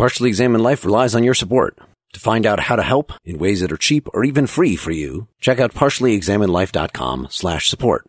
Partially 0.00 0.30
Examined 0.30 0.64
Life 0.64 0.86
relies 0.86 1.14
on 1.14 1.24
your 1.24 1.34
support. 1.34 1.78
To 2.14 2.20
find 2.20 2.46
out 2.46 2.58
how 2.58 2.74
to 2.74 2.82
help 2.82 3.12
in 3.22 3.36
ways 3.36 3.60
that 3.60 3.70
are 3.70 3.76
cheap 3.76 4.08
or 4.14 4.24
even 4.24 4.46
free 4.46 4.74
for 4.74 4.90
you, 4.90 5.28
check 5.40 5.60
out 5.60 5.74
partiallyexaminedlife.com 5.74 7.26
slash 7.28 7.68
support. 7.68 8.06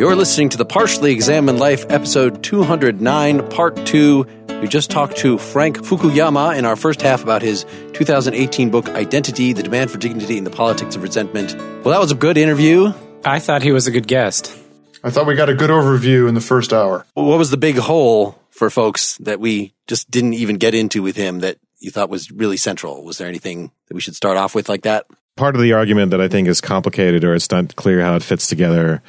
You're 0.00 0.16
listening 0.16 0.48
to 0.48 0.56
the 0.56 0.64
Partially 0.66 1.12
Examined 1.12 1.58
Life, 1.58 1.84
episode 1.90 2.42
209, 2.42 3.46
part 3.50 3.76
two. 3.84 4.26
We 4.62 4.68
just 4.68 4.90
talked 4.90 5.18
to 5.18 5.36
Frank 5.36 5.76
Fukuyama 5.76 6.56
in 6.56 6.64
our 6.64 6.76
first 6.76 7.02
half 7.02 7.22
about 7.22 7.42
his 7.42 7.66
2018 7.92 8.70
book, 8.70 8.88
Identity, 8.88 9.52
The 9.52 9.62
Demand 9.62 9.90
for 9.90 9.98
Dignity 9.98 10.38
and 10.38 10.46
the 10.46 10.50
Politics 10.50 10.96
of 10.96 11.02
Resentment. 11.02 11.54
Well, 11.84 11.92
that 11.92 12.00
was 12.00 12.10
a 12.10 12.14
good 12.14 12.38
interview. 12.38 12.94
I 13.24 13.38
thought 13.38 13.62
he 13.62 13.72
was 13.72 13.86
a 13.86 13.90
good 13.90 14.08
guest. 14.08 14.56
I 15.04 15.10
thought 15.10 15.26
we 15.26 15.34
got 15.34 15.48
a 15.48 15.54
good 15.54 15.70
overview 15.70 16.28
in 16.28 16.34
the 16.34 16.40
first 16.40 16.72
hour. 16.72 17.06
What 17.14 17.38
was 17.38 17.50
the 17.50 17.56
big 17.56 17.76
hole 17.76 18.38
for 18.50 18.70
folks 18.70 19.16
that 19.18 19.40
we 19.40 19.74
just 19.86 20.10
didn't 20.10 20.34
even 20.34 20.56
get 20.56 20.74
into 20.74 21.02
with 21.02 21.16
him 21.16 21.40
that 21.40 21.58
you 21.78 21.90
thought 21.90 22.10
was 22.10 22.30
really 22.30 22.56
central? 22.56 23.04
Was 23.04 23.18
there 23.18 23.28
anything 23.28 23.70
that 23.88 23.94
we 23.94 24.00
should 24.00 24.16
start 24.16 24.36
off 24.36 24.54
with 24.54 24.68
like 24.68 24.82
that? 24.82 25.06
Part 25.36 25.54
of 25.54 25.62
the 25.62 25.72
argument 25.72 26.10
that 26.10 26.20
I 26.20 26.28
think 26.28 26.48
is 26.48 26.60
complicated 26.60 27.24
or 27.24 27.34
it's 27.34 27.50
not 27.50 27.74
clear 27.76 28.02
how 28.02 28.16
it 28.16 28.22
fits 28.22 28.48
together 28.48 29.02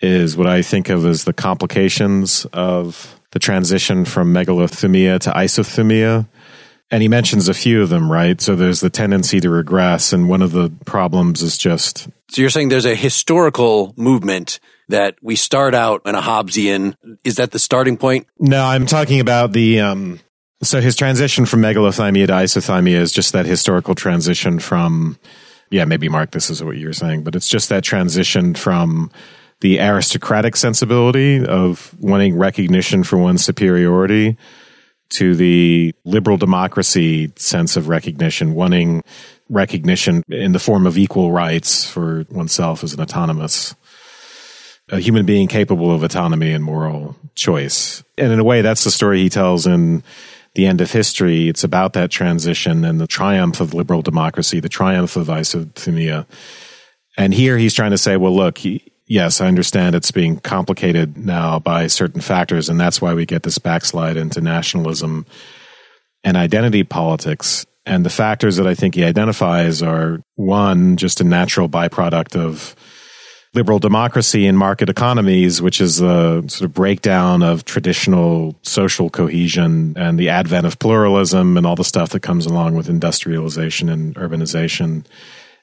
is 0.00 0.36
what 0.36 0.46
I 0.46 0.62
think 0.62 0.88
of 0.88 1.04
as 1.04 1.24
the 1.24 1.32
complications 1.32 2.46
of 2.52 3.20
the 3.32 3.38
transition 3.38 4.04
from 4.04 4.32
megalothymia 4.32 5.18
to 5.20 5.30
isothymia. 5.30 6.26
And 6.90 7.02
he 7.02 7.08
mentions 7.08 7.48
a 7.48 7.54
few 7.54 7.82
of 7.82 7.88
them, 7.88 8.10
right? 8.10 8.40
So 8.40 8.56
there's 8.56 8.80
the 8.80 8.90
tendency 8.90 9.40
to 9.40 9.50
regress. 9.50 10.12
And 10.12 10.28
one 10.28 10.42
of 10.42 10.52
the 10.52 10.72
problems 10.86 11.40
is 11.40 11.56
just. 11.56 12.08
So 12.30 12.40
you're 12.40 12.50
saying 12.50 12.68
there's 12.68 12.86
a 12.86 12.96
historical 12.96 13.94
movement 13.96 14.58
that 14.88 15.16
we 15.22 15.36
start 15.36 15.74
out 15.74 16.02
in 16.04 16.14
a 16.16 16.20
Hobbesian. 16.20 16.96
Is 17.22 17.36
that 17.36 17.52
the 17.52 17.60
starting 17.60 17.96
point? 17.96 18.26
No, 18.38 18.64
I'm 18.64 18.86
talking 18.86 19.20
about 19.20 19.52
the. 19.52 19.80
Um, 19.80 20.20
so 20.62 20.80
his 20.80 20.96
transition 20.96 21.46
from 21.46 21.62
megalothymia 21.62 22.26
to 22.26 22.32
isothymia 22.32 22.96
is 22.96 23.12
just 23.12 23.32
that 23.32 23.46
historical 23.46 23.94
transition 23.94 24.58
from. 24.58 25.18
Yeah, 25.70 25.84
maybe 25.84 26.08
Mark, 26.08 26.32
this 26.32 26.50
is 26.50 26.64
what 26.64 26.76
you 26.76 26.88
were 26.88 26.92
saying, 26.92 27.22
but 27.22 27.36
it's 27.36 27.48
just 27.48 27.68
that 27.68 27.84
transition 27.84 28.54
from 28.54 29.12
the 29.60 29.78
aristocratic 29.78 30.56
sensibility 30.56 31.44
of 31.44 31.94
wanting 32.00 32.36
recognition 32.36 33.04
for 33.04 33.18
one's 33.18 33.44
superiority 33.44 34.36
to 35.10 35.34
the 35.34 35.94
liberal 36.04 36.36
democracy 36.36 37.32
sense 37.36 37.76
of 37.76 37.88
recognition, 37.88 38.54
wanting 38.54 39.02
recognition 39.48 40.22
in 40.28 40.52
the 40.52 40.58
form 40.58 40.86
of 40.86 40.96
equal 40.96 41.32
rights 41.32 41.84
for 41.84 42.24
oneself 42.30 42.84
as 42.84 42.94
an 42.94 43.00
autonomous, 43.00 43.74
a 44.88 45.00
human 45.00 45.26
being 45.26 45.48
capable 45.48 45.92
of 45.92 46.02
autonomy 46.02 46.52
and 46.52 46.64
moral 46.64 47.16
choice. 47.34 48.02
And 48.16 48.32
in 48.32 48.38
a 48.38 48.44
way, 48.44 48.62
that's 48.62 48.84
the 48.84 48.90
story 48.90 49.20
he 49.20 49.28
tells 49.28 49.66
in 49.66 50.02
the 50.54 50.66
end 50.66 50.80
of 50.80 50.90
history. 50.90 51.48
It's 51.48 51.64
about 51.64 51.92
that 51.94 52.10
transition 52.10 52.84
and 52.84 53.00
the 53.00 53.06
triumph 53.06 53.60
of 53.60 53.74
liberal 53.74 54.02
democracy, 54.02 54.60
the 54.60 54.68
triumph 54.68 55.16
of 55.16 55.26
isothymia. 55.26 56.26
And 57.16 57.34
here 57.34 57.58
he's 57.58 57.74
trying 57.74 57.90
to 57.90 57.98
say, 57.98 58.16
well, 58.16 58.34
look, 58.34 58.58
yes, 59.10 59.40
I 59.40 59.48
understand 59.48 59.94
it's 59.94 60.12
being 60.12 60.38
complicated 60.38 61.18
now 61.18 61.58
by 61.58 61.88
certain 61.88 62.20
factors, 62.20 62.68
and 62.68 62.80
that's 62.80 63.02
why 63.02 63.12
we 63.12 63.26
get 63.26 63.42
this 63.42 63.58
backslide 63.58 64.16
into 64.16 64.40
nationalism 64.40 65.26
and 66.22 66.36
identity 66.36 66.84
politics. 66.84 67.66
And 67.84 68.06
the 68.06 68.10
factors 68.10 68.56
that 68.56 68.68
I 68.68 68.74
think 68.74 68.94
he 68.94 69.04
identifies 69.04 69.82
are 69.82 70.20
one, 70.36 70.96
just 70.96 71.20
a 71.20 71.24
natural 71.24 71.68
byproduct 71.68 72.36
of 72.36 72.76
liberal 73.52 73.80
democracy 73.80 74.46
and 74.46 74.56
market 74.56 74.88
economies, 74.88 75.60
which 75.60 75.80
is 75.80 76.00
a 76.00 76.44
sort 76.46 76.62
of 76.62 76.72
breakdown 76.72 77.42
of 77.42 77.64
traditional 77.64 78.56
social 78.62 79.10
cohesion 79.10 79.92
and 79.96 80.20
the 80.20 80.28
advent 80.28 80.66
of 80.66 80.78
pluralism 80.78 81.56
and 81.56 81.66
all 81.66 81.74
the 81.74 81.82
stuff 81.82 82.10
that 82.10 82.20
comes 82.20 82.46
along 82.46 82.76
with 82.76 82.88
industrialization 82.88 83.88
and 83.88 84.14
urbanization. 84.14 85.04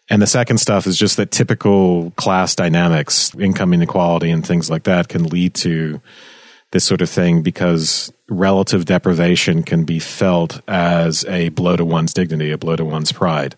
And 0.09 0.21
the 0.21 0.27
second 0.27 0.59
stuff 0.59 0.87
is 0.87 0.97
just 0.97 1.17
that 1.17 1.31
typical 1.31 2.11
class 2.11 2.55
dynamics, 2.55 3.35
income 3.35 3.73
inequality 3.73 4.31
and 4.31 4.45
things 4.45 4.69
like 4.69 4.83
that 4.83 5.09
can 5.09 5.25
lead 5.25 5.53
to 5.55 6.01
this 6.71 6.85
sort 6.85 7.01
of 7.01 7.09
thing 7.09 7.41
because 7.41 8.11
relative 8.29 8.85
deprivation 8.85 9.63
can 9.63 9.83
be 9.83 9.99
felt 9.99 10.61
as 10.67 11.25
a 11.25 11.49
blow 11.49 11.75
to 11.75 11.85
one's 11.85 12.13
dignity, 12.13 12.51
a 12.51 12.57
blow 12.57 12.75
to 12.75 12.85
one's 12.85 13.11
pride. 13.11 13.55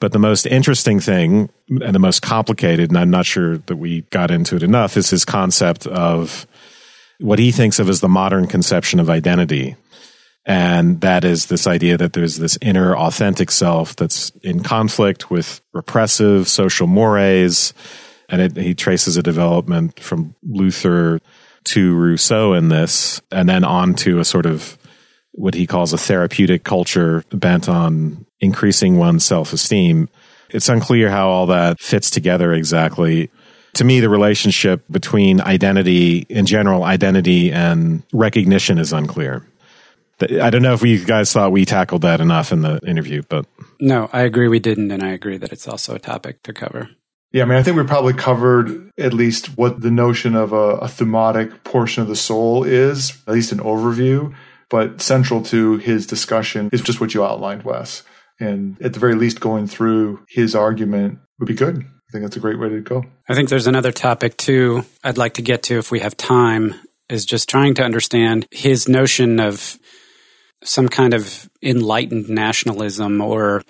But 0.00 0.12
the 0.12 0.18
most 0.18 0.46
interesting 0.46 1.00
thing 1.00 1.50
and 1.68 1.94
the 1.94 1.98
most 1.98 2.22
complicated, 2.22 2.90
and 2.90 2.98
I'm 2.98 3.10
not 3.10 3.26
sure 3.26 3.58
that 3.58 3.76
we 3.76 4.02
got 4.10 4.30
into 4.30 4.56
it 4.56 4.62
enough, 4.62 4.96
is 4.96 5.10
his 5.10 5.24
concept 5.24 5.86
of 5.86 6.46
what 7.18 7.38
he 7.38 7.50
thinks 7.50 7.78
of 7.78 7.88
as 7.88 8.00
the 8.00 8.08
modern 8.08 8.46
conception 8.46 9.00
of 9.00 9.10
identity. 9.10 9.76
And 10.48 11.02
that 11.02 11.26
is 11.26 11.46
this 11.46 11.66
idea 11.66 11.98
that 11.98 12.14
there's 12.14 12.38
this 12.38 12.56
inner 12.62 12.96
authentic 12.96 13.50
self 13.50 13.94
that's 13.94 14.30
in 14.42 14.62
conflict 14.62 15.30
with 15.30 15.60
repressive 15.74 16.48
social 16.48 16.86
mores. 16.86 17.74
And 18.30 18.40
it, 18.40 18.56
he 18.56 18.74
traces 18.74 19.18
a 19.18 19.22
development 19.22 20.00
from 20.00 20.34
Luther 20.42 21.20
to 21.64 21.94
Rousseau 21.94 22.54
in 22.54 22.70
this, 22.70 23.20
and 23.30 23.46
then 23.46 23.62
on 23.62 23.92
to 23.96 24.20
a 24.20 24.24
sort 24.24 24.46
of 24.46 24.78
what 25.32 25.54
he 25.54 25.66
calls 25.66 25.92
a 25.92 25.98
therapeutic 25.98 26.64
culture 26.64 27.24
bent 27.30 27.68
on 27.68 28.24
increasing 28.40 28.96
one's 28.96 29.26
self 29.26 29.52
esteem. 29.52 30.08
It's 30.48 30.70
unclear 30.70 31.10
how 31.10 31.28
all 31.28 31.46
that 31.48 31.78
fits 31.78 32.10
together 32.10 32.54
exactly. 32.54 33.30
To 33.74 33.84
me, 33.84 34.00
the 34.00 34.08
relationship 34.08 34.82
between 34.90 35.42
identity, 35.42 36.24
in 36.30 36.46
general, 36.46 36.84
identity 36.84 37.52
and 37.52 38.02
recognition 38.14 38.78
is 38.78 38.94
unclear. 38.94 39.46
I 40.20 40.50
don't 40.50 40.62
know 40.62 40.74
if 40.74 40.82
you 40.82 41.04
guys 41.04 41.32
thought 41.32 41.52
we 41.52 41.64
tackled 41.64 42.02
that 42.02 42.20
enough 42.20 42.52
in 42.52 42.62
the 42.62 42.80
interview, 42.86 43.22
but 43.28 43.46
no, 43.80 44.10
I 44.12 44.22
agree 44.22 44.48
we 44.48 44.58
didn't, 44.58 44.90
and 44.90 45.02
I 45.02 45.10
agree 45.10 45.38
that 45.38 45.52
it's 45.52 45.68
also 45.68 45.94
a 45.94 46.00
topic 46.00 46.42
to 46.42 46.52
cover. 46.52 46.90
Yeah, 47.30 47.42
I 47.42 47.46
mean, 47.46 47.58
I 47.58 47.62
think 47.62 47.76
we 47.76 47.84
probably 47.84 48.14
covered 48.14 48.90
at 48.98 49.12
least 49.12 49.58
what 49.58 49.82
the 49.82 49.90
notion 49.90 50.34
of 50.34 50.52
a, 50.52 50.78
a 50.78 50.86
thumotic 50.86 51.62
portion 51.62 52.02
of 52.02 52.08
the 52.08 52.16
soul 52.16 52.64
is, 52.64 53.22
at 53.26 53.34
least 53.34 53.52
an 53.52 53.58
overview. 53.58 54.34
But 54.70 55.00
central 55.00 55.42
to 55.44 55.78
his 55.78 56.06
discussion 56.06 56.68
is 56.72 56.82
just 56.82 57.00
what 57.00 57.14
you 57.14 57.24
outlined, 57.24 57.62
Wes. 57.62 58.02
And 58.38 58.80
at 58.82 58.92
the 58.92 59.00
very 59.00 59.14
least, 59.14 59.40
going 59.40 59.66
through 59.66 60.24
his 60.28 60.54
argument 60.54 61.18
would 61.38 61.46
be 61.46 61.54
good. 61.54 61.78
I 61.78 62.12
think 62.12 62.24
that's 62.24 62.36
a 62.36 62.40
great 62.40 62.58
way 62.58 62.68
to 62.68 62.80
go. 62.80 63.04
I 63.28 63.34
think 63.34 63.48
there's 63.48 63.66
another 63.66 63.92
topic 63.92 64.36
too 64.36 64.84
I'd 65.04 65.18
like 65.18 65.34
to 65.34 65.42
get 65.42 65.64
to 65.64 65.78
if 65.78 65.90
we 65.90 66.00
have 66.00 66.16
time, 66.16 66.74
is 67.08 67.24
just 67.24 67.48
trying 67.48 67.74
to 67.74 67.82
understand 67.82 68.46
his 68.50 68.88
notion 68.88 69.40
of 69.40 69.78
some 70.62 70.88
kind 70.88 71.14
of 71.14 71.48
enlightened 71.62 72.28
nationalism 72.28 73.20
or 73.20 73.62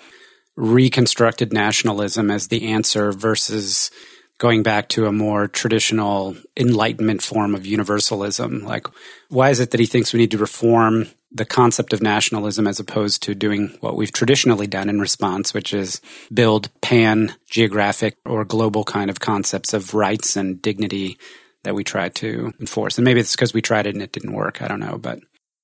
reconstructed 0.57 1.53
nationalism 1.53 2.31
as 2.31 2.49
the 2.49 2.69
answer 2.69 3.13
versus 3.13 3.91
going 4.39 4.63
back 4.63 4.89
to 4.89 5.07
a 5.07 5.13
more 5.13 5.49
traditional 5.49 6.37
enlightenment 6.57 7.23
form 7.23 7.55
of 7.55 7.67
universalism? 7.67 8.65
Like 8.65 8.87
why 9.29 9.51
is 9.51 9.61
it 9.61 9.71
that 9.71 9.81
he 9.81 9.87
thinks 9.87 10.13
we 10.13 10.21
need 10.21 10.31
to 10.31 10.39
reform 10.39 11.09
the 11.31 11.45
concept 11.45 11.93
of 11.93 12.03
nationalism 12.03 12.67
as 12.67 12.81
opposed 12.81 13.23
to 13.23 13.35
doing 13.35 13.77
what 13.81 13.97
we've 13.97 14.13
traditionally 14.13 14.67
done 14.67 14.89
in 14.89 14.99
response 14.99 15.53
which 15.53 15.75
is 15.75 16.01
build 16.33 16.71
pan 16.81 17.35
geographic 17.51 18.17
or 18.25 18.45
global 18.45 18.83
kind 18.83 19.11
of 19.11 19.21
concepts 19.21 19.75
of 19.75 19.93
rights 19.93 20.37
and 20.37 20.63
dignity 20.63 21.19
that 21.65 21.75
we 21.75 21.85
try 21.85 22.09
to 22.09 22.53
enforce? 22.61 22.97
And 22.97 23.05
maybe 23.05 23.21
it's 23.21 23.37
because 23.37 23.53
we 23.53 23.61
tried 23.61 23.87
it 23.87 23.95
and 23.95 24.03
it 24.03 24.13
didn't 24.13 24.33
work. 24.33 24.63
I 24.63 24.69
don't 24.69 24.81
know 24.81 24.99
but 24.99 25.21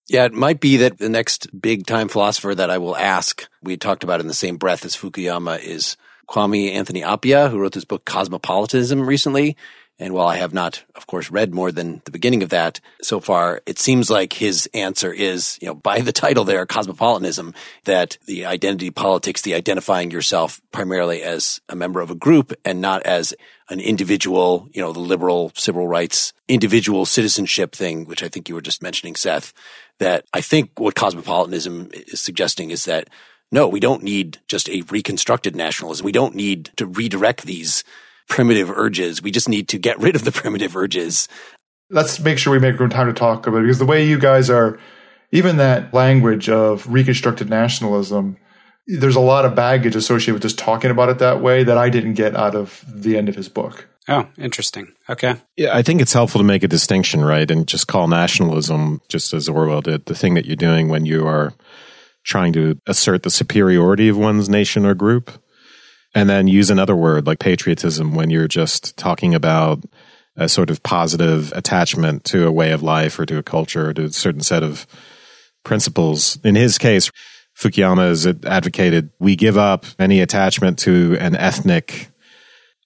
yeah, 0.09 0.25
it 0.25 0.35
might 0.35 0.61
be 0.61 0.79
that 0.79 0.99
the 0.99 1.09
next 1.09 1.49
big 1.59 1.87
time 1.87 2.09
philosopher 2.09 2.55
that 2.55 2.71
I 2.71 2.79
will 2.79 2.97
ask, 2.97 3.49
we 3.63 3.77
talked 3.77 4.05
about 4.05 4.21
in 4.21 4.27
the 4.27 4.35
same 4.35 4.57
breath 4.57 4.85
as 4.85 4.97
Fukuyama, 4.97 5.63
is 5.63 5.97
Kwame 6.29 6.73
Anthony 6.73 7.01
Appiah, 7.01 7.51
who 7.51 7.59
wrote 7.59 7.73
this 7.73 7.85
book 7.85 8.05
Cosmopolitanism 8.05 9.07
recently. 9.07 9.57
And 9.99 10.13
while 10.13 10.27
I 10.27 10.39
have 10.39 10.53
not, 10.53 10.83
of 10.97 11.07
course, 11.07 11.31
read 11.31 11.55
more 11.55 11.71
than 11.71 12.03
the 12.05 12.11
beginning 12.11 12.43
of 12.43 12.49
that 12.49 12.81
so 13.01 13.21
far, 13.21 13.63
it 13.65 13.79
seems 13.79 14.11
like 14.11 14.33
his 14.33 14.69
answer 14.75 15.13
is, 15.13 15.57
you 15.63 15.69
know, 15.69 15.75
by 15.75 16.01
the 16.01 16.11
title 16.13 16.43
there, 16.43 16.67
cosmopolitanism, 16.67 17.55
that 17.85 18.19
the 18.27 18.45
identity 18.45 18.91
politics, 18.91 19.43
the 19.43 19.55
identifying 19.55 20.11
yourself 20.11 20.61
primarily 20.73 21.23
as 21.23 21.61
a 21.69 21.77
member 21.77 22.01
of 22.01 22.11
a 22.11 22.17
group 22.17 22.53
and 22.65 22.81
not 22.81 23.05
as 23.05 23.35
an 23.71 23.79
individual, 23.79 24.69
you 24.73 24.83
know, 24.83 24.93
the 24.93 24.99
liberal 24.99 25.53
civil 25.55 25.87
rights, 25.87 26.33
individual 26.49 27.07
citizenship 27.07 27.73
thing, 27.73 28.05
which 28.05 28.25
I 28.25 28.29
think 28.29 28.49
you 28.49 28.57
were 28.57 28.61
just 28.61 28.83
mentioning, 28.83 29.15
Seth, 29.15 29.53
that 29.99 30.25
I 30.33 30.41
think 30.41 30.71
what 30.79 30.95
cosmopolitanism 30.95 31.91
is 31.93 32.21
suggesting 32.21 32.71
is 32.71 32.85
that 32.85 33.09
no, 33.53 33.69
we 33.69 33.81
don't 33.81 34.03
need 34.03 34.39
just 34.49 34.69
a 34.69 34.83
reconstructed 34.91 35.55
nationalism. 35.55 36.05
We 36.05 36.13
don't 36.13 36.35
need 36.35 36.71
to 36.77 36.87
redirect 36.87 37.43
these 37.43 37.85
primitive 38.29 38.71
urges. 38.71 39.23
We 39.23 39.31
just 39.31 39.49
need 39.49 39.69
to 39.69 39.79
get 39.79 39.99
rid 40.01 40.17
of 40.17 40.25
the 40.25 40.33
primitive 40.41 40.77
urges. 40.77 41.29
Let's 41.91 42.19
make 42.19 42.39
sure 42.39 42.53
we 42.53 42.59
make 42.59 42.79
room 42.81 42.91
time 42.91 43.07
to 43.07 43.13
talk 43.13 43.47
about 43.47 43.59
it 43.59 43.63
because 43.63 43.79
the 43.79 43.87
way 43.87 44.07
you 44.07 44.19
guys 44.19 44.51
are, 44.51 44.81
even 45.31 45.59
that 45.59 45.93
language 45.95 46.49
of 46.49 46.87
reconstructed 46.93 47.49
nationalism, 47.49 48.37
there's 48.87 49.17
a 49.17 49.21
lot 49.21 49.45
of 49.45 49.55
baggage 49.55 49.95
associated 49.95 50.35
with 50.35 50.43
just 50.43 50.59
talking 50.59 50.91
about 50.91 51.09
it 51.09 51.19
that 51.19 51.41
way 51.41 51.65
that 51.65 51.79
I 51.79 51.91
didn't 51.91 52.15
get 52.15 52.35
out 52.35 52.55
of 52.55 52.85
the 52.89 53.17
end 53.17 53.29
of 53.29 53.35
his 53.35 53.49
book. 53.49 53.89
Oh, 54.07 54.29
interesting. 54.37 54.93
Okay. 55.09 55.37
Yeah, 55.57 55.75
I 55.75 55.83
think 55.83 56.03
it's 56.03 56.13
helpful 56.13 56.39
to 56.39 56.45
make 56.45 56.63
a 56.63 56.69
distinction, 56.69 57.25
right? 57.25 57.51
And 57.51 57.67
just 57.67 57.87
call 57.87 58.07
nationalism, 58.07 59.01
just 59.09 59.33
as 59.33 59.49
Orwell 59.49 59.81
did, 59.81 60.05
the 60.07 60.15
thing 60.15 60.35
that 60.35 60.45
you're 60.45 60.57
doing 60.57 60.89
when 60.89 61.07
you 61.07 61.27
are 61.27 61.55
trying 62.25 62.53
to 62.55 62.79
assert 62.87 63.23
the 63.23 63.31
superiority 63.31 64.09
of 64.09 64.19
one's 64.19 64.49
nation 64.49 64.85
or 64.85 64.95
group. 64.95 65.31
And 66.15 66.29
then 66.31 66.47
use 66.47 66.71
another 66.71 66.95
word 66.95 67.27
like 67.27 67.41
patriotism 67.41 68.15
when 68.15 68.31
you're 68.31 68.47
just 68.47 68.97
talking 68.97 69.35
about 69.35 69.83
a 70.37 70.49
sort 70.49 70.71
of 70.71 70.83
positive 70.83 71.53
attachment 71.53 72.25
to 72.25 72.47
a 72.47 72.53
way 72.53 72.73
of 72.73 72.83
life 72.83 73.19
or 73.19 73.27
to 73.27 73.39
a 73.39 73.43
culture 73.43 73.89
or 73.89 73.95
to 73.95 74.05
a 74.05 74.13
certain 74.13 74.41
set 74.43 74.63
of 74.63 74.87
principles. 75.65 76.39
In 76.45 76.55
his 76.55 76.79
case, 76.79 77.11
Fukuyama 77.59 78.09
has 78.09 78.27
advocated 78.27 79.11
we 79.19 79.35
give 79.35 79.57
up 79.57 79.87
any 79.99 80.21
attachment 80.21 80.79
to 80.81 81.17
an 81.21 81.37
ethnic 81.37 82.09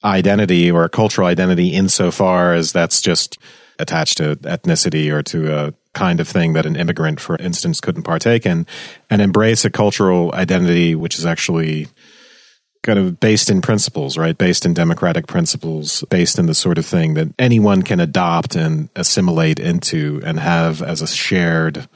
identity 0.05 0.71
or 0.71 0.85
a 0.85 0.89
cultural 0.89 1.27
identity 1.27 1.69
insofar 1.69 2.55
as 2.55 2.73
that's 2.73 3.01
just 3.01 3.39
attached 3.79 4.19
to 4.19 4.37
ethnicity 4.37 5.11
or 5.11 5.23
to 5.23 5.57
a 5.57 5.75
kind 5.95 6.21
of 6.21 6.29
thing 6.29 6.53
that 6.53 6.67
an 6.67 6.77
immigrant, 6.77 7.21
for 7.21 7.37
instance, 7.37 7.81
couldn't 7.81 8.03
partake 8.03 8.47
in, 8.47 8.67
and 9.11 9.23
embrace 9.23 9.65
a 9.65 9.71
cultural 9.71 10.33
identity 10.35 10.95
which 10.95 11.19
is 11.19 11.27
actually 11.27 11.89
kind 12.83 12.99
of 12.99 13.19
based 13.19 13.51
in 13.51 13.61
principles, 13.61 14.17
right? 14.17 14.39
Based 14.39 14.65
in 14.65 14.75
democratic 14.75 15.27
principles, 15.27 16.05
based 16.11 16.39
in 16.39 16.47
the 16.47 16.55
sort 16.55 16.79
of 16.79 16.87
thing 16.87 17.15
that 17.15 17.29
anyone 17.39 17.83
can 17.83 18.01
adopt 18.01 18.55
and 18.55 18.89
assimilate 18.95 19.59
into 19.59 20.21
and 20.25 20.39
have 20.39 20.81
as 20.83 21.03
a 21.03 21.07
shared 21.07 21.89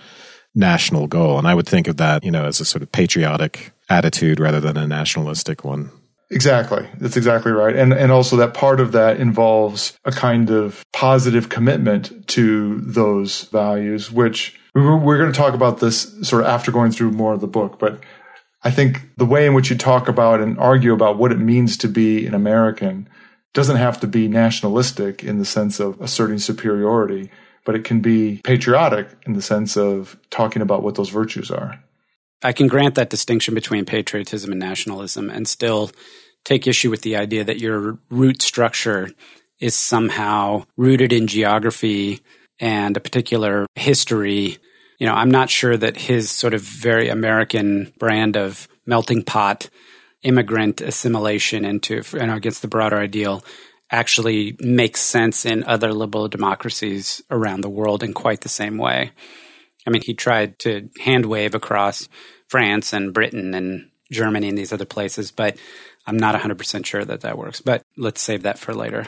national 0.55 1.07
goal. 1.07 1.39
And 1.39 1.47
I 1.47 1.55
would 1.55 1.69
think 1.69 1.89
of 1.89 1.97
that, 1.99 2.25
you 2.25 2.31
know, 2.31 2.45
as 2.45 2.61
a 2.61 2.65
sort 2.65 2.83
of 2.83 2.91
patriotic 2.91 3.73
attitude 3.89 4.41
rather 4.41 4.61
than 4.61 4.77
a 4.77 4.87
nationalistic 4.87 5.65
one. 5.65 5.91
Exactly. 6.32 6.88
That's 6.99 7.19
exactly 7.19 7.52
right. 7.52 7.76
And 7.76 7.93
and 7.93 8.11
also 8.11 8.37
that 8.37 8.55
part 8.55 8.81
of 8.81 8.93
that 8.93 9.20
involves 9.20 9.96
a 10.05 10.11
kind 10.11 10.50
of 10.50 10.82
positive 10.93 11.50
commitment 11.50 12.26
to 12.29 12.81
those 12.81 13.44
values, 13.44 14.11
which 14.11 14.58
we're, 14.75 14.96
we're 14.96 15.19
going 15.19 15.31
to 15.31 15.38
talk 15.38 15.52
about 15.52 15.81
this 15.81 16.14
sort 16.26 16.43
of 16.43 16.49
after 16.49 16.73
going 16.73 16.90
through 16.90 17.11
more 17.11 17.34
of 17.34 17.43
the 17.43 17.46
book, 17.46 17.79
but 17.79 18.02
I 18.64 18.70
think 18.70 19.02
the 19.17 19.26
way 19.26 19.46
in 19.46 19.55
which 19.55 19.70
you 19.70 19.76
talk 19.76 20.08
about 20.08 20.40
and 20.40 20.58
argue 20.58 20.94
about 20.94 21.19
what 21.19 21.32
it 21.32 21.38
means 21.38 21.76
to 21.79 21.88
be 21.88 22.26
an 22.26 22.34
American 22.34 23.08
doesn't 23.52 23.76
have 23.76 24.00
to 24.00 24.06
be 24.06 24.29
nationalistic 24.29 25.23
in 25.23 25.38
the 25.38 25.44
sense 25.44 25.81
of 25.81 26.00
asserting 26.00 26.38
superiority, 26.38 27.31
but 27.64 27.75
it 27.75 27.84
can 27.84 28.00
be 28.00 28.40
patriotic 28.44 29.08
in 29.26 29.34
the 29.34 29.43
sense 29.43 29.76
of 29.76 30.17
talking 30.31 30.62
about 30.62 30.82
what 30.82 30.94
those 30.94 31.11
virtues 31.11 31.50
are. 31.50 31.79
I 32.43 32.52
can 32.52 32.67
grant 32.67 32.94
that 32.94 33.11
distinction 33.11 33.55
between 33.55 33.84
patriotism 33.84 34.50
and 34.50 34.61
nationalism 34.61 35.29
and 35.29 35.46
still 35.46 35.90
take 36.44 36.67
issue 36.67 36.91
with 36.91 37.03
the 37.03 37.17
idea 37.17 37.44
that 37.44 37.61
your 37.61 37.99
root 38.11 38.43
structure 38.43 39.11
is 39.61 39.75
somehow 39.75 40.65
rooted 40.77 41.12
in 41.12 41.27
geography 41.27 42.21
and 42.59 42.97
a 42.97 43.00
particular 43.00 43.67
history 43.75 44.59
you 45.03 45.09
know, 45.09 45.15
I'm 45.15 45.33
not 45.33 45.50
sure 45.50 45.77
that 45.77 45.97
his 45.97 46.31
sort 46.31 46.55
of 46.55 46.61
very 46.61 47.09
American 47.09 47.93
brand 47.99 48.37
of 48.37 48.69
melting 48.87 49.25
pot 49.25 49.69
immigrant 50.23 50.81
assimilation 50.81 51.65
into, 51.65 52.05
you 52.12 52.25
know, 52.25 52.37
against 52.37 52.62
the 52.62 52.69
broader 52.69 52.99
ideal 52.99 53.44
actually 53.91 54.55
makes 54.61 55.00
sense 55.00 55.44
in 55.44 55.65
other 55.65 55.93
liberal 55.93 56.29
democracies 56.29 57.21
around 57.33 57.62
the 57.62 57.69
world 57.69 58.05
in 58.05 58.12
quite 58.12 58.43
the 58.43 58.49
same 58.49 58.79
way. 58.79 59.11
I 59.89 59.91
mean, 59.91 60.03
he 60.03 60.15
tried 60.15 60.61
to 60.61 60.89
hand 61.00 61.27
wave 61.27 61.56
across 61.56 62.09
France 62.47 62.93
and 62.93 63.12
Britain 63.12 63.55
and 63.55 63.91
Germany 64.12 64.50
and 64.50 64.56
these 64.56 64.73
other 64.73 64.85
places, 64.85 65.33
but 65.33 65.56
I'm 66.07 66.17
not 66.17 66.35
100% 66.41 66.87
sure 66.87 67.05
that 67.05 67.21
that 67.23 67.39
works. 67.39 67.61
But 67.61 67.83
let's 67.97 68.21
save 68.21 68.43
that 68.43 68.59
for 68.59 68.75
later. 68.75 69.07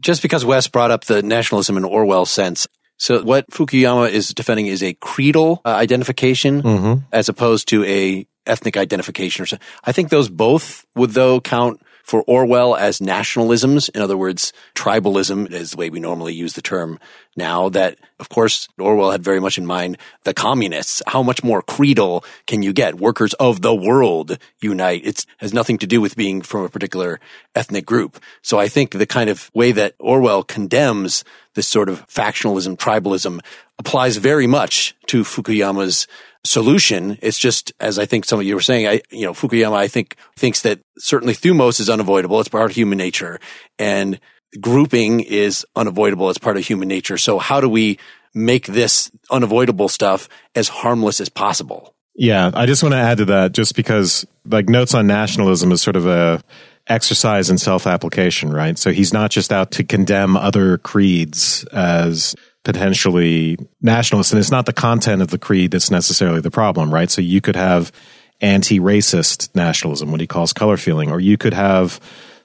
Just 0.00 0.22
because 0.22 0.44
Wes 0.44 0.66
brought 0.66 0.90
up 0.90 1.04
the 1.04 1.22
nationalism 1.22 1.76
in 1.76 1.84
Orwell 1.84 2.26
sense, 2.26 2.66
so 2.96 3.22
what 3.22 3.48
Fukuyama 3.50 4.10
is 4.10 4.28
defending 4.30 4.66
is 4.66 4.82
a 4.82 4.94
creedal 4.94 5.60
uh, 5.64 5.70
identification 5.70 6.62
mm-hmm. 6.62 7.04
as 7.12 7.28
opposed 7.28 7.68
to 7.68 7.84
a 7.84 8.26
ethnic 8.46 8.76
identification 8.76 9.42
or 9.42 9.46
something. 9.46 9.66
I 9.84 9.92
think 9.92 10.10
those 10.10 10.28
both 10.28 10.84
would 10.94 11.10
though 11.10 11.40
count 11.40 11.80
for 12.02 12.22
Orwell 12.22 12.74
as 12.74 12.98
nationalisms. 12.98 13.90
In 13.90 14.02
other 14.02 14.16
words, 14.16 14.52
tribalism 14.74 15.50
is 15.50 15.72
the 15.72 15.76
way 15.76 15.90
we 15.90 16.00
normally 16.00 16.34
use 16.34 16.54
the 16.54 16.62
term 16.62 16.98
now 17.36 17.68
that, 17.70 17.98
of 18.18 18.28
course, 18.28 18.68
Orwell 18.78 19.10
had 19.10 19.22
very 19.22 19.40
much 19.40 19.56
in 19.56 19.64
mind 19.64 19.96
the 20.24 20.34
communists. 20.34 21.02
How 21.06 21.22
much 21.22 21.42
more 21.42 21.62
creedal 21.62 22.24
can 22.46 22.62
you 22.62 22.72
get? 22.72 22.96
Workers 22.96 23.32
of 23.34 23.62
the 23.62 23.74
world 23.74 24.38
unite. 24.60 25.06
It 25.06 25.24
has 25.38 25.54
nothing 25.54 25.78
to 25.78 25.86
do 25.86 26.00
with 26.00 26.16
being 26.16 26.42
from 26.42 26.64
a 26.64 26.68
particular 26.68 27.20
ethnic 27.54 27.86
group. 27.86 28.22
So 28.42 28.58
I 28.58 28.68
think 28.68 28.92
the 28.92 29.06
kind 29.06 29.30
of 29.30 29.50
way 29.54 29.72
that 29.72 29.94
Orwell 29.98 30.42
condemns 30.42 31.24
this 31.54 31.68
sort 31.68 31.88
of 31.88 32.06
factionalism, 32.08 32.76
tribalism 32.76 33.40
applies 33.78 34.16
very 34.16 34.46
much 34.46 34.94
to 35.06 35.22
Fukuyama's 35.22 36.06
solution. 36.44 37.18
It's 37.22 37.38
just, 37.38 37.72
as 37.80 37.98
I 37.98 38.06
think 38.06 38.24
some 38.24 38.40
of 38.40 38.46
you 38.46 38.54
were 38.54 38.60
saying, 38.60 38.86
I, 38.86 39.02
you 39.10 39.24
know, 39.24 39.32
Fukuyama, 39.32 39.74
I 39.74 39.88
think, 39.88 40.16
thinks 40.36 40.62
that 40.62 40.80
certainly 40.98 41.34
thumos 41.34 41.80
is 41.80 41.88
unavoidable. 41.88 42.40
It's 42.40 42.48
part 42.48 42.70
of 42.70 42.76
human 42.76 42.98
nature 42.98 43.40
and 43.78 44.18
grouping 44.60 45.20
is 45.20 45.64
unavoidable. 45.76 46.28
It's 46.30 46.38
part 46.38 46.56
of 46.56 46.66
human 46.66 46.88
nature. 46.88 47.16
So 47.16 47.38
how 47.38 47.60
do 47.60 47.68
we 47.68 47.98
make 48.34 48.66
this 48.66 49.10
unavoidable 49.30 49.88
stuff 49.88 50.28
as 50.54 50.68
harmless 50.68 51.20
as 51.20 51.28
possible? 51.28 51.94
Yeah. 52.14 52.50
I 52.52 52.66
just 52.66 52.82
want 52.82 52.94
to 52.94 52.98
add 52.98 53.18
to 53.18 53.24
that 53.26 53.52
just 53.52 53.74
because 53.74 54.26
like 54.44 54.68
notes 54.68 54.94
on 54.94 55.06
nationalism 55.06 55.72
is 55.72 55.80
sort 55.80 55.96
of 55.96 56.06
a, 56.06 56.42
exercise 56.88 57.50
in 57.50 57.58
self 57.58 57.86
application, 57.86 58.52
right? 58.52 58.78
So 58.78 58.90
he's 58.92 59.12
not 59.12 59.30
just 59.30 59.52
out 59.52 59.70
to 59.72 59.84
condemn 59.84 60.36
other 60.36 60.78
creeds 60.78 61.64
as 61.72 62.34
potentially 62.64 63.58
nationalist. 63.80 64.32
And 64.32 64.40
it's 64.40 64.50
not 64.50 64.66
the 64.66 64.72
content 64.72 65.22
of 65.22 65.28
the 65.28 65.38
creed 65.38 65.72
that's 65.72 65.90
necessarily 65.90 66.40
the 66.40 66.50
problem, 66.50 66.92
right? 66.92 67.10
So 67.10 67.20
you 67.20 67.40
could 67.40 67.56
have 67.56 67.92
anti 68.40 68.80
racist 68.80 69.54
nationalism, 69.54 70.10
what 70.10 70.20
he 70.20 70.26
calls 70.26 70.52
color 70.52 70.76
feeling, 70.76 71.10
or 71.10 71.20
you 71.20 71.36
could 71.36 71.54
have 71.54 72.00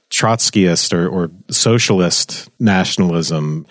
Trotskyist 0.10 0.94
or, 0.94 1.08
or 1.08 1.32
socialist 1.50 2.50
nationalism, 2.60 3.66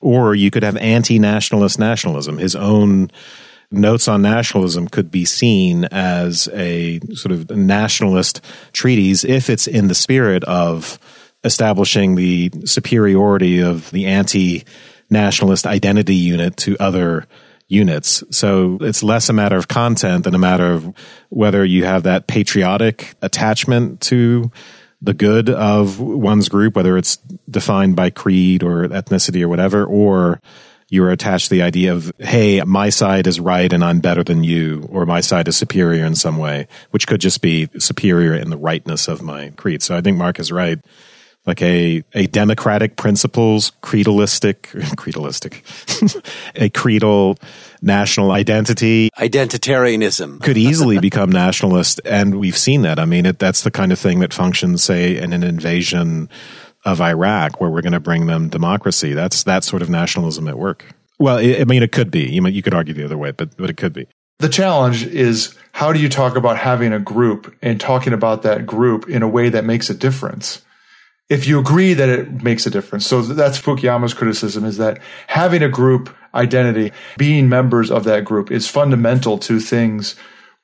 or 0.00 0.34
you 0.34 0.50
could 0.50 0.62
have 0.62 0.76
anti 0.78 1.18
nationalist 1.18 1.78
nationalism, 1.78 2.38
his 2.38 2.56
own 2.56 3.10
notes 3.70 4.08
on 4.08 4.22
nationalism 4.22 4.88
could 4.88 5.10
be 5.10 5.24
seen 5.24 5.84
as 5.86 6.48
a 6.52 7.00
sort 7.14 7.32
of 7.32 7.50
nationalist 7.50 8.40
treatise 8.72 9.24
if 9.24 9.50
it's 9.50 9.66
in 9.66 9.88
the 9.88 9.94
spirit 9.94 10.44
of 10.44 10.98
establishing 11.42 12.14
the 12.14 12.50
superiority 12.64 13.60
of 13.60 13.90
the 13.90 14.06
anti 14.06 14.64
nationalist 15.10 15.66
identity 15.66 16.14
unit 16.14 16.56
to 16.58 16.76
other 16.78 17.26
units. 17.68 18.22
So 18.30 18.78
it's 18.80 19.02
less 19.02 19.28
a 19.28 19.32
matter 19.32 19.56
of 19.56 19.68
content 19.68 20.24
than 20.24 20.34
a 20.34 20.38
matter 20.38 20.72
of 20.72 20.94
whether 21.30 21.64
you 21.64 21.84
have 21.84 22.02
that 22.02 22.26
patriotic 22.26 23.14
attachment 23.22 24.00
to 24.02 24.50
the 25.00 25.14
good 25.14 25.50
of 25.50 26.00
one's 26.00 26.48
group, 26.48 26.76
whether 26.76 26.96
it's 26.96 27.16
defined 27.50 27.96
by 27.96 28.10
creed 28.10 28.62
or 28.62 28.88
ethnicity 28.88 29.42
or 29.42 29.48
whatever, 29.48 29.84
or 29.84 30.40
you're 30.88 31.10
attached 31.10 31.48
to 31.48 31.54
the 31.54 31.62
idea 31.62 31.92
of, 31.92 32.12
hey, 32.18 32.62
my 32.62 32.88
side 32.90 33.26
is 33.26 33.40
right 33.40 33.72
and 33.72 33.82
I'm 33.82 34.00
better 34.00 34.22
than 34.22 34.44
you, 34.44 34.86
or 34.90 35.06
my 35.06 35.20
side 35.20 35.48
is 35.48 35.56
superior 35.56 36.04
in 36.04 36.14
some 36.14 36.36
way, 36.36 36.68
which 36.90 37.06
could 37.06 37.20
just 37.20 37.42
be 37.42 37.68
superior 37.78 38.34
in 38.34 38.50
the 38.50 38.56
rightness 38.56 39.08
of 39.08 39.22
my 39.22 39.50
creed. 39.56 39.82
So 39.82 39.96
I 39.96 40.00
think 40.00 40.16
Mark 40.16 40.38
is 40.38 40.52
right. 40.52 40.78
Like 41.46 41.60
a, 41.60 42.02
a 42.14 42.26
democratic 42.26 42.96
principles, 42.96 43.72
creedalistic, 43.82 44.62
creedalistic, 44.96 45.62
a 46.54 46.70
creedal 46.70 47.38
national 47.82 48.32
identity. 48.32 49.10
Identitarianism. 49.18 50.42
could 50.42 50.56
easily 50.56 50.98
become 50.98 51.30
nationalist. 51.30 52.00
And 52.06 52.40
we've 52.40 52.56
seen 52.56 52.82
that. 52.82 52.98
I 52.98 53.04
mean, 53.04 53.26
it, 53.26 53.38
that's 53.38 53.62
the 53.62 53.70
kind 53.70 53.92
of 53.92 53.98
thing 53.98 54.20
that 54.20 54.32
functions, 54.32 54.82
say, 54.82 55.18
in 55.18 55.34
an 55.34 55.42
invasion 55.42 56.30
of 56.84 57.00
Iraq 57.00 57.60
where 57.60 57.70
we're 57.70 57.82
going 57.82 57.92
to 57.92 58.00
bring 58.00 58.26
them 58.26 58.48
democracy. 58.48 59.12
That's 59.12 59.42
that 59.44 59.64
sort 59.64 59.82
of 59.82 59.90
nationalism 59.90 60.48
at 60.48 60.58
work. 60.58 60.94
Well, 61.18 61.38
I 61.38 61.64
mean, 61.64 61.82
it 61.82 61.92
could 61.92 62.10
be. 62.10 62.30
You, 62.30 62.46
you 62.48 62.62
could 62.62 62.74
argue 62.74 62.94
the 62.94 63.04
other 63.04 63.18
way, 63.18 63.30
but 63.30 63.56
but 63.56 63.70
it 63.70 63.76
could 63.76 63.92
be. 63.92 64.06
The 64.40 64.48
challenge 64.48 65.06
is 65.06 65.56
how 65.72 65.92
do 65.92 66.00
you 66.00 66.08
talk 66.08 66.36
about 66.36 66.58
having 66.58 66.92
a 66.92 66.98
group 66.98 67.54
and 67.62 67.80
talking 67.80 68.12
about 68.12 68.42
that 68.42 68.66
group 68.66 69.08
in 69.08 69.22
a 69.22 69.28
way 69.28 69.48
that 69.48 69.64
makes 69.64 69.90
a 69.90 69.94
difference? 69.94 70.62
If 71.30 71.46
you 71.46 71.58
agree 71.58 71.94
that 71.94 72.08
it 72.08 72.42
makes 72.42 72.66
a 72.66 72.70
difference. 72.70 73.06
So 73.06 73.22
that's 73.22 73.60
Fukuyama's 73.60 74.12
criticism 74.12 74.64
is 74.64 74.76
that 74.76 74.98
having 75.26 75.62
a 75.62 75.68
group 75.68 76.14
identity, 76.34 76.92
being 77.16 77.48
members 77.48 77.90
of 77.90 78.04
that 78.04 78.24
group 78.24 78.50
is 78.50 78.68
fundamental 78.68 79.38
to 79.38 79.58
things 79.58 80.16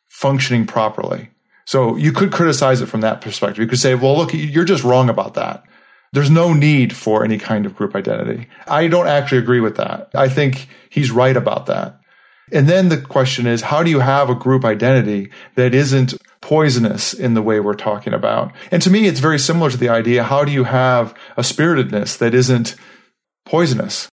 functioning 0.07 0.67
properly. 0.67 1.31
So 1.65 1.97
you 1.97 2.13
could 2.13 2.33
criticize 2.33 2.81
it 2.81 2.87
from 2.87 3.01
that 3.01 3.21
perspective. 3.21 3.63
You 3.63 3.69
could 3.69 3.79
say, 3.79 3.95
well, 3.95 4.17
look, 4.17 4.35
you're 4.35 4.65
just 4.65 4.85
wrong 4.85 5.09
about 5.09 5.35
that. 5.35 5.63
There's 6.13 6.31
no 6.31 6.53
need 6.53 6.95
for 6.95 7.25
any 7.25 7.39
kind 7.39 7.65
of 7.65 7.77
group 7.77 7.95
identity. 7.95 8.49
I 8.67 8.89
don't 8.89 9.07
actually 9.07 9.39
agree 9.39 9.61
with 9.61 9.77
that. 9.77 10.11
I 10.15 10.29
think 10.29 10.69
he's 10.91 11.11
right 11.11 11.37
about 11.37 11.67
that. 11.67 12.01
And 12.53 12.69
then 12.69 12.89
the 12.89 13.01
question 13.01 13.47
is, 13.47 13.63
how 13.63 13.85
do 13.85 13.91
you 13.91 14.01
have 14.01 14.29
a 14.29 14.35
group 14.35 14.65
identity 14.65 15.31
that 15.55 15.73
isn't 15.73 16.15
poisonous 16.43 17.13
in 17.13 17.35
the 17.35 17.43
way 17.43 17.61
we're 17.61 17.75
talking 17.75 18.15
about. 18.15 18.53
And 18.71 18.83
to 18.83 18.91
me, 18.91 19.07
it's 19.07 19.21
very 19.21 19.39
similar 19.39 19.71
to 19.71 19.77
the 19.77 19.89
idea 19.89 20.25
how 20.25 20.45
do 20.45 20.53
you 20.53 20.65
have 20.65 21.15
a 21.37 21.45
spiritedness 21.45 22.17
that 22.17 22.35
isn't 22.35 22.77
poisonous? 23.45 24.09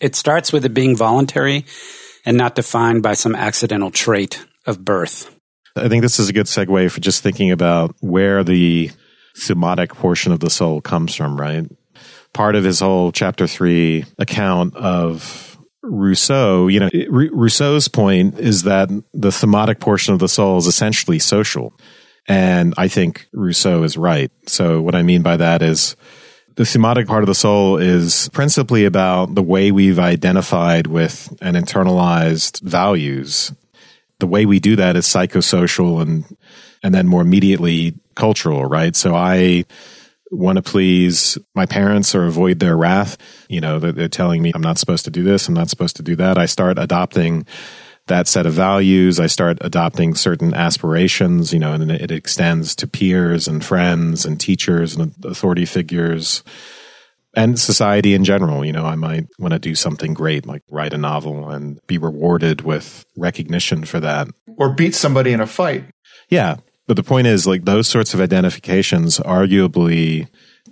It 0.00 0.16
starts 0.16 0.52
with 0.52 0.64
it 0.64 0.74
being 0.74 0.96
voluntary 0.96 1.66
and 2.24 2.36
not 2.36 2.54
defined 2.54 3.02
by 3.02 3.14
some 3.14 3.34
accidental 3.34 3.90
trait 3.90 4.44
of 4.66 4.84
birth. 4.84 5.34
I 5.76 5.88
think 5.88 6.02
this 6.02 6.18
is 6.18 6.28
a 6.28 6.32
good 6.32 6.46
segue 6.46 6.90
for 6.90 7.00
just 7.00 7.22
thinking 7.22 7.50
about 7.50 7.94
where 8.00 8.42
the 8.42 8.90
thumotic 9.38 9.90
portion 9.90 10.32
of 10.32 10.40
the 10.40 10.50
soul 10.50 10.80
comes 10.80 11.14
from, 11.14 11.40
right? 11.40 11.66
Part 12.32 12.56
of 12.56 12.64
his 12.64 12.80
whole 12.80 13.12
chapter 13.12 13.46
three 13.46 14.04
account 14.18 14.76
of 14.76 15.49
Rousseau, 15.82 16.68
you 16.68 16.80
know, 16.80 16.90
Rousseau's 17.08 17.88
point 17.88 18.38
is 18.38 18.64
that 18.64 18.88
the 19.12 19.30
thumotic 19.30 19.80
portion 19.80 20.12
of 20.12 20.20
the 20.20 20.28
soul 20.28 20.58
is 20.58 20.66
essentially 20.66 21.18
social. 21.18 21.72
And 22.28 22.74
I 22.76 22.88
think 22.88 23.26
Rousseau 23.32 23.82
is 23.82 23.96
right. 23.96 24.30
So 24.46 24.80
what 24.80 24.94
I 24.94 25.02
mean 25.02 25.22
by 25.22 25.36
that 25.38 25.62
is 25.62 25.96
the 26.56 26.64
thumotic 26.64 27.06
part 27.06 27.22
of 27.22 27.26
the 27.26 27.34
soul 27.34 27.78
is 27.78 28.28
principally 28.32 28.84
about 28.84 29.34
the 29.34 29.42
way 29.42 29.72
we've 29.72 29.98
identified 29.98 30.86
with 30.86 31.34
and 31.40 31.56
internalized 31.56 32.60
values. 32.62 33.52
The 34.18 34.26
way 34.26 34.44
we 34.44 34.60
do 34.60 34.76
that 34.76 34.96
is 34.96 35.06
psychosocial 35.06 36.02
and 36.02 36.24
and 36.82 36.94
then 36.94 37.06
more 37.06 37.22
immediately 37.22 37.94
cultural, 38.14 38.64
right? 38.64 38.94
So 38.96 39.14
I 39.14 39.64
want 40.30 40.56
to 40.56 40.62
please 40.62 41.38
my 41.54 41.66
parents 41.66 42.14
or 42.14 42.26
avoid 42.26 42.58
their 42.60 42.76
wrath. 42.76 43.16
You 43.48 43.60
know, 43.60 43.78
they're, 43.78 43.92
they're 43.92 44.08
telling 44.08 44.42
me 44.42 44.52
I'm 44.54 44.62
not 44.62 44.78
supposed 44.78 45.04
to 45.04 45.10
do 45.10 45.22
this, 45.22 45.48
I'm 45.48 45.54
not 45.54 45.70
supposed 45.70 45.96
to 45.96 46.02
do 46.02 46.16
that. 46.16 46.38
I 46.38 46.46
start 46.46 46.78
adopting 46.78 47.46
that 48.06 48.28
set 48.28 48.44
of 48.44 48.52
values. 48.52 49.18
I 49.18 49.26
start 49.26 49.58
adopting 49.62 50.14
certain 50.14 50.52
aspirations, 50.52 51.52
you 51.52 51.58
know, 51.58 51.72
and 51.72 51.90
it 51.90 52.10
extends 52.10 52.74
to 52.76 52.86
peers 52.86 53.48
and 53.48 53.64
friends 53.64 54.26
and 54.26 54.38
teachers 54.38 54.96
and 54.96 55.14
authority 55.24 55.64
figures 55.64 56.42
and 57.34 57.58
society 57.58 58.14
in 58.14 58.24
general. 58.24 58.64
You 58.64 58.72
know, 58.72 58.84
I 58.84 58.96
might 58.96 59.26
want 59.38 59.52
to 59.52 59.58
do 59.58 59.74
something 59.74 60.12
great, 60.12 60.44
like 60.44 60.62
write 60.70 60.92
a 60.92 60.98
novel 60.98 61.48
and 61.48 61.80
be 61.86 61.98
rewarded 61.98 62.62
with 62.62 63.06
recognition 63.16 63.84
for 63.84 64.00
that. 64.00 64.28
Or 64.58 64.74
beat 64.74 64.94
somebody 64.94 65.32
in 65.32 65.40
a 65.40 65.46
fight. 65.46 65.84
Yeah. 66.28 66.56
But 66.90 66.96
the 66.96 67.04
point 67.04 67.28
is, 67.28 67.46
like, 67.46 67.66
those 67.66 67.86
sorts 67.86 68.14
of 68.14 68.20
identifications 68.20 69.20
arguably 69.20 70.26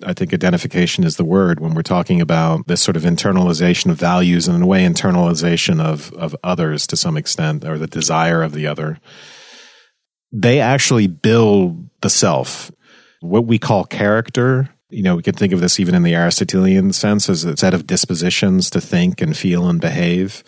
I 0.04 0.14
think 0.14 0.34
identification 0.34 1.04
is 1.04 1.16
the 1.16 1.25
word 1.25 1.60
when 1.60 1.75
we're 1.75 1.82
talking 1.82 2.20
about 2.20 2.66
this 2.66 2.82
sort 2.82 2.96
of 2.96 3.04
internalization 3.04 3.88
of 3.88 4.00
values 4.00 4.48
and 4.48 4.56
in 4.56 4.62
a 4.62 4.66
way 4.66 4.84
internalization 4.84 5.80
of, 5.80 6.12
of 6.14 6.34
others 6.42 6.88
to 6.88 6.96
some 6.96 7.16
extent 7.16 7.64
or 7.64 7.78
the 7.78 7.87
desire 7.87 8.42
of 8.42 8.52
the 8.52 8.66
other. 8.66 8.98
They 10.32 10.60
actually 10.60 11.06
build 11.06 11.88
the 12.00 12.10
self. 12.10 12.72
What 13.20 13.46
we 13.46 13.60
call 13.60 13.84
character, 13.84 14.70
you 14.90 15.04
know, 15.04 15.14
we 15.14 15.22
can 15.22 15.34
think 15.34 15.52
of 15.52 15.60
this 15.60 15.78
even 15.78 15.94
in 15.94 16.02
the 16.02 16.16
Aristotelian 16.16 16.92
sense 16.92 17.28
as 17.28 17.44
a 17.44 17.56
set 17.56 17.75
of 17.75 17.87
dispositions 17.87 18.70
to 18.70 18.80
think 18.80 19.20
and 19.20 19.37
feel 19.37 19.68
and 19.68 19.80
behave. 19.80 20.42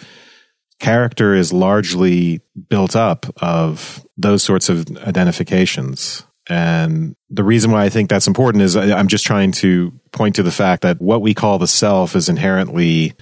Character 0.80 1.34
is 1.34 1.52
largely 1.52 2.40
built 2.68 2.96
up 2.96 3.26
of 3.42 4.04
those 4.16 4.42
sorts 4.42 4.68
of 4.68 4.86
identifications. 4.98 6.24
And 6.48 7.14
the 7.28 7.44
reason 7.44 7.70
why 7.70 7.84
I 7.84 7.90
think 7.90 8.10
that's 8.10 8.26
important 8.26 8.62
is 8.62 8.76
I'm 8.76 9.08
just 9.08 9.24
trying 9.24 9.52
to 9.52 9.92
point 10.12 10.34
to 10.36 10.42
the 10.42 10.50
fact 10.50 10.82
that 10.82 11.00
what 11.00 11.22
we 11.22 11.34
call 11.34 11.58
the 11.58 11.68
self 11.68 12.16
is 12.16 12.28
inherently 12.28 13.12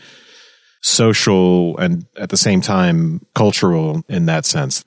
social 0.81 1.77
and 1.79 2.07
at 2.17 2.31
the 2.31 2.37
same 2.37 2.61
time 2.61 3.21
cultural 3.35 4.03
in 4.09 4.27
that 4.27 4.47
sense. 4.47 4.85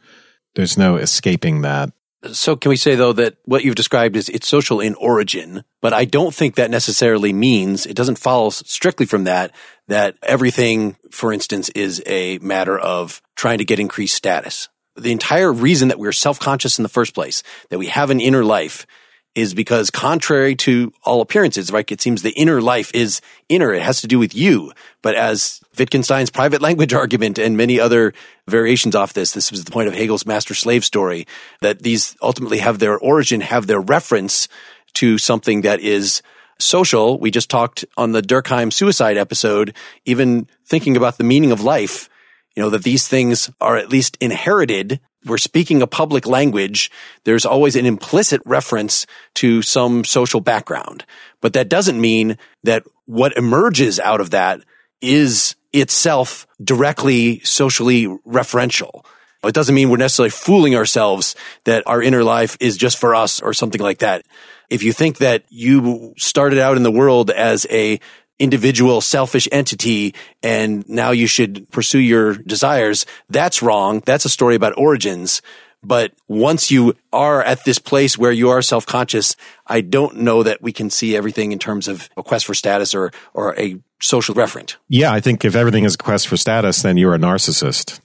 There's 0.56 0.78
no 0.78 0.96
escaping 0.96 1.62
that. 1.62 1.92
So 2.34 2.56
can 2.56 2.70
we 2.70 2.76
say 2.76 2.96
though 2.96 3.14
that 3.14 3.38
what 3.46 3.64
you've 3.64 3.76
described 3.76 4.16
is 4.16 4.30
it's 4.30 4.48
social 4.48 4.80
in 4.80 4.94
origin, 4.96 5.64
but 5.82 5.92
I 5.94 6.06
don't 6.06 6.34
think 6.34 6.56
that 6.56 6.70
necessarily 6.70 7.34
means 7.34 7.86
it 7.86 7.96
doesn't 7.96 8.20
follow 8.20 8.52
strictly 8.52 9.08
from 9.08 9.24
that 9.24 9.56
that 9.88 10.18
everything, 10.22 10.98
for 11.10 11.34
instance, 11.34 11.70
is 11.70 12.02
a 12.06 12.38
matter 12.38 12.78
of 12.78 13.22
trying 13.36 13.58
to 13.58 13.66
get 13.66 13.80
increased 13.80 14.16
status. 14.16 14.70
The 14.96 15.12
entire 15.12 15.52
reason 15.52 15.88
that 15.88 16.00
we're 16.00 16.12
self-conscious 16.12 16.78
in 16.78 16.84
the 16.84 16.90
first 16.90 17.16
place, 17.16 17.42
that 17.70 17.80
we 17.80 17.88
have 17.88 18.12
an 18.12 18.20
inner 18.20 18.44
life 18.44 18.86
is 19.34 19.54
because 19.54 19.90
contrary 19.90 20.56
to 20.56 20.92
all 21.04 21.22
appearances, 21.22 21.72
right? 21.72 21.90
It 21.92 22.02
seems 22.02 22.22
the 22.22 22.32
inner 22.32 22.62
life 22.62 22.92
is 22.94 23.22
inner. 23.50 23.74
It 23.74 23.82
has 23.82 24.02
to 24.02 24.08
do 24.08 24.20
with 24.20 24.36
you. 24.36 24.72
But 25.02 25.16
as 25.16 25.62
Wittgenstein's 25.78 26.30
private 26.30 26.62
language 26.68 26.94
argument 26.94 27.40
and 27.40 27.56
many 27.56 27.80
other 27.80 28.14
variations 28.48 28.96
off 28.96 29.14
this, 29.14 29.32
this 29.32 29.52
was 29.52 29.64
the 29.64 29.72
point 29.72 29.88
of 29.88 29.94
Hegel's 29.94 30.26
master 30.26 30.54
slave 30.54 30.84
story, 30.84 31.26
that 31.62 31.84
these 31.84 32.16
ultimately 32.22 32.60
have 32.60 32.80
their 32.80 32.98
origin, 32.98 33.42
have 33.42 33.68
their 33.68 33.82
reference 33.82 34.48
to 34.96 35.18
something 35.18 35.62
that 35.62 35.80
is 35.80 36.22
social. 36.60 37.18
We 37.18 37.32
just 37.32 37.50
talked 37.50 37.86
on 37.96 38.12
the 38.12 38.22
Durkheim 38.22 38.74
suicide 38.74 39.18
episode, 39.18 39.74
even 40.06 40.48
thinking 40.66 40.98
about 40.98 41.18
the 41.18 41.24
meaning 41.24 41.52
of 41.52 41.62
life 41.62 42.10
you 42.56 42.64
know, 42.64 42.70
that 42.70 42.84
these 42.84 43.08
things 43.08 43.50
are 43.60 43.78
at 43.78 43.90
least 43.90 44.18
inherited. 44.20 45.00
We're 45.26 45.38
speaking 45.38 45.82
a 45.82 45.88
public 45.88 46.26
language. 46.26 46.90
There's 47.26 47.46
always 47.46 47.76
an 47.76 47.86
implicit 47.86 48.42
reference 48.46 49.06
to 49.36 49.62
some 49.62 50.04
social 50.04 50.42
background, 50.42 51.06
but 51.42 51.54
that 51.54 51.70
doesn't 51.70 52.00
mean 52.00 52.38
that 52.64 52.84
what 53.06 53.38
emerges 53.38 54.00
out 54.00 54.22
of 54.22 54.32
that 54.32 54.62
is 55.02 55.56
itself 55.74 56.48
directly 56.64 57.40
socially 57.40 58.06
referential. 58.28 59.06
It 59.44 59.56
doesn't 59.56 59.74
mean 59.74 59.90
we're 59.90 59.98
necessarily 59.98 60.30
fooling 60.30 60.76
ourselves 60.76 61.36
that 61.64 61.84
our 61.88 62.02
inner 62.02 62.24
life 62.24 62.58
is 62.60 62.78
just 62.78 62.98
for 62.98 63.16
us 63.16 63.42
or 63.42 63.54
something 63.54 63.82
like 63.82 64.00
that. 64.00 64.24
If 64.70 64.84
you 64.84 64.94
think 64.94 65.18
that 65.18 65.44
you 65.50 66.14
started 66.18 66.60
out 66.60 66.78
in 66.78 66.84
the 66.84 66.92
world 66.92 67.32
as 67.32 67.66
a 67.70 68.00
individual 68.42 69.02
selfish 69.02 69.48
entity 69.52 70.16
and 70.42 70.88
now 70.90 71.12
you 71.12 71.28
should 71.28 71.70
pursue 71.72 72.00
your 72.00 72.34
desires. 72.34 73.06
That's 73.30 73.62
wrong. 73.62 74.02
That's 74.06 74.26
a 74.26 74.30
story 74.30 74.56
about 74.56 74.74
origins. 74.78 75.42
But 75.84 76.14
once 76.28 76.70
you 76.70 76.96
are 77.14 77.42
at 77.42 77.64
this 77.66 77.80
place 77.80 78.18
where 78.18 78.32
you 78.32 78.50
are 78.50 78.62
self-conscious, 78.62 79.36
I 79.66 79.82
don't 79.82 80.18
know 80.18 80.44
that 80.44 80.62
we 80.62 80.72
can 80.72 80.90
see 80.90 81.16
everything 81.16 81.52
in 81.52 81.60
terms 81.60 81.88
of 81.88 82.10
a 82.18 82.24
quest 82.24 82.46
for 82.46 82.54
status 82.54 82.94
or, 82.94 83.12
or 83.34 83.58
a 83.60 83.78
social 84.00 84.36
referent. 84.36 84.76
Yeah. 84.90 85.12
I 85.12 85.22
think 85.22 85.46
if 85.46 85.56
everything 85.56 85.84
is 85.84 85.96
a 85.96 85.98
quest 85.98 86.28
for 86.28 86.38
status, 86.38 86.82
then 86.82 86.98
you're 86.98 87.16
a 87.16 87.20
narcissist. 87.20 88.00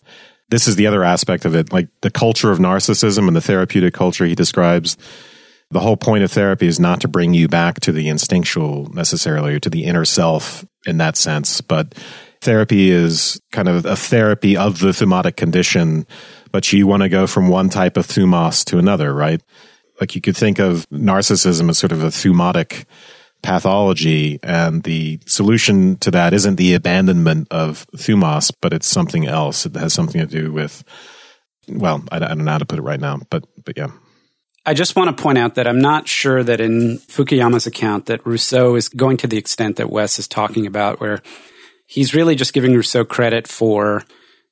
This 0.48 0.68
is 0.68 0.76
the 0.76 0.86
other 0.86 1.02
aspect 1.02 1.44
of 1.44 1.54
it, 1.54 1.72
like 1.72 1.88
the 2.02 2.10
culture 2.10 2.50
of 2.50 2.58
narcissism 2.58 3.26
and 3.26 3.36
the 3.36 3.40
therapeutic 3.40 3.92
culture 3.94 4.24
he 4.24 4.34
describes 4.34 4.96
the 5.70 5.80
whole 5.80 5.96
point 5.96 6.22
of 6.22 6.30
therapy 6.30 6.66
is 6.66 6.78
not 6.78 7.00
to 7.00 7.08
bring 7.08 7.34
you 7.34 7.48
back 7.48 7.80
to 7.80 7.92
the 7.92 8.08
instinctual 8.08 8.92
necessarily 8.92 9.54
or 9.54 9.60
to 9.60 9.70
the 9.70 9.84
inner 9.84 10.04
self 10.04 10.64
in 10.86 10.98
that 10.98 11.16
sense, 11.16 11.60
but 11.60 11.94
therapy 12.40 12.90
is 12.90 13.40
kind 13.50 13.68
of 13.68 13.84
a 13.84 13.96
therapy 13.96 14.56
of 14.56 14.78
the 14.78 14.88
thumotic 14.88 15.36
condition, 15.36 16.06
but 16.52 16.72
you 16.72 16.86
want 16.86 17.02
to 17.02 17.08
go 17.08 17.26
from 17.26 17.48
one 17.48 17.68
type 17.68 17.96
of 17.96 18.06
thumos 18.06 18.64
to 18.64 18.78
another, 18.78 19.12
right? 19.12 19.42
Like 20.00 20.14
you 20.14 20.20
could 20.20 20.36
think 20.36 20.58
of 20.58 20.86
narcissism 20.90 21.68
as 21.68 21.78
sort 21.78 21.92
of 21.92 22.02
a 22.02 22.08
thumotic 22.08 22.84
pathology, 23.42 24.38
and 24.42 24.82
the 24.82 25.20
solution 25.26 25.96
to 25.98 26.10
that 26.10 26.34
isn't 26.34 26.56
the 26.56 26.74
abandonment 26.74 27.48
of 27.50 27.86
thumos, 27.96 28.52
but 28.60 28.72
it's 28.72 28.86
something 28.86 29.26
else. 29.26 29.66
It 29.66 29.74
has 29.76 29.92
something 29.92 30.20
to 30.20 30.26
do 30.26 30.52
with, 30.52 30.84
well, 31.68 32.02
I, 32.10 32.16
I 32.16 32.20
don't 32.20 32.44
know 32.44 32.52
how 32.52 32.58
to 32.58 32.66
put 32.66 32.78
it 32.78 32.82
right 32.82 33.00
now, 33.00 33.20
but 33.30 33.44
but 33.64 33.76
yeah. 33.76 33.88
I 34.66 34.74
just 34.74 34.96
want 34.96 35.16
to 35.16 35.22
point 35.22 35.38
out 35.38 35.54
that 35.54 35.68
I'm 35.68 35.78
not 35.78 36.08
sure 36.08 36.42
that 36.42 36.60
in 36.60 36.98
Fukuyama's 36.98 37.68
account 37.68 38.06
that 38.06 38.26
Rousseau 38.26 38.74
is 38.74 38.88
going 38.88 39.16
to 39.18 39.28
the 39.28 39.38
extent 39.38 39.76
that 39.76 39.90
Wes 39.90 40.18
is 40.18 40.26
talking 40.26 40.66
about, 40.66 41.00
where 41.00 41.22
he's 41.86 42.14
really 42.14 42.34
just 42.34 42.52
giving 42.52 42.74
Rousseau 42.74 43.04
credit 43.04 43.46
for 43.46 44.02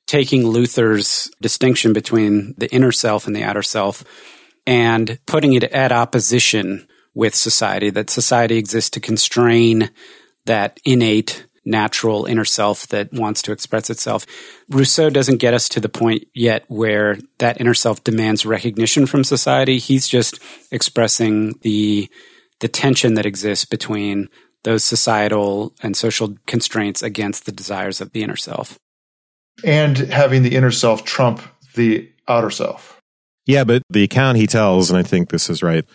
taking 0.07 0.47
Luther's 0.47 1.29
distinction 1.41 1.91
between 1.91 2.53
the 2.57 2.73
inner 2.73 2.93
self 2.93 3.27
and 3.27 3.35
the 3.35 3.43
outer 3.43 3.61
self 3.61 4.05
and 4.65 5.19
putting 5.25 5.51
it 5.51 5.65
at 5.65 5.91
opposition 5.91 6.87
with 7.13 7.35
society, 7.35 7.89
that 7.89 8.09
society 8.09 8.57
exists 8.57 8.91
to 8.91 9.01
constrain 9.01 9.89
that 10.45 10.79
innate 10.85 11.45
natural 11.65 12.25
inner 12.25 12.45
self 12.45 12.87
that 12.87 13.11
wants 13.11 13.41
to 13.43 13.51
express 13.51 13.89
itself. 13.89 14.25
Rousseau 14.69 15.09
doesn't 15.09 15.37
get 15.37 15.53
us 15.53 15.67
to 15.69 15.79
the 15.79 15.89
point 15.89 16.25
yet 16.33 16.63
where 16.67 17.17
that 17.39 17.59
inner 17.59 17.73
self 17.73 18.03
demands 18.03 18.45
recognition 18.45 19.05
from 19.05 19.23
society. 19.23 19.79
He's 19.79 20.07
just 20.07 20.39
expressing 20.71 21.53
the 21.61 22.09
the 22.61 22.67
tension 22.67 23.15
that 23.15 23.25
exists 23.25 23.65
between 23.65 24.29
those 24.63 24.83
societal 24.83 25.73
and 25.83 25.95
social 25.95 26.35
constraints 26.47 27.03
against 27.03 27.45
the 27.45 27.51
desires 27.51 28.01
of 28.01 28.11
the 28.11 28.23
inner 28.23 28.37
self. 28.37 28.77
And 29.63 29.97
having 29.97 30.43
the 30.43 30.55
inner 30.55 30.71
self 30.71 31.03
trump 31.03 31.41
the 31.75 32.09
outer 32.27 32.49
self. 32.49 32.99
Yeah, 33.45 33.63
but 33.63 33.83
the 33.89 34.03
account 34.03 34.37
he 34.37 34.47
tells, 34.47 34.89
and 34.89 34.97
I 34.97 35.03
think 35.03 35.29
this 35.29 35.49
is 35.49 35.61
right, 35.61 35.85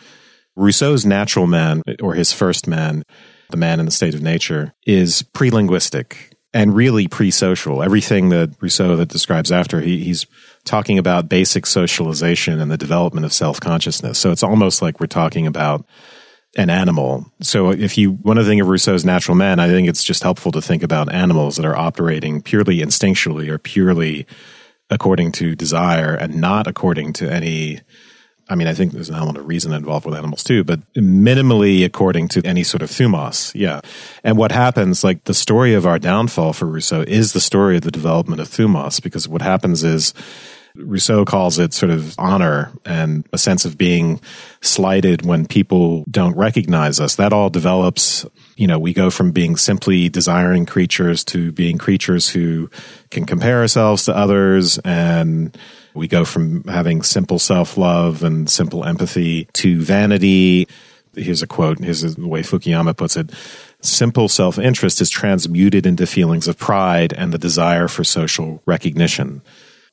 Rousseau's 0.56 1.04
natural 1.04 1.46
man, 1.46 1.82
or 2.00 2.14
his 2.14 2.32
first 2.32 2.68
man, 2.68 3.02
the 3.50 3.56
man 3.56 3.80
in 3.80 3.86
the 3.86 3.92
state 3.92 4.14
of 4.14 4.22
nature, 4.22 4.74
is 4.86 5.22
pre 5.22 5.50
linguistic 5.50 6.36
and 6.52 6.74
really 6.74 7.08
pre 7.08 7.30
social. 7.30 7.82
Everything 7.82 8.30
that 8.30 8.50
Rousseau 8.60 8.96
that 8.96 9.08
describes 9.08 9.52
after, 9.52 9.80
he, 9.80 10.02
he's 10.04 10.26
talking 10.64 10.98
about 10.98 11.28
basic 11.28 11.66
socialization 11.66 12.60
and 12.60 12.70
the 12.70 12.76
development 12.76 13.24
of 13.24 13.32
self 13.32 13.60
consciousness. 13.60 14.18
So 14.18 14.30
it's 14.30 14.42
almost 14.42 14.82
like 14.82 15.00
we're 15.00 15.06
talking 15.06 15.46
about 15.46 15.86
an 16.56 16.70
animal. 16.70 17.26
So 17.42 17.70
if 17.70 17.96
you 17.96 18.12
want 18.12 18.38
to 18.38 18.44
think 18.44 18.60
of 18.60 18.68
Rousseau's 18.68 19.04
natural 19.04 19.36
man, 19.36 19.60
I 19.60 19.68
think 19.68 19.88
it's 19.88 20.02
just 20.02 20.22
helpful 20.22 20.50
to 20.52 20.62
think 20.62 20.82
about 20.82 21.12
animals 21.12 21.56
that 21.56 21.64
are 21.64 21.76
operating 21.76 22.42
purely 22.42 22.78
instinctually 22.78 23.48
or 23.48 23.58
purely 23.58 24.26
according 24.90 25.30
to 25.30 25.54
desire 25.54 26.14
and 26.14 26.34
not 26.34 26.66
according 26.66 27.12
to 27.14 27.32
any 27.32 27.80
I 28.50 28.56
mean, 28.56 28.66
I 28.66 28.74
think 28.74 28.92
there's 28.92 29.08
an 29.08 29.14
element 29.14 29.38
of 29.38 29.46
reason 29.46 29.72
involved 29.72 30.04
with 30.04 30.16
animals 30.16 30.42
too, 30.42 30.64
but 30.64 30.80
minimally 30.94 31.84
according 31.84 32.28
to 32.28 32.42
any 32.44 32.64
sort 32.64 32.82
of 32.82 32.90
thumos. 32.90 33.52
Yeah. 33.54 33.80
And 34.24 34.36
what 34.36 34.50
happens, 34.50 35.04
like 35.04 35.24
the 35.24 35.34
story 35.34 35.72
of 35.74 35.86
our 35.86 35.98
downfall 36.00 36.52
for 36.52 36.66
Rousseau 36.66 37.02
is 37.02 37.32
the 37.32 37.40
story 37.40 37.76
of 37.76 37.82
the 37.82 37.92
development 37.92 38.40
of 38.40 38.48
thumos, 38.48 39.00
because 39.00 39.28
what 39.28 39.40
happens 39.40 39.84
is 39.84 40.12
Rousseau 40.76 41.24
calls 41.24 41.58
it 41.58 41.72
sort 41.72 41.90
of 41.90 42.14
honor 42.18 42.72
and 42.84 43.26
a 43.32 43.38
sense 43.38 43.64
of 43.64 43.78
being 43.78 44.20
slighted 44.60 45.24
when 45.24 45.46
people 45.46 46.04
don't 46.10 46.36
recognize 46.36 47.00
us. 47.00 47.16
That 47.16 47.32
all 47.32 47.50
develops, 47.50 48.24
you 48.56 48.66
know, 48.66 48.78
we 48.78 48.92
go 48.92 49.10
from 49.10 49.32
being 49.32 49.56
simply 49.56 50.08
desiring 50.08 50.66
creatures 50.66 51.24
to 51.24 51.52
being 51.52 51.78
creatures 51.78 52.28
who 52.28 52.70
can 53.10 53.26
compare 53.26 53.60
ourselves 53.60 54.04
to 54.04 54.16
others 54.16 54.78
and 54.78 55.56
we 55.94 56.08
go 56.08 56.24
from 56.24 56.64
having 56.64 57.02
simple 57.02 57.38
self 57.38 57.76
love 57.76 58.22
and 58.22 58.48
simple 58.48 58.84
empathy 58.84 59.46
to 59.54 59.80
vanity. 59.80 60.68
Here's 61.14 61.42
a 61.42 61.46
quote. 61.46 61.78
Here's 61.78 62.02
the 62.02 62.28
way 62.28 62.42
Fukuyama 62.42 62.96
puts 62.96 63.16
it. 63.16 63.30
Simple 63.80 64.28
self 64.28 64.58
interest 64.58 65.00
is 65.00 65.10
transmuted 65.10 65.86
into 65.86 66.06
feelings 66.06 66.48
of 66.48 66.58
pride 66.58 67.12
and 67.12 67.32
the 67.32 67.38
desire 67.38 67.88
for 67.88 68.04
social 68.04 68.62
recognition. 68.66 69.42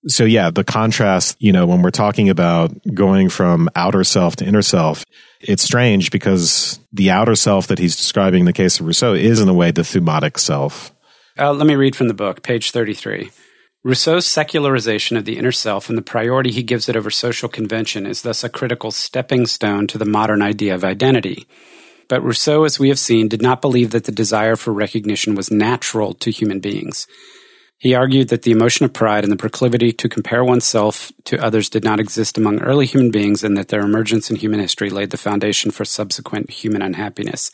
So 0.05 0.23
yeah, 0.25 0.51
the 0.51 0.63
contrast, 0.63 1.35
you 1.39 1.51
know, 1.51 1.65
when 1.65 1.81
we're 1.81 1.89
talking 1.91 2.29
about 2.29 2.71
going 2.93 3.29
from 3.29 3.69
outer 3.75 4.03
self 4.03 4.35
to 4.37 4.45
inner 4.45 4.61
self, 4.61 5.03
it's 5.41 5.63
strange 5.63 6.11
because 6.11 6.79
the 6.93 7.09
outer 7.11 7.35
self 7.35 7.67
that 7.67 7.79
he's 7.79 7.95
describing 7.95 8.41
in 8.41 8.45
the 8.45 8.53
case 8.53 8.79
of 8.79 8.85
Rousseau 8.85 9.13
is 9.13 9.39
in 9.39 9.49
a 9.49 9.53
way 9.53 9.71
the 9.71 9.81
thumotic 9.81 10.37
self. 10.37 10.93
Uh, 11.37 11.53
let 11.53 11.67
me 11.67 11.75
read 11.75 11.95
from 11.95 12.07
the 12.07 12.13
book, 12.13 12.41
page 12.41 12.71
33. 12.71 13.31
Rousseau's 13.87 14.25
secularization 14.25 15.15
of 15.15 15.23
the 15.23 15.37
inner 15.37 15.53
self 15.53 15.87
and 15.87 15.97
the 15.97 16.01
priority 16.01 16.51
he 16.51 16.61
gives 16.61 16.89
it 16.89 16.97
over 16.97 17.09
social 17.09 17.47
convention 17.47 18.05
is 18.05 18.21
thus 18.21 18.43
a 18.43 18.49
critical 18.49 18.91
stepping 18.91 19.45
stone 19.45 19.87
to 19.87 19.97
the 19.97 20.03
modern 20.03 20.41
idea 20.41 20.75
of 20.75 20.83
identity. 20.83 21.47
But 22.09 22.21
Rousseau, 22.21 22.65
as 22.65 22.77
we 22.77 22.89
have 22.89 22.99
seen, 22.99 23.29
did 23.29 23.41
not 23.41 23.61
believe 23.61 23.91
that 23.91 24.03
the 24.03 24.11
desire 24.11 24.57
for 24.57 24.73
recognition 24.73 25.35
was 25.35 25.49
natural 25.49 26.13
to 26.15 26.31
human 26.31 26.59
beings. 26.59 27.07
He 27.77 27.95
argued 27.95 28.27
that 28.27 28.41
the 28.41 28.51
emotion 28.51 28.83
of 28.83 28.91
pride 28.91 29.23
and 29.23 29.31
the 29.31 29.37
proclivity 29.37 29.93
to 29.93 30.09
compare 30.09 30.43
oneself 30.43 31.13
to 31.23 31.41
others 31.41 31.69
did 31.69 31.85
not 31.85 32.01
exist 32.01 32.37
among 32.37 32.59
early 32.59 32.87
human 32.87 33.09
beings 33.09 33.41
and 33.41 33.55
that 33.55 33.69
their 33.69 33.85
emergence 33.85 34.29
in 34.29 34.35
human 34.35 34.59
history 34.59 34.89
laid 34.89 35.11
the 35.11 35.17
foundation 35.17 35.71
for 35.71 35.85
subsequent 35.85 36.49
human 36.49 36.81
unhappiness. 36.81 37.51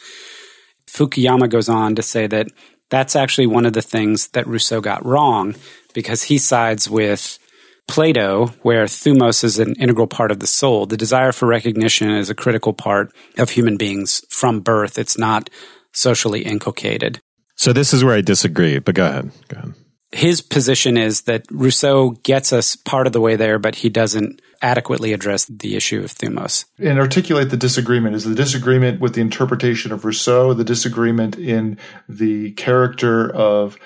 Fukuyama 0.87 1.47
goes 1.47 1.69
on 1.69 1.93
to 1.93 2.01
say 2.01 2.25
that 2.25 2.47
that's 2.89 3.15
actually 3.15 3.47
one 3.47 3.65
of 3.65 3.73
the 3.73 3.81
things 3.81 4.27
that 4.29 4.47
Rousseau 4.47 4.81
got 4.81 5.05
wrong 5.05 5.55
because 5.93 6.23
he 6.23 6.37
sides 6.37 6.89
with 6.89 7.39
Plato, 7.87 8.47
where 8.61 8.85
thumos 8.85 9.43
is 9.43 9.59
an 9.59 9.75
integral 9.75 10.07
part 10.07 10.31
of 10.31 10.39
the 10.39 10.47
soul. 10.47 10.85
The 10.85 10.97
desire 10.97 11.31
for 11.31 11.47
recognition 11.47 12.09
is 12.11 12.29
a 12.29 12.35
critical 12.35 12.73
part 12.73 13.13
of 13.37 13.49
human 13.49 13.77
beings 13.77 14.23
from 14.29 14.61
birth. 14.61 14.97
It's 14.97 15.17
not 15.17 15.49
socially 15.91 16.43
inculcated. 16.43 17.19
So 17.55 17.73
this 17.73 17.93
is 17.93 18.03
where 18.03 18.15
I 18.15 18.21
disagree, 18.21 18.79
but 18.79 18.95
go 18.95 19.05
ahead. 19.05 19.31
Go 19.49 19.57
ahead 19.57 19.73
his 20.13 20.41
position 20.41 20.95
is 20.95 21.23
that 21.23 21.45
Rousseau 21.49 22.11
gets 22.23 22.53
us 22.53 22.75
part 22.75 23.07
of 23.07 23.13
the 23.13 23.21
way 23.21 23.35
there, 23.35 23.59
but 23.59 23.75
he 23.75 23.89
doesn't 23.89 24.41
adequately 24.63 25.13
address 25.13 25.45
the 25.45 25.75
issue 25.75 26.03
of 26.03 26.13
thumos. 26.15 26.65
And 26.79 26.97
articulate 26.97 27.49
the 27.49 27.57
disagreement. 27.57 28.15
Is 28.15 28.23
the 28.23 28.33
disagreement 28.33 29.01
with 29.01 29.13
the 29.13 29.21
interpretation 29.21 29.91
of 29.91 30.05
Rousseau, 30.05 30.53
the 30.53 30.63
disagreement 30.63 31.37
in 31.37 31.77
the 32.07 32.53
character 32.53 33.29
of 33.29 33.77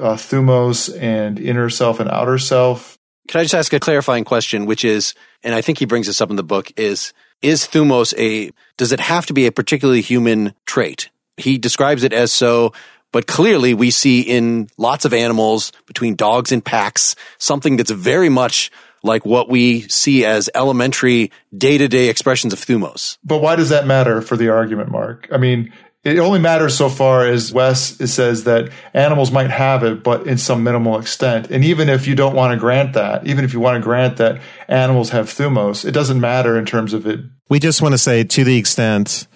uh, 0.00 0.14
thumos 0.14 0.98
and 1.00 1.38
inner 1.38 1.68
self 1.68 2.00
and 2.00 2.10
outer 2.10 2.38
self? 2.38 2.98
Can 3.28 3.40
I 3.40 3.44
just 3.44 3.54
ask 3.54 3.72
a 3.72 3.80
clarifying 3.80 4.24
question, 4.24 4.66
which 4.66 4.84
is, 4.84 5.14
and 5.42 5.54
I 5.54 5.60
think 5.60 5.78
he 5.78 5.84
brings 5.84 6.06
this 6.06 6.20
up 6.20 6.30
in 6.30 6.36
the 6.36 6.42
book, 6.42 6.72
is 6.76 7.12
is 7.42 7.66
thumos 7.66 8.14
a, 8.18 8.50
does 8.78 8.90
it 8.90 9.00
have 9.00 9.26
to 9.26 9.34
be 9.34 9.46
a 9.46 9.52
particularly 9.52 10.00
human 10.00 10.54
trait? 10.64 11.10
He 11.36 11.58
describes 11.58 12.02
it 12.02 12.14
as 12.14 12.32
so 12.32 12.72
but 13.14 13.28
clearly 13.28 13.74
we 13.74 13.92
see 13.92 14.22
in 14.22 14.66
lots 14.76 15.04
of 15.04 15.14
animals 15.14 15.70
between 15.86 16.16
dogs 16.16 16.50
and 16.50 16.64
packs 16.64 17.14
something 17.38 17.76
that's 17.76 17.92
very 17.92 18.28
much 18.28 18.72
like 19.04 19.24
what 19.24 19.48
we 19.48 19.82
see 19.82 20.24
as 20.24 20.50
elementary 20.54 21.30
day 21.56 21.78
to 21.78 21.86
day 21.86 22.08
expressions 22.08 22.52
of 22.52 22.58
thumos. 22.58 23.18
But 23.22 23.38
why 23.38 23.54
does 23.54 23.68
that 23.68 23.86
matter 23.86 24.20
for 24.20 24.36
the 24.36 24.48
argument, 24.48 24.90
Mark? 24.90 25.28
I 25.30 25.36
mean, 25.36 25.72
it 26.02 26.18
only 26.18 26.38
matters 26.38 26.76
so 26.76 26.88
far 26.88 27.26
as 27.26 27.52
Wes 27.52 27.96
says 28.10 28.44
that 28.44 28.70
animals 28.92 29.30
might 29.30 29.50
have 29.50 29.84
it, 29.84 30.02
but 30.02 30.26
in 30.26 30.36
some 30.36 30.62
minimal 30.62 30.98
extent. 30.98 31.50
And 31.50 31.64
even 31.64 31.88
if 31.88 32.06
you 32.06 32.14
don't 32.14 32.34
want 32.34 32.52
to 32.52 32.58
grant 32.58 32.94
that, 32.94 33.26
even 33.26 33.44
if 33.44 33.54
you 33.54 33.60
want 33.60 33.76
to 33.76 33.82
grant 33.82 34.18
that 34.18 34.40
animals 34.68 35.10
have 35.10 35.26
thumos, 35.26 35.84
it 35.84 35.92
doesn't 35.92 36.20
matter 36.20 36.58
in 36.58 36.66
terms 36.66 36.92
of 36.92 37.06
it. 37.06 37.20
We 37.48 37.58
just 37.58 37.80
want 37.80 37.92
to 37.92 37.98
say 37.98 38.24
to 38.24 38.44
the 38.44 38.58
extent 38.58 39.26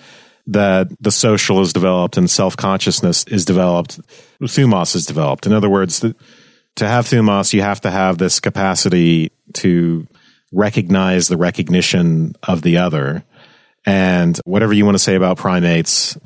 that 0.47 0.89
the 1.01 1.11
social 1.11 1.61
is 1.61 1.73
developed 1.73 2.17
and 2.17 2.31
self 2.31 2.57
consciousness 2.57 3.25
is 3.25 3.45
developed, 3.45 4.01
thumos 4.43 4.95
is 4.95 5.07
developed. 5.07 5.47
In 5.47 5.53
other 5.53 5.71
words, 5.71 6.01
the, 6.01 6.15
to 6.77 6.87
have 6.87 7.07
thumos, 7.07 7.53
you 7.53 7.63
have 7.63 7.81
to 7.83 7.91
have 7.91 8.19
this 8.19 8.41
capacity 8.41 9.31
to 9.55 10.07
recognize 10.53 11.29
the 11.29 11.37
recognition 11.37 12.35
of 12.43 12.63
the 12.63 12.79
other. 12.79 13.25
And 13.87 14.39
whatever 14.45 14.73
you 14.73 14.85
want 14.85 14.97
to 14.97 15.03
say 15.03 15.15
about 15.15 15.39
primates 15.39 16.19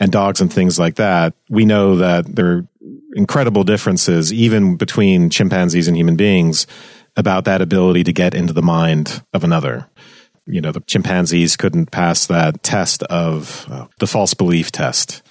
and 0.00 0.12
dogs 0.12 0.40
and 0.40 0.52
things 0.52 0.78
like 0.78 0.96
that, 0.96 1.34
we 1.48 1.64
know 1.64 1.96
that 1.96 2.26
there 2.34 2.46
are 2.46 2.68
incredible 3.14 3.64
differences, 3.64 4.32
even 4.32 4.76
between 4.76 5.30
chimpanzees 5.30 5.88
and 5.88 5.96
human 5.96 6.16
beings, 6.16 6.66
about 7.16 7.46
that 7.46 7.62
ability 7.62 8.04
to 8.04 8.12
get 8.12 8.34
into 8.34 8.52
the 8.52 8.62
mind 8.62 9.22
of 9.32 9.42
another 9.42 9.88
you 10.48 10.62
know, 10.62 10.72
the 10.72 10.80
chimpanzees 10.80 11.56
couldn't 11.56 11.90
pass 11.90 12.26
that 12.26 12.62
test 12.62 13.02
of 13.04 13.66
uh, 13.70 13.86
the 13.98 14.06
false 14.06 14.32
belief 14.34 14.72
test. 14.72 15.22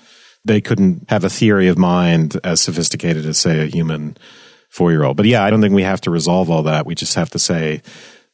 They 0.46 0.62
couldn't 0.62 1.10
have 1.10 1.24
a 1.24 1.30
theory 1.30 1.68
of 1.68 1.78
mind 1.78 2.40
as 2.44 2.62
sophisticated 2.62 3.26
as, 3.26 3.40
say, 3.40 3.64
a 3.64 3.66
human 3.66 4.16
four 4.70 4.92
year 4.92 5.04
old. 5.04 5.18
But 5.18 5.26
yeah, 5.26 5.44
I 5.44 5.50
don't 5.50 5.62
think 5.62 5.74
we 5.74 5.84
have 5.84 6.02
to 6.02 6.12
resolve 6.12 6.50
all 6.50 6.64
that. 6.64 6.86
We 6.86 6.96
just 6.96 7.16
have 7.16 7.30
to 7.32 7.40
say 7.40 7.82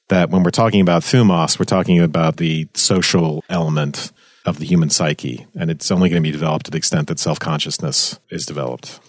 that 0.10 0.30
when 0.30 0.44
we're 0.44 0.52
talking 0.52 0.82
about 0.82 1.04
thumos, 1.04 1.60
we're 1.60 1.66
talking 1.66 2.00
about 2.00 2.38
the 2.38 2.68
social 2.74 3.44
element 3.50 4.12
of 4.46 4.60
the 4.60 4.66
human 4.66 4.90
psyche. 4.90 5.48
And 5.56 5.72
it's 5.72 5.92
only 5.92 6.10
going 6.10 6.22
to 6.22 6.28
be 6.28 6.32
developed 6.32 6.66
to 6.66 6.72
the 6.72 6.78
extent 6.78 7.08
that 7.08 7.20
self 7.20 7.40
consciousness 7.40 8.20
is 8.30 8.46
developed. 8.46 9.00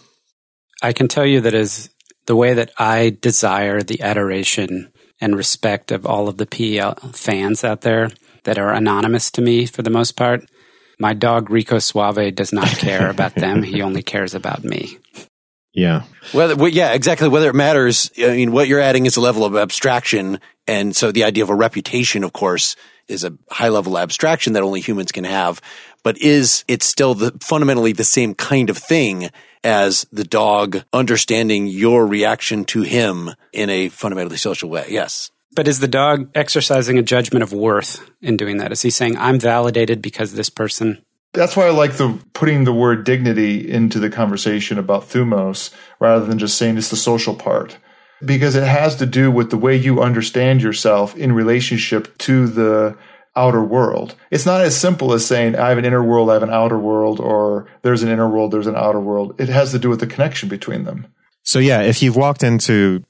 I 0.81 0.93
can 0.93 1.07
tell 1.07 1.25
you 1.25 1.41
that 1.41 1.53
as 1.53 1.89
the 2.25 2.35
way 2.35 2.53
that 2.53 2.71
I 2.77 3.17
desire 3.21 3.81
the 3.81 4.01
adoration 4.01 4.91
and 5.21 5.35
respect 5.35 5.91
of 5.91 6.05
all 6.05 6.27
of 6.27 6.37
the 6.37 6.45
PEL 6.45 6.95
fans 7.13 7.63
out 7.63 7.81
there 7.81 8.09
that 8.43 8.57
are 8.57 8.73
anonymous 8.73 9.31
to 9.31 9.41
me 9.41 9.65
for 9.65 9.81
the 9.81 9.89
most 9.89 10.13
part. 10.13 10.45
My 10.99 11.13
dog 11.13 11.49
Rico 11.49 11.79
Suave 11.79 12.33
does 12.35 12.53
not 12.53 12.67
care 12.67 13.09
about 13.09 13.35
them. 13.35 13.63
He 13.75 13.81
only 13.81 14.01
cares 14.01 14.33
about 14.33 14.63
me. 14.63 14.97
Yeah. 15.75 16.03
Whether, 16.31 16.67
yeah, 16.69 16.93
exactly. 16.93 17.27
Whether 17.27 17.49
it 17.49 17.55
matters, 17.55 18.09
I 18.17 18.31
mean, 18.31 18.51
what 18.51 18.67
you're 18.67 18.79
adding 18.79 19.05
is 19.05 19.17
a 19.17 19.21
level 19.21 19.45
of 19.45 19.55
abstraction. 19.55 20.39
And 20.67 20.95
so 20.95 21.11
the 21.11 21.25
idea 21.25 21.43
of 21.43 21.49
a 21.49 21.55
reputation, 21.55 22.23
of 22.23 22.33
course, 22.33 22.75
is 23.07 23.23
a 23.23 23.37
high 23.51 23.69
level 23.69 23.97
abstraction 23.97 24.53
that 24.53 24.63
only 24.63 24.81
humans 24.81 25.11
can 25.11 25.25
have. 25.25 25.61
But 26.01 26.17
is 26.19 26.63
it 26.67 26.81
still 26.81 27.13
the 27.13 27.37
fundamentally 27.41 27.91
the 27.91 28.03
same 28.03 28.33
kind 28.33 28.69
of 28.69 28.77
thing 28.77 29.29
as 29.65 30.05
the 30.11 30.23
dog 30.23 30.83
understanding 30.93 31.65
your 31.65 32.05
reaction 32.05 32.63
to 32.65 32.83
him 32.83 33.31
in 33.51 33.69
a 33.69 33.89
fundamentally 33.89 34.37
social 34.37 34.69
way. 34.69 34.85
Yes. 34.89 35.31
But 35.55 35.67
is 35.67 35.79
the 35.79 35.87
dog 35.87 36.29
exercising 36.35 36.99
a 36.99 37.03
judgment 37.03 37.41
of 37.41 37.51
worth 37.51 38.11
in 38.21 38.37
doing 38.37 38.57
that? 38.57 38.71
Is 38.71 38.83
he 38.83 38.91
saying, 38.91 39.17
I'm 39.17 39.39
validated 39.39 40.01
because 40.01 40.33
this 40.33 40.49
person? 40.49 41.03
That's 41.35 41.55
why 41.55 41.67
I 41.67 41.71
like 41.71 41.93
the 41.93 42.17
putting 42.33 42.63
the 42.63 42.73
word 42.73 43.03
dignity 43.03 43.69
into 43.69 43.99
the 43.99 44.09
conversation 44.09 44.77
about 44.77 45.09
thumos 45.09 45.73
rather 45.99 46.25
than 46.25 46.39
just 46.39 46.57
saying 46.57 46.77
it's 46.77 46.89
the 46.89 46.95
social 46.95 47.35
part. 47.35 47.77
Because 48.23 48.55
it 48.55 48.63
has 48.63 48.95
to 48.97 49.05
do 49.05 49.29
with 49.29 49.51
the 49.51 49.57
way 49.57 49.75
you 49.75 50.01
understand 50.01 50.61
yourself 50.61 51.15
in 51.17 51.33
relationship 51.33 52.17
to 52.19 52.47
the 52.47 52.97
outer 53.35 53.63
world. 53.63 54.15
It's 54.31 54.45
not 54.45 54.61
as 54.61 54.77
simple 54.77 55.11
as 55.11 55.25
saying, 55.25 55.55
I 55.57 55.69
have 55.69 55.77
an 55.77 55.85
inner 55.85 56.03
world, 56.03 56.29
I 56.29 56.33
have 56.33 56.43
an 56.43 56.49
outer 56.49 56.79
world, 56.79 57.19
or 57.19 57.67
there's 57.81 58.03
an 58.03 58.09
inner 58.09 58.29
world, 58.29 58.51
there's 58.51 58.67
an 58.67 58.77
outer 58.77 59.01
world. 59.01 59.39
It 59.39 59.49
has 59.49 59.71
to 59.71 59.79
do 59.79 59.89
with 59.89 59.99
the 59.99 60.07
connection 60.07 60.47
between 60.47 60.85
them. 60.85 61.07
So, 61.43 61.59
yeah, 61.59 61.81
if 61.81 62.01
you've 62.01 62.15
walked 62.15 62.43
into 62.43 63.03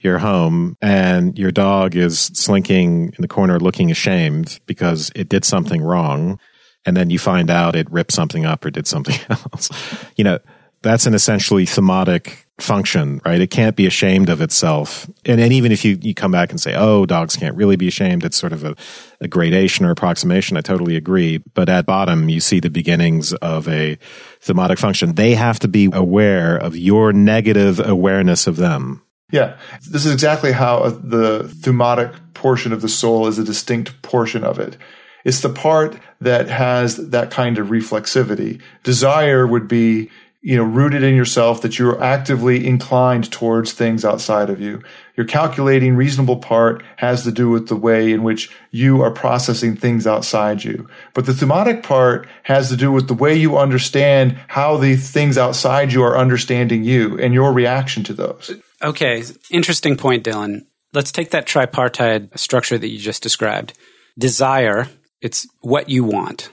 your 0.00 0.18
home 0.18 0.76
and 0.80 1.38
your 1.38 1.50
dog 1.50 1.94
is 1.94 2.18
slinking 2.18 3.12
in 3.16 3.22
the 3.22 3.28
corner 3.28 3.60
looking 3.60 3.90
ashamed 3.90 4.60
because 4.66 5.10
it 5.14 5.28
did 5.28 5.44
something 5.44 5.82
wrong, 5.82 6.38
and 6.86 6.96
then 6.96 7.10
you 7.10 7.18
find 7.18 7.50
out 7.50 7.76
it 7.76 7.90
ripped 7.90 8.12
something 8.12 8.46
up 8.46 8.64
or 8.64 8.70
did 8.70 8.86
something 8.86 9.18
else, 9.30 9.68
you 10.16 10.24
know, 10.24 10.38
that's 10.82 11.06
an 11.06 11.14
essentially 11.14 11.66
thumotic 11.66 12.44
function, 12.58 13.20
right? 13.26 13.40
It 13.40 13.50
can't 13.50 13.76
be 13.76 13.86
ashamed 13.86 14.30
of 14.30 14.40
itself. 14.40 15.10
And, 15.26 15.40
and 15.40 15.52
even 15.52 15.72
if 15.72 15.84
you, 15.84 15.98
you 16.00 16.14
come 16.14 16.30
back 16.30 16.50
and 16.50 16.60
say, 16.60 16.74
oh, 16.74 17.04
dogs 17.04 17.36
can't 17.36 17.56
really 17.56 17.76
be 17.76 17.88
ashamed, 17.88 18.24
it's 18.24 18.36
sort 18.36 18.52
of 18.52 18.64
a, 18.64 18.76
a 19.20 19.28
gradation 19.28 19.84
or 19.84 19.90
approximation. 19.90 20.56
I 20.56 20.62
totally 20.62 20.96
agree. 20.96 21.38
But 21.54 21.68
at 21.68 21.86
bottom, 21.86 22.28
you 22.28 22.40
see 22.40 22.60
the 22.60 22.70
beginnings 22.70 23.34
of 23.34 23.68
a 23.68 23.98
thumotic 24.40 24.78
function. 24.78 25.16
They 25.16 25.34
have 25.34 25.58
to 25.60 25.68
be 25.68 25.90
aware 25.92 26.56
of 26.56 26.76
your 26.76 27.12
negative 27.12 27.80
awareness 27.80 28.46
of 28.46 28.56
them. 28.56 29.02
Yeah, 29.32 29.56
this 29.90 30.06
is 30.06 30.12
exactly 30.12 30.52
how 30.52 30.88
the 30.88 31.42
thumotic 31.42 32.14
portion 32.32 32.72
of 32.72 32.80
the 32.80 32.88
soul 32.88 33.26
is 33.26 33.38
a 33.38 33.44
distinct 33.44 34.00
portion 34.02 34.44
of 34.44 34.60
it. 34.60 34.76
It's 35.26 35.40
the 35.40 35.50
part 35.50 35.98
that 36.20 36.48
has 36.48 37.10
that 37.10 37.32
kind 37.32 37.58
of 37.58 37.66
reflexivity. 37.66 38.62
Desire 38.84 39.44
would 39.44 39.66
be 39.66 40.08
you 40.40 40.56
know, 40.56 40.62
rooted 40.62 41.02
in 41.02 41.16
yourself 41.16 41.62
that 41.62 41.76
you're 41.76 42.00
actively 42.00 42.64
inclined 42.64 43.32
towards 43.32 43.72
things 43.72 44.04
outside 44.04 44.48
of 44.48 44.60
you. 44.60 44.80
Your 45.16 45.26
calculating 45.26 45.96
reasonable 45.96 46.36
part 46.36 46.84
has 46.98 47.24
to 47.24 47.32
do 47.32 47.50
with 47.50 47.66
the 47.66 47.74
way 47.74 48.12
in 48.12 48.22
which 48.22 48.48
you 48.70 49.02
are 49.02 49.10
processing 49.10 49.74
things 49.74 50.06
outside 50.06 50.62
you. 50.62 50.88
But 51.14 51.26
the 51.26 51.32
thumotic 51.32 51.82
part 51.82 52.28
has 52.44 52.68
to 52.68 52.76
do 52.76 52.92
with 52.92 53.08
the 53.08 53.14
way 53.14 53.34
you 53.34 53.58
understand 53.58 54.38
how 54.46 54.76
the 54.76 54.94
things 54.94 55.36
outside 55.36 55.92
you 55.92 56.04
are 56.04 56.16
understanding 56.16 56.84
you 56.84 57.18
and 57.18 57.34
your 57.34 57.52
reaction 57.52 58.04
to 58.04 58.12
those. 58.12 58.52
Okay. 58.80 59.24
Interesting 59.50 59.96
point, 59.96 60.24
Dylan. 60.24 60.66
Let's 60.92 61.10
take 61.10 61.30
that 61.30 61.46
tripartite 61.46 62.38
structure 62.38 62.78
that 62.78 62.88
you 62.88 63.00
just 63.00 63.24
described. 63.24 63.76
Desire, 64.16 64.86
it's 65.20 65.46
what 65.60 65.88
you 65.88 66.04
want, 66.04 66.50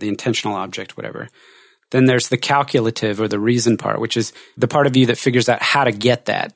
the 0.00 0.08
intentional 0.08 0.56
object, 0.56 0.96
whatever. 0.96 1.28
Then 1.90 2.06
there's 2.06 2.28
the 2.28 2.36
calculative 2.36 3.20
or 3.20 3.28
the 3.28 3.38
reason 3.38 3.76
part, 3.76 4.00
which 4.00 4.16
is 4.16 4.32
the 4.56 4.68
part 4.68 4.86
of 4.86 4.96
you 4.96 5.06
that 5.06 5.18
figures 5.18 5.48
out 5.48 5.62
how 5.62 5.84
to 5.84 5.92
get 5.92 6.26
that. 6.26 6.52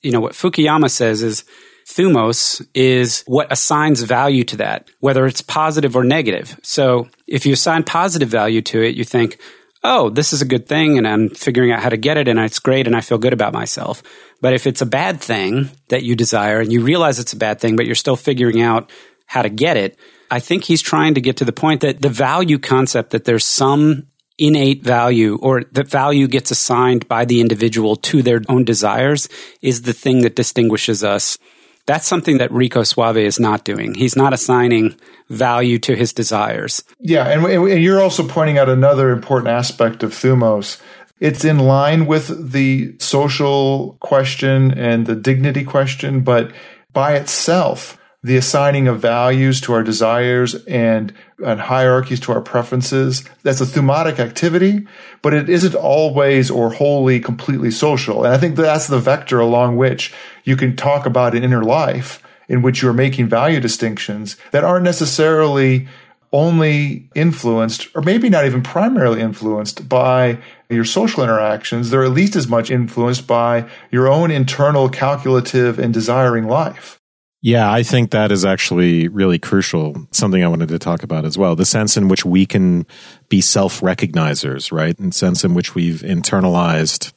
You 0.00 0.10
know, 0.10 0.20
what 0.20 0.32
Fukuyama 0.32 0.90
says 0.90 1.22
is 1.22 1.44
thumos 1.86 2.66
is 2.74 3.22
what 3.26 3.52
assigns 3.52 4.02
value 4.02 4.44
to 4.44 4.56
that, 4.56 4.88
whether 5.00 5.26
it's 5.26 5.42
positive 5.42 5.96
or 5.96 6.04
negative. 6.04 6.58
So 6.62 7.08
if 7.26 7.46
you 7.46 7.52
assign 7.52 7.84
positive 7.84 8.28
value 8.28 8.62
to 8.62 8.82
it, 8.82 8.96
you 8.96 9.04
think, 9.04 9.38
oh, 9.84 10.10
this 10.10 10.32
is 10.32 10.42
a 10.42 10.46
good 10.46 10.66
thing 10.66 10.98
and 10.98 11.06
I'm 11.06 11.30
figuring 11.30 11.72
out 11.72 11.82
how 11.82 11.88
to 11.88 11.96
get 11.96 12.16
it 12.16 12.28
and 12.28 12.38
it's 12.38 12.58
great 12.58 12.86
and 12.86 12.96
I 12.96 13.00
feel 13.00 13.18
good 13.18 13.32
about 13.32 13.52
myself. 13.52 14.02
But 14.40 14.54
if 14.54 14.66
it's 14.66 14.80
a 14.80 14.86
bad 14.86 15.20
thing 15.20 15.70
that 15.88 16.02
you 16.02 16.16
desire 16.16 16.60
and 16.60 16.72
you 16.72 16.82
realize 16.82 17.18
it's 17.18 17.32
a 17.32 17.36
bad 17.36 17.60
thing, 17.60 17.76
but 17.76 17.86
you're 17.86 17.94
still 17.94 18.16
figuring 18.16 18.60
out 18.60 18.90
how 19.26 19.42
to 19.42 19.48
get 19.48 19.76
it, 19.76 19.98
I 20.32 20.40
think 20.40 20.64
he's 20.64 20.80
trying 20.80 21.12
to 21.12 21.20
get 21.20 21.36
to 21.36 21.44
the 21.44 21.52
point 21.52 21.82
that 21.82 22.00
the 22.00 22.08
value 22.08 22.58
concept 22.58 23.10
that 23.10 23.26
there's 23.26 23.44
some 23.44 24.06
innate 24.38 24.82
value 24.82 25.38
or 25.42 25.64
that 25.72 25.88
value 25.88 26.26
gets 26.26 26.50
assigned 26.50 27.06
by 27.06 27.26
the 27.26 27.42
individual 27.42 27.96
to 27.96 28.22
their 28.22 28.40
own 28.48 28.64
desires 28.64 29.28
is 29.60 29.82
the 29.82 29.92
thing 29.92 30.22
that 30.22 30.34
distinguishes 30.34 31.04
us. 31.04 31.36
That's 31.84 32.06
something 32.06 32.38
that 32.38 32.50
Rico 32.50 32.82
Suave 32.82 33.18
is 33.18 33.38
not 33.38 33.64
doing. 33.64 33.92
He's 33.92 34.16
not 34.16 34.32
assigning 34.32 34.96
value 35.28 35.78
to 35.80 35.94
his 35.94 36.14
desires. 36.14 36.82
Yeah, 36.98 37.28
and, 37.28 37.44
and 37.44 37.82
you're 37.82 38.00
also 38.00 38.26
pointing 38.26 38.56
out 38.56 38.70
another 38.70 39.10
important 39.10 39.48
aspect 39.48 40.02
of 40.02 40.12
thumos. 40.12 40.80
It's 41.20 41.44
in 41.44 41.58
line 41.58 42.06
with 42.06 42.52
the 42.52 42.96
social 42.98 43.98
question 44.00 44.72
and 44.78 45.06
the 45.06 45.14
dignity 45.14 45.62
question, 45.62 46.22
but 46.22 46.52
by 46.94 47.16
itself, 47.16 47.98
the 48.22 48.36
assigning 48.36 48.86
of 48.86 49.00
values 49.00 49.60
to 49.60 49.72
our 49.72 49.82
desires 49.82 50.54
and, 50.66 51.12
and 51.44 51.60
hierarchies 51.60 52.20
to 52.20 52.32
our 52.32 52.40
preferences. 52.40 53.24
That's 53.42 53.60
a 53.60 53.66
thumotic 53.66 54.20
activity, 54.20 54.86
but 55.22 55.34
it 55.34 55.48
isn't 55.48 55.74
always 55.74 56.50
or 56.50 56.72
wholly 56.72 57.18
completely 57.18 57.72
social. 57.72 58.24
And 58.24 58.32
I 58.32 58.38
think 58.38 58.54
that's 58.54 58.86
the 58.86 59.00
vector 59.00 59.40
along 59.40 59.76
which 59.76 60.14
you 60.44 60.56
can 60.56 60.76
talk 60.76 61.04
about 61.04 61.34
an 61.34 61.42
inner 61.42 61.64
life 61.64 62.22
in 62.48 62.62
which 62.62 62.80
you're 62.80 62.92
making 62.92 63.28
value 63.28 63.60
distinctions 63.60 64.36
that 64.52 64.64
aren't 64.64 64.84
necessarily 64.84 65.88
only 66.32 67.08
influenced, 67.14 67.88
or 67.94 68.02
maybe 68.02 68.30
not 68.30 68.46
even 68.46 68.62
primarily 68.62 69.20
influenced 69.20 69.88
by 69.88 70.38
your 70.70 70.84
social 70.84 71.22
interactions. 71.22 71.90
They're 71.90 72.04
at 72.04 72.10
least 72.10 72.36
as 72.36 72.48
much 72.48 72.70
influenced 72.70 73.26
by 73.26 73.68
your 73.90 74.08
own 74.08 74.30
internal 74.30 74.88
calculative 74.88 75.78
and 75.78 75.92
desiring 75.92 76.46
life. 76.46 77.01
Yeah, 77.44 77.70
I 77.70 77.82
think 77.82 78.12
that 78.12 78.30
is 78.30 78.44
actually 78.44 79.08
really 79.08 79.40
crucial. 79.40 80.06
Something 80.12 80.44
I 80.44 80.48
wanted 80.48 80.68
to 80.68 80.78
talk 80.78 81.02
about 81.02 81.24
as 81.24 81.36
well. 81.36 81.56
The 81.56 81.64
sense 81.64 81.96
in 81.96 82.06
which 82.06 82.24
we 82.24 82.46
can 82.46 82.86
be 83.28 83.40
self 83.40 83.80
recognizers, 83.80 84.70
right? 84.70 84.96
And 84.98 85.12
sense 85.12 85.42
in 85.42 85.52
which 85.52 85.74
we've 85.74 86.02
internalized 86.02 87.12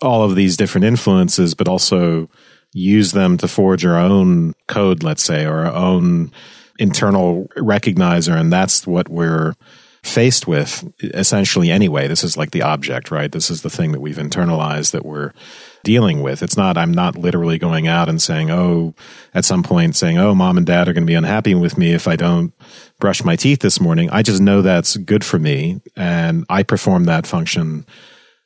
all 0.00 0.22
of 0.22 0.36
these 0.36 0.56
different 0.56 0.84
influences, 0.84 1.54
but 1.54 1.66
also 1.66 2.30
use 2.72 3.10
them 3.10 3.36
to 3.38 3.48
forge 3.48 3.84
our 3.84 3.98
own 3.98 4.54
code, 4.68 5.02
let's 5.02 5.24
say, 5.24 5.44
or 5.44 5.66
our 5.66 5.74
own 5.74 6.30
internal 6.78 7.48
recognizer. 7.56 8.38
And 8.38 8.52
that's 8.52 8.86
what 8.86 9.08
we're 9.08 9.54
faced 10.04 10.46
with 10.46 10.88
essentially 11.02 11.72
anyway. 11.72 12.06
This 12.06 12.22
is 12.22 12.36
like 12.36 12.52
the 12.52 12.62
object, 12.62 13.10
right? 13.10 13.32
This 13.32 13.50
is 13.50 13.62
the 13.62 13.70
thing 13.70 13.90
that 13.92 14.00
we've 14.00 14.16
internalized 14.16 14.92
that 14.92 15.04
we're 15.04 15.32
dealing 15.86 16.20
with. 16.20 16.42
It's 16.42 16.56
not, 16.56 16.76
I'm 16.76 16.92
not 16.92 17.16
literally 17.16 17.58
going 17.58 17.86
out 17.86 18.08
and 18.08 18.20
saying, 18.20 18.50
oh, 18.50 18.92
at 19.32 19.44
some 19.44 19.62
point 19.62 19.94
saying, 19.94 20.18
oh, 20.18 20.34
mom 20.34 20.56
and 20.56 20.66
dad 20.66 20.88
are 20.88 20.92
going 20.92 21.04
to 21.04 21.10
be 21.10 21.14
unhappy 21.14 21.54
with 21.54 21.78
me 21.78 21.92
if 21.92 22.08
I 22.08 22.16
don't 22.16 22.52
brush 22.98 23.22
my 23.22 23.36
teeth 23.36 23.60
this 23.60 23.80
morning. 23.80 24.10
I 24.10 24.24
just 24.24 24.42
know 24.42 24.62
that's 24.62 24.96
good 24.96 25.24
for 25.24 25.38
me. 25.38 25.80
And 25.94 26.44
I 26.50 26.64
perform 26.64 27.04
that 27.04 27.24
function 27.24 27.86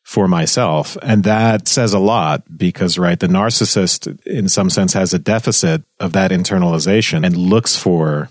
for 0.03 0.29
myself. 0.29 0.98
And 1.00 1.24
that 1.24 1.66
says 1.66 1.94
a 1.94 1.98
lot 1.98 2.42
because, 2.59 2.98
right, 2.98 3.18
the 3.18 3.26
narcissist 3.26 4.20
in 4.26 4.50
some 4.50 4.68
sense 4.68 4.92
has 4.92 5.14
a 5.14 5.18
deficit 5.18 5.83
of 5.98 6.12
that 6.12 6.33
internalization 6.33 7.24
and 7.24 7.35
looks 7.38 7.74
for 7.74 8.29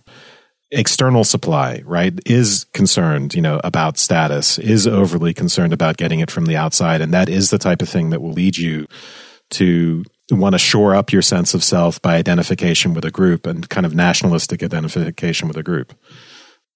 external 0.71 1.23
supply, 1.23 1.81
right, 1.85 2.13
is 2.25 2.65
concerned, 2.73 3.33
you 3.33 3.41
know, 3.41 3.59
about 3.63 3.97
status, 3.97 4.59
is 4.59 4.85
overly 4.87 5.33
concerned 5.33 5.73
about 5.73 5.97
getting 5.97 6.19
it 6.19 6.29
from 6.29 6.45
the 6.45 6.55
outside. 6.55 7.01
And 7.01 7.13
that 7.13 7.29
is 7.29 7.49
the 7.49 7.57
type 7.57 7.81
of 7.81 7.89
thing 7.89 8.11
that 8.11 8.21
will 8.21 8.33
lead 8.33 8.57
you 8.57 8.85
to 9.51 10.03
want 10.31 10.53
to 10.53 10.59
shore 10.59 10.93
up 10.93 11.11
your 11.11 11.23
sense 11.23 11.53
of 11.55 11.63
self 11.63 12.01
by 12.01 12.15
identification 12.15 12.93
with 12.93 13.03
a 13.03 13.11
group 13.11 13.47
and 13.47 13.67
kind 13.69 13.85
of 13.85 13.95
nationalistic 13.95 14.61
identification 14.61 15.47
with 15.47 15.57
a 15.57 15.63
group. 15.63 15.93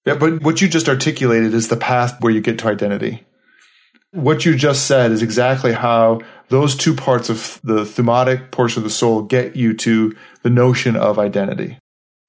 Yeah, 0.04 0.14
but 0.16 0.42
what 0.42 0.60
you 0.60 0.68
just 0.68 0.88
articulated 0.88 1.54
is 1.54 1.68
the 1.68 1.76
path 1.76 2.20
where 2.20 2.32
you 2.32 2.40
get 2.40 2.58
to 2.58 2.68
identity. 2.68 3.24
What 4.10 4.44
you 4.44 4.56
just 4.56 4.86
said 4.86 5.12
is 5.12 5.22
exactly 5.22 5.72
how 5.72 6.20
those 6.48 6.76
two 6.76 6.94
parts 6.94 7.30
of 7.30 7.60
the 7.64 7.82
thumotic 7.82 8.50
portion 8.50 8.80
of 8.80 8.84
the 8.84 8.90
soul 8.90 9.22
get 9.22 9.56
you 9.56 9.74
to 9.74 10.14
the 10.42 10.50
notion 10.50 10.94
of 10.94 11.18
identity. 11.18 11.78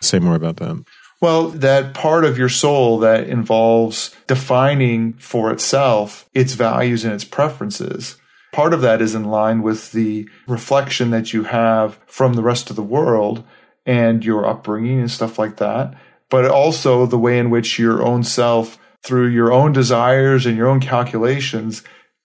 Say 0.02 0.20
more 0.20 0.36
about 0.36 0.58
that. 0.58 0.84
Well, 1.22 1.50
that 1.50 1.94
part 1.94 2.26
of 2.26 2.38
your 2.38 2.50
soul 2.50 3.00
that 3.00 3.28
involves 3.28 4.16
defining 4.28 5.14
for 5.14 5.52
itself 5.52 6.30
its 6.34 6.54
values 6.54 7.04
and 7.04 7.14
its 7.14 7.24
preferences. 7.24 8.18
Part 8.52 8.74
of 8.74 8.82
that 8.82 9.02
is 9.02 9.16
in 9.16 9.26
line 9.26 9.62
with 9.62 9.92
the 9.92 10.30
reflection 10.48 11.12
that 11.12 11.34
you 11.34 11.44
have 11.44 12.00
from 12.06 12.34
the 12.34 12.44
rest 12.44 12.70
of 12.70 12.76
the 12.76 12.84
world 12.84 13.44
and 13.86 14.24
your 14.24 14.46
upbringing 14.46 15.00
and 15.00 15.12
stuff 15.12 15.38
like 15.40 15.58
that. 15.58 15.94
But 16.30 16.50
also 16.50 17.06
the 17.06 17.18
way 17.18 17.38
in 17.38 17.50
which 17.50 17.80
your 17.80 18.04
own 18.04 18.24
self, 18.24 18.78
through 19.04 19.28
your 19.28 19.54
own 19.54 19.72
desires 19.72 20.46
and 20.46 20.58
your 20.58 20.68
own 20.68 20.80
calculations, 20.80 21.84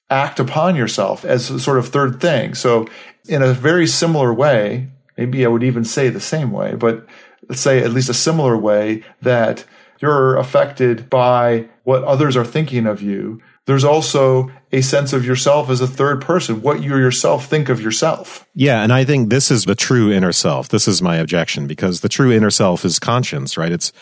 act 0.08 0.40
upon 0.40 0.74
yourself 0.74 1.24
as 1.24 1.50
a 1.50 1.60
sort 1.60 1.78
of 1.78 1.88
third 1.88 2.20
thing. 2.20 2.54
So, 2.54 2.88
in 3.28 3.42
a 3.42 3.52
very 3.52 3.86
similar 3.86 4.32
way, 4.32 4.88
maybe 5.16 5.44
I 5.44 5.48
would 5.48 5.62
even 5.62 5.84
say 5.84 6.08
the 6.08 6.20
same 6.20 6.50
way, 6.50 6.74
but 6.74 7.06
let's 7.50 7.60
say 7.60 7.82
at 7.82 7.90
least 7.90 8.08
a 8.08 8.14
similar 8.14 8.56
way 8.56 9.02
that 9.22 9.64
you're 10.00 10.36
affected 10.36 11.10
by 11.10 11.68
what 11.82 12.04
others 12.04 12.36
are 12.36 12.44
thinking 12.44 12.86
of 12.86 13.02
you. 13.02 13.42
There's 13.66 13.82
also 13.82 14.52
a 14.70 14.82
sense 14.82 15.12
of 15.12 15.24
yourself 15.24 15.68
as 15.68 15.80
a 15.80 15.88
third 15.88 16.22
person, 16.22 16.62
what 16.62 16.80
you 16.80 16.96
yourself 16.96 17.46
think 17.46 17.68
of 17.68 17.80
yourself. 17.80 18.46
Yeah, 18.54 18.82
and 18.84 18.92
I 18.92 19.04
think 19.04 19.30
this 19.30 19.50
is 19.50 19.64
the 19.64 19.74
true 19.74 20.12
inner 20.12 20.30
self. 20.30 20.68
This 20.68 20.86
is 20.86 21.02
my 21.02 21.16
objection 21.16 21.66
because 21.66 22.02
the 22.02 22.08
true 22.08 22.30
inner 22.30 22.50
self 22.50 22.84
is 22.84 23.00
conscience, 23.00 23.58
right? 23.58 23.72
It's 23.72 23.92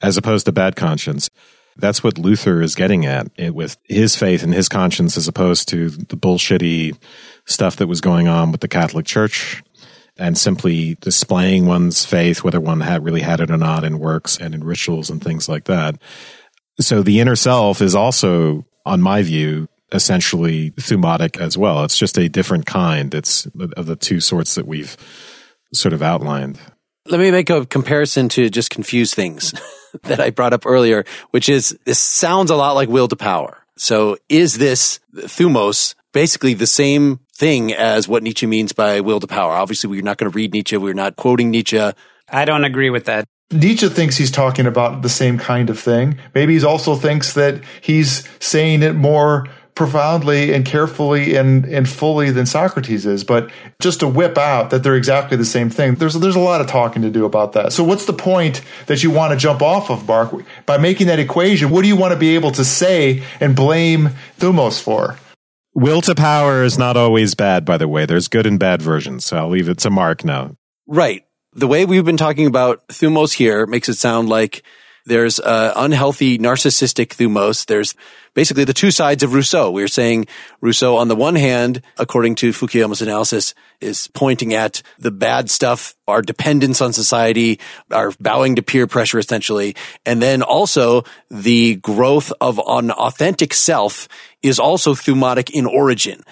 as 0.00 0.16
opposed 0.16 0.46
to 0.46 0.52
bad 0.52 0.76
conscience. 0.76 1.28
That's 1.76 2.04
what 2.04 2.16
Luther 2.16 2.62
is 2.62 2.76
getting 2.76 3.04
at 3.06 3.26
it, 3.36 3.56
with 3.56 3.76
his 3.82 4.14
faith 4.14 4.44
and 4.44 4.54
his 4.54 4.68
conscience 4.68 5.16
as 5.16 5.26
opposed 5.26 5.68
to 5.70 5.90
the 5.90 6.16
bullshitty 6.16 6.96
stuff 7.46 7.74
that 7.76 7.88
was 7.88 8.00
going 8.00 8.28
on 8.28 8.52
with 8.52 8.60
the 8.60 8.68
Catholic 8.68 9.04
Church 9.04 9.64
and 10.16 10.38
simply 10.38 10.96
displaying 11.00 11.66
one's 11.66 12.04
faith, 12.04 12.44
whether 12.44 12.60
one 12.60 12.80
had 12.80 13.04
really 13.04 13.20
had 13.20 13.40
it 13.40 13.50
or 13.50 13.56
not, 13.56 13.84
in 13.84 13.98
works 13.98 14.36
and 14.36 14.54
in 14.54 14.62
rituals 14.64 15.10
and 15.10 15.22
things 15.22 15.48
like 15.48 15.64
that. 15.64 16.00
So 16.80 17.02
the 17.02 17.20
inner 17.20 17.36
self 17.36 17.80
is 17.80 17.94
also, 17.94 18.64
on 18.86 19.00
my 19.00 19.22
view, 19.22 19.68
essentially 19.92 20.72
thumotic 20.72 21.38
as 21.38 21.56
well. 21.56 21.84
It's 21.84 21.98
just 21.98 22.18
a 22.18 22.28
different 22.28 22.66
kind. 22.66 23.14
It's 23.14 23.46
of 23.76 23.86
the 23.86 23.96
two 23.96 24.20
sorts 24.20 24.54
that 24.56 24.66
we've 24.66 24.96
sort 25.72 25.92
of 25.92 26.02
outlined. 26.02 26.58
Let 27.06 27.20
me 27.20 27.30
make 27.30 27.50
a 27.50 27.66
comparison 27.66 28.28
to 28.30 28.48
just 28.48 28.70
confuse 28.70 29.14
things 29.14 29.54
that 30.02 30.20
I 30.20 30.30
brought 30.30 30.52
up 30.52 30.66
earlier, 30.66 31.04
which 31.30 31.48
is 31.48 31.78
this 31.84 31.98
sounds 31.98 32.50
a 32.50 32.56
lot 32.56 32.72
like 32.72 32.88
will 32.88 33.08
to 33.08 33.16
power. 33.16 33.64
So 33.76 34.16
is 34.28 34.58
this 34.58 35.00
thumos 35.14 35.94
basically 36.12 36.54
the 36.54 36.66
same 36.66 37.20
thing 37.36 37.72
as 37.72 38.08
what 38.08 38.22
Nietzsche 38.22 38.46
means 38.46 38.72
by 38.72 39.00
will 39.00 39.20
to 39.20 39.26
power. 39.26 39.52
Obviously, 39.52 39.90
we're 39.90 40.02
not 40.02 40.18
going 40.18 40.30
to 40.30 40.34
read 40.34 40.52
Nietzsche. 40.52 40.76
We're 40.76 40.94
not 40.94 41.16
quoting 41.16 41.50
Nietzsche. 41.50 41.78
I 42.28 42.44
don't 42.44 42.64
agree 42.64 42.90
with 42.90 43.06
that. 43.06 43.24
Nietzsche 43.50 43.88
thinks 43.88 44.16
he's 44.16 44.30
talking 44.30 44.66
about 44.66 45.02
the 45.02 45.08
same 45.08 45.38
kind 45.38 45.70
of 45.70 45.78
thing. 45.78 46.18
Maybe 46.34 46.58
he 46.58 46.64
also 46.64 46.96
thinks 46.96 47.34
that 47.34 47.62
he's 47.80 48.28
saying 48.40 48.82
it 48.82 48.94
more 48.94 49.46
profoundly 49.74 50.52
and 50.52 50.64
carefully 50.64 51.34
and, 51.34 51.64
and 51.64 51.88
fully 51.88 52.30
than 52.30 52.46
Socrates 52.46 53.06
is, 53.06 53.24
but 53.24 53.50
just 53.80 54.00
to 54.00 54.08
whip 54.08 54.38
out 54.38 54.70
that 54.70 54.84
they're 54.84 54.94
exactly 54.94 55.36
the 55.36 55.44
same 55.44 55.68
thing, 55.68 55.96
there's, 55.96 56.14
there's 56.14 56.36
a 56.36 56.40
lot 56.40 56.60
of 56.60 56.68
talking 56.68 57.02
to 57.02 57.10
do 57.10 57.24
about 57.24 57.52
that. 57.54 57.72
So 57.72 57.82
what's 57.82 58.06
the 58.06 58.12
point 58.12 58.62
that 58.86 59.02
you 59.02 59.10
want 59.10 59.32
to 59.32 59.36
jump 59.36 59.62
off 59.62 59.90
of, 59.90 60.06
Mark? 60.06 60.32
By 60.64 60.78
making 60.78 61.08
that 61.08 61.18
equation, 61.18 61.70
what 61.70 61.82
do 61.82 61.88
you 61.88 61.96
want 61.96 62.12
to 62.12 62.18
be 62.18 62.36
able 62.36 62.52
to 62.52 62.64
say 62.64 63.24
and 63.40 63.56
blame 63.56 64.10
Thumos 64.38 64.80
for? 64.80 65.18
Will 65.74 66.00
to 66.02 66.14
power 66.14 66.62
is 66.62 66.78
not 66.78 66.96
always 66.96 67.34
bad, 67.34 67.64
by 67.64 67.76
the 67.76 67.88
way. 67.88 68.06
There's 68.06 68.28
good 68.28 68.46
and 68.46 68.58
bad 68.58 68.80
versions. 68.80 69.24
So 69.26 69.36
I'll 69.36 69.48
leave 69.48 69.68
it 69.68 69.78
to 69.78 69.90
Mark 69.90 70.24
now. 70.24 70.56
Right. 70.86 71.24
The 71.52 71.66
way 71.66 71.84
we've 71.84 72.04
been 72.04 72.16
talking 72.16 72.46
about 72.46 72.86
Thumos 72.88 73.32
here 73.32 73.66
makes 73.66 73.88
it 73.88 73.94
sound 73.94 74.28
like 74.28 74.62
there's 75.06 75.38
unhealthy 75.44 76.38
narcissistic 76.38 77.08
thumos. 77.08 77.66
There's 77.66 77.94
basically 78.32 78.64
the 78.64 78.72
two 78.72 78.90
sides 78.90 79.22
of 79.22 79.34
Rousseau. 79.34 79.70
We 79.70 79.82
are 79.82 79.88
saying 79.88 80.28
Rousseau, 80.62 80.96
on 80.96 81.08
the 81.08 81.14
one 81.14 81.34
hand, 81.36 81.82
according 81.98 82.36
to 82.36 82.50
Fukuyama's 82.50 83.02
analysis, 83.02 83.54
is 83.82 84.08
pointing 84.08 84.54
at 84.54 84.80
the 84.98 85.10
bad 85.10 85.50
stuff, 85.50 85.94
our 86.08 86.22
dependence 86.22 86.80
on 86.80 86.94
society, 86.94 87.60
our 87.90 88.12
bowing 88.18 88.56
to 88.56 88.62
peer 88.62 88.86
pressure, 88.86 89.18
essentially. 89.18 89.76
And 90.06 90.22
then 90.22 90.42
also 90.42 91.04
the 91.30 91.76
growth 91.76 92.32
of 92.40 92.58
an 92.66 92.90
authentic 92.90 93.52
self 93.52 94.08
is 94.44 94.60
also 94.60 94.94
thumotic 94.94 95.50
in 95.50 95.66
origin. 95.66 96.22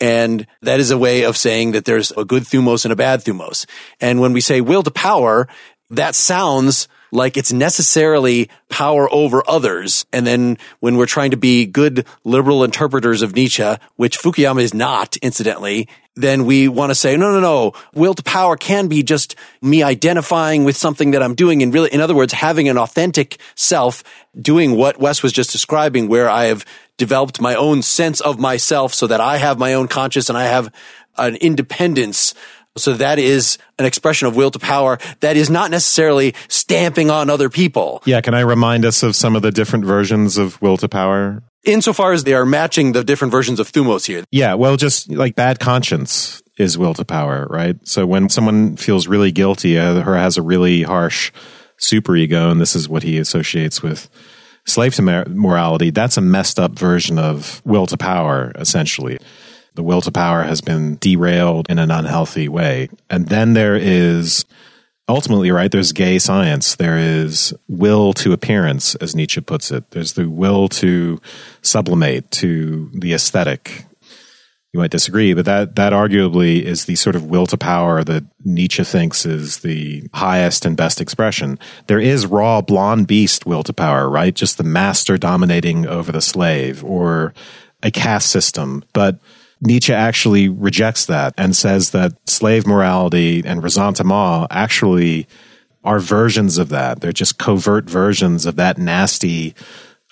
And 0.00 0.46
that 0.62 0.80
is 0.80 0.90
a 0.90 0.98
way 0.98 1.22
of 1.22 1.36
saying 1.36 1.72
that 1.72 1.84
there's 1.84 2.10
a 2.10 2.24
good 2.24 2.42
thumos 2.42 2.84
and 2.84 2.92
a 2.92 2.96
bad 2.96 3.20
thumos. 3.20 3.66
And 4.00 4.20
when 4.20 4.32
we 4.32 4.40
say 4.40 4.60
will 4.60 4.82
to 4.82 4.90
power, 4.90 5.46
that 5.90 6.16
sounds 6.16 6.88
like 7.12 7.36
it's 7.36 7.52
necessarily 7.52 8.48
power 8.68 9.06
over 9.12 9.42
others. 9.46 10.06
And 10.12 10.26
then 10.26 10.56
when 10.80 10.96
we're 10.96 11.06
trying 11.06 11.30
to 11.32 11.36
be 11.36 11.66
good 11.66 12.06
liberal 12.24 12.64
interpreters 12.64 13.22
of 13.22 13.36
Nietzsche, 13.36 13.76
which 13.96 14.18
Fukuyama 14.18 14.62
is 14.62 14.74
not, 14.74 15.16
incidentally, 15.18 15.88
then 16.16 16.46
we 16.46 16.68
want 16.68 16.90
to 16.90 16.94
say, 16.94 17.16
no, 17.16 17.30
no, 17.32 17.40
no, 17.40 17.72
will 17.94 18.14
to 18.14 18.22
power 18.22 18.56
can 18.56 18.88
be 18.88 19.02
just 19.02 19.36
me 19.60 19.82
identifying 19.82 20.64
with 20.64 20.76
something 20.76 21.12
that 21.12 21.22
I'm 21.22 21.34
doing. 21.34 21.62
And 21.62 21.72
really, 21.72 21.92
in 21.92 22.00
other 22.00 22.14
words, 22.14 22.32
having 22.32 22.68
an 22.68 22.78
authentic 22.78 23.38
self 23.54 24.02
doing 24.40 24.76
what 24.76 24.98
Wes 24.98 25.22
was 25.22 25.32
just 25.32 25.52
describing, 25.52 26.08
where 26.08 26.28
I 26.28 26.46
have 26.46 26.64
developed 27.02 27.40
my 27.40 27.56
own 27.56 27.82
sense 27.82 28.20
of 28.20 28.38
myself 28.38 28.94
so 28.94 29.08
that 29.08 29.20
I 29.20 29.38
have 29.38 29.58
my 29.58 29.74
own 29.74 29.88
conscience 29.88 30.28
and 30.28 30.38
I 30.38 30.44
have 30.44 30.72
an 31.18 31.34
independence 31.34 32.32
so 32.76 32.92
that 32.94 33.18
is 33.18 33.58
an 33.78 33.84
expression 33.84 34.28
of 34.28 34.36
will 34.36 34.52
to 34.52 34.58
power 34.60 34.98
that 35.18 35.36
is 35.36 35.50
not 35.50 35.72
necessarily 35.72 36.34
stamping 36.46 37.10
on 37.10 37.28
other 37.28 37.50
people. 37.50 38.02
Yeah. 38.06 38.20
Can 38.20 38.34
I 38.34 38.40
remind 38.40 38.84
us 38.84 39.02
of 39.02 39.16
some 39.16 39.34
of 39.34 39.42
the 39.42 39.50
different 39.50 39.84
versions 39.84 40.38
of 40.38 40.62
will 40.62 40.76
to 40.78 40.88
power? 40.88 41.42
Insofar 41.64 42.12
as 42.12 42.22
they 42.22 42.34
are 42.34 42.46
matching 42.46 42.92
the 42.92 43.02
different 43.02 43.32
versions 43.32 43.58
of 43.58 43.70
Thumos 43.70 44.06
here. 44.06 44.24
Yeah. 44.30 44.54
Well, 44.54 44.76
just 44.76 45.10
like 45.10 45.34
bad 45.34 45.58
conscience 45.58 46.40
is 46.56 46.78
will 46.78 46.94
to 46.94 47.04
power, 47.04 47.46
right? 47.50 47.76
So 47.86 48.06
when 48.06 48.28
someone 48.28 48.76
feels 48.76 49.06
really 49.06 49.32
guilty 49.32 49.78
uh, 49.78 50.08
or 50.08 50.14
has 50.16 50.38
a 50.38 50.42
really 50.42 50.82
harsh 50.82 51.32
superego, 51.78 52.50
and 52.50 52.60
this 52.60 52.76
is 52.76 52.88
what 52.88 53.02
he 53.02 53.18
associates 53.18 53.82
with 53.82 54.08
slave 54.66 54.94
to 54.94 55.02
morality, 55.02 55.90
that's 55.90 56.16
a 56.16 56.20
messed 56.20 56.58
up 56.58 56.78
version 56.78 57.18
of 57.18 57.60
will 57.64 57.86
to 57.86 57.96
power, 57.96 58.52
essentially 58.56 59.18
the 59.74 59.82
will 59.82 60.00
to 60.02 60.12
power 60.12 60.42
has 60.42 60.60
been 60.60 60.96
derailed 60.96 61.66
in 61.70 61.78
an 61.78 61.90
unhealthy 61.90 62.48
way. 62.48 62.88
And 63.08 63.28
then 63.28 63.54
there 63.54 63.76
is 63.76 64.44
ultimately, 65.08 65.50
right, 65.50 65.70
there's 65.70 65.92
gay 65.92 66.18
science. 66.18 66.76
There 66.76 66.98
is 66.98 67.54
will 67.68 68.12
to 68.14 68.32
appearance, 68.32 68.94
as 68.96 69.14
Nietzsche 69.14 69.40
puts 69.40 69.70
it. 69.70 69.90
There's 69.90 70.12
the 70.12 70.28
will 70.28 70.68
to 70.68 71.20
sublimate 71.62 72.30
to 72.32 72.90
the 72.94 73.14
aesthetic. 73.14 73.86
You 74.72 74.80
might 74.80 74.90
disagree, 74.90 75.34
but 75.34 75.44
that, 75.44 75.76
that 75.76 75.92
arguably 75.92 76.62
is 76.62 76.86
the 76.86 76.96
sort 76.96 77.14
of 77.14 77.26
will 77.26 77.46
to 77.46 77.58
power 77.58 78.02
that 78.04 78.24
Nietzsche 78.42 78.82
thinks 78.84 79.26
is 79.26 79.58
the 79.58 80.08
highest 80.14 80.64
and 80.64 80.78
best 80.78 80.98
expression. 80.98 81.58
There 81.88 82.00
is 82.00 82.24
raw 82.24 82.62
blonde 82.62 83.06
beast 83.06 83.44
will 83.44 83.62
to 83.64 83.74
power, 83.74 84.08
right? 84.08 84.34
Just 84.34 84.56
the 84.56 84.64
master 84.64 85.18
dominating 85.18 85.86
over 85.86 86.10
the 86.10 86.22
slave 86.22 86.82
or 86.82 87.34
a 87.82 87.90
caste 87.90 88.30
system. 88.30 88.82
But 88.94 89.18
Nietzsche 89.60 89.92
actually 89.92 90.48
rejects 90.48 91.04
that 91.04 91.34
and 91.36 91.54
says 91.54 91.90
that 91.90 92.14
slave 92.26 92.66
morality 92.66 93.42
and 93.44 93.62
ressentiment 93.62 94.46
actually 94.50 95.28
are 95.84 95.98
versions 95.98 96.56
of 96.56 96.70
that. 96.70 97.02
They're 97.02 97.12
just 97.12 97.38
covert 97.38 97.90
versions 97.90 98.46
of 98.46 98.56
that 98.56 98.78
nasty 98.78 99.54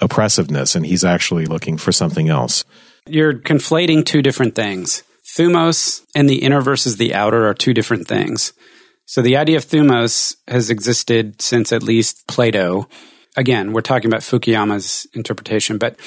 oppressiveness. 0.02 0.74
And 0.74 0.84
he's 0.84 1.04
actually 1.04 1.46
looking 1.46 1.78
for 1.78 1.92
something 1.92 2.28
else. 2.28 2.64
You're 3.06 3.34
conflating 3.34 4.04
two 4.04 4.22
different 4.22 4.54
things. 4.54 5.02
Thumos 5.36 6.02
and 6.14 6.28
the 6.28 6.42
inner 6.42 6.60
versus 6.60 6.96
the 6.96 7.14
outer 7.14 7.46
are 7.46 7.54
two 7.54 7.74
different 7.74 8.08
things. 8.08 8.52
So 9.06 9.22
the 9.22 9.36
idea 9.36 9.56
of 9.56 9.64
thumos 9.64 10.36
has 10.46 10.70
existed 10.70 11.42
since 11.42 11.72
at 11.72 11.82
least 11.82 12.26
Plato. 12.28 12.88
Again, 13.36 13.72
we're 13.72 13.80
talking 13.80 14.08
about 14.08 14.20
Fukuyama's 14.20 15.06
interpretation, 15.14 15.78
but 15.78 15.98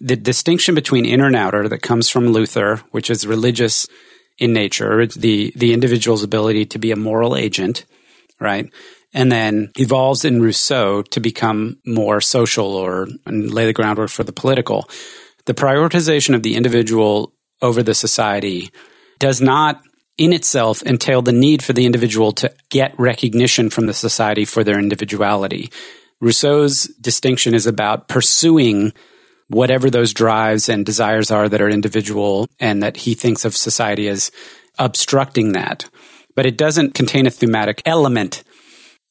the 0.00 0.16
distinction 0.16 0.74
between 0.74 1.06
inner 1.06 1.26
and 1.26 1.36
outer 1.36 1.68
that 1.68 1.82
comes 1.82 2.10
from 2.10 2.28
Luther, 2.28 2.82
which 2.90 3.10
is 3.10 3.26
religious 3.26 3.86
in 4.38 4.52
nature, 4.52 5.06
the, 5.06 5.52
the 5.56 5.72
individual's 5.72 6.22
ability 6.22 6.66
to 6.66 6.78
be 6.78 6.90
a 6.90 6.96
moral 6.96 7.36
agent, 7.36 7.84
right? 8.40 8.70
And 9.12 9.30
then 9.30 9.70
evolves 9.78 10.24
in 10.24 10.42
Rousseau 10.42 11.02
to 11.02 11.20
become 11.20 11.78
more 11.86 12.20
social 12.20 12.74
or 12.74 13.06
lay 13.26 13.66
the 13.66 13.72
groundwork 13.72 14.10
for 14.10 14.24
the 14.24 14.32
political. 14.32 14.88
The 15.46 15.54
prioritization 15.54 16.34
of 16.34 16.42
the 16.42 16.56
individual 16.56 17.32
over 17.60 17.82
the 17.82 17.94
society 17.94 18.70
does 19.18 19.40
not 19.40 19.82
in 20.16 20.32
itself 20.32 20.82
entail 20.82 21.22
the 21.22 21.32
need 21.32 21.62
for 21.62 21.72
the 21.72 21.86
individual 21.86 22.32
to 22.32 22.52
get 22.70 22.98
recognition 22.98 23.70
from 23.70 23.86
the 23.86 23.94
society 23.94 24.44
for 24.44 24.62
their 24.62 24.78
individuality. 24.78 25.70
Rousseau's 26.20 26.84
distinction 27.00 27.54
is 27.54 27.66
about 27.66 28.08
pursuing 28.08 28.92
whatever 29.48 29.90
those 29.90 30.14
drives 30.14 30.68
and 30.68 30.86
desires 30.86 31.30
are 31.30 31.48
that 31.48 31.60
are 31.60 31.68
individual 31.68 32.48
and 32.60 32.82
that 32.82 32.96
he 32.96 33.14
thinks 33.14 33.44
of 33.44 33.56
society 33.56 34.08
as 34.08 34.30
obstructing 34.78 35.52
that. 35.52 35.88
But 36.34 36.46
it 36.46 36.56
doesn't 36.56 36.94
contain 36.94 37.26
a 37.26 37.30
thumotic 37.30 37.82
element. 37.84 38.42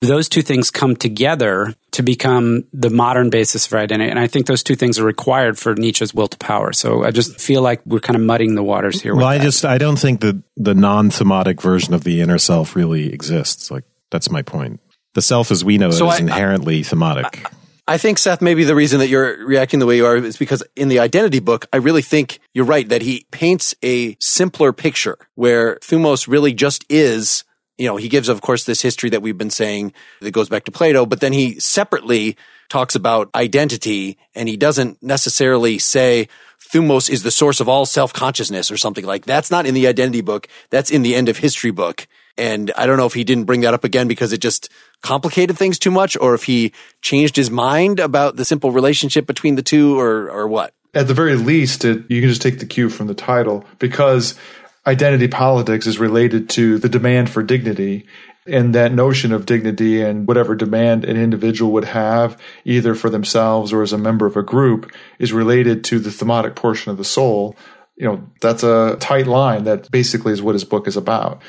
Those 0.08 0.28
two 0.28 0.42
things 0.42 0.70
come 0.70 0.96
together 0.96 1.74
to 1.92 2.04
become 2.04 2.66
the 2.74 2.90
modern 2.90 3.30
basis 3.30 3.66
for 3.66 3.78
identity. 3.78 4.10
And 4.10 4.20
I 4.20 4.28
think 4.28 4.48
those 4.48 4.62
two 4.62 4.76
things 4.76 5.00
are 5.00 5.06
required 5.06 5.58
for 5.58 5.76
Nietzsche's 5.76 6.14
will 6.14 6.28
to 6.28 6.38
power. 6.38 6.74
So 6.74 7.04
I 7.04 7.12
just 7.12 7.40
feel 7.40 7.62
like 7.62 7.82
we're 7.86 8.00
kind 8.00 8.18
of 8.18 8.22
muddying 8.22 8.56
the 8.56 8.64
waters 8.64 9.02
here. 9.02 9.16
Well, 9.16 9.26
I 9.26 9.38
that. 9.38 9.44
just, 9.44 9.64
I 9.64 9.78
don't 9.78 9.98
think 9.98 10.22
that 10.22 10.42
the 10.58 10.74
non 10.74 11.10
thumotic 11.10 11.62
version 11.62 11.94
of 11.94 12.04
the 12.04 12.22
inner 12.22 12.38
self 12.38 12.76
really 12.76 13.14
exists. 13.14 13.72
Like, 13.72 13.86
that's 14.12 14.30
my 14.30 14.42
point. 14.42 14.82
The 15.14 15.22
self 15.22 15.52
as 15.52 15.64
we 15.64 15.78
know 15.78 15.92
so 15.92 16.10
it 16.10 16.14
is 16.14 16.20
I, 16.20 16.24
inherently 16.24 16.80
I, 16.80 16.82
thumotic. 16.82 17.46
I, 17.46 17.50
I 17.86 17.98
think 17.98 18.18
Seth, 18.18 18.42
maybe 18.42 18.64
the 18.64 18.76
reason 18.76 19.00
that 19.00 19.10
you're 19.10 19.46
reacting 19.46 19.80
the 19.80 19.86
way 19.86 19.98
you 19.98 20.06
are 20.06 20.16
is 20.16 20.38
because 20.38 20.64
in 20.76 20.88
the 20.88 21.00
identity 21.00 21.40
book, 21.40 21.66
I 21.74 21.78
really 21.78 22.02
think 22.02 22.40
you're 22.54 22.66
right 22.66 22.88
that 22.88 23.02
he 23.02 23.26
paints 23.32 23.76
a 23.84 24.16
simpler 24.20 24.72
picture 24.72 25.18
where 25.36 25.76
Thumos 25.78 26.28
really 26.28 26.54
just 26.54 26.86
is, 26.90 27.44
you 27.78 27.88
know, 27.88 27.98
he 27.98 28.08
gives, 28.08 28.30
of 28.30 28.42
course, 28.42 28.66
this 28.66 28.82
history 28.82 29.10
that 29.10 29.22
we've 29.22 29.38
been 29.38 29.50
saying 29.50 29.94
that 30.22 30.32
goes 30.32 30.50
back 30.50 30.66
to 30.66 30.72
Plato, 30.72 31.06
but 31.06 31.22
then 31.22 31.34
he 31.34 31.60
separately 31.60 32.38
talks 32.70 32.96
about 32.96 33.30
identity 33.36 34.18
and 34.36 34.48
he 34.48 34.58
doesn't 34.58 35.02
necessarily 35.02 35.80
say 35.80 36.28
Thumos 36.72 37.10
is 37.10 37.24
the 37.24 37.32
source 37.32 37.60
of 37.60 37.70
all 37.70 37.86
self-consciousness 37.86 38.72
or 38.72 38.78
something 38.78 39.06
like 39.06 39.26
that's 39.26 39.52
not 39.52 39.66
in 39.66 39.74
the 39.74 39.88
identity 39.88 40.22
book. 40.22 40.48
That's 40.70 40.90
in 40.90 41.04
the 41.04 41.14
end 41.14 41.30
of 41.30 41.38
history 41.38 41.72
book. 41.72 42.08
And 42.38 42.72
I 42.76 42.88
don't 42.88 42.98
know 42.98 43.06
if 43.06 43.14
he 43.14 43.24
didn't 43.24 43.44
bring 43.44 43.62
that 43.62 43.76
up 43.76 43.84
again 43.84 44.08
because 44.08 44.34
it 44.34 44.40
just 44.40 44.70
complicated 45.02 45.58
things 45.58 45.78
too 45.78 45.92
much 45.92 46.18
or 46.18 46.34
if 46.34 46.44
he 46.44 46.74
changed 47.02 47.36
his 47.36 47.52
mind 47.52 48.00
about 48.00 48.38
the 48.38 48.46
simple 48.46 48.72
relationship 48.72 49.28
between 49.28 49.56
the 49.56 49.62
two 49.62 50.00
or, 50.00 50.32
or 50.32 50.48
what. 50.48 50.74
At 50.96 51.08
the 51.08 51.14
very 51.14 51.36
least, 51.36 51.86
it, 51.86 52.06
you 52.10 52.22
can 52.22 52.30
just 52.30 52.42
take 52.42 52.60
the 52.60 52.66
cue 52.66 52.90
from 52.90 53.08
the 53.08 53.14
title 53.14 53.66
because 53.78 54.36
identity 54.86 55.28
politics 55.28 55.88
is 55.88 56.00
related 56.00 56.50
to 56.50 56.78
the 56.78 56.90
demand 56.90 57.30
for 57.30 57.42
dignity 57.42 58.06
and 58.46 58.76
that 58.76 58.92
notion 58.92 59.32
of 59.32 59.46
dignity 59.46 60.02
and 60.02 60.28
whatever 60.28 60.56
demand 60.56 61.06
an 61.06 61.16
individual 61.16 61.72
would 61.72 61.86
have 61.86 62.40
either 62.66 62.94
for 62.96 63.10
themselves 63.10 63.72
or 63.72 63.82
as 63.82 63.94
a 63.94 63.98
member 63.98 64.26
of 64.26 64.36
a 64.36 64.44
group 64.44 64.92
is 65.20 65.32
related 65.32 65.84
to 65.86 66.00
the 66.00 66.10
thumotic 66.10 66.56
portion 66.56 66.92
of 66.92 66.98
the 66.98 67.06
soul. 67.06 67.56
You 67.96 68.08
know 68.08 68.30
that's 68.42 68.64
a 68.64 68.98
tight 69.00 69.28
line 69.28 69.66
that 69.66 69.90
basically 69.92 70.34
is 70.34 70.42
what 70.42 70.56
his 70.56 70.66
book 70.66 70.88
is 70.88 70.98
about. 70.98 71.42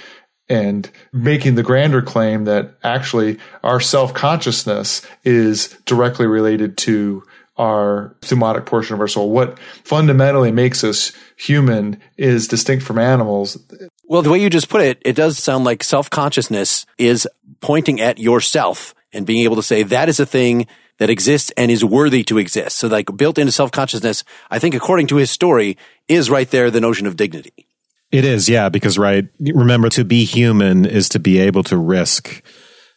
And 0.46 0.88
making 1.10 1.54
the 1.54 1.62
grander 1.62 2.02
claim 2.02 2.44
that 2.44 2.76
actually 2.84 3.38
our 3.62 3.80
self 3.80 4.12
consciousness 4.12 5.00
is 5.24 5.68
directly 5.86 6.26
related 6.26 6.76
to 6.78 7.24
our 7.56 8.16
thumotic 8.20 8.66
portion 8.66 8.94
of 8.94 9.00
our 9.00 9.08
soul. 9.08 9.30
What 9.30 9.58
fundamentally 9.84 10.50
makes 10.50 10.82
us 10.82 11.12
human 11.36 12.00
is 12.16 12.48
distinct 12.48 12.84
from 12.84 12.98
animals. 12.98 13.58
Well, 14.04 14.22
the 14.22 14.30
way 14.30 14.40
you 14.40 14.50
just 14.50 14.68
put 14.68 14.80
it, 14.80 15.00
it 15.04 15.14
does 15.14 15.38
sound 15.38 15.64
like 15.64 15.84
self 15.84 16.10
consciousness 16.10 16.86
is 16.98 17.28
pointing 17.60 18.00
at 18.00 18.18
yourself 18.18 18.94
and 19.12 19.24
being 19.24 19.44
able 19.44 19.56
to 19.56 19.62
say 19.62 19.82
that 19.84 20.08
is 20.08 20.18
a 20.18 20.26
thing 20.26 20.66
that 20.98 21.10
exists 21.10 21.52
and 21.56 21.70
is 21.70 21.84
worthy 21.84 22.22
to 22.24 22.38
exist. 22.38 22.76
So 22.76 22.88
like 22.88 23.16
built 23.16 23.38
into 23.38 23.52
self 23.52 23.70
consciousness, 23.70 24.24
I 24.50 24.58
think 24.58 24.74
according 24.74 25.06
to 25.08 25.16
his 25.16 25.30
story 25.30 25.78
is 26.08 26.30
right 26.30 26.50
there 26.50 26.70
the 26.70 26.80
notion 26.80 27.06
of 27.06 27.16
dignity. 27.16 27.68
It 28.10 28.24
is, 28.24 28.48
yeah, 28.48 28.68
because 28.68 28.96
right, 28.96 29.26
remember 29.40 29.88
to 29.90 30.04
be 30.04 30.24
human 30.24 30.84
is 30.84 31.08
to 31.10 31.18
be 31.18 31.38
able 31.38 31.64
to 31.64 31.76
risk 31.76 32.44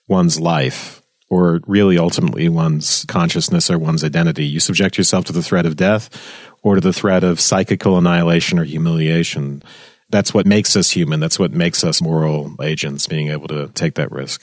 one's 0.08 0.40
life 0.40 1.02
or 1.30 1.60
really 1.68 1.98
ultimately 1.98 2.50
one's 2.50 3.06
consciousness 3.06 3.70
or 3.70 3.78
one's 3.78 4.04
identity. 4.04 4.46
You 4.46 4.60
subject 4.60 4.98
yourself 4.98 5.26
to 5.26 5.34
the 5.34 5.44
threat 5.44 5.66
of 5.66 5.76
death 5.76 6.10
or 6.64 6.76
to 6.76 6.82
the 6.82 6.94
threat 6.94 7.24
of 7.24 7.40
psychical 7.40 7.98
annihilation 7.98 8.60
or 8.60 8.64
humiliation. 8.64 9.62
That's 10.10 10.34
what 10.34 10.46
makes 10.46 10.76
us 10.76 10.92
human. 10.92 11.20
That's 11.20 11.38
what 11.38 11.52
makes 11.52 11.84
us 11.84 12.02
moral 12.02 12.56
agents, 12.62 13.08
being 13.08 13.30
able 13.30 13.50
to 13.50 13.68
take 13.70 13.96
that 13.96 14.12
risk. 14.12 14.42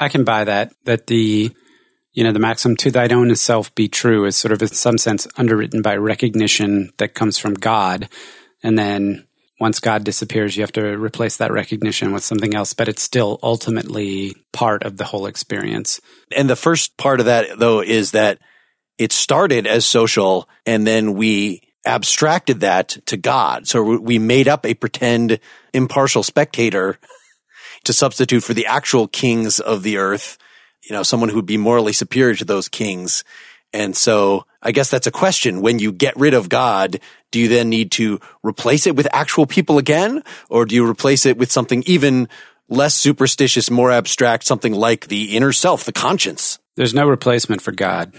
I 0.00 0.08
can 0.08 0.24
buy 0.24 0.44
that, 0.44 0.72
that 0.84 1.06
the, 1.06 1.50
you 2.12 2.24
know, 2.24 2.32
the 2.32 2.38
maxim 2.38 2.76
to 2.76 2.90
thine 2.90 3.12
own 3.12 3.34
self 3.36 3.74
be 3.74 3.88
true 3.88 4.24
is 4.24 4.36
sort 4.36 4.52
of 4.52 4.62
in 4.62 4.68
some 4.68 4.98
sense 4.98 5.26
underwritten 5.36 5.82
by 5.82 5.96
recognition 5.96 6.90
that 6.96 7.14
comes 7.14 7.36
from 7.36 7.54
God. 7.54 8.08
And 8.62 8.78
then 8.78 9.25
once 9.58 9.80
God 9.80 10.04
disappears, 10.04 10.56
you 10.56 10.62
have 10.62 10.72
to 10.72 10.98
replace 10.98 11.38
that 11.38 11.52
recognition 11.52 12.12
with 12.12 12.22
something 12.22 12.54
else, 12.54 12.74
but 12.74 12.88
it's 12.88 13.02
still 13.02 13.38
ultimately 13.42 14.34
part 14.52 14.82
of 14.82 14.98
the 14.98 15.04
whole 15.04 15.26
experience. 15.26 16.00
And 16.36 16.50
the 16.50 16.56
first 16.56 16.96
part 16.98 17.20
of 17.20 17.26
that, 17.26 17.58
though, 17.58 17.80
is 17.80 18.10
that 18.10 18.38
it 18.98 19.12
started 19.12 19.66
as 19.66 19.86
social 19.86 20.48
and 20.66 20.86
then 20.86 21.14
we 21.14 21.62
abstracted 21.86 22.60
that 22.60 22.98
to 23.06 23.16
God. 23.16 23.66
So 23.68 23.82
we 23.98 24.18
made 24.18 24.48
up 24.48 24.66
a 24.66 24.74
pretend 24.74 25.38
impartial 25.72 26.22
spectator 26.22 26.98
to 27.84 27.92
substitute 27.92 28.42
for 28.42 28.54
the 28.54 28.66
actual 28.66 29.06
kings 29.06 29.60
of 29.60 29.82
the 29.82 29.98
earth, 29.98 30.36
you 30.82 30.94
know, 30.94 31.02
someone 31.02 31.28
who 31.28 31.36
would 31.36 31.46
be 31.46 31.56
morally 31.56 31.92
superior 31.92 32.34
to 32.34 32.44
those 32.44 32.68
kings. 32.68 33.22
And 33.72 33.96
so 33.96 34.46
I 34.62 34.72
guess 34.72 34.90
that's 34.90 35.06
a 35.06 35.12
question. 35.12 35.60
When 35.60 35.78
you 35.78 35.92
get 35.92 36.16
rid 36.16 36.34
of 36.34 36.48
God, 36.48 36.98
do 37.30 37.40
you 37.40 37.48
then 37.48 37.68
need 37.68 37.92
to 37.92 38.20
replace 38.42 38.86
it 38.86 38.96
with 38.96 39.08
actual 39.12 39.46
people 39.46 39.78
again? 39.78 40.22
Or 40.48 40.64
do 40.64 40.74
you 40.74 40.88
replace 40.88 41.26
it 41.26 41.36
with 41.36 41.50
something 41.50 41.82
even 41.86 42.28
less 42.68 42.94
superstitious, 42.94 43.70
more 43.70 43.90
abstract, 43.90 44.44
something 44.44 44.72
like 44.72 45.08
the 45.08 45.36
inner 45.36 45.52
self, 45.52 45.84
the 45.84 45.92
conscience? 45.92 46.58
There's 46.76 46.94
no 46.94 47.08
replacement 47.08 47.62
for 47.62 47.72
God. 47.72 48.14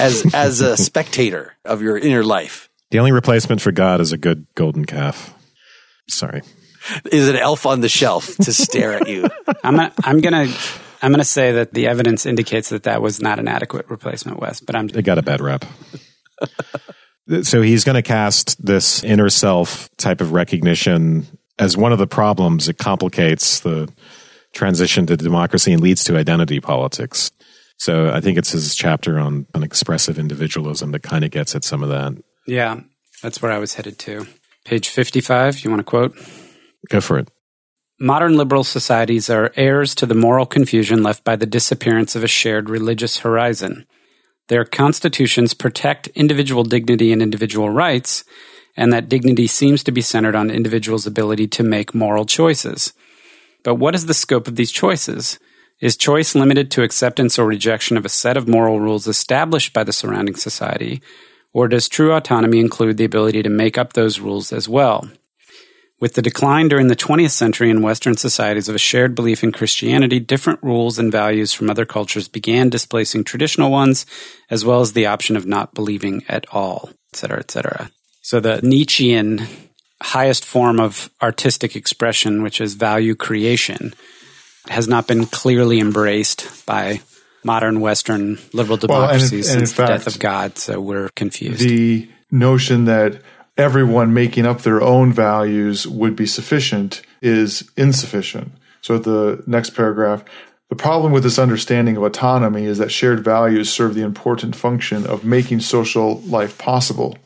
As, 0.00 0.24
as 0.34 0.60
a 0.60 0.76
spectator 0.76 1.56
of 1.64 1.82
your 1.82 1.96
inner 1.96 2.24
life. 2.24 2.68
The 2.90 2.98
only 2.98 3.12
replacement 3.12 3.60
for 3.60 3.70
God 3.70 4.00
is 4.00 4.12
a 4.12 4.18
good 4.18 4.46
golden 4.54 4.84
calf. 4.84 5.34
Sorry. 6.08 6.42
Is 7.12 7.28
an 7.28 7.36
elf 7.36 7.66
on 7.66 7.80
the 7.80 7.88
shelf 7.88 8.34
to 8.36 8.52
stare 8.52 8.94
at 8.94 9.08
you. 9.08 9.28
I'm, 9.62 9.78
a, 9.78 9.92
I'm 10.04 10.20
gonna 10.20 10.48
I'm 11.02 11.10
going 11.10 11.20
to 11.20 11.24
say 11.24 11.52
that 11.52 11.72
the 11.72 11.86
evidence 11.86 12.26
indicates 12.26 12.70
that 12.70 12.84
that 12.84 13.00
was 13.00 13.20
not 13.20 13.38
an 13.38 13.46
adequate 13.46 13.88
replacement, 13.88 14.40
Wes. 14.40 14.60
But 14.60 14.74
I'm 14.74 14.88
they 14.88 15.02
got 15.02 15.18
a 15.18 15.22
bad 15.22 15.40
rep. 15.40 15.64
so 17.42 17.62
he's 17.62 17.84
going 17.84 17.94
to 17.94 18.02
cast 18.02 18.64
this 18.64 19.02
inner 19.04 19.28
self 19.28 19.88
type 19.96 20.20
of 20.20 20.32
recognition 20.32 21.26
as 21.58 21.76
one 21.76 21.92
of 21.92 21.98
the 21.98 22.06
problems. 22.06 22.68
It 22.68 22.78
complicates 22.78 23.60
the 23.60 23.92
transition 24.54 25.06
to 25.06 25.16
democracy 25.16 25.72
and 25.72 25.82
leads 25.82 26.04
to 26.04 26.16
identity 26.16 26.60
politics. 26.60 27.30
So 27.76 28.10
I 28.10 28.20
think 28.20 28.38
it's 28.38 28.50
his 28.50 28.74
chapter 28.74 29.18
on, 29.18 29.46
on 29.54 29.62
expressive 29.62 30.18
individualism 30.18 30.90
that 30.92 31.02
kind 31.02 31.24
of 31.24 31.30
gets 31.30 31.54
at 31.54 31.64
some 31.64 31.82
of 31.82 31.90
that. 31.90 32.14
Yeah, 32.46 32.80
that's 33.22 33.40
where 33.40 33.52
I 33.52 33.58
was 33.58 33.74
headed 33.74 33.98
to. 34.00 34.26
Page 34.64 34.88
55, 34.88 35.64
you 35.64 35.70
want 35.70 35.80
to 35.80 35.84
quote? 35.84 36.16
Go 36.88 37.00
for 37.00 37.18
it. 37.18 37.30
Modern 38.00 38.36
liberal 38.36 38.64
societies 38.64 39.28
are 39.28 39.52
heirs 39.56 39.94
to 39.96 40.06
the 40.06 40.14
moral 40.14 40.46
confusion 40.46 41.02
left 41.02 41.24
by 41.24 41.36
the 41.36 41.46
disappearance 41.46 42.14
of 42.14 42.22
a 42.22 42.28
shared 42.28 42.70
religious 42.70 43.18
horizon. 43.18 43.86
Their 44.48 44.64
constitutions 44.64 45.54
protect 45.54 46.08
individual 46.08 46.64
dignity 46.64 47.12
and 47.12 47.22
individual 47.22 47.70
rights, 47.70 48.24
and 48.76 48.92
that 48.92 49.08
dignity 49.08 49.46
seems 49.46 49.84
to 49.84 49.92
be 49.92 50.00
centered 50.00 50.34
on 50.34 50.50
individuals' 50.50 51.06
ability 51.06 51.46
to 51.48 51.62
make 51.62 51.94
moral 51.94 52.24
choices. 52.24 52.92
But 53.62 53.74
what 53.74 53.94
is 53.94 54.06
the 54.06 54.14
scope 54.14 54.48
of 54.48 54.56
these 54.56 54.72
choices? 54.72 55.38
Is 55.80 55.96
choice 55.96 56.34
limited 56.34 56.70
to 56.72 56.82
acceptance 56.82 57.38
or 57.38 57.46
rejection 57.46 57.96
of 57.96 58.04
a 58.04 58.08
set 58.08 58.36
of 58.36 58.48
moral 58.48 58.80
rules 58.80 59.06
established 59.06 59.72
by 59.72 59.84
the 59.84 59.92
surrounding 59.92 60.34
society, 60.34 61.02
or 61.52 61.68
does 61.68 61.88
true 61.88 62.12
autonomy 62.12 62.58
include 62.58 62.96
the 62.96 63.04
ability 63.04 63.42
to 63.42 63.48
make 63.48 63.78
up 63.78 63.92
those 63.92 64.18
rules 64.18 64.52
as 64.52 64.68
well? 64.68 65.08
With 66.00 66.14
the 66.14 66.22
decline 66.22 66.68
during 66.68 66.86
the 66.86 66.94
20th 66.94 67.32
century 67.32 67.70
in 67.70 67.82
Western 67.82 68.16
societies 68.16 68.68
of 68.68 68.74
a 68.76 68.78
shared 68.78 69.16
belief 69.16 69.42
in 69.42 69.50
Christianity, 69.50 70.20
different 70.20 70.62
rules 70.62 70.98
and 70.98 71.10
values 71.10 71.52
from 71.52 71.68
other 71.68 71.84
cultures 71.84 72.28
began 72.28 72.68
displacing 72.68 73.24
traditional 73.24 73.70
ones, 73.70 74.06
as 74.48 74.64
well 74.64 74.80
as 74.80 74.92
the 74.92 75.06
option 75.06 75.36
of 75.36 75.44
not 75.44 75.74
believing 75.74 76.22
at 76.28 76.46
all, 76.52 76.90
etc., 77.12 77.40
etc. 77.40 77.90
So 78.22 78.38
the 78.38 78.60
Nietzschean 78.62 79.46
highest 80.00 80.44
form 80.44 80.78
of 80.78 81.10
artistic 81.20 81.74
expression, 81.74 82.42
which 82.42 82.60
is 82.60 82.74
value 82.74 83.16
creation, 83.16 83.92
has 84.68 84.86
not 84.86 85.08
been 85.08 85.26
clearly 85.26 85.80
embraced 85.80 86.64
by 86.64 87.00
modern 87.42 87.80
Western 87.80 88.38
liberal 88.52 88.76
democracies 88.76 89.46
well, 89.46 89.54
and, 89.54 89.60
and 89.60 89.68
since 89.68 89.72
fact, 89.72 89.88
the 89.88 89.94
death 89.94 90.06
of 90.06 90.20
God. 90.20 90.58
So 90.58 90.80
we're 90.80 91.08
confused. 91.10 91.60
The 91.60 92.08
notion 92.30 92.84
that 92.84 93.20
everyone 93.58 94.14
making 94.14 94.46
up 94.46 94.62
their 94.62 94.80
own 94.80 95.12
values 95.12 95.86
would 95.86 96.14
be 96.14 96.26
sufficient 96.26 97.02
is 97.20 97.68
insufficient. 97.76 98.52
So 98.80 98.94
at 98.94 99.02
the 99.02 99.42
next 99.46 99.70
paragraph, 99.70 100.24
the 100.68 100.76
problem 100.76 101.12
with 101.12 101.24
this 101.24 101.38
understanding 101.38 101.96
of 101.96 102.04
autonomy 102.04 102.64
is 102.64 102.78
that 102.78 102.92
shared 102.92 103.24
values 103.24 103.70
serve 103.70 103.94
the 103.94 104.02
important 104.02 104.54
function 104.54 105.06
of 105.06 105.24
making 105.24 105.60
social 105.60 106.20
life 106.20 106.56
possible. 106.56 107.18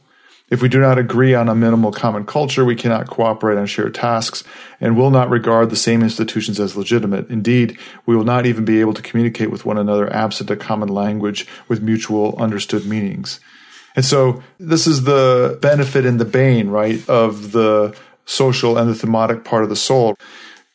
If 0.48 0.62
we 0.62 0.68
do 0.68 0.80
not 0.80 0.98
agree 0.98 1.34
on 1.34 1.48
a 1.48 1.54
minimal 1.54 1.92
common 1.92 2.24
culture, 2.24 2.64
we 2.64 2.76
cannot 2.76 3.08
cooperate 3.08 3.58
on 3.58 3.66
shared 3.66 3.94
tasks 3.94 4.44
and 4.80 4.96
will 4.96 5.10
not 5.10 5.30
regard 5.30 5.70
the 5.70 5.76
same 5.76 6.02
institutions 6.02 6.60
as 6.60 6.76
legitimate. 6.76 7.30
Indeed, 7.30 7.78
we 8.06 8.14
will 8.14 8.24
not 8.24 8.46
even 8.46 8.64
be 8.64 8.80
able 8.80 8.94
to 8.94 9.02
communicate 9.02 9.50
with 9.50 9.64
one 9.64 9.78
another 9.78 10.12
absent 10.12 10.50
a 10.50 10.56
common 10.56 10.88
language 10.88 11.46
with 11.68 11.82
mutual 11.82 12.36
understood 12.36 12.86
meanings. 12.86 13.40
And 13.94 14.05
so 14.05 14.42
this 14.59 14.87
is 14.87 15.05
the 15.05 15.59
benefit 15.61 16.07
and 16.07 16.20
the 16.20 16.24
bane, 16.24 16.68
right, 16.68 17.07
of 17.09 17.52
the 17.52 17.96
social 18.24 18.78
and 18.78 18.88
the 18.88 19.07
thumotic 19.07 19.44
part 19.44 19.64
of 19.64 19.68
the 19.68 19.76
soul. 19.76 20.16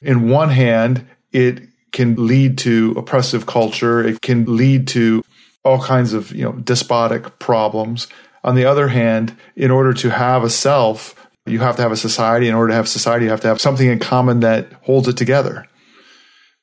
In 0.02 0.30
one 0.30 0.50
hand, 0.50 1.08
it 1.32 1.62
can 1.92 2.28
lead 2.28 2.58
to 2.60 2.94
oppressive 2.98 3.46
culture. 3.46 4.06
It 4.06 4.22
can 4.22 4.56
lead 4.56 4.88
to 4.90 5.24
all 5.64 5.82
kinds 5.82 6.14
of, 6.14 6.32
you 6.32 6.44
know, 6.44 6.54
despotic 6.54 7.40
problems. 7.40 8.08
On 8.44 8.56
the 8.56 8.66
other 8.66 8.90
hand, 8.90 9.36
in 9.56 9.72
order 9.72 9.94
to 9.94 10.10
have 10.10 10.44
a 10.44 10.50
self, 10.50 11.16
you 11.46 11.60
have 11.60 11.76
to 11.78 11.82
have 11.82 11.92
a 11.92 11.98
society. 11.98 12.48
In 12.48 12.56
order 12.56 12.70
to 12.70 12.76
have 12.76 12.88
society, 12.88 13.26
you 13.26 13.32
have 13.32 13.42
to 13.42 13.48
have 13.48 13.60
something 13.60 13.88
in 13.88 14.00
common 14.00 14.42
that 14.42 14.72
holds 14.84 15.08
it 15.08 15.18
together. 15.18 15.66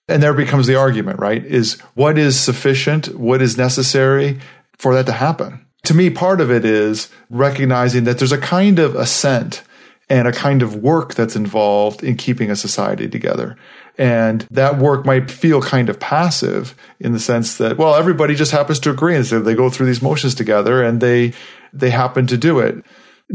And 0.06 0.22
there 0.22 0.34
becomes 0.34 0.66
the 0.66 0.76
argument, 0.76 1.18
right? 1.18 1.44
Is 1.44 1.80
what 1.94 2.18
is 2.18 2.38
sufficient? 2.38 3.18
What 3.18 3.40
is 3.42 3.56
necessary 3.56 4.40
for 4.78 4.94
that 4.94 5.06
to 5.06 5.12
happen? 5.12 5.63
To 5.84 5.94
me, 5.94 6.10
part 6.10 6.40
of 6.40 6.50
it 6.50 6.64
is 6.64 7.08
recognizing 7.30 8.04
that 8.04 8.18
there's 8.18 8.32
a 8.32 8.38
kind 8.38 8.78
of 8.78 8.94
assent 8.94 9.62
and 10.08 10.28
a 10.28 10.32
kind 10.32 10.62
of 10.62 10.76
work 10.76 11.14
that's 11.14 11.36
involved 11.36 12.02
in 12.02 12.16
keeping 12.16 12.50
a 12.50 12.56
society 12.56 13.08
together. 13.08 13.56
And 13.96 14.46
that 14.50 14.78
work 14.78 15.06
might 15.06 15.30
feel 15.30 15.62
kind 15.62 15.88
of 15.88 16.00
passive 16.00 16.74
in 16.98 17.12
the 17.12 17.18
sense 17.18 17.58
that, 17.58 17.78
well, 17.78 17.94
everybody 17.94 18.34
just 18.34 18.52
happens 18.52 18.80
to 18.80 18.90
agree. 18.90 19.14
And 19.14 19.24
so 19.24 19.40
they 19.40 19.54
go 19.54 19.70
through 19.70 19.86
these 19.86 20.02
motions 20.02 20.34
together 20.34 20.82
and 20.82 21.00
they, 21.00 21.32
they 21.72 21.90
happen 21.90 22.26
to 22.26 22.36
do 22.36 22.58
it. 22.58 22.84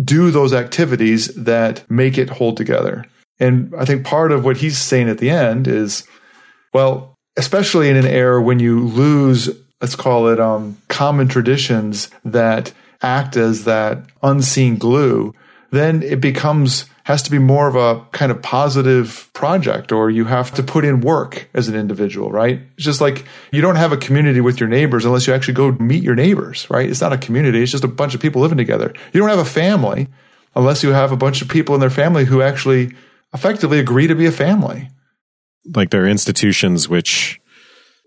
Do 0.04 0.32
those 0.32 0.54
activities 0.54 1.34
that 1.36 1.90
make 1.90 2.18
it 2.18 2.30
hold 2.30 2.58
together. 2.58 3.06
And 3.40 3.74
I 3.78 3.86
think 3.86 4.06
part 4.06 4.32
of 4.32 4.44
what 4.44 4.58
he's 4.58 4.78
saying 4.78 5.10
at 5.10 5.18
the 5.18 5.30
end 5.30 5.68
is, 5.68 6.06
well, 6.74 7.16
especially 7.38 7.90
in 7.90 7.96
an 7.96 8.06
era 8.06 8.42
when 8.42 8.60
you 8.60 8.86
lose 8.86 9.50
let's 9.82 9.96
call 9.96 10.28
it 10.28 10.40
um, 10.40 10.78
common 10.88 11.28
traditions 11.28 12.10
that 12.26 12.74
act 13.02 13.38
as 13.38 13.64
that 13.64 14.04
unseen 14.22 14.78
glue, 14.78 15.34
then 15.72 16.04
it 16.04 16.20
becomes 16.20 16.86
has 17.10 17.24
to 17.24 17.32
be 17.32 17.40
more 17.40 17.68
of 17.68 17.76
a 17.76 18.06
kind 18.12 18.32
of 18.32 18.40
positive 18.40 19.32
project 19.34 19.92
or 19.92 20.12
you 20.12 20.26
have 20.26 20.54
to 20.54 20.62
put 20.62 20.86
in 20.86 21.02
work 21.02 21.50
as 21.56 21.68
an 21.68 21.74
individual, 21.74 22.32
right? 22.32 22.62
It's 22.76 22.86
just 22.86 23.02
like 23.02 23.26
you 23.52 23.62
don't 23.62 23.78
have 23.78 23.92
a 23.92 23.98
community 23.98 24.42
with 24.42 24.60
your 24.60 24.70
neighbors 24.70 25.06
unless 25.06 25.26
you 25.26 25.34
actually 25.34 25.56
go 25.56 25.72
meet 25.72 26.04
your 26.04 26.14
neighbors, 26.14 26.70
right? 26.70 26.88
It's 26.88 27.02
not 27.02 27.12
a 27.12 27.18
community, 27.18 27.64
it's 27.64 27.72
just 27.72 27.84
a 27.84 27.88
bunch 27.88 28.14
of 28.14 28.22
people 28.22 28.44
living 28.44 28.60
together. 28.60 28.94
You 29.12 29.20
don't 29.20 29.30
have 29.30 29.40
a 29.40 29.46
family 29.46 30.08
unless 30.56 30.84
you 30.84 30.92
have 30.92 31.12
a 31.12 31.18
bunch 31.18 31.42
of 31.42 31.48
people 31.48 31.74
in 31.74 31.82
their 31.82 31.90
family 31.90 32.26
who 32.26 32.44
actually 32.44 32.94
effectively 33.34 33.80
agree 33.80 34.06
to 34.06 34.14
be 34.14 34.28
a 34.28 34.32
family. 34.32 34.90
Like 35.74 35.90
there 35.90 36.04
are 36.04 36.08
institutions 36.08 36.88
which 36.88 37.39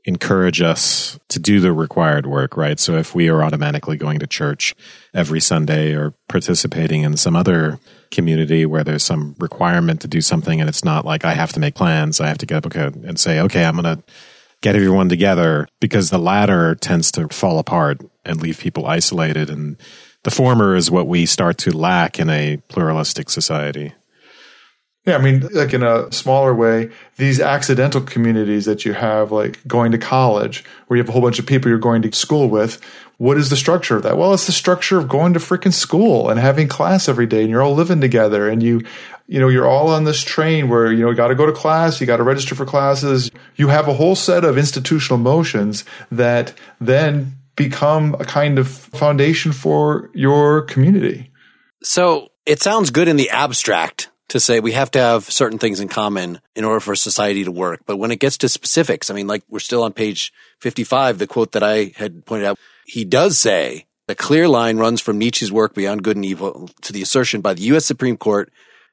encourage 0.04 0.60
us 0.60 1.18
to 1.28 1.38
do 1.38 1.60
the 1.60 1.72
required 1.72 2.26
work, 2.26 2.56
right? 2.56 2.80
So 2.80 2.96
if 2.96 3.14
we 3.14 3.28
are 3.28 3.42
automatically 3.42 3.96
going 3.96 4.18
to 4.18 4.26
church 4.26 4.74
every 5.14 5.40
Sunday 5.40 5.92
or 5.92 6.12
participating 6.28 7.02
in 7.02 7.16
some 7.16 7.36
other 7.36 7.78
community 8.10 8.66
where 8.66 8.82
there's 8.82 9.04
some 9.04 9.36
requirement 9.38 10.00
to 10.00 10.08
do 10.08 10.20
something 10.20 10.60
and 10.60 10.68
it's 10.68 10.84
not 10.84 11.04
like 11.04 11.24
I 11.24 11.34
have 11.34 11.52
to 11.52 11.60
make 11.60 11.74
plans, 11.74 12.20
I 12.20 12.26
have 12.26 12.38
to 12.38 12.46
get 12.46 12.66
up 12.66 12.74
and 12.74 13.18
say, 13.18 13.38
okay, 13.40 13.64
I'm 13.64 13.80
going 13.80 13.96
to 13.96 14.02
get 14.60 14.74
everyone 14.74 15.08
together 15.08 15.68
because 15.80 16.10
the 16.10 16.18
latter 16.18 16.74
tends 16.74 17.12
to 17.12 17.28
fall 17.28 17.58
apart 17.58 18.00
and 18.24 18.40
leave 18.40 18.58
people 18.58 18.86
isolated. 18.86 19.50
And 19.50 19.76
the 20.24 20.30
former 20.30 20.74
is 20.74 20.90
what 20.90 21.06
we 21.06 21.26
start 21.26 21.58
to 21.58 21.76
lack 21.76 22.18
in 22.18 22.28
a 22.28 22.56
pluralistic 22.68 23.30
society. 23.30 23.92
Yeah, 25.04 25.16
I 25.16 25.20
mean, 25.20 25.40
like 25.52 25.74
in 25.74 25.82
a 25.82 26.12
smaller 26.12 26.54
way, 26.54 26.90
these 27.16 27.40
accidental 27.40 28.00
communities 28.00 28.66
that 28.66 28.84
you 28.84 28.92
have, 28.92 29.32
like 29.32 29.58
going 29.66 29.90
to 29.92 29.98
college, 29.98 30.64
where 30.86 30.96
you 30.96 31.02
have 31.02 31.08
a 31.08 31.12
whole 31.12 31.22
bunch 31.22 31.40
of 31.40 31.46
people 31.46 31.68
you're 31.68 31.78
going 31.78 32.02
to 32.02 32.12
school 32.12 32.48
with, 32.48 32.80
what 33.18 33.36
is 33.36 33.50
the 33.50 33.56
structure 33.56 33.96
of 33.96 34.04
that? 34.04 34.16
Well, 34.16 34.32
it's 34.32 34.46
the 34.46 34.52
structure 34.52 34.98
of 34.98 35.08
going 35.08 35.32
to 35.32 35.40
freaking 35.40 35.72
school 35.72 36.30
and 36.30 36.38
having 36.38 36.68
class 36.68 37.08
every 37.08 37.26
day, 37.26 37.40
and 37.40 37.50
you're 37.50 37.62
all 37.62 37.74
living 37.74 38.00
together, 38.00 38.48
and 38.48 38.62
you, 38.62 38.84
you 39.26 39.40
know, 39.40 39.48
you're 39.48 39.66
all 39.66 39.88
on 39.88 40.04
this 40.04 40.22
train 40.22 40.68
where 40.68 40.92
you 40.92 41.02
know 41.02 41.10
you 41.10 41.16
got 41.16 41.28
to 41.28 41.34
go 41.34 41.46
to 41.46 41.52
class, 41.52 42.00
you 42.00 42.06
got 42.06 42.18
to 42.18 42.22
register 42.22 42.54
for 42.54 42.64
classes. 42.64 43.28
You 43.56 43.68
have 43.68 43.88
a 43.88 43.94
whole 43.94 44.14
set 44.14 44.44
of 44.44 44.56
institutional 44.56 45.18
motions 45.18 45.84
that 46.12 46.54
then 46.80 47.38
become 47.56 48.14
a 48.14 48.24
kind 48.24 48.56
of 48.56 48.68
foundation 48.68 49.50
for 49.50 50.10
your 50.14 50.62
community. 50.62 51.32
So 51.82 52.28
it 52.46 52.62
sounds 52.62 52.90
good 52.90 53.08
in 53.08 53.16
the 53.16 53.30
abstract 53.30 54.11
to 54.32 54.40
say 54.40 54.60
we 54.60 54.72
have 54.72 54.90
to 54.90 54.98
have 54.98 55.30
certain 55.30 55.58
things 55.58 55.78
in 55.78 55.88
common 55.88 56.40
in 56.56 56.64
order 56.64 56.80
for 56.80 56.96
society 56.96 57.44
to 57.44 57.52
work. 57.52 57.82
But 57.84 57.98
when 57.98 58.10
it 58.10 58.18
gets 58.18 58.38
to 58.38 58.48
specifics, 58.48 59.10
I 59.10 59.14
mean, 59.14 59.26
like 59.26 59.42
we're 59.50 59.58
still 59.58 59.82
on 59.82 59.92
page 59.92 60.32
55, 60.60 61.18
the 61.18 61.26
quote 61.26 61.52
that 61.52 61.62
I 61.62 61.92
had 61.96 62.24
pointed 62.24 62.46
out, 62.46 62.58
he 62.86 63.04
does 63.04 63.36
say 63.36 63.84
a 64.08 64.14
clear 64.14 64.48
line 64.48 64.78
runs 64.78 65.02
from 65.02 65.18
Nietzsche's 65.18 65.52
work 65.52 65.74
Beyond 65.74 66.02
Good 66.02 66.16
and 66.16 66.24
Evil 66.24 66.70
to 66.80 66.94
the 66.94 67.02
assertion 67.02 67.42
by 67.42 67.52
the 67.52 67.62
U.S. 67.64 67.84
Supreme 67.84 68.16
Court 68.16 68.50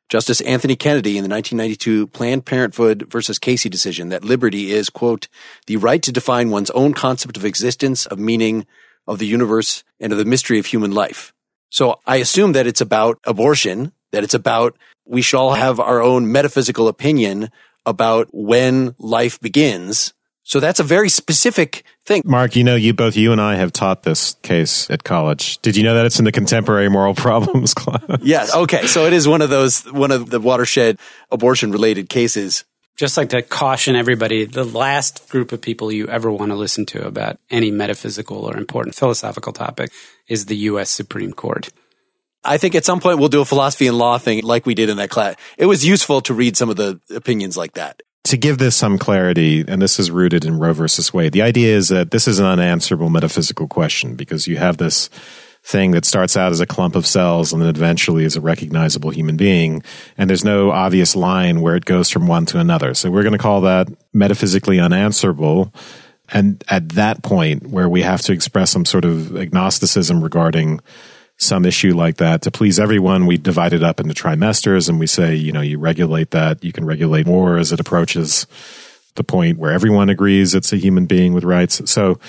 Justice 0.10 0.42
Anthony 0.42 0.76
Kennedy 0.76 1.18
in 1.18 1.24
the 1.24 1.30
1992 1.30 2.08
Planned 2.08 2.46
Parenthood 2.46 3.08
versus 3.10 3.40
Casey 3.40 3.70
decision 3.70 4.10
that 4.10 4.26
liberty 4.26 4.72
is, 4.72 4.90
quote, 4.90 5.30
the 5.68 5.78
right 5.78 6.02
to 6.04 6.12
define 6.12 6.50
one's 6.50 6.72
own 6.72 6.94
concept 6.94 7.38
of 7.38 7.46
existence, 7.46 8.06
of 8.08 8.20
meaning, 8.20 8.68
of 9.08 9.20
the 9.20 9.28
universe, 9.28 9.86
and 10.02 10.12
of 10.12 10.18
the 10.20 10.26
mystery 10.26 10.60
of 10.60 10.66
human 10.66 10.92
life. 10.92 11.32
So 11.70 12.02
I 12.06 12.18
assume 12.18 12.52
that 12.54 12.68
it's 12.68 12.82
about 12.82 13.20
abortion, 13.24 13.94
that 14.12 14.26
it's 14.26 14.34
about 14.34 14.76
we 15.10 15.22
should 15.22 15.38
all 15.38 15.56
have 15.56 15.80
our 15.80 16.02
own 16.02 16.32
metaphysical 16.32 16.88
opinion 16.88 17.50
about 17.86 18.30
when 18.32 18.96
life 19.00 19.40
begins. 19.40 20.14
So 20.44 20.60
that's 20.60 20.80
a 20.80 20.84
very 20.84 21.10
specific 21.10 21.84
thing. 22.06 22.24
Mark, 22.26 22.56
you 22.56 22.64
know, 22.64 22.76
you 22.76 22.94
both 22.94 23.16
you 23.16 23.32
and 23.32 23.42
I 23.42 23.56
have 23.56 23.72
taught 23.72 24.04
this 24.04 24.36
case 24.42 24.90
at 24.90 25.04
college. 25.04 25.60
Did 25.60 25.76
you 25.76 25.84
know 25.84 25.96
that 25.96 26.06
it's 26.06 26.20
in 26.20 26.26
the 26.26 26.32
contemporary 26.32 26.90
moral 26.90 27.14
problems 27.26 27.74
class? 27.74 28.04
Yes. 28.22 28.56
Okay. 28.56 28.88
So 28.88 29.06
it 29.06 29.14
is 29.14 29.28
one 29.28 29.42
of 29.42 29.50
those 29.50 29.84
one 29.92 30.12
of 30.12 30.30
the 30.30 30.40
watershed 30.40 31.00
abortion 31.32 31.72
related 31.72 32.10
cases. 32.10 32.64
Just 32.96 33.16
like 33.16 33.30
to 33.30 33.42
caution 33.42 33.96
everybody, 33.96 34.46
the 34.46 34.66
last 34.66 35.30
group 35.30 35.54
of 35.54 35.62
people 35.62 35.92
you 35.92 36.08
ever 36.08 36.30
want 36.30 36.52
to 36.52 36.56
listen 36.56 36.86
to 36.88 37.08
about 37.08 37.40
any 37.50 37.72
metaphysical 37.72 38.38
or 38.38 38.58
important 38.58 38.94
philosophical 38.94 39.54
topic 39.54 39.92
is 40.28 40.48
the 40.48 40.58
US 40.58 40.90
Supreme 40.90 41.32
Court. 41.32 41.70
I 42.44 42.58
think 42.58 42.76
at 42.76 42.86
some 42.86 43.00
point 43.00 43.20
we'll 43.20 43.30
do 43.30 43.42
a 43.42 43.46
philosophy 43.46 43.88
and 43.88 43.98
law 43.98 44.18
thing 44.18 44.44
like 44.44 44.66
we 44.66 44.74
did 44.74 44.90
in 44.90 44.98
that 44.98 45.10
class. 45.10 45.36
It 45.58 45.66
was 45.66 45.86
useful 45.86 46.22
to 46.22 46.34
read 46.34 46.56
some 46.56 46.70
of 46.70 46.78
the 46.78 47.00
opinions 47.14 47.58
like 47.58 47.74
that. 47.74 48.02
To 48.26 48.38
give 48.38 48.58
this 48.60 48.76
some 48.76 48.98
clarity, 48.98 49.66
and 49.68 49.82
this 49.82 50.00
is 50.00 50.12
rooted 50.12 50.46
in 50.46 50.60
Roe 50.60 50.74
versus 50.74 51.14
Wade, 51.14 51.34
the 51.34 51.42
idea 51.42 51.76
is 51.76 51.90
that 51.90 52.12
this 52.12 52.28
is 52.28 52.40
an 52.40 52.46
unanswerable 52.46 53.10
metaphysical 53.10 53.68
question 53.68 54.16
because 54.16 54.48
you 54.48 54.58
have 54.58 54.78
this 54.78 55.10
thing 55.64 55.92
that 55.92 56.06
starts 56.06 56.38
out 56.38 56.52
as 56.52 56.60
a 56.60 56.66
clump 56.66 56.96
of 56.96 57.06
cells 57.06 57.52
and 57.52 57.62
then 57.62 57.70
eventually 57.70 58.24
is 58.24 58.36
a 58.36 58.42
recognizable 58.42 59.10
human 59.10 59.36
being. 59.36 59.84
And 60.18 60.30
there's 60.30 60.46
no 60.46 60.72
obvious 60.72 61.16
line 61.16 61.62
where 61.62 61.76
it 61.76 61.86
goes 61.86 62.10
from 62.10 62.28
one 62.28 62.46
to 62.48 62.60
another. 62.60 62.94
So 62.94 63.12
we're 63.12 63.24
going 63.24 63.34
to 63.34 63.40
call 63.40 63.62
that 63.62 63.88
metaphysically 64.14 64.80
unanswerable. 64.80 65.74
And 66.32 66.64
at 66.70 66.90
that 66.90 67.24
point 67.24 67.68
where 67.68 67.90
we 67.90 68.04
have 68.04 68.22
to 68.24 68.32
express 68.32 68.72
some 68.72 68.86
sort 68.86 69.06
of 69.06 69.36
agnosticism 69.36 70.24
regarding 70.24 70.80
some 71.40 71.66
issue 71.66 71.96
like 71.96 72.18
that 72.18 72.42
to 72.42 72.52
please 72.52 72.80
everyone 72.80 73.26
we 73.26 73.38
divide 73.38 73.74
it 73.74 73.82
up 73.82 74.00
into 74.00 74.14
trimesters 74.14 74.90
and 74.90 75.00
we 75.00 75.08
say 75.08 75.34
you 75.34 75.52
know 75.52 75.62
you 75.62 75.80
regulate 75.80 76.32
that 76.32 76.64
you 76.64 76.74
can 76.74 76.86
regulate 76.86 77.26
more 77.26 77.58
as 77.58 77.72
it 77.72 77.80
approaches 77.80 78.46
the 79.20 79.24
point 79.24 79.58
where 79.58 79.72
everyone 79.72 80.10
agrees 80.10 80.56
it's 80.56 80.74
a 80.74 80.78
human 80.78 81.06
being 81.06 81.34
with 81.34 81.44
rights. 81.44 81.90
So 81.92 82.20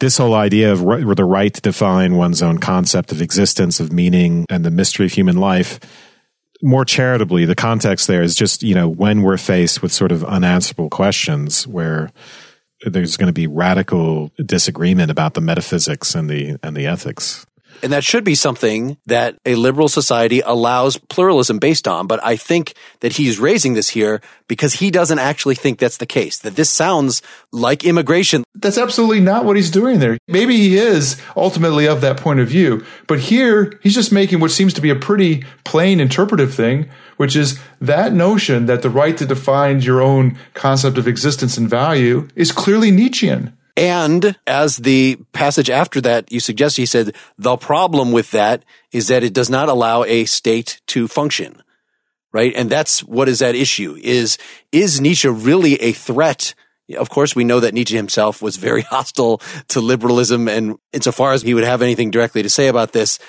this 0.00 0.16
whole 0.16 0.34
idea 0.34 0.72
of 0.72 0.80
the 0.80 1.24
right 1.24 1.52
to 1.52 1.60
define 1.60 2.14
one's 2.14 2.40
own 2.40 2.58
concept 2.58 3.10
of 3.10 3.20
existence 3.20 3.80
of 3.80 3.92
meaning 3.92 4.46
and 4.48 4.64
the 4.64 4.70
mystery 4.70 5.06
of 5.06 5.12
human 5.12 5.36
life 5.36 5.80
more 6.60 6.84
charitably 6.84 7.44
the 7.44 7.54
context 7.54 8.08
there 8.08 8.22
is 8.22 8.34
just 8.34 8.64
you 8.64 8.74
know 8.74 8.88
when 8.88 9.22
we're 9.22 9.36
faced 9.36 9.80
with 9.80 9.92
sort 9.92 10.10
of 10.10 10.24
unanswerable 10.24 10.90
questions 10.90 11.68
where 11.68 12.10
there's 12.80 13.16
going 13.16 13.28
to 13.28 13.32
be 13.32 13.46
radical 13.46 14.32
disagreement 14.44 15.08
about 15.08 15.34
the 15.34 15.40
metaphysics 15.40 16.16
and 16.16 16.28
the 16.28 16.56
and 16.64 16.76
the 16.76 16.84
ethics 16.84 17.46
and 17.82 17.92
that 17.92 18.04
should 18.04 18.24
be 18.24 18.34
something 18.34 18.96
that 19.06 19.36
a 19.44 19.54
liberal 19.54 19.88
society 19.88 20.40
allows 20.40 20.96
pluralism 20.96 21.58
based 21.58 21.86
on. 21.86 22.06
But 22.06 22.24
I 22.24 22.36
think 22.36 22.74
that 23.00 23.12
he's 23.12 23.38
raising 23.38 23.74
this 23.74 23.88
here 23.88 24.20
because 24.46 24.74
he 24.74 24.90
doesn't 24.90 25.18
actually 25.18 25.54
think 25.54 25.78
that's 25.78 25.98
the 25.98 26.06
case, 26.06 26.38
that 26.38 26.56
this 26.56 26.70
sounds 26.70 27.22
like 27.52 27.84
immigration. 27.84 28.44
That's 28.54 28.78
absolutely 28.78 29.20
not 29.20 29.44
what 29.44 29.56
he's 29.56 29.70
doing 29.70 29.98
there. 29.98 30.18
Maybe 30.26 30.56
he 30.56 30.76
is 30.76 31.20
ultimately 31.36 31.86
of 31.86 32.00
that 32.00 32.16
point 32.16 32.40
of 32.40 32.48
view. 32.48 32.84
But 33.06 33.20
here, 33.20 33.78
he's 33.82 33.94
just 33.94 34.12
making 34.12 34.40
what 34.40 34.50
seems 34.50 34.74
to 34.74 34.80
be 34.80 34.90
a 34.90 34.96
pretty 34.96 35.44
plain 35.64 36.00
interpretive 36.00 36.54
thing, 36.54 36.88
which 37.16 37.36
is 37.36 37.60
that 37.80 38.12
notion 38.12 38.66
that 38.66 38.82
the 38.82 38.90
right 38.90 39.16
to 39.16 39.26
define 39.26 39.80
your 39.80 40.00
own 40.00 40.38
concept 40.54 40.98
of 40.98 41.06
existence 41.06 41.56
and 41.58 41.68
value 41.68 42.28
is 42.34 42.52
clearly 42.52 42.90
Nietzschean. 42.90 43.52
And 43.78 44.36
as 44.44 44.78
the 44.78 45.18
passage 45.32 45.70
after 45.70 46.00
that 46.00 46.32
you 46.32 46.40
suggest, 46.40 46.76
he 46.76 46.84
said, 46.84 47.14
the 47.38 47.56
problem 47.56 48.10
with 48.10 48.32
that 48.32 48.64
is 48.90 49.06
that 49.06 49.22
it 49.22 49.32
does 49.32 49.48
not 49.48 49.68
allow 49.68 50.02
a 50.02 50.24
state 50.24 50.80
to 50.88 51.06
function. 51.06 51.62
Right. 52.32 52.52
And 52.56 52.68
that's 52.68 53.04
what 53.04 53.28
is 53.28 53.40
at 53.40 53.54
issue 53.54 53.96
is, 54.02 54.36
is 54.72 55.00
Nietzsche 55.00 55.28
really 55.28 55.74
a 55.76 55.92
threat? 55.92 56.54
Of 56.96 57.08
course, 57.08 57.36
we 57.36 57.44
know 57.44 57.60
that 57.60 57.72
Nietzsche 57.72 57.94
himself 57.94 58.42
was 58.42 58.56
very 58.56 58.82
hostile 58.90 59.40
to 59.68 59.80
liberalism. 59.80 60.48
And 60.48 60.78
insofar 60.92 61.32
as 61.32 61.42
he 61.42 61.54
would 61.54 61.62
have 61.62 61.80
anything 61.80 62.10
directly 62.10 62.42
to 62.42 62.50
say 62.50 62.66
about 62.66 62.92
this, 62.92 63.20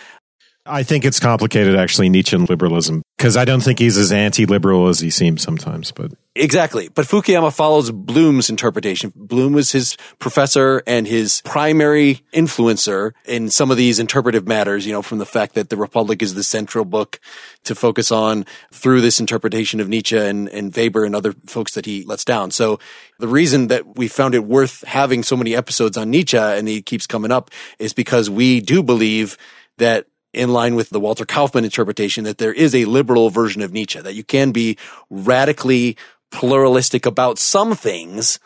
I 0.69 0.83
think 0.83 1.05
it's 1.05 1.19
complicated, 1.19 1.75
actually, 1.75 2.09
Nietzschean 2.09 2.45
liberalism, 2.45 3.01
because 3.17 3.35
I 3.35 3.45
don't 3.45 3.61
think 3.61 3.79
he's 3.79 3.97
as 3.97 4.11
anti 4.11 4.45
liberal 4.45 4.87
as 4.87 4.99
he 4.99 5.09
seems 5.09 5.41
sometimes. 5.41 5.91
But 5.91 6.11
Exactly. 6.35 6.87
But 6.87 7.05
Fukuyama 7.05 7.53
follows 7.53 7.91
Bloom's 7.91 8.49
interpretation. 8.49 9.11
Bloom 9.13 9.51
was 9.51 9.73
his 9.73 9.97
professor 10.19 10.81
and 10.87 11.05
his 11.05 11.41
primary 11.43 12.21
influencer 12.33 13.11
in 13.25 13.49
some 13.49 13.71
of 13.71 13.77
these 13.77 13.99
interpretive 13.99 14.47
matters, 14.47 14.85
you 14.85 14.93
know, 14.93 15.01
from 15.01 15.17
the 15.17 15.25
fact 15.25 15.55
that 15.55 15.69
the 15.69 15.75
Republic 15.75 16.21
is 16.21 16.35
the 16.35 16.43
central 16.43 16.85
book 16.85 17.19
to 17.65 17.75
focus 17.75 18.11
on 18.11 18.45
through 18.71 19.01
this 19.01 19.19
interpretation 19.19 19.81
of 19.81 19.89
Nietzsche 19.89 20.17
and, 20.17 20.47
and 20.49 20.73
Weber 20.73 21.03
and 21.03 21.15
other 21.15 21.33
folks 21.47 21.73
that 21.73 21.85
he 21.85 22.03
lets 22.03 22.23
down. 22.23 22.51
So 22.51 22.79
the 23.17 23.27
reason 23.27 23.67
that 23.67 23.97
we 23.97 24.07
found 24.07 24.33
it 24.33 24.45
worth 24.45 24.83
having 24.85 25.23
so 25.23 25.35
many 25.35 25.55
episodes 25.55 25.97
on 25.97 26.09
Nietzsche 26.09 26.37
and 26.37 26.67
he 26.67 26.81
keeps 26.81 27.05
coming 27.05 27.31
up 27.31 27.51
is 27.79 27.91
because 27.91 28.29
we 28.29 28.61
do 28.61 28.81
believe 28.81 29.37
that 29.77 30.05
in 30.33 30.53
line 30.53 30.75
with 30.75 30.89
the 30.89 30.99
Walter 30.99 31.25
Kaufmann 31.25 31.65
interpretation 31.65 32.23
that 32.23 32.37
there 32.37 32.53
is 32.53 32.75
a 32.75 32.85
liberal 32.85 33.29
version 33.29 33.61
of 33.61 33.73
Nietzsche, 33.73 33.99
that 33.99 34.15
you 34.15 34.23
can 34.23 34.51
be 34.51 34.77
radically 35.09 35.97
pluralistic 36.31 37.05
about 37.05 37.39
some 37.39 37.75
things, 37.75 38.39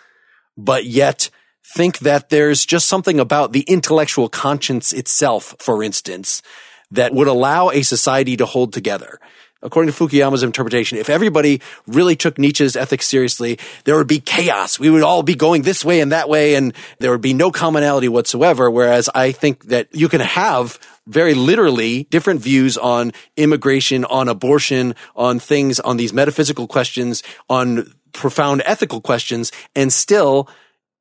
but 0.57 0.85
yet 0.85 1.29
think 1.75 1.99
that 1.99 2.29
there's 2.29 2.65
just 2.65 2.87
something 2.87 3.19
about 3.19 3.51
the 3.51 3.61
intellectual 3.61 4.29
conscience 4.29 4.93
itself, 4.93 5.55
for 5.59 5.83
instance, 5.83 6.41
that 6.91 7.13
would 7.13 7.27
allow 7.27 7.69
a 7.69 7.81
society 7.81 8.37
to 8.37 8.45
hold 8.45 8.71
together. 8.71 9.19
According 9.61 9.93
to 9.93 9.97
Fukuyama's 9.97 10.43
interpretation, 10.43 10.97
if 10.97 11.09
everybody 11.09 11.61
really 11.87 12.17
took 12.17 12.37
Nietzsche's 12.37 12.75
ethics 12.75 13.07
seriously, 13.07 13.57
there 13.85 13.95
would 13.95 14.07
be 14.07 14.19
chaos. 14.19 14.77
We 14.77 14.89
would 14.89 15.03
all 15.03 15.23
be 15.23 15.35
going 15.35 15.61
this 15.61 15.85
way 15.85 16.01
and 16.01 16.11
that 16.11 16.27
way, 16.27 16.55
and 16.55 16.73
there 16.99 17.11
would 17.11 17.21
be 17.21 17.33
no 17.33 17.49
commonality 17.49 18.09
whatsoever. 18.09 18.69
Whereas 18.69 19.09
I 19.15 19.31
think 19.31 19.65
that 19.67 19.87
you 19.93 20.09
can 20.09 20.19
have 20.19 20.77
very 21.07 21.33
literally 21.33 22.03
different 22.05 22.41
views 22.41 22.77
on 22.77 23.11
immigration, 23.37 24.05
on 24.05 24.29
abortion, 24.29 24.95
on 25.15 25.39
things, 25.39 25.79
on 25.79 25.97
these 25.97 26.13
metaphysical 26.13 26.67
questions, 26.67 27.23
on 27.49 27.93
profound 28.13 28.63
ethical 28.65 29.01
questions. 29.01 29.51
And 29.75 29.91
still, 29.91 30.47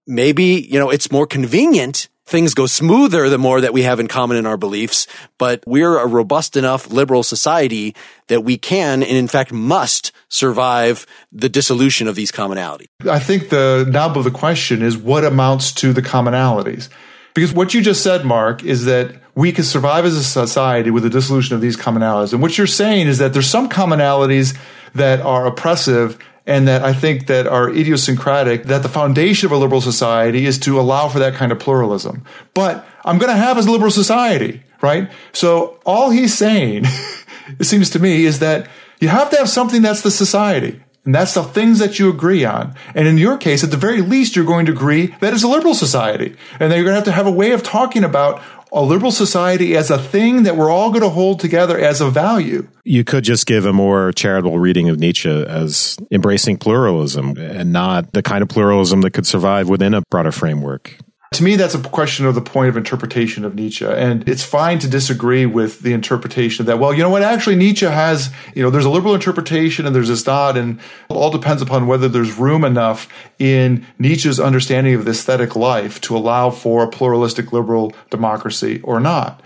maybe, 0.07 0.67
you 0.71 0.79
know, 0.79 0.91
it's 0.91 1.13
more 1.13 1.27
convenient 1.27 2.09
things 2.25 2.55
go 2.55 2.67
smoother 2.67 3.29
the 3.29 3.39
more 3.39 3.61
that 3.61 3.73
we 3.73 3.83
have 3.83 4.01
in 4.01 4.09
common 4.09 4.37
in 4.37 4.47
our 4.47 4.57
beliefs, 4.57 5.07
but 5.39 5.63
we're 5.67 5.99
a 5.99 6.07
robust 6.07 6.57
enough 6.57 6.91
liberal 6.91 7.23
society 7.23 7.95
that 8.29 8.43
we 8.43 8.57
can 8.57 9.03
and 9.03 9.17
in 9.17 9.29
fact 9.29 9.53
must 9.53 10.13
survive 10.29 11.07
the 11.31 11.49
dissolution 11.49 12.09
of 12.09 12.15
these 12.15 12.33
commonalities. 12.33 12.87
I 13.09 13.19
think 13.19 13.51
the 13.51 13.87
nub 13.91 14.17
of 14.17 14.25
the 14.25 14.31
question 14.31 14.83
is 14.83 14.97
what 14.97 15.25
amounts 15.25 15.73
to 15.73 15.93
the 15.93 16.03
commonalities? 16.03 16.89
Because 17.35 17.53
what 17.53 17.75
you 17.75 17.81
just 17.81 18.03
said, 18.03 18.25
Mark, 18.25 18.63
is 18.63 18.85
that 18.85 19.15
we 19.35 19.53
can 19.53 19.65
survive 19.65 20.05
as 20.05 20.17
a 20.17 20.23
society 20.23 20.91
with 20.91 21.03
the 21.03 21.11
dissolution 21.11 21.55
of 21.55 21.61
these 21.61 21.77
commonalities. 21.77 22.33
And 22.33 22.43
what 22.43 22.59
you're 22.59 22.67
saying 22.67 23.07
is 23.07 23.19
that 23.19 23.33
there's 23.33 23.49
some 23.49 23.69
commonalities 23.69 24.57
that 24.95 25.21
are 25.21 25.47
oppressive 25.47 26.19
and 26.47 26.67
that 26.69 26.83
I 26.83 26.93
think 26.93 27.29
that 27.29 27.47
are 27.47 27.71
idiosyncratic, 27.71 28.65
that 28.65 28.83
the 28.83 28.89
foundation 28.89 29.47
of 29.47 29.53
a 29.53 29.57
liberal 29.57 29.81
society 29.81 30.45
is 30.45 30.59
to 30.61 30.79
allow 30.79 31.09
for 31.09 31.21
that 31.21 31.35
kind 31.35 31.53
of 31.53 31.59
pluralism. 31.59 32.25
But 32.53 32.87
I'm 33.05 33.19
going 33.19 33.31
to 33.31 33.37
have 33.37 33.57
a 33.57 33.63
liberal 33.63 33.93
society, 33.93 34.63
right? 34.81 35.11
So 35.33 35.81
all 35.87 36.11
he's 36.11 36.37
saying, 36.37 36.85
it 37.59 37.65
seems 37.65 37.91
to 37.91 38.01
me, 38.01 38.25
is 38.25 38.41
that 38.41 38.69
you 39.01 39.09
have 39.09 39.31
to 39.31 39.37
have 39.37 39.49
something 39.49 39.83
that's 39.83 40.03
the 40.03 40.11
society. 40.11 40.83
And 41.05 41.15
that's 41.15 41.35
the 41.35 41.43
things 41.43 41.81
that 41.81 41.99
you 41.99 42.09
agree 42.09 42.45
on. 42.45 42.75
And 42.95 43.09
in 43.09 43.19
your 43.19 43.37
case, 43.37 43.65
at 43.65 43.73
the 43.73 43.77
very 43.77 44.01
least, 44.01 44.37
you're 44.37 44.45
going 44.45 44.67
to 44.67 44.73
agree 44.73 45.07
that 45.21 45.35
it's 45.35 45.43
a 45.43 45.49
liberal 45.49 45.75
society. 45.75 46.37
And 46.61 46.71
then 46.71 46.79
you're 46.79 46.85
going 46.85 46.95
to 46.95 47.01
have 47.01 47.05
to 47.05 47.13
have 47.13 47.27
a 47.27 47.31
way 47.31 47.53
of 47.53 47.63
talking 47.63 48.05
about 48.05 48.41
a 48.73 48.83
liberal 48.83 49.13
society 49.13 49.77
as 49.77 49.91
a 49.91 49.99
thing 49.99 50.45
that 50.45 50.57
we're 50.57 50.71
all 50.71 50.91
going 50.91 51.03
to 51.03 51.11
hold 51.11 51.41
together 51.41 51.79
as 51.79 52.01
a 52.01 52.09
value. 52.09 52.67
You 52.85 53.05
could 53.05 53.23
just 53.23 53.47
give 53.47 53.67
a 53.67 53.73
more 53.73 54.13
charitable 54.13 54.59
reading 54.59 54.89
of 54.89 54.99
Nietzsche 54.99 55.29
as 55.29 55.99
embracing 56.11 56.57
pluralism 56.57 57.37
and 57.37 57.73
not 57.73 58.13
the 58.13 58.23
kind 58.23 58.43
of 58.43 58.49
pluralism 58.49 59.03
that 59.03 59.11
could 59.11 59.27
survive 59.27 59.69
within 59.69 59.93
a 59.93 60.03
broader 60.11 60.33
framework. 60.33 60.97
To 61.33 61.43
me, 61.43 61.57
that's 61.57 61.75
a 61.75 61.81
question 61.81 62.27
of 62.27 62.35
the 62.35 62.41
point 62.41 62.69
of 62.69 62.77
interpretation 62.77 63.45
of 63.45 63.55
Nietzsche. 63.55 63.85
And 63.85 64.29
it's 64.29 64.45
fine 64.45 64.79
to 64.81 64.89
disagree 64.89 65.47
with 65.47 65.81
the 65.81 65.93
interpretation 65.93 66.67
that. 66.67 66.79
Well, 66.79 66.93
you 66.93 67.03
know 67.03 67.11
what? 67.11 67.23
Actually, 67.23 67.57
Nietzsche 67.57 67.87
has, 67.87 68.31
you 68.55 68.63
know, 68.63 68.71
there's 68.71 68.85
a 68.85 68.91
liberal 68.91 69.15
interpretation 69.15 69.87
and 69.87 69.95
there's 69.95 70.09
this 70.09 70.27
not. 70.27 70.57
And 70.57 70.79
it 70.79 71.15
all 71.15 71.31
depends 71.31 71.63
upon 71.63 71.87
whether 71.87 72.09
there's 72.09 72.37
room 72.39 72.65
enough 72.65 73.09
in 73.39 73.87
Nietzsche's 73.99 74.41
understanding 74.41 74.95
of 74.95 75.05
the 75.05 75.13
aesthetic 75.13 75.57
life 75.57 76.01
to 76.03 76.17
allow 76.17 76.51
for 76.51 76.85
a 76.85 76.89
pluralistic 76.89 77.53
liberal 77.53 77.95
democracy 78.11 78.81
or 78.83 79.01
not. 79.01 79.43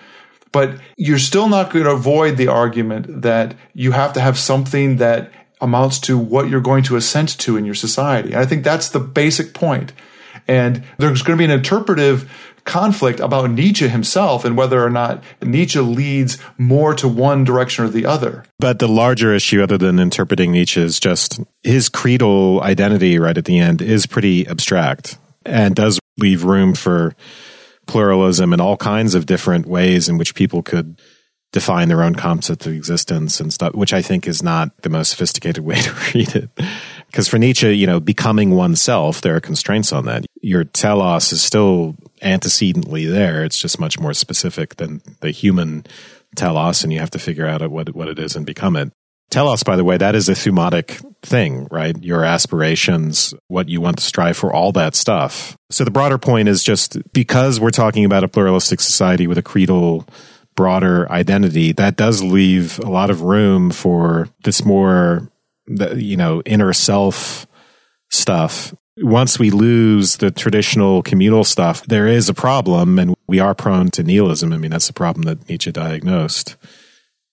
But 0.53 0.79
you're 0.97 1.19
still 1.19 1.49
not 1.49 1.71
going 1.71 1.85
to 1.85 1.91
avoid 1.91 2.37
the 2.37 2.49
argument 2.49 3.23
that 3.23 3.55
you 3.75 3.93
have 3.93 4.13
to 4.15 4.21
have 4.21 4.39
something 4.39 4.97
that 4.97 5.31
amounts 5.61 5.99
to 6.01 6.19
what 6.19 6.49
you're 6.49 6.61
going 6.61 6.83
to 6.85 6.97
assent 6.97 7.39
to 7.41 7.57
in 7.57 7.65
your 7.65 7.75
society. 7.75 8.33
And 8.33 8.41
I 8.41 8.47
think 8.47 8.65
that's 8.65 8.89
the 8.89 9.01
basic 9.01 9.55
point. 9.55 9.93
And 10.49 10.85
there's 10.99 11.23
going 11.23 11.37
to 11.37 11.41
be 11.41 11.45
an 11.45 11.57
interpretive 11.59 12.31
conflict 12.65 13.21
about 13.21 13.51
Nietzsche 13.51 13.89
himself 13.89 14.45
and 14.45 14.57
whether 14.57 14.85
or 14.85 14.91
not 14.91 15.23
Nietzsche 15.41 15.79
leads 15.79 16.37
more 16.59 16.95
to 16.95 17.09
one 17.09 17.45
direction 17.45 17.85
or 17.85 17.89
the 17.89 18.05
other. 18.05 18.45
But 18.59 18.81
the 18.81 18.89
larger 18.89 19.33
issue, 19.33 19.63
other 19.63 19.79
than 19.79 19.99
interpreting 19.99 20.53
Nietzsche, 20.53 20.81
is 20.81 21.01
just 21.01 21.41
his 21.63 21.89
creedal 21.89 22.61
identity 22.63 23.19
right 23.19 23.39
at 23.39 23.45
the 23.45 23.59
end 23.59 23.81
is 23.81 24.07
pretty 24.07 24.47
abstract 24.47 25.17
and 25.45 25.75
does 25.75 25.99
leave 26.19 26.45
room 26.45 26.75
for 26.75 27.15
pluralism 27.87 28.53
and 28.53 28.61
all 28.61 28.77
kinds 28.77 29.15
of 29.15 29.27
different 29.27 29.67
ways 29.67 30.09
in 30.09 30.19
which 30.19 30.35
people 30.35 30.63
could 30.63 31.01
define 31.53 31.89
their 31.89 32.03
own 32.03 32.15
concept 32.15 32.67
of 32.67 32.73
existence 32.73 33.41
and 33.41 33.53
stuff, 33.53 33.75
which 33.75 33.93
I 33.93 34.03
think 34.03 34.27
is 34.27 34.43
not 34.43 34.77
the 34.83 34.91
most 34.91 35.11
sophisticated 35.11 35.65
way 35.65 35.77
to 35.77 35.95
read 36.15 36.35
it. 36.35 36.51
Because 37.17 37.29
for 37.29 37.39
Nietzsche, 37.39 37.75
you 37.75 37.87
know, 37.87 37.99
becoming 37.99 38.51
oneself, 38.51 39.23
there 39.23 39.35
are 39.37 39.41
constraints 39.41 39.91
on 39.91 40.05
that. 40.05 40.27
Your 40.43 40.65
telos 40.65 41.33
is 41.33 41.43
still 41.43 41.97
antecedently 42.21 43.07
there. 43.07 43.43
It's 43.43 43.57
just 43.57 43.81
much 43.81 43.99
more 43.99 44.13
specific 44.13 44.77
than 44.77 45.01
the 45.21 45.31
human 45.31 45.87
telos, 46.35 46.85
and 46.85 46.93
you 46.93 46.99
have 46.99 47.13
to 47.13 47.19
figure 47.19 47.47
out 47.47 47.67
what 47.71 47.95
what 47.95 48.09
it 48.09 48.19
is 48.19 48.37
and 48.37 48.45
become 48.45 48.77
it. 48.77 48.93
Telos, 49.31 49.63
by 49.63 49.77
the 49.77 49.83
way, 49.83 49.97
that 49.97 50.15
is 50.15 50.29
a 50.29 50.33
thumotic 50.33 51.03
thing, 51.23 51.67
right? 51.71 51.97
Your 52.05 52.23
aspirations, 52.23 53.33
what 53.49 53.71
you 53.71 53.81
want 53.81 53.97
to 53.97 54.05
strive 54.05 54.37
for, 54.37 54.53
all 54.53 54.73
that 54.73 54.95
stuff. 54.95 55.57
So 55.71 55.85
the 55.85 55.91
broader 55.91 56.19
point 56.19 56.51
is 56.51 56.63
just 56.63 56.99
because 57.15 57.59
we're 57.59 57.71
talking 57.71 58.05
about 58.05 58.25
a 58.25 58.29
pluralistic 58.29 58.81
society 58.83 59.27
with 59.27 59.39
a 59.39 59.43
creedal 59.43 60.07
broader 60.55 61.11
identity, 61.11 61.73
that 61.73 61.97
does 61.97 62.23
leave 62.23 62.79
a 62.81 62.91
lot 62.91 63.09
of 63.09 63.23
room 63.23 63.71
for 63.71 64.29
this 64.45 64.67
more, 64.67 65.31
you 65.69 66.17
know, 66.17 66.43
inner 66.43 66.73
self 66.73 67.47
stuff. 68.11 68.75
Once 68.99 69.39
we 69.39 69.51
lose 69.51 70.17
the 70.17 70.31
traditional 70.31 71.03
communal 71.03 71.45
stuff, 71.45 71.85
there 71.87 72.07
is 72.07 72.29
a 72.29 72.35
problem 72.35 72.99
and 72.99 73.15
we 73.27 73.41
are 73.41 73.55
prone 73.55 73.91
to 73.91 74.03
nihilism. 74.03 74.53
I 74.53 74.59
mean, 74.59 74.71
that's 74.71 74.87
the 74.87 74.93
problem 74.93 75.25
that 75.25 75.49
Nietzsche 75.49 75.71
diagnosed. 75.71 76.57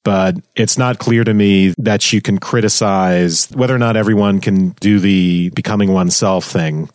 But 0.04 0.36
it's 0.56 0.78
not 0.78 1.00
clear 1.00 1.24
to 1.24 1.34
me 1.34 1.74
that 1.78 2.12
you 2.12 2.22
can 2.22 2.38
criticize 2.38 3.50
whether 3.52 3.74
or 3.74 3.80
not 3.80 3.96
everyone 3.96 4.42
can 4.42 4.72
do 4.82 5.00
the 5.00 5.50
becoming 5.52 5.94
oneself 5.94 6.44
thing. 6.44 6.90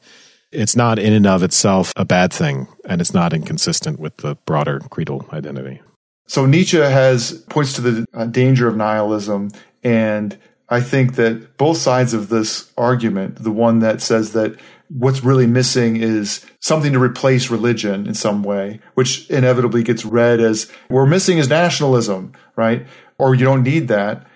It's 0.53 0.77
not 0.77 0.99
in 0.99 1.15
and 1.15 1.27
of 1.27 1.43
itself 1.43 1.93
a 1.97 2.05
bad 2.05 2.33
thing, 2.33 2.69
and 2.85 3.01
it's 3.01 3.15
not 3.15 3.33
inconsistent 3.33 3.99
with 3.99 4.19
the 4.19 4.35
broader 4.47 4.81
creedal 4.91 5.27
identity. 5.33 5.81
So 6.27 6.45
Nietzsche 6.45 6.77
has 6.77 7.33
points 7.49 7.73
to 7.75 7.81
the 7.81 8.07
uh, 8.13 8.27
danger 8.27 8.69
of 8.69 8.77
nihilism, 8.77 9.51
and 9.83 10.39
I 10.71 10.81
think 10.81 11.15
that 11.15 11.57
both 11.57 11.79
sides 11.79 12.13
of 12.13 12.29
this 12.29 12.71
argument, 12.77 13.43
the 13.43 13.51
one 13.51 13.79
that 13.79 14.03
says 14.03 14.33
that 14.33 14.59
what's 14.89 15.25
really 15.25 15.47
missing 15.47 15.97
is 15.97 16.45
something 16.61 16.93
to 16.93 16.99
replace 16.99 17.51
religion 17.51 18.07
in 18.07 18.15
some 18.15 18.43
way, 18.43 18.81
which 18.95 19.29
inevitably 19.31 19.83
gets 19.83 20.05
read 20.05 20.41
as 20.41 20.71
we're 20.89 21.07
missing 21.07 21.39
is 21.39 21.49
nationalism, 21.49 22.33
right? 22.57 22.87
Or 23.19 23.35
you 23.35 23.45
don't 23.45 23.63
need 23.63 23.89
that. 23.89 24.27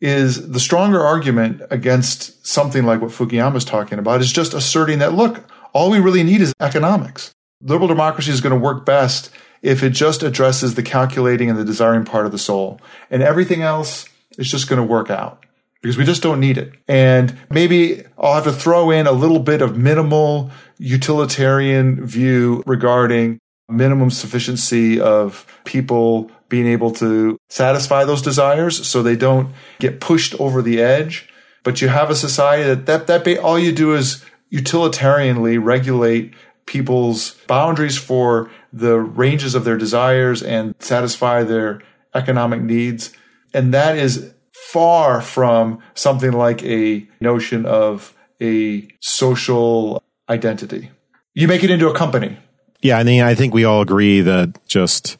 Is 0.00 0.50
the 0.50 0.60
stronger 0.60 1.00
argument 1.00 1.62
against 1.70 2.46
something 2.46 2.84
like 2.84 3.00
what 3.00 3.10
Fukuyama 3.10 3.56
is 3.56 3.64
talking 3.64 3.98
about 3.98 4.20
is 4.20 4.32
just 4.32 4.54
asserting 4.54 5.00
that 5.00 5.14
look, 5.14 5.44
all 5.72 5.90
we 5.90 5.98
really 5.98 6.22
need 6.22 6.40
is 6.40 6.52
economics. 6.60 7.34
Liberal 7.60 7.88
democracy 7.88 8.30
is 8.30 8.40
going 8.40 8.52
to 8.52 8.58
work 8.58 8.86
best 8.86 9.30
if 9.60 9.82
it 9.82 9.90
just 9.90 10.22
addresses 10.22 10.76
the 10.76 10.84
calculating 10.84 11.50
and 11.50 11.58
the 11.58 11.64
desiring 11.64 12.04
part 12.04 12.26
of 12.26 12.32
the 12.32 12.38
soul. 12.38 12.80
And 13.10 13.24
everything 13.24 13.62
else 13.62 14.08
is 14.38 14.48
just 14.48 14.68
going 14.68 14.80
to 14.80 14.86
work 14.86 15.10
out 15.10 15.44
because 15.82 15.96
we 15.96 16.04
just 16.04 16.22
don't 16.22 16.40
need 16.40 16.58
it. 16.58 16.72
And 16.86 17.36
maybe 17.50 18.04
I'll 18.18 18.34
have 18.34 18.44
to 18.44 18.52
throw 18.52 18.90
in 18.90 19.06
a 19.06 19.12
little 19.12 19.38
bit 19.38 19.62
of 19.62 19.76
minimal 19.76 20.50
utilitarian 20.78 22.04
view 22.04 22.62
regarding 22.66 23.38
minimum 23.68 24.10
sufficiency 24.10 25.00
of 25.00 25.46
people 25.64 26.30
being 26.48 26.66
able 26.66 26.90
to 26.90 27.38
satisfy 27.48 28.04
those 28.04 28.22
desires 28.22 28.86
so 28.86 29.02
they 29.02 29.16
don't 29.16 29.52
get 29.78 30.00
pushed 30.00 30.34
over 30.40 30.62
the 30.62 30.80
edge. 30.80 31.28
But 31.62 31.82
you 31.82 31.88
have 31.88 32.10
a 32.10 32.14
society 32.14 32.62
that, 32.62 32.86
that, 32.86 33.24
that 33.24 33.38
all 33.38 33.58
you 33.58 33.72
do 33.72 33.94
is 33.94 34.24
utilitarianly 34.52 35.62
regulate 35.62 36.32
people's 36.64 37.32
boundaries 37.46 37.98
for 37.98 38.50
the 38.72 38.98
ranges 38.98 39.54
of 39.54 39.64
their 39.64 39.76
desires 39.76 40.42
and 40.42 40.74
satisfy 40.78 41.42
their 41.42 41.80
economic 42.14 42.62
needs. 42.62 43.12
And 43.52 43.72
that 43.74 43.96
is 43.96 44.34
far 44.66 45.20
from 45.20 45.80
something 45.94 46.32
like 46.32 46.62
a 46.64 47.06
notion 47.20 47.66
of 47.66 48.14
a 48.40 48.88
social 49.00 50.02
identity. 50.28 50.90
You 51.34 51.48
make 51.48 51.64
it 51.64 51.70
into 51.70 51.88
a 51.88 51.94
company. 51.94 52.36
Yeah, 52.82 52.98
I 52.98 53.04
mean, 53.04 53.22
I 53.22 53.34
think 53.34 53.54
we 53.54 53.64
all 53.64 53.80
agree 53.80 54.20
that 54.20 54.58
just 54.68 55.16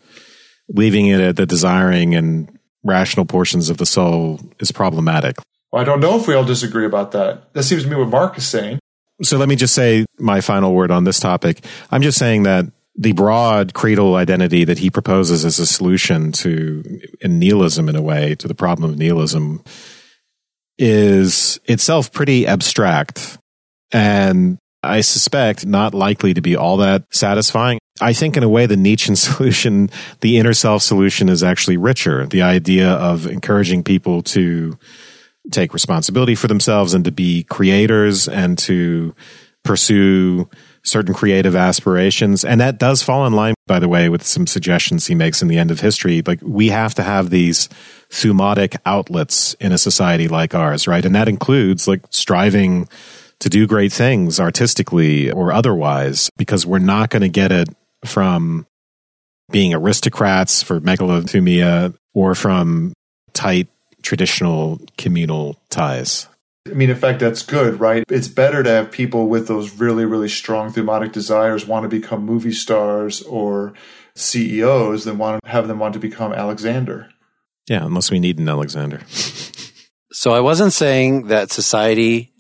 leaving 0.68 1.06
it 1.06 1.20
at 1.20 1.36
the 1.36 1.46
desiring 1.46 2.14
and 2.14 2.58
rational 2.84 3.26
portions 3.26 3.70
of 3.70 3.78
the 3.78 3.86
soul 3.86 4.40
is 4.60 4.70
problematic. 4.70 5.36
Well, 5.72 5.82
I 5.82 5.84
don't 5.84 6.00
know 6.00 6.18
if 6.18 6.26
we 6.26 6.34
all 6.34 6.44
disagree 6.44 6.86
about 6.86 7.12
that. 7.12 7.52
That 7.54 7.64
seems 7.64 7.82
to 7.84 7.88
me 7.88 7.96
what 7.96 8.08
Mark 8.08 8.38
is 8.38 8.46
saying. 8.46 8.78
So 9.22 9.36
let 9.36 9.48
me 9.48 9.56
just 9.56 9.74
say 9.74 10.06
my 10.18 10.40
final 10.40 10.72
word 10.72 10.90
on 10.90 11.04
this 11.04 11.18
topic. 11.18 11.64
I'm 11.90 12.02
just 12.02 12.18
saying 12.18 12.44
that 12.44 12.66
the 12.98 13.12
broad 13.12 13.74
creedal 13.74 14.16
identity 14.16 14.64
that 14.64 14.78
he 14.78 14.90
proposes 14.90 15.44
as 15.44 15.60
a 15.60 15.66
solution 15.66 16.32
to 16.32 16.82
nihilism 17.22 17.88
in 17.88 17.94
a 17.96 18.02
way 18.02 18.34
to 18.34 18.48
the 18.48 18.54
problem 18.54 18.90
of 18.90 18.98
nihilism 18.98 19.62
is 20.78 21.60
itself 21.64 22.12
pretty 22.12 22.46
abstract 22.46 23.38
and 23.92 24.58
I 24.82 25.00
suspect 25.00 25.66
not 25.66 25.94
likely 25.94 26.34
to 26.34 26.40
be 26.40 26.56
all 26.56 26.76
that 26.78 27.04
satisfying. 27.10 27.78
I 28.00 28.12
think 28.12 28.36
in 28.36 28.42
a 28.42 28.48
way 28.48 28.66
the 28.66 28.76
Nietzschean 28.76 29.16
solution, 29.16 29.90
the 30.20 30.38
inner 30.38 30.54
self 30.54 30.82
solution 30.82 31.28
is 31.28 31.42
actually 31.42 31.76
richer. 31.76 32.26
The 32.26 32.42
idea 32.42 32.90
of 32.90 33.26
encouraging 33.26 33.82
people 33.82 34.22
to 34.24 34.78
take 35.50 35.72
responsibility 35.72 36.34
for 36.34 36.46
themselves 36.46 36.94
and 36.94 37.04
to 37.06 37.12
be 37.12 37.44
creators 37.44 38.28
and 38.28 38.58
to 38.58 39.14
pursue 39.64 40.48
certain 40.88 41.14
creative 41.14 41.54
aspirations. 41.54 42.44
And 42.44 42.60
that 42.60 42.78
does 42.78 43.02
fall 43.02 43.26
in 43.26 43.32
line, 43.32 43.54
by 43.66 43.78
the 43.78 43.88
way, 43.88 44.08
with 44.08 44.24
some 44.24 44.46
suggestions 44.46 45.06
he 45.06 45.14
makes 45.14 45.42
in 45.42 45.48
the 45.48 45.58
end 45.58 45.70
of 45.70 45.80
history. 45.80 46.22
Like 46.26 46.40
we 46.42 46.68
have 46.68 46.94
to 46.96 47.02
have 47.02 47.30
these 47.30 47.68
thumotic 48.10 48.76
outlets 48.86 49.54
in 49.54 49.72
a 49.72 49.78
society 49.78 50.28
like 50.28 50.54
ours, 50.54 50.88
right? 50.88 51.04
And 51.04 51.14
that 51.14 51.28
includes 51.28 51.86
like 51.86 52.02
striving 52.10 52.88
to 53.40 53.48
do 53.48 53.66
great 53.66 53.92
things 53.92 54.40
artistically 54.40 55.30
or 55.30 55.52
otherwise, 55.52 56.30
because 56.36 56.66
we're 56.66 56.78
not 56.78 57.10
going 57.10 57.22
to 57.22 57.28
get 57.28 57.52
it 57.52 57.68
from 58.04 58.66
being 59.50 59.72
aristocrats 59.72 60.62
for 60.62 60.80
megalothumia 60.80 61.94
or 62.14 62.34
from 62.34 62.92
tight 63.32 63.68
traditional 64.02 64.80
communal 64.96 65.56
ties. 65.70 66.28
I 66.70 66.74
mean, 66.74 66.90
in 66.90 66.96
fact, 66.96 67.20
that's 67.20 67.42
good, 67.42 67.80
right? 67.80 68.04
It's 68.08 68.28
better 68.28 68.62
to 68.62 68.70
have 68.70 68.90
people 68.90 69.28
with 69.28 69.48
those 69.48 69.74
really, 69.74 70.04
really 70.04 70.28
strong 70.28 70.72
thumotic 70.72 71.12
desires 71.12 71.66
want 71.66 71.84
to 71.84 71.88
become 71.88 72.24
movie 72.24 72.52
stars 72.52 73.22
or 73.22 73.74
CEOs 74.14 75.04
than 75.04 75.18
want 75.18 75.42
to 75.42 75.50
have 75.50 75.68
them 75.68 75.78
want 75.78 75.94
to 75.94 76.00
become 76.00 76.32
Alexander. 76.32 77.08
Yeah, 77.68 77.84
unless 77.84 78.10
we 78.10 78.20
need 78.20 78.38
an 78.38 78.48
Alexander. 78.48 79.00
so 80.12 80.32
I 80.32 80.40
wasn't 80.40 80.72
saying 80.72 81.28
that 81.28 81.50
society 81.50 82.32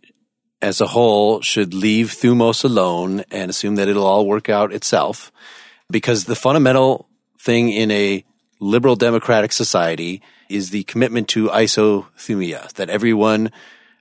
as 0.60 0.80
a 0.80 0.88
whole 0.88 1.40
should 1.40 1.74
leave 1.74 2.08
thumos 2.08 2.64
alone 2.64 3.24
and 3.30 3.50
assume 3.50 3.76
that 3.76 3.88
it'll 3.88 4.06
all 4.06 4.26
work 4.26 4.48
out 4.48 4.72
itself 4.72 5.30
because 5.90 6.24
the 6.24 6.34
fundamental 6.34 7.08
thing 7.38 7.70
in 7.70 7.90
a 7.90 8.24
liberal 8.60 8.96
democratic 8.96 9.52
society 9.52 10.20
is 10.48 10.70
the 10.70 10.82
commitment 10.84 11.28
to 11.28 11.48
isothumia, 11.48 12.72
that 12.72 12.90
everyone 12.90 13.50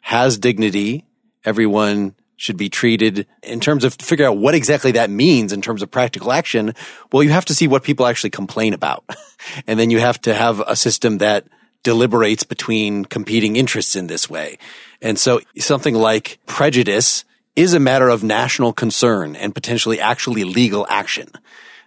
has 0.08 0.38
dignity, 0.38 1.04
everyone 1.44 2.16
should 2.38 2.56
be 2.56 2.70
treated 2.70 3.28
in 3.44 3.60
terms 3.60 3.84
of 3.84 3.94
figure 3.96 4.26
out 4.26 4.38
what 4.38 4.56
exactly 4.56 4.94
that 4.94 5.10
means 5.10 5.52
in 5.52 5.62
terms 5.62 5.82
of 5.82 5.92
practical 5.92 6.32
action. 6.32 6.74
Well, 7.12 7.24
you 7.24 7.32
have 7.32 7.44
to 7.44 7.54
see 7.54 7.68
what 7.68 7.84
people 7.84 8.06
actually 8.06 8.30
complain 8.30 8.74
about. 8.74 9.04
and 9.68 9.78
then 9.78 9.90
you 9.90 10.00
have 10.00 10.22
to 10.22 10.34
have 10.34 10.62
a 10.62 10.78
system 10.78 11.18
that 11.18 11.46
deliberates 11.84 12.44
between 12.44 13.04
competing 13.04 13.58
interests 13.58 13.98
in 13.98 14.08
this 14.08 14.30
way. 14.30 14.58
And 15.02 15.20
so 15.20 15.42
something 15.58 15.94
like 15.94 16.40
prejudice 16.46 17.26
is 17.58 17.74
a 17.74 17.80
matter 17.82 18.08
of 18.08 18.24
national 18.24 18.72
concern 18.72 19.36
and 19.36 19.54
potentially 19.54 20.00
actually 20.00 20.46
legal 20.46 20.88
action 20.90 21.28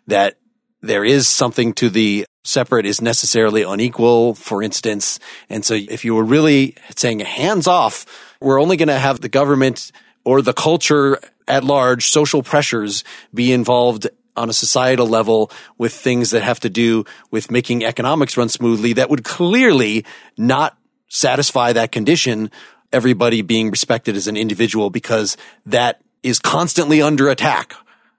that 0.09 0.37
there 0.83 1.05
is 1.05 1.29
something 1.29 1.73
to 1.75 1.91
the 1.91 2.25
separate 2.45 2.87
is 2.87 3.01
necessarily 3.01 3.63
unequal, 3.63 4.35
for 4.35 4.63
instance. 4.63 5.19
And 5.49 5.65
so 5.65 5.75
if 5.75 6.05
you 6.05 6.15
were 6.15 6.25
really 6.25 6.77
saying 6.97 7.21
hands 7.21 7.67
off, 7.67 8.07
we're 8.41 8.61
only 8.61 8.77
going 8.77 8.89
to 8.89 8.99
have 8.99 9.21
the 9.21 9.29
government 9.29 9.93
or 10.25 10.43
the 10.43 10.53
culture 10.53 11.19
at 11.47 11.65
large, 11.65 12.11
social 12.11 12.43
pressures 12.43 13.05
be 13.35 13.53
involved 13.53 14.09
on 14.37 14.49
a 14.49 14.55
societal 14.55 15.07
level 15.07 15.51
with 15.77 15.93
things 15.93 16.31
that 16.31 16.43
have 16.43 16.61
to 16.61 16.71
do 16.71 17.05
with 17.31 17.51
making 17.51 17.85
economics 17.85 18.37
run 18.37 18.49
smoothly 18.49 18.95
that 18.95 19.11
would 19.11 19.25
clearly 19.25 20.05
not 20.39 20.79
satisfy 21.09 21.73
that 21.73 21.93
condition. 21.93 22.51
Everybody 22.93 23.43
being 23.43 23.71
respected 23.71 24.17
as 24.17 24.29
an 24.29 24.37
individual 24.37 24.89
because 24.89 25.37
that 25.67 26.01
is 26.23 26.39
constantly 26.39 27.03
under 27.03 27.29
attack 27.29 27.75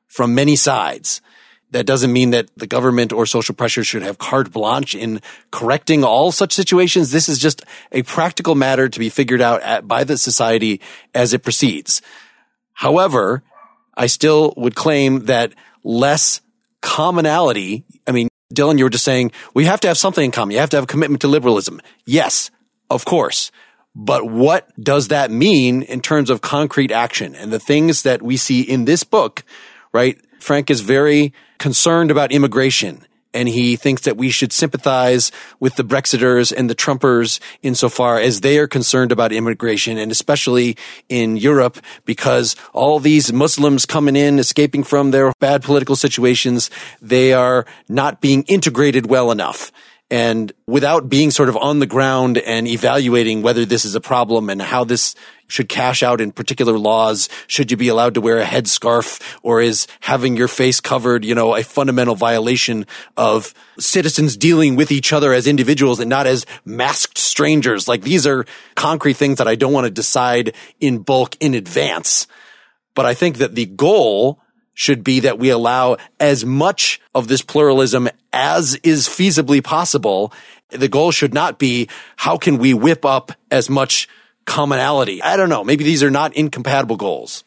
from 0.07 0.36
many 0.36 0.55
sides. 0.55 1.22
That 1.72 1.86
doesn't 1.86 2.11
mean 2.11 2.32
that 2.32 2.49
the 2.57 2.67
government 2.67 3.13
or 3.13 3.26
social 3.26 3.55
pressure 3.55 3.84
should 3.84 4.03
have 4.03 4.17
carte 4.17 4.51
blanche 4.51 4.93
in 4.93 5.22
correcting 5.51 6.03
all 6.03 6.32
such 6.32 6.51
situations. 6.51 7.11
This 7.11 7.30
is 7.30 7.39
just 7.39 7.63
a 7.93 8.03
practical 8.03 8.55
matter 8.55 8.89
to 8.89 8.99
be 8.99 9.09
figured 9.09 9.41
out 9.41 9.61
at, 9.61 9.88
by 9.88 10.03
the 10.03 10.17
society 10.17 10.82
as 11.15 11.34
it 11.34 11.43
proceeds. 11.43 12.01
However, 12.74 13.41
I 13.95 14.07
still 14.07 14.53
would 14.57 14.76
claim 14.76 15.26
that 15.26 15.53
less 15.84 16.41
commonality. 16.82 17.86
I 18.05 18.11
mean, 18.11 18.28
Dylan, 18.53 18.78
you 18.78 18.84
were 18.84 18.89
just 18.89 19.05
saying 19.05 19.32
we 19.53 19.65
have 19.65 19.80
to 19.82 19.88
have 19.88 19.97
something 19.97 20.26
in 20.26 20.32
common. 20.32 20.51
You 20.51 20.59
have 20.59 20.72
to 20.72 20.78
have 20.78 20.84
a 20.84 20.88
commitment 20.88 21.22
to 21.22 21.28
liberalism. 21.28 21.82
Yes, 22.05 22.51
of 22.89 23.05
course. 23.05 23.51
But 23.95 24.30
what 24.30 24.69
does 24.82 25.09
that 25.09 25.32
mean 25.32 25.82
in 25.84 26.01
terms 26.01 26.30
of 26.30 26.41
concrete 26.41 26.91
action 26.91 27.36
and 27.36 27.51
the 27.51 27.59
things 27.59 28.03
that 28.03 28.22
we 28.22 28.38
see 28.38 28.61
in 28.61 28.86
this 28.86 29.03
book, 29.03 29.43
right? 29.93 30.19
Frank 30.39 30.69
is 30.69 30.82
very 30.82 31.34
concerned 31.62 32.09
about 32.09 32.32
immigration 32.32 33.05
and 33.34 33.47
he 33.47 33.76
thinks 33.76 34.01
that 34.01 34.18
we 34.18 34.30
should 34.30 34.51
sympathize 34.51 35.32
with 35.59 35.76
the 35.76 35.84
Brexiters 35.84 36.51
and 36.51 36.70
the 36.70 36.76
Trumpers 36.76 37.39
insofar 37.62 38.20
as 38.20 38.41
they 38.41 38.57
are 38.57 38.68
concerned 38.68 39.12
about 39.12 39.32
immigration 39.32 39.97
and 39.97 40.12
especially 40.12 40.76
in 41.07 41.38
Europe 41.38 41.78
because 42.03 42.55
all 42.74 42.99
these 42.99 43.32
Muslims 43.32 43.86
coming 43.86 44.16
in, 44.16 44.39
escaping 44.39 44.84
from 44.84 45.12
their 45.12 45.34
bad 45.39 45.64
political 45.64 45.95
situations, 45.95 46.70
they 46.99 47.32
are 47.32 47.66
not 47.88 48.22
being 48.22 48.43
integrated 48.47 49.05
well 49.05 49.32
enough. 49.32 49.72
And 50.09 50.51
without 50.68 51.07
being 51.07 51.32
sort 51.32 51.47
of 51.47 51.55
on 51.55 51.80
the 51.80 51.86
ground 51.86 52.38
and 52.38 52.68
evaluating 52.68 53.43
whether 53.43 53.64
this 53.64 53.86
is 53.86 53.95
a 53.95 54.01
problem 54.01 54.49
and 54.49 54.62
how 54.62 54.84
this 54.84 55.16
should 55.52 55.68
cash 55.68 56.02
out 56.02 56.22
in 56.22 56.32
particular 56.32 56.78
laws? 56.78 57.28
Should 57.47 57.72
you 57.72 57.78
be 57.78 57.89
allowed 57.89 58.14
to 58.14 58.22
wear 58.22 58.39
a 58.39 58.45
headscarf 58.45 59.22
or 59.43 59.62
is 59.62 59.86
having 59.99 60.38
your 60.38 60.47
face 60.47 60.80
covered, 60.80 61.26
you 61.26 61.36
know, 61.36 61.56
a 61.56 61.64
fundamental 61.64 62.16
violation 62.16 62.88
of 63.18 63.54
citizens 63.78 64.38
dealing 64.38 64.78
with 64.78 64.91
each 64.91 65.12
other 65.12 65.34
as 65.34 65.47
individuals 65.47 65.99
and 65.99 66.10
not 66.10 66.26
as 66.26 66.45
masked 66.64 67.18
strangers? 67.18 67.88
Like 67.88 68.02
these 68.02 68.26
are 68.26 68.45
concrete 68.76 69.18
things 69.18 69.39
that 69.39 69.47
I 69.47 69.56
don't 69.56 69.74
want 69.74 69.86
to 69.86 69.91
decide 69.91 70.56
in 70.80 70.99
bulk 70.99 71.36
in 71.41 71.54
advance. 71.54 72.28
But 72.93 73.06
I 73.06 73.14
think 73.14 73.38
that 73.38 73.56
the 73.56 73.66
goal 73.66 74.39
should 74.74 75.04
be 75.04 75.20
that 75.20 75.38
we 75.38 75.49
allow 75.49 75.97
as 76.20 76.45
much 76.45 77.02
of 77.14 77.28
this 77.28 77.41
pluralism 77.41 78.08
as 78.32 78.76
is 78.84 79.08
feasibly 79.08 79.62
possible. 79.62 80.32
The 80.70 80.88
goal 80.88 81.12
should 81.12 81.34
not 81.34 81.60
be 81.60 81.89
how 82.16 82.38
can 82.38 82.58
we 82.58 82.74
whip 82.74 83.04
up 83.04 83.34
as 83.52 83.70
much 83.70 84.08
commonality. 84.45 85.21
I 85.21 85.37
don't 85.37 85.49
know. 85.49 85.63
Maybe 85.63 85.83
these 85.83 86.03
are 86.03 86.11
not 86.11 86.35
incompatible 86.35 86.97
goals. 86.97 87.43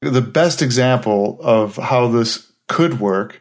The 0.00 0.22
best 0.22 0.62
example 0.62 1.38
of 1.40 1.76
how 1.76 2.08
this 2.08 2.50
could 2.68 3.00
work, 3.00 3.40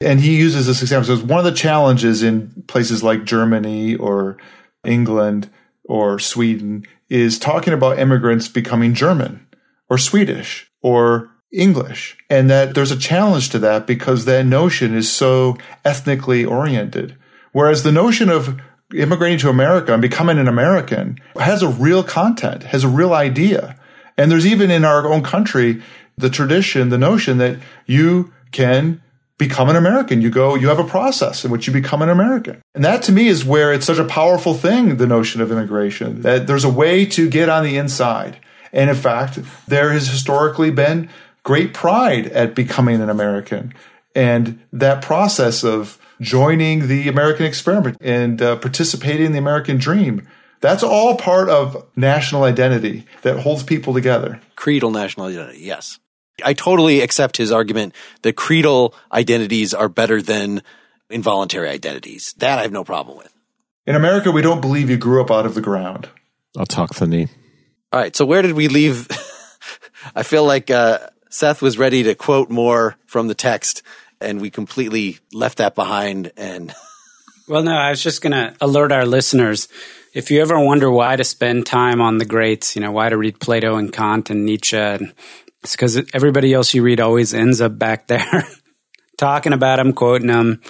and 0.00 0.20
he 0.20 0.36
uses 0.36 0.66
this 0.66 0.80
example, 0.80 1.16
so 1.16 1.24
one 1.24 1.38
of 1.38 1.44
the 1.44 1.52
challenges 1.52 2.22
in 2.22 2.64
places 2.66 3.02
like 3.02 3.24
Germany 3.24 3.96
or 3.96 4.38
England 4.84 5.50
or 5.84 6.18
Sweden 6.18 6.86
is 7.08 7.38
talking 7.38 7.72
about 7.72 7.98
immigrants 7.98 8.48
becoming 8.48 8.94
German 8.94 9.46
or 9.88 9.98
Swedish 9.98 10.70
or 10.82 11.30
English. 11.52 12.16
And 12.28 12.48
that 12.50 12.74
there's 12.74 12.90
a 12.90 12.98
challenge 12.98 13.50
to 13.50 13.58
that 13.60 13.86
because 13.86 14.24
that 14.24 14.46
notion 14.46 14.94
is 14.94 15.10
so 15.10 15.56
ethnically 15.84 16.44
oriented. 16.44 17.16
Whereas 17.52 17.82
the 17.82 17.92
notion 17.92 18.28
of 18.28 18.60
immigrating 18.94 19.38
to 19.38 19.50
America 19.50 19.92
and 19.92 20.02
becoming 20.02 20.38
an 20.38 20.48
American 20.48 21.18
has 21.38 21.62
a 21.62 21.68
real 21.68 22.02
content, 22.02 22.64
has 22.64 22.84
a 22.84 22.88
real 22.88 23.12
idea. 23.12 23.78
And 24.16 24.30
there's 24.30 24.46
even 24.46 24.70
in 24.70 24.84
our 24.84 25.06
own 25.06 25.22
country 25.22 25.82
the 26.16 26.30
tradition, 26.30 26.88
the 26.88 26.98
notion 26.98 27.38
that 27.38 27.58
you 27.86 28.32
can 28.50 29.00
become 29.38 29.68
an 29.68 29.76
American. 29.76 30.20
You 30.20 30.30
go, 30.30 30.56
you 30.56 30.68
have 30.68 30.80
a 30.80 30.84
process 30.84 31.44
in 31.44 31.50
which 31.50 31.66
you 31.66 31.72
become 31.72 32.02
an 32.02 32.08
American. 32.08 32.60
And 32.74 32.84
that 32.84 33.02
to 33.04 33.12
me 33.12 33.28
is 33.28 33.44
where 33.44 33.72
it's 33.72 33.86
such 33.86 33.98
a 33.98 34.04
powerful 34.04 34.54
thing, 34.54 34.96
the 34.96 35.06
notion 35.06 35.40
of 35.40 35.52
immigration, 35.52 36.22
that 36.22 36.46
there's 36.46 36.64
a 36.64 36.68
way 36.68 37.06
to 37.06 37.30
get 37.30 37.48
on 37.48 37.62
the 37.62 37.76
inside. 37.76 38.38
And 38.72 38.90
in 38.90 38.96
fact, 38.96 39.38
there 39.68 39.92
has 39.92 40.08
historically 40.08 40.70
been 40.70 41.08
great 41.44 41.72
pride 41.72 42.26
at 42.26 42.54
becoming 42.54 43.00
an 43.00 43.08
American. 43.08 43.72
And 44.14 44.60
that 44.72 45.02
process 45.02 45.62
of 45.62 45.98
joining 46.20 46.88
the 46.88 47.08
American 47.08 47.46
experiment 47.46 47.98
and 48.00 48.40
uh, 48.40 48.56
participating 48.56 49.26
in 49.26 49.32
the 49.32 49.38
American 49.38 49.78
dream. 49.78 50.28
That's 50.60 50.82
all 50.82 51.16
part 51.16 51.48
of 51.48 51.86
national 51.94 52.44
identity 52.44 53.06
that 53.22 53.40
holds 53.40 53.62
people 53.62 53.94
together. 53.94 54.40
Creedal 54.56 54.90
national 54.90 55.26
identity, 55.26 55.60
yes. 55.60 56.00
I 56.44 56.52
totally 56.52 57.00
accept 57.00 57.36
his 57.36 57.52
argument 57.52 57.94
that 58.22 58.36
creedal 58.36 58.94
identities 59.12 59.74
are 59.74 59.88
better 59.88 60.20
than 60.22 60.62
involuntary 61.10 61.68
identities. 61.68 62.34
That 62.38 62.58
I 62.58 62.62
have 62.62 62.72
no 62.72 62.84
problem 62.84 63.18
with. 63.18 63.32
In 63.86 63.94
America, 63.94 64.30
we 64.30 64.42
don't 64.42 64.60
believe 64.60 64.90
you 64.90 64.96
grew 64.96 65.22
up 65.22 65.30
out 65.30 65.46
of 65.46 65.54
the 65.54 65.60
ground. 65.60 66.08
I'll 66.56 66.66
talk 66.66 66.94
the 66.94 67.06
Autochthony. 67.06 67.28
All 67.92 68.00
right. 68.00 68.14
So 68.14 68.26
where 68.26 68.42
did 68.42 68.52
we 68.52 68.68
leave? 68.68 69.08
I 70.14 70.22
feel 70.22 70.44
like 70.44 70.70
uh, 70.70 70.98
Seth 71.30 71.62
was 71.62 71.78
ready 71.78 72.02
to 72.04 72.14
quote 72.14 72.50
more 72.50 72.96
from 73.06 73.28
the 73.28 73.34
text 73.34 73.82
and 74.20 74.40
we 74.40 74.50
completely 74.50 75.18
left 75.32 75.58
that 75.58 75.74
behind 75.74 76.32
and 76.36 76.74
well 77.48 77.62
no 77.62 77.74
i 77.74 77.90
was 77.90 78.02
just 78.02 78.22
going 78.22 78.32
to 78.32 78.54
alert 78.60 78.92
our 78.92 79.06
listeners 79.06 79.68
if 80.14 80.30
you 80.30 80.40
ever 80.40 80.58
wonder 80.58 80.90
why 80.90 81.16
to 81.16 81.24
spend 81.24 81.66
time 81.66 82.00
on 82.00 82.18
the 82.18 82.24
greats 82.24 82.74
you 82.74 82.82
know 82.82 82.92
why 82.92 83.08
to 83.08 83.16
read 83.16 83.40
plato 83.40 83.76
and 83.76 83.92
kant 83.92 84.30
and 84.30 84.44
nietzsche 84.44 84.76
and 84.76 85.12
it's 85.62 85.72
because 85.72 86.00
everybody 86.14 86.54
else 86.54 86.74
you 86.74 86.82
read 86.82 87.00
always 87.00 87.34
ends 87.34 87.60
up 87.60 87.78
back 87.78 88.06
there 88.08 88.44
talking 89.18 89.52
about 89.52 89.76
them 89.76 89.92
quoting 89.92 90.28
them 90.28 90.60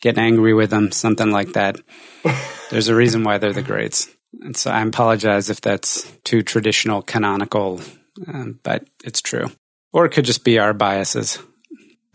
getting 0.00 0.22
angry 0.22 0.54
with 0.54 0.70
them 0.70 0.92
something 0.92 1.30
like 1.30 1.52
that. 1.54 1.80
There's 2.70 2.88
a 2.88 2.94
reason 2.94 3.24
why 3.24 3.38
they're 3.38 3.52
the 3.52 3.62
greats. 3.62 4.08
And 4.40 4.56
so 4.56 4.70
i 4.70 4.82
apologize 4.82 5.50
if 5.50 5.60
that's 5.60 6.10
too 6.24 6.42
traditional 6.42 7.02
canonical 7.02 7.80
um, 8.26 8.58
but 8.62 8.86
it's 9.04 9.20
true. 9.20 9.50
Or 9.92 10.04
it 10.06 10.10
could 10.10 10.24
just 10.24 10.44
be 10.44 10.58
our 10.58 10.72
biases 10.72 11.38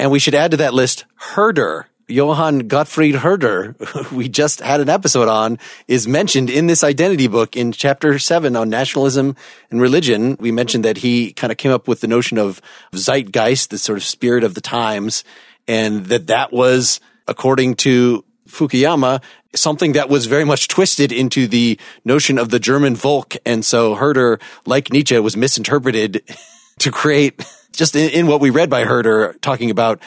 and 0.02 0.12
we 0.12 0.18
should 0.18 0.34
add 0.34 0.52
to 0.52 0.58
that 0.58 0.74
list 0.74 1.06
Herder. 1.16 1.88
Johann 2.08 2.68
Gottfried 2.68 3.16
Herder, 3.16 3.74
who 3.80 4.16
we 4.18 4.28
just 4.28 4.60
had 4.60 4.82
an 4.82 4.90
episode 4.90 5.30
on, 5.30 5.60
is 5.88 6.08
mentioned 6.08 6.50
in 6.50 6.68
this 6.68 6.84
identity 6.84 7.28
book 7.28 7.56
in 7.56 7.72
chapter 7.72 8.18
seven 8.20 8.56
on 8.58 8.68
nationalism 8.68 9.36
and 9.70 9.80
religion. 9.80 10.36
We 10.40 10.52
mentioned 10.52 10.84
that 10.84 10.98
he 10.98 11.32
kind 11.32 11.52
of 11.52 11.58
came 11.58 11.72
up 11.72 11.88
with 11.88 12.02
the 12.02 12.08
notion 12.08 12.38
of 12.38 12.62
zeitgeist, 12.94 13.70
the 13.70 13.78
sort 13.78 13.98
of 13.98 14.04
spirit 14.04 14.44
of 14.44 14.56
the 14.56 14.62
times. 14.62 15.24
and 15.68 16.08
that 16.08 16.28
that 16.28 16.52
was, 16.52 17.00
according 17.28 17.76
to 17.76 18.26
Fukuyama, 18.50 19.22
something 19.56 19.94
that 19.94 20.10
was 20.10 20.26
very 20.26 20.44
much 20.44 20.68
twisted 20.68 21.12
into 21.12 21.48
the 21.48 21.80
notion 22.04 22.40
of 22.40 22.50
the 22.50 22.60
German 22.60 22.96
Volk. 22.96 23.36
And 23.46 23.64
so 23.64 23.94
Herder, 23.94 24.40
like 24.66 24.92
Nietzsche, 24.92 25.18
was 25.20 25.38
misinterpreted 25.38 26.24
to 26.80 26.92
create 26.92 27.46
just 27.72 27.96
in, 27.96 28.10
in, 28.10 28.28
what 28.28 28.42
we 28.42 28.50
read 28.50 28.70
by 28.70 28.84
Herder 28.84 29.36
talking 29.42 29.70
about 29.70 30.02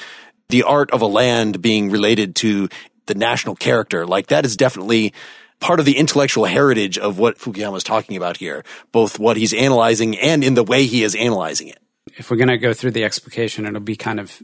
the 0.48 0.62
art 0.62 0.90
of 0.90 1.02
a 1.02 1.06
land 1.06 1.62
being 1.62 1.90
related 1.90 2.36
to 2.36 2.68
the 3.06 3.14
national 3.14 3.54
character. 3.54 4.06
Like 4.06 4.28
that 4.28 4.44
is 4.44 4.56
definitely 4.56 5.12
part 5.60 5.80
of 5.80 5.86
the 5.86 5.96
intellectual 5.96 6.44
heritage 6.44 6.98
of 6.98 7.18
what 7.18 7.38
Fukuyama 7.38 7.76
is 7.76 7.84
talking 7.84 8.16
about 8.16 8.36
here, 8.36 8.64
both 8.92 9.18
what 9.18 9.36
he's 9.36 9.54
analyzing 9.54 10.16
and 10.18 10.44
in 10.44 10.54
the 10.54 10.64
way 10.64 10.86
he 10.86 11.02
is 11.02 11.14
analyzing 11.14 11.68
it. 11.68 11.78
If 12.16 12.30
we're 12.30 12.36
going 12.36 12.48
to 12.48 12.58
go 12.58 12.74
through 12.74 12.92
the 12.92 13.04
explication, 13.04 13.66
it'll 13.66 13.80
be 13.80 13.96
kind 13.96 14.20
of 14.20 14.42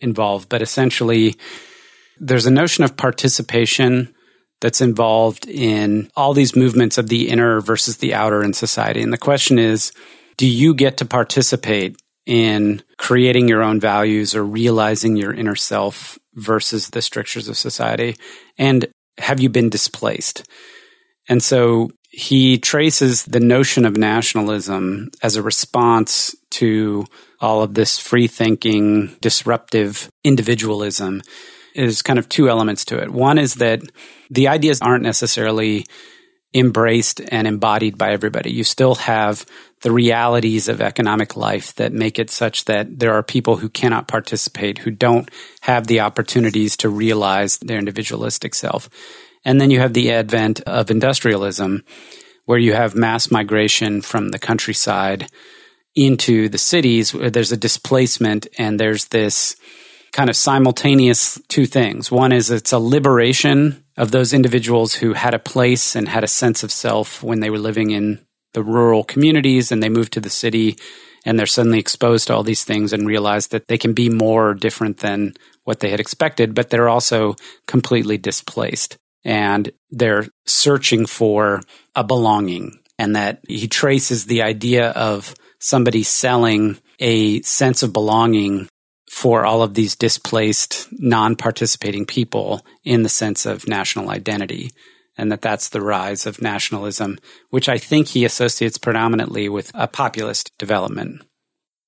involved, 0.00 0.48
but 0.48 0.62
essentially 0.62 1.36
there's 2.18 2.46
a 2.46 2.50
notion 2.50 2.84
of 2.84 2.96
participation 2.96 4.14
that's 4.60 4.80
involved 4.80 5.48
in 5.48 6.10
all 6.14 6.34
these 6.34 6.54
movements 6.54 6.98
of 6.98 7.08
the 7.08 7.28
inner 7.28 7.60
versus 7.60 7.96
the 7.96 8.14
outer 8.14 8.42
in 8.42 8.52
society. 8.52 9.02
And 9.02 9.12
the 9.12 9.18
question 9.18 9.58
is, 9.58 9.92
do 10.36 10.46
you 10.46 10.74
get 10.74 10.98
to 10.98 11.04
participate 11.04 12.00
in 12.30 12.80
creating 12.96 13.48
your 13.48 13.60
own 13.60 13.80
values 13.80 14.36
or 14.36 14.44
realizing 14.44 15.16
your 15.16 15.34
inner 15.34 15.56
self 15.56 16.16
versus 16.34 16.90
the 16.90 17.02
strictures 17.02 17.48
of 17.48 17.58
society? 17.58 18.14
And 18.56 18.86
have 19.18 19.40
you 19.40 19.48
been 19.48 19.68
displaced? 19.68 20.48
And 21.28 21.42
so 21.42 21.90
he 22.08 22.56
traces 22.56 23.24
the 23.24 23.40
notion 23.40 23.84
of 23.84 23.96
nationalism 23.96 25.10
as 25.24 25.34
a 25.34 25.42
response 25.42 26.36
to 26.52 27.04
all 27.40 27.62
of 27.62 27.74
this 27.74 27.98
free 27.98 28.28
thinking, 28.28 29.16
disruptive 29.20 30.08
individualism. 30.22 31.22
There's 31.74 32.00
kind 32.00 32.18
of 32.20 32.28
two 32.28 32.48
elements 32.48 32.84
to 32.86 33.02
it. 33.02 33.10
One 33.10 33.38
is 33.38 33.56
that 33.56 33.82
the 34.30 34.46
ideas 34.46 34.80
aren't 34.80 35.02
necessarily 35.02 35.84
embraced 36.52 37.20
and 37.30 37.46
embodied 37.46 37.96
by 37.96 38.12
everybody. 38.12 38.50
You 38.50 38.64
still 38.64 38.96
have 38.96 39.46
the 39.82 39.92
realities 39.92 40.68
of 40.68 40.80
economic 40.80 41.36
life 41.36 41.74
that 41.76 41.92
make 41.92 42.18
it 42.18 42.30
such 42.30 42.64
that 42.66 42.98
there 42.98 43.14
are 43.14 43.22
people 43.22 43.56
who 43.56 43.68
cannot 43.68 44.08
participate, 44.08 44.78
who 44.78 44.90
don't 44.90 45.30
have 45.60 45.86
the 45.86 46.00
opportunities 46.00 46.76
to 46.78 46.88
realize 46.88 47.58
their 47.58 47.78
individualistic 47.78 48.54
self. 48.54 48.90
And 49.44 49.60
then 49.60 49.70
you 49.70 49.80
have 49.80 49.94
the 49.94 50.12
advent 50.12 50.60
of 50.62 50.90
industrialism, 50.90 51.84
where 52.44 52.58
you 52.58 52.74
have 52.74 52.94
mass 52.94 53.30
migration 53.30 54.02
from 54.02 54.30
the 54.30 54.38
countryside 54.38 55.28
into 55.94 56.48
the 56.48 56.58
cities, 56.58 57.14
where 57.14 57.30
there's 57.30 57.52
a 57.52 57.56
displacement 57.56 58.48
and 58.58 58.78
there's 58.78 59.06
this 59.06 59.56
kind 60.12 60.28
of 60.28 60.36
simultaneous 60.36 61.40
two 61.48 61.66
things. 61.66 62.10
One 62.10 62.32
is 62.32 62.50
it's 62.50 62.72
a 62.72 62.78
liberation 62.78 63.79
of 63.96 64.10
those 64.10 64.32
individuals 64.32 64.94
who 64.94 65.12
had 65.12 65.34
a 65.34 65.38
place 65.38 65.94
and 65.94 66.08
had 66.08 66.24
a 66.24 66.28
sense 66.28 66.62
of 66.62 66.72
self 66.72 67.22
when 67.22 67.40
they 67.40 67.50
were 67.50 67.58
living 67.58 67.90
in 67.90 68.24
the 68.54 68.62
rural 68.62 69.04
communities 69.04 69.70
and 69.70 69.82
they 69.82 69.88
moved 69.88 70.12
to 70.12 70.20
the 70.20 70.30
city 70.30 70.76
and 71.24 71.38
they're 71.38 71.46
suddenly 71.46 71.78
exposed 71.78 72.26
to 72.26 72.34
all 72.34 72.42
these 72.42 72.64
things 72.64 72.92
and 72.92 73.06
realize 73.06 73.48
that 73.48 73.66
they 73.68 73.78
can 73.78 73.92
be 73.92 74.08
more 74.08 74.54
different 74.54 74.98
than 74.98 75.34
what 75.64 75.80
they 75.80 75.90
had 75.90 76.00
expected, 76.00 76.54
but 76.54 76.70
they're 76.70 76.88
also 76.88 77.36
completely 77.66 78.16
displaced. 78.16 78.96
And 79.22 79.70
they're 79.90 80.26
searching 80.46 81.04
for 81.04 81.60
a 81.94 82.02
belonging 82.02 82.80
and 82.98 83.16
that 83.16 83.40
he 83.46 83.68
traces 83.68 84.24
the 84.24 84.42
idea 84.42 84.90
of 84.90 85.34
somebody 85.58 86.02
selling 86.02 86.78
a 86.98 87.42
sense 87.42 87.82
of 87.82 87.92
belonging 87.92 88.68
for 89.10 89.44
all 89.44 89.60
of 89.60 89.74
these 89.74 89.96
displaced, 89.96 90.86
non-participating 90.92 92.06
people 92.06 92.64
in 92.84 93.02
the 93.02 93.08
sense 93.08 93.44
of 93.44 93.66
national 93.66 94.08
identity. 94.08 94.70
And 95.18 95.32
that 95.32 95.42
that's 95.42 95.70
the 95.70 95.80
rise 95.80 96.26
of 96.26 96.40
nationalism, 96.40 97.18
which 97.50 97.68
I 97.68 97.76
think 97.76 98.06
he 98.06 98.24
associates 98.24 98.78
predominantly 98.78 99.48
with 99.48 99.72
a 99.74 99.88
populist 99.88 100.56
development. 100.58 101.22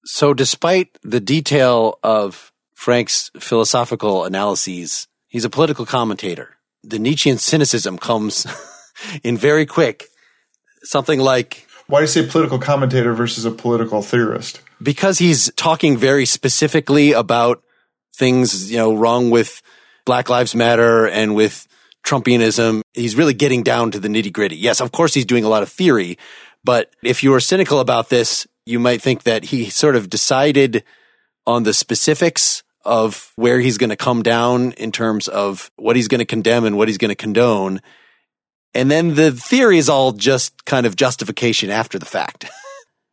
So 0.05 0.35
despite 0.35 0.99
the 1.05 1.21
detail 1.21 2.01
of 2.03 2.51
Frank's 2.75 3.31
philosophical 3.39 4.25
analyses, 4.25 5.07
he's 5.29 5.45
a 5.45 5.51
political 5.51 5.87
commentator. 5.87 6.57
The 6.83 6.99
Nietzschean 6.99 7.39
cynicism 7.39 7.99
comes 7.99 8.49
in 9.23 9.37
very 9.37 9.65
quick. 9.65 10.09
Something 10.83 11.21
like 11.21 11.69
Why 11.87 12.01
do 12.01 12.03
you 12.03 12.09
say 12.09 12.27
political 12.27 12.59
commentator 12.59 13.15
versus 13.15 13.45
a 13.45 13.53
political 13.53 14.03
theorist? 14.03 14.61
Because 14.83 15.19
he's 15.19 15.51
talking 15.57 15.97
very 15.97 16.27
specifically 16.27 17.13
about 17.13 17.63
things, 18.15 18.71
you 18.71 18.79
know, 18.79 18.95
wrong 18.95 19.31
with 19.31 19.63
Black 20.05 20.29
Lives 20.29 20.55
Matter 20.55 21.07
and 21.07 21.35
with 21.35 21.67
Trumpianism, 22.05 22.83
he's 22.93 23.17
really 23.17 23.35
getting 23.35 23.63
down 23.63 23.91
to 23.93 24.01
the 24.01 24.09
nitty 24.09 24.33
gritty. 24.33 24.57
Yes, 24.57 24.81
of 24.81 24.93
course 24.93 25.15
he's 25.15 25.25
doing 25.25 25.45
a 25.45 25.49
lot 25.49 25.63
of 25.63 25.69
theory, 25.69 26.19
but 26.65 26.93
if 27.03 27.23
you 27.23 27.35
are 27.35 27.41
cynical 27.41 27.81
about 27.81 28.09
this, 28.09 28.47
you 28.67 28.79
might 28.79 29.03
think 29.03 29.25
that 29.25 29.45
he 29.45 29.71
sort 29.71 29.97
of 29.97 30.11
decided 30.11 30.85
on 31.47 31.63
the 31.65 31.73
specifics 31.73 32.63
of 32.85 33.33
where 33.37 33.61
he's 33.61 33.79
going 33.79 33.91
to 33.91 33.97
come 33.97 34.23
down 34.23 34.73
in 34.73 34.93
terms 34.93 35.29
of 35.29 35.71
what 35.77 35.97
he's 35.97 36.09
going 36.09 36.21
to 36.21 36.25
condemn 36.25 36.65
and 36.65 36.77
what 36.77 36.89
he's 36.89 36.99
going 36.99 37.11
to 37.11 37.15
condone. 37.15 37.81
And 38.75 38.91
then 38.91 39.15
the 39.15 39.33
theory 39.33 39.79
is 39.79 39.89
all 39.89 40.13
just 40.13 40.65
kind 40.65 40.87
of 40.87 40.97
justification 40.97 41.71
after 41.71 41.99
the 41.99 42.07
fact. 42.07 42.47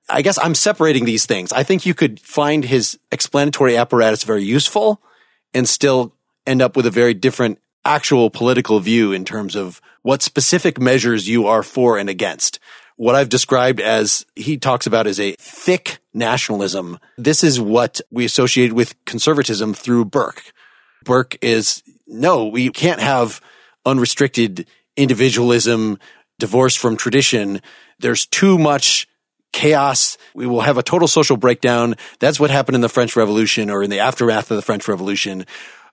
I 0.10 0.22
guess 0.22 0.40
I'm 0.40 0.56
separating 0.56 1.06
these 1.06 1.26
things. 1.26 1.54
I 1.54 1.64
think 1.64 1.86
you 1.86 1.94
could 1.94 2.20
find 2.20 2.64
his 2.64 3.00
explanatory 3.12 3.78
apparatus 3.78 4.24
very 4.24 4.44
useful 4.44 5.02
and 5.54 5.68
still 5.68 6.14
end 6.46 6.62
up 6.62 6.76
with 6.76 6.86
a 6.86 6.92
very 6.92 7.14
different 7.14 7.60
actual 7.86 8.30
political 8.30 8.80
view 8.80 9.12
in 9.12 9.26
terms 9.26 9.56
of 9.56 9.82
what 10.02 10.22
specific 10.22 10.80
measures 10.80 11.28
you 11.28 11.48
are 11.48 11.64
for 11.64 11.98
and 11.98 12.10
against. 12.10 12.60
What 12.96 13.16
I've 13.16 13.30
described 13.30 13.80
as 13.80 14.26
he 14.36 14.58
talks 14.58 14.86
about 14.86 15.08
as 15.08 15.20
a 15.20 15.36
thick 15.40 16.00
nationalism. 16.14 17.00
This 17.18 17.44
is 17.44 17.60
what 17.60 18.02
we 18.12 18.26
associate 18.26 18.74
with 18.74 18.94
conservatism 19.06 19.74
through 19.74 20.06
Burke. 20.06 20.44
Burke 21.06 21.38
is 21.42 21.82
no, 22.08 22.46
we 22.46 22.70
can't 22.70 23.00
have 23.00 23.40
unrestricted 23.86 24.68
individualism 24.98 25.98
divorced 26.40 26.80
from 26.80 26.98
tradition. 26.98 27.62
There's 28.00 28.26
too 28.26 28.58
much 28.58 29.08
chaos. 29.52 30.18
We 30.34 30.48
will 30.48 30.62
have 30.62 30.78
a 30.78 30.84
total 30.84 31.08
social 31.08 31.38
breakdown. 31.38 31.96
That's 32.20 32.40
what 32.40 32.52
happened 32.52 32.76
in 32.76 32.82
the 32.82 32.90
French 32.90 33.16
Revolution 33.16 33.70
or 33.70 33.84
in 33.84 33.90
the 33.90 34.00
aftermath 34.00 34.52
of 34.52 34.58
the 34.58 34.62
French 34.62 34.88
Revolution. 34.88 35.46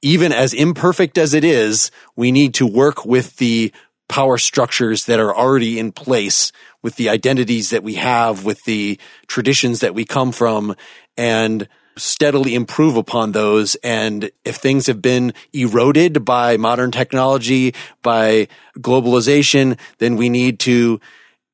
Even 0.02 0.32
as 0.32 0.52
imperfect 0.52 1.18
as 1.18 1.34
it 1.34 1.44
is, 1.44 1.90
we 2.14 2.30
need 2.30 2.54
to 2.54 2.66
work 2.66 3.04
with 3.04 3.36
the 3.36 3.72
power 4.08 4.38
structures 4.38 5.06
that 5.06 5.18
are 5.18 5.34
already 5.34 5.78
in 5.78 5.90
place, 5.90 6.52
with 6.82 6.96
the 6.96 7.08
identities 7.08 7.70
that 7.70 7.82
we 7.82 7.94
have, 7.94 8.44
with 8.44 8.62
the 8.64 8.98
traditions 9.26 9.80
that 9.80 9.94
we 9.94 10.04
come 10.04 10.32
from, 10.32 10.76
and 11.16 11.68
steadily 11.96 12.54
improve 12.54 12.96
upon 12.96 13.32
those. 13.32 13.74
And 13.76 14.30
if 14.44 14.56
things 14.56 14.86
have 14.86 15.02
been 15.02 15.32
eroded 15.52 16.24
by 16.24 16.56
modern 16.56 16.90
technology, 16.90 17.74
by 18.02 18.48
globalization, 18.78 19.78
then 19.98 20.16
we 20.16 20.28
need 20.28 20.60
to 20.60 21.00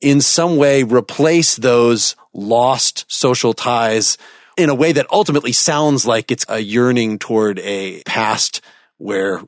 in 0.02 0.20
some 0.20 0.56
way 0.56 0.82
replace 0.82 1.56
those 1.56 2.16
lost 2.34 3.04
social 3.08 3.54
ties 3.54 4.18
in 4.58 4.68
a 4.68 4.74
way 4.74 4.92
that 4.92 5.06
ultimately 5.10 5.52
sounds 5.52 6.04
like 6.04 6.30
it's 6.30 6.44
a 6.48 6.58
yearning 6.58 7.18
toward 7.18 7.58
a 7.60 8.02
past 8.04 8.60
where 8.98 9.40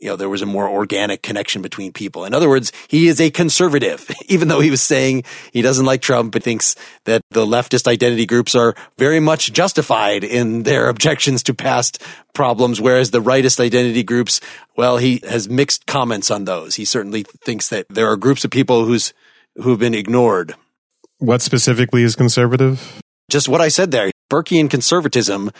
you 0.00 0.10
know 0.10 0.16
there 0.16 0.28
was 0.28 0.42
a 0.42 0.46
more 0.46 0.68
organic 0.68 1.22
connection 1.22 1.62
between 1.62 1.92
people. 1.92 2.24
In 2.24 2.34
other 2.34 2.48
words, 2.48 2.72
he 2.88 3.08
is 3.08 3.20
a 3.20 3.30
conservative, 3.30 4.10
even 4.26 4.48
though 4.48 4.60
he 4.60 4.70
was 4.70 4.82
saying 4.82 5.24
he 5.52 5.62
doesn't 5.62 5.86
like 5.86 6.02
Trump, 6.02 6.32
but 6.32 6.42
thinks 6.42 6.76
that 7.04 7.22
the 7.30 7.46
leftist 7.46 7.86
identity 7.86 8.26
groups 8.26 8.54
are 8.54 8.74
very 8.98 9.20
much 9.20 9.52
justified 9.52 10.22
in 10.22 10.64
their 10.64 10.88
objections 10.90 11.42
to 11.44 11.54
past 11.54 12.02
problems, 12.34 12.80
whereas 12.80 13.10
the 13.10 13.22
rightist 13.22 13.60
identity 13.60 14.02
groups, 14.02 14.40
well, 14.76 14.98
he 14.98 15.22
has 15.26 15.48
mixed 15.48 15.86
comments 15.86 16.30
on 16.30 16.44
those. 16.44 16.74
He 16.74 16.84
certainly 16.84 17.22
thinks 17.22 17.70
that 17.70 17.86
there 17.88 18.08
are 18.08 18.16
groups 18.16 18.44
of 18.44 18.50
people 18.50 18.84
whose 18.84 19.14
who've 19.56 19.78
been 19.78 19.94
ignored. 19.94 20.54
What 21.18 21.42
specifically 21.42 22.02
is 22.02 22.16
conservative? 22.16 23.00
Just 23.30 23.48
what 23.48 23.60
I 23.60 23.68
said 23.68 23.90
there. 23.90 24.10
Burkean 24.30 24.68
conservatism 24.68 25.50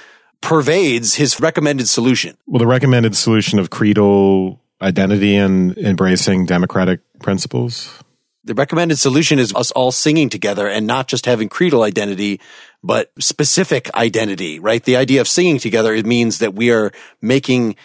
pervades 0.40 1.14
his 1.14 1.40
recommended 1.40 1.88
solution. 1.88 2.36
Well, 2.46 2.58
the 2.58 2.66
recommended 2.66 3.16
solution 3.16 3.58
of 3.58 3.70
creedal 3.70 4.60
identity 4.82 5.36
and 5.36 5.76
embracing 5.78 6.46
democratic 6.46 7.00
principles. 7.20 7.98
The 8.44 8.54
recommended 8.54 8.98
solution 8.98 9.38
is 9.38 9.54
us 9.54 9.70
all 9.70 9.90
singing 9.90 10.28
together 10.28 10.68
and 10.68 10.86
not 10.86 11.08
just 11.08 11.24
having 11.24 11.48
creedal 11.48 11.82
identity, 11.82 12.40
but 12.82 13.10
specific 13.18 13.94
identity, 13.94 14.58
right? 14.58 14.84
The 14.84 14.96
idea 14.96 15.22
of 15.22 15.28
singing 15.28 15.58
together, 15.58 15.94
it 15.94 16.04
means 16.04 16.40
that 16.40 16.54
we 16.54 16.70
are 16.70 16.92
making 17.22 17.76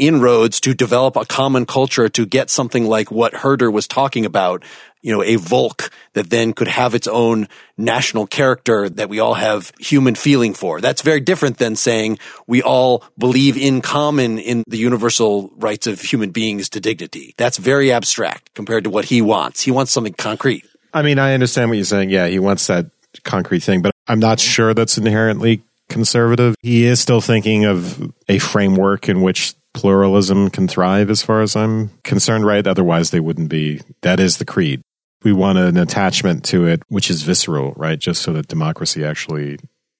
inroads 0.00 0.60
to 0.60 0.74
develop 0.74 1.16
a 1.16 1.24
common 1.24 1.66
culture 1.66 2.08
to 2.08 2.26
get 2.26 2.50
something 2.50 2.86
like 2.86 3.10
what 3.10 3.34
Herder 3.34 3.70
was 3.70 3.86
talking 3.86 4.24
about, 4.24 4.64
you 5.02 5.12
know, 5.12 5.22
a 5.22 5.36
Volk 5.36 5.90
that 6.14 6.30
then 6.30 6.52
could 6.52 6.68
have 6.68 6.94
its 6.94 7.06
own 7.06 7.48
national 7.76 8.26
character 8.26 8.88
that 8.88 9.08
we 9.08 9.20
all 9.20 9.34
have 9.34 9.72
human 9.78 10.14
feeling 10.14 10.54
for. 10.54 10.80
That's 10.80 11.02
very 11.02 11.20
different 11.20 11.58
than 11.58 11.76
saying 11.76 12.18
we 12.46 12.62
all 12.62 13.04
believe 13.18 13.56
in 13.56 13.80
common 13.82 14.38
in 14.38 14.64
the 14.66 14.78
universal 14.78 15.50
rights 15.56 15.86
of 15.86 16.00
human 16.00 16.30
beings 16.30 16.68
to 16.70 16.80
dignity. 16.80 17.34
That's 17.36 17.58
very 17.58 17.92
abstract 17.92 18.54
compared 18.54 18.84
to 18.84 18.90
what 18.90 19.04
he 19.06 19.22
wants. 19.22 19.62
He 19.62 19.70
wants 19.70 19.92
something 19.92 20.14
concrete. 20.14 20.64
I 20.92 21.02
mean, 21.02 21.18
I 21.18 21.34
understand 21.34 21.70
what 21.70 21.76
you're 21.76 21.84
saying. 21.84 22.10
Yeah, 22.10 22.26
he 22.26 22.38
wants 22.38 22.66
that 22.66 22.86
concrete 23.22 23.60
thing, 23.60 23.82
but 23.82 23.94
I'm 24.08 24.18
not 24.18 24.40
sure 24.40 24.74
that's 24.74 24.98
inherently 24.98 25.62
conservative. 25.88 26.54
He 26.62 26.84
is 26.84 27.00
still 27.00 27.20
thinking 27.20 27.64
of 27.64 28.12
a 28.28 28.38
framework 28.38 29.08
in 29.08 29.22
which 29.22 29.54
pluralism 29.72 30.50
can 30.50 30.68
thrive 30.68 31.10
as 31.10 31.22
far 31.22 31.40
as 31.40 31.56
I'm 31.56 31.90
concerned, 32.04 32.44
right? 32.46 32.66
Otherwise, 32.66 33.10
they 33.10 33.20
wouldn't 33.20 33.48
be. 33.48 33.80
That 34.02 34.20
is 34.20 34.38
the 34.38 34.44
creed. 34.44 34.82
We 35.22 35.32
want 35.32 35.58
an 35.58 35.76
attachment 35.76 36.44
to 36.46 36.66
it, 36.66 36.82
which 36.88 37.10
is 37.10 37.22
visceral, 37.22 37.72
right? 37.76 37.98
Just 37.98 38.22
so 38.22 38.32
that 38.32 38.48
democracy 38.48 39.04
actually 39.04 39.58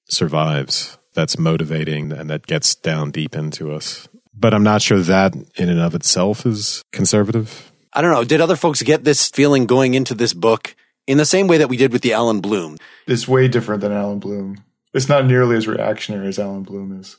survives. 0.09 0.97
That's 1.13 1.37
motivating 1.37 2.11
and 2.11 2.29
that 2.29 2.47
gets 2.47 2.73
down 2.73 3.11
deep 3.11 3.35
into 3.35 3.73
us. 3.73 4.07
But 4.33 4.53
I'm 4.53 4.63
not 4.63 4.81
sure 4.81 5.01
that 5.01 5.35
in 5.55 5.69
and 5.69 5.79
of 5.79 5.93
itself 5.93 6.45
is 6.45 6.81
conservative. 6.91 7.71
I 7.93 8.01
don't 8.01 8.11
know. 8.11 8.23
Did 8.23 8.41
other 8.41 8.55
folks 8.55 8.81
get 8.81 9.03
this 9.03 9.29
feeling 9.29 9.65
going 9.65 9.93
into 9.93 10.15
this 10.15 10.33
book 10.33 10.73
in 11.05 11.17
the 11.17 11.25
same 11.25 11.47
way 11.47 11.57
that 11.57 11.67
we 11.67 11.77
did 11.77 11.91
with 11.91 12.01
the 12.01 12.13
Alan 12.13 12.39
Bloom? 12.39 12.77
It's 13.07 13.27
way 13.27 13.47
different 13.49 13.81
than 13.81 13.91
Alan 13.91 14.19
Bloom. 14.19 14.63
It's 14.93 15.09
not 15.09 15.25
nearly 15.25 15.57
as 15.57 15.67
reactionary 15.67 16.27
as 16.27 16.39
Alan 16.39 16.63
Bloom 16.63 16.99
is. 16.99 17.17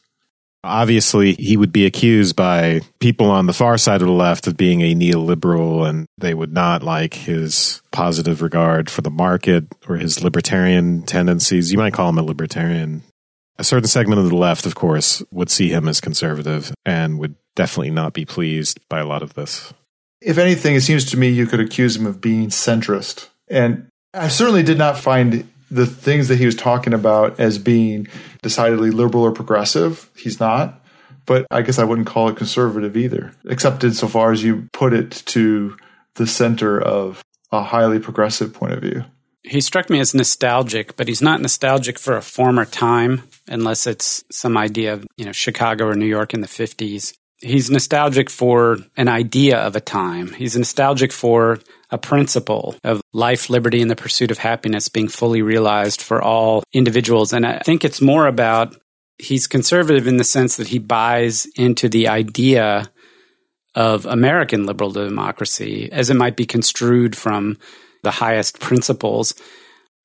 Obviously, 0.65 1.35
he 1.35 1.57
would 1.57 1.73
be 1.73 1.87
accused 1.87 2.37
by 2.37 2.81
people 3.01 3.31
on 3.31 3.47
the 3.47 3.53
far 3.53 3.77
side 3.77 4.01
of 4.01 4.07
the 4.07 4.13
left 4.13 4.47
of 4.47 4.57
being 4.57 4.81
a 4.81 4.95
neoliberal, 4.95 5.89
and 5.89 6.07
they 6.19 6.35
would 6.35 6.53
not 6.53 6.85
like 6.85 7.15
his 7.15 7.83
positive 7.91 8.43
regard 8.43 8.89
for 8.89 9.01
the 9.01 9.11
market 9.11 9.65
or 9.89 9.97
his 9.97 10.23
libertarian 10.23 11.03
tendencies. 11.03 11.73
You 11.73 11.79
might 11.79 11.95
call 11.95 12.09
him 12.09 12.19
a 12.19 12.23
libertarian. 12.23 13.03
A 13.59 13.65
certain 13.65 13.89
segment 13.89 14.21
of 14.21 14.29
the 14.29 14.37
left, 14.37 14.65
of 14.65 14.77
course, 14.77 15.23
would 15.33 15.51
see 15.51 15.69
him 15.69 15.89
as 15.89 16.01
conservative 16.01 16.73
and 16.87 17.19
would 17.19 17.35
definitely 17.57 17.91
not 17.91 18.13
be 18.13 18.25
pleased 18.25 18.79
by 18.89 19.01
a 19.01 19.07
lot 19.07 19.23
of 19.23 19.35
this. 19.35 19.75
If 20.21 20.39
anything, 20.39 20.77
it 20.77 20.83
seems 20.83 21.05
to 21.07 21.17
me 21.17 21.29
you 21.29 21.47
could 21.47 21.61
accuse 21.61 21.97
him 21.97 22.07
of 22.07 22.21
being 22.21 22.49
centrist. 22.49 23.29
And 23.49 23.89
I 24.15 24.29
certainly 24.29 24.63
did 24.63 24.79
not 24.79 24.99
find 24.99 25.49
the 25.73 25.87
things 25.87 26.29
that 26.29 26.37
he 26.37 26.47
was 26.47 26.55
talking 26.55 26.93
about 26.93 27.41
as 27.41 27.59
being 27.59 28.07
decidedly 28.43 28.91
liberal 28.91 29.25
or 29.25 29.33
progressive. 29.33 30.11
He's 30.17 30.39
not. 30.39 30.79
But 31.25 31.47
I 31.51 31.63
guess 31.63 31.79
I 31.79 31.85
wouldn't 31.85 32.09
call 32.09 32.29
it 32.29 32.37
conservative 32.37 32.97
either, 32.97 33.33
except 33.45 33.85
insofar 33.85 34.33
as 34.33 34.43
you 34.43 34.69
put 34.73 34.93
it 34.93 35.23
to 35.27 35.77
the 36.15 36.27
center 36.27 36.81
of 36.81 37.23
a 37.51 37.63
highly 37.63 38.01
progressive 38.01 38.53
point 38.53 38.73
of 38.73 38.81
view. 38.81 39.05
He 39.45 39.61
struck 39.61 39.89
me 39.89 40.01
as 40.01 40.15
nostalgic, 40.15 40.97
but 40.97 41.09
he's 41.09 41.23
not 41.23 41.41
nostalgic 41.41 41.99
for 41.99 42.17
a 42.17 42.23
former 42.23 42.65
time 42.65 43.23
unless 43.49 43.87
it's 43.87 44.25
some 44.31 44.57
idea 44.57 44.95
of, 44.95 45.07
you 45.17 45.25
know, 45.25 45.33
Chicago 45.33 45.87
or 45.87 45.95
New 45.95 46.07
York 46.07 46.35
in 46.35 46.41
the 46.41 46.47
50s. 46.47 47.15
He's 47.39 47.71
nostalgic 47.71 48.31
for 48.31 48.79
an 48.97 49.09
idea 49.09 49.59
of 49.59 49.75
a 49.75 49.81
time. 49.81 50.33
He's 50.33 50.57
nostalgic 50.57 51.13
for 51.13 51.59
a 51.93 51.99
principle 51.99 52.75
of 52.83 53.03
life, 53.13 53.51
liberty, 53.51 53.83
and 53.83 53.91
the 53.91 53.97
pursuit 53.97 54.31
of 54.31 54.39
happiness 54.39 54.89
being 54.89 55.09
fully 55.09 55.43
realized 55.43 56.01
for 56.01 56.23
all 56.23 56.65
individuals. 56.73 57.33
And 57.33 57.47
I 57.47 57.59
think 57.59 57.85
it's 57.85 58.01
more 58.01 58.27
about 58.27 58.77
he's 59.19 59.47
conservative 59.47 60.09
in 60.09 60.17
the 60.17 60.25
sense 60.25 60.57
that 60.57 60.69
he 60.69 60.79
buys 60.79 61.47
into 61.55 61.89
the 61.89 62.09
idea 62.09 62.91
of 63.75 64.07
American 64.07 64.67
liberal 64.67 64.91
democracy 64.91 65.91
as 65.93 66.11
it 66.11 66.17
might 66.17 66.37
be 66.37 66.47
construed 66.47 67.15
from 67.15 67.59
the 68.03 68.11
highest 68.11 68.59
principles. 68.59 69.35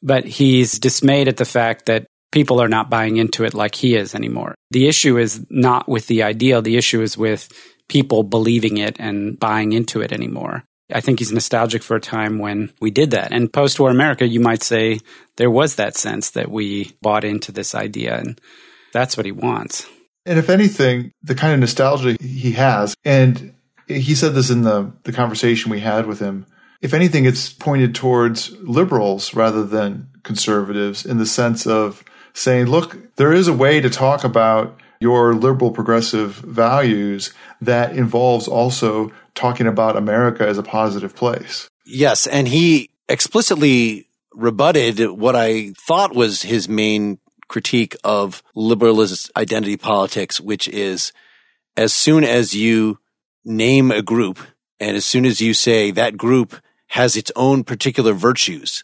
But 0.03 0.25
he's 0.25 0.77
dismayed 0.77 1.27
at 1.27 1.37
the 1.37 1.45
fact 1.45 1.87
that 1.87 2.05
people 2.31 2.61
are 2.61 2.67
not 2.67 2.89
buying 2.89 3.17
into 3.17 3.45
it 3.45 3.53
like 3.53 3.75
he 3.75 3.95
is 3.95 4.13
anymore. 4.13 4.55
The 4.71 4.87
issue 4.87 5.17
is 5.17 5.45
not 5.49 5.87
with 5.87 6.07
the 6.07 6.23
ideal, 6.23 6.61
the 6.61 6.77
issue 6.77 7.01
is 7.01 7.17
with 7.17 7.49
people 7.87 8.23
believing 8.23 8.77
it 8.77 8.97
and 8.99 9.39
buying 9.39 9.71
into 9.71 10.01
it 10.01 10.11
anymore. 10.11 10.63
I 10.93 11.01
think 11.01 11.19
he's 11.19 11.31
nostalgic 11.31 11.83
for 11.83 11.97
a 11.97 12.01
time 12.01 12.39
when 12.39 12.71
we 12.79 12.91
did 12.91 13.11
that. 13.11 13.31
And 13.31 13.51
post 13.51 13.79
war 13.79 13.89
America, 13.89 14.25
you 14.25 14.39
might 14.39 14.63
say 14.63 14.99
there 15.35 15.51
was 15.51 15.75
that 15.75 15.97
sense 15.97 16.31
that 16.31 16.49
we 16.49 16.95
bought 17.01 17.23
into 17.23 17.51
this 17.51 17.75
idea, 17.75 18.17
and 18.17 18.39
that's 18.93 19.17
what 19.17 19.25
he 19.25 19.31
wants. 19.31 19.87
And 20.25 20.39
if 20.39 20.49
anything, 20.49 21.11
the 21.23 21.35
kind 21.35 21.53
of 21.53 21.59
nostalgia 21.59 22.17
he 22.21 22.53
has, 22.53 22.95
and 23.03 23.53
he 23.87 24.15
said 24.15 24.33
this 24.33 24.49
in 24.49 24.63
the, 24.63 24.91
the 25.03 25.13
conversation 25.13 25.71
we 25.71 25.79
had 25.79 26.05
with 26.05 26.19
him, 26.19 26.45
if 26.81 26.93
anything, 26.93 27.25
it's 27.25 27.51
pointed 27.51 27.95
towards 27.95 28.51
liberals 28.59 29.33
rather 29.33 29.63
than 29.63 30.09
conservatives 30.23 31.05
in 31.05 31.17
the 31.17 31.25
sense 31.25 31.65
of 31.65 32.03
saying, 32.33 32.67
look, 32.67 33.15
there 33.15 33.33
is 33.33 33.47
a 33.47 33.53
way 33.53 33.81
to 33.81 33.89
talk 33.89 34.23
about 34.23 34.79
your 34.99 35.33
liberal 35.33 35.71
progressive 35.71 36.35
values 36.35 37.33
that 37.61 37.95
involves 37.95 38.47
also 38.47 39.11
talking 39.37 39.67
about 39.67 39.95
America 39.95 40.47
as 40.47 40.57
a 40.57 40.63
positive 40.63 41.15
place. 41.15 41.69
Yes. 41.85 42.27
And 42.27 42.47
he 42.47 42.89
explicitly 43.07 44.07
rebutted 44.33 44.99
what 45.11 45.35
I 45.35 45.73
thought 45.87 46.15
was 46.15 46.41
his 46.41 46.67
main 46.67 47.19
critique 47.47 47.95
of 48.03 48.43
liberalist 48.55 49.29
identity 49.37 49.77
politics, 49.77 50.41
which 50.41 50.67
is 50.67 51.13
as 51.77 51.93
soon 51.93 52.23
as 52.23 52.53
you 52.53 52.99
name 53.45 53.91
a 53.91 54.01
group 54.01 54.39
and 54.79 54.97
as 54.97 55.05
soon 55.05 55.25
as 55.25 55.39
you 55.39 55.53
say 55.53 55.91
that 55.91 56.17
group 56.17 56.55
has 56.87 57.15
its 57.15 57.31
own 57.35 57.63
particular 57.63 58.13
virtues 58.13 58.83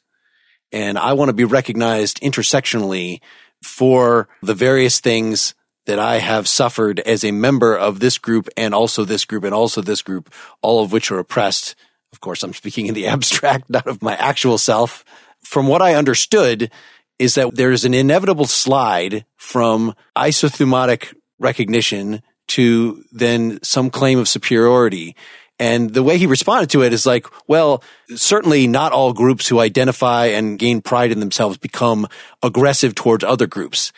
and 0.73 0.97
I 0.97 1.13
want 1.13 1.29
to 1.29 1.33
be 1.33 1.45
recognized 1.45 2.19
intersectionally 2.21 3.21
for 3.61 4.27
the 4.41 4.55
various 4.55 4.99
things 4.99 5.53
that 5.85 5.99
I 5.99 6.17
have 6.17 6.47
suffered 6.47 6.99
as 7.01 7.23
a 7.23 7.31
member 7.31 7.75
of 7.75 7.99
this 7.99 8.17
group 8.17 8.47
and 8.55 8.73
also 8.73 9.03
this 9.03 9.25
group 9.25 9.43
and 9.43 9.53
also 9.53 9.81
this 9.81 10.01
group, 10.01 10.33
all 10.61 10.83
of 10.83 10.91
which 10.91 11.11
are 11.11 11.19
oppressed. 11.19 11.75
Of 12.11 12.21
course, 12.21 12.43
I'm 12.43 12.53
speaking 12.53 12.87
in 12.87 12.93
the 12.93 13.07
abstract, 13.15 13.69
not 13.69 13.87
of 13.87 14.01
my 14.01 14.15
actual 14.15 14.57
self. 14.57 15.03
From 15.41 15.67
what 15.67 15.81
I 15.81 15.95
understood 15.95 16.71
is 17.19 17.35
that 17.35 17.55
there's 17.55 17.85
an 17.85 17.93
inevitable 17.93 18.45
slide 18.45 19.25
from 19.35 19.93
isothumotic 20.17 21.13
recognition 21.39 22.21
to 22.49 23.03
then 23.11 23.59
some 23.63 23.89
claim 23.89 24.19
of 24.19 24.27
superiority. 24.27 25.15
And 25.59 25.93
the 25.93 26.03
way 26.03 26.17
he 26.17 26.25
responded 26.25 26.69
to 26.71 26.83
it 26.83 26.93
is 26.93 27.05
like, 27.05 27.27
well, 27.47 27.83
certainly 28.15 28.67
not 28.67 28.91
all 28.91 29.13
groups 29.13 29.47
who 29.47 29.59
identify 29.59 30.27
and 30.27 30.57
gain 30.57 30.81
pride 30.81 31.11
in 31.11 31.19
themselves 31.19 31.57
become 31.57 32.07
aggressive 32.41 32.95
towards 32.95 33.23
other 33.23 33.47
groups. 33.47 33.91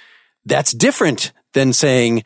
That's 0.46 0.72
different 0.72 1.32
than 1.56 1.74
saying 1.74 2.24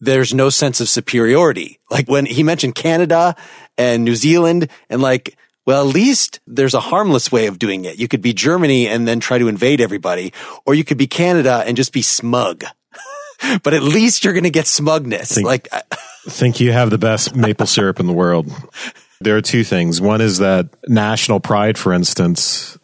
there's 0.00 0.32
no 0.32 0.48
sense 0.48 0.80
of 0.80 0.88
superiority. 0.88 1.78
Like 1.90 2.08
when 2.08 2.24
he 2.24 2.42
mentioned 2.42 2.74
Canada 2.74 3.36
and 3.76 4.04
New 4.04 4.14
Zealand 4.14 4.70
and 4.88 5.02
like, 5.02 5.36
well, 5.66 5.86
at 5.86 5.94
least 5.94 6.40
there's 6.46 6.72
a 6.72 6.80
harmless 6.80 7.30
way 7.30 7.46
of 7.46 7.58
doing 7.58 7.84
it. 7.84 7.98
You 7.98 8.08
could 8.08 8.22
be 8.22 8.32
Germany 8.32 8.88
and 8.88 9.06
then 9.06 9.20
try 9.20 9.36
to 9.36 9.48
invade 9.48 9.82
everybody, 9.82 10.32
or 10.64 10.74
you 10.74 10.84
could 10.84 10.96
be 10.96 11.06
Canada 11.06 11.62
and 11.66 11.76
just 11.76 11.92
be 11.92 12.00
smug. 12.00 12.64
but 13.62 13.74
at 13.74 13.82
least 13.82 14.24
you're 14.24 14.32
going 14.32 14.44
to 14.44 14.50
get 14.50 14.66
smugness. 14.66 15.32
Think, 15.32 15.46
like, 15.46 15.68
think 16.28 16.58
you 16.60 16.72
have 16.72 16.88
the 16.88 16.96
best 16.96 17.36
maple 17.36 17.66
syrup 17.66 18.00
in 18.00 18.06
the 18.06 18.14
world. 18.14 18.50
There 19.20 19.36
are 19.36 19.42
two 19.42 19.64
things. 19.64 20.00
One 20.00 20.22
is 20.22 20.38
that 20.38 20.70
national 20.86 21.40
pride, 21.40 21.76
for 21.76 21.92
instance, 21.92 22.78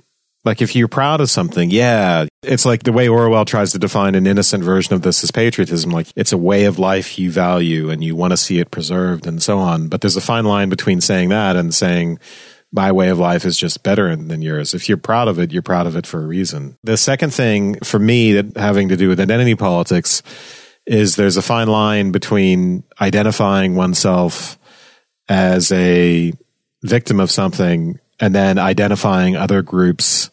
like 0.44 0.60
if 0.60 0.76
you're 0.76 0.88
proud 0.88 1.20
of 1.20 1.30
something, 1.30 1.70
yeah, 1.70 2.26
it's 2.46 2.64
like 2.64 2.82
the 2.82 2.92
way 2.92 3.08
Orwell 3.08 3.44
tries 3.44 3.72
to 3.72 3.78
define 3.78 4.14
an 4.14 4.26
innocent 4.26 4.64
version 4.64 4.94
of 4.94 5.02
this 5.02 5.24
as 5.24 5.30
patriotism. 5.30 5.90
Like 5.90 6.08
it's 6.16 6.32
a 6.32 6.38
way 6.38 6.64
of 6.64 6.78
life 6.78 7.18
you 7.18 7.30
value 7.30 7.90
and 7.90 8.02
you 8.02 8.14
want 8.16 8.32
to 8.32 8.36
see 8.36 8.58
it 8.58 8.70
preserved 8.70 9.26
and 9.26 9.42
so 9.42 9.58
on. 9.58 9.88
But 9.88 10.00
there's 10.00 10.16
a 10.16 10.20
fine 10.20 10.44
line 10.44 10.68
between 10.68 11.00
saying 11.00 11.30
that 11.30 11.56
and 11.56 11.74
saying 11.74 12.18
my 12.72 12.90
way 12.90 13.08
of 13.08 13.18
life 13.18 13.44
is 13.44 13.56
just 13.56 13.82
better 13.84 14.14
than 14.16 14.42
yours. 14.42 14.74
If 14.74 14.88
you're 14.88 14.98
proud 14.98 15.28
of 15.28 15.38
it, 15.38 15.52
you're 15.52 15.62
proud 15.62 15.86
of 15.86 15.96
it 15.96 16.06
for 16.06 16.20
a 16.20 16.26
reason. 16.26 16.76
The 16.82 16.96
second 16.96 17.32
thing 17.32 17.78
for 17.80 18.00
me 18.00 18.32
that 18.32 18.56
having 18.56 18.88
to 18.88 18.96
do 18.96 19.08
with 19.08 19.20
identity 19.20 19.54
politics 19.54 20.22
is 20.84 21.14
there's 21.16 21.36
a 21.36 21.42
fine 21.42 21.68
line 21.68 22.10
between 22.10 22.82
identifying 23.00 23.76
oneself 23.76 24.58
as 25.28 25.70
a 25.72 26.32
victim 26.82 27.20
of 27.20 27.30
something 27.30 27.98
and 28.20 28.34
then 28.34 28.58
identifying 28.58 29.36
other 29.36 29.62
groups 29.62 30.30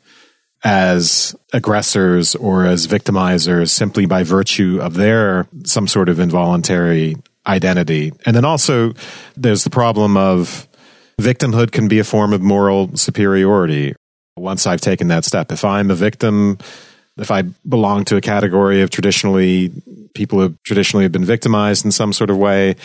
as 0.63 1.35
aggressors 1.53 2.35
or 2.35 2.65
as 2.65 2.87
victimizers 2.87 3.69
simply 3.69 4.05
by 4.05 4.23
virtue 4.23 4.79
of 4.81 4.93
their 4.93 5.47
some 5.65 5.87
sort 5.87 6.09
of 6.09 6.19
involuntary 6.19 7.15
identity. 7.47 8.13
And 8.25 8.35
then 8.35 8.45
also 8.45 8.93
there's 9.35 9.63
the 9.63 9.69
problem 9.69 10.17
of 10.17 10.67
victimhood 11.19 11.71
can 11.71 11.87
be 11.87 11.99
a 11.99 12.03
form 12.03 12.33
of 12.33 12.41
moral 12.41 12.95
superiority. 12.95 13.95
Once 14.37 14.67
I've 14.67 14.81
taken 14.81 15.07
that 15.07 15.25
step, 15.25 15.51
if 15.51 15.65
I'm 15.65 15.89
a 15.91 15.95
victim 15.95 16.57
if 17.17 17.31
I 17.31 17.43
belong 17.67 18.05
to 18.05 18.15
a 18.15 18.21
category 18.21 18.81
of 18.81 18.89
traditionally 18.89 19.71
people 20.13 20.39
who 20.39 20.55
traditionally 20.63 21.03
have 21.03 21.11
been 21.11 21.25
victimized 21.25 21.85
in 21.85 21.91
some 21.91 22.13
sort 22.13 22.29
of 22.29 22.37
way, 22.37 22.75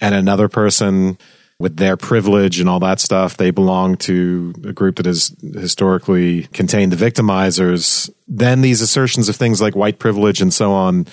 and 0.00 0.14
another 0.14 0.48
person 0.48 1.18
with 1.58 1.76
their 1.76 1.96
privilege 1.96 2.60
and 2.60 2.68
all 2.68 2.80
that 2.80 3.00
stuff, 3.00 3.36
they 3.36 3.50
belong 3.50 3.96
to 3.96 4.52
a 4.64 4.72
group 4.72 4.96
that 4.96 5.06
has 5.06 5.34
historically 5.54 6.42
contained 6.48 6.92
the 6.92 6.96
victimizers, 6.96 8.10
then 8.28 8.60
these 8.60 8.82
assertions 8.82 9.28
of 9.28 9.36
things 9.36 9.60
like 9.60 9.74
white 9.74 9.98
privilege 9.98 10.42
and 10.42 10.52
so 10.52 10.72
on, 10.72 11.06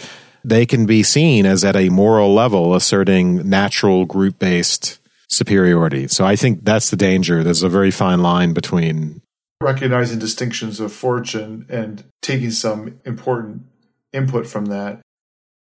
they 0.44 0.66
can 0.66 0.86
be 0.86 1.02
seen 1.04 1.46
as 1.46 1.64
at 1.64 1.76
a 1.76 1.90
moral 1.90 2.34
level 2.34 2.76
asserting 2.76 3.48
natural 3.50 4.06
group 4.06 4.38
based 4.40 5.00
superiority. 5.30 6.08
So 6.08 6.26
I 6.26 6.36
think 6.36 6.64
that's 6.64 6.90
the 6.90 6.98
danger. 6.98 7.44
There's 7.44 7.64
a 7.64 7.70
very 7.70 7.92
fine 7.92 8.22
line 8.22 8.54
between 8.54 9.22
recognizing 9.62 10.20
distinctions 10.20 10.82
of 10.82 10.92
fortune 10.92 11.66
and 11.70 12.04
taking 12.22 12.52
some 12.52 13.00
important 13.06 13.64
input 14.12 14.46
from 14.46 14.66
that. 14.66 15.00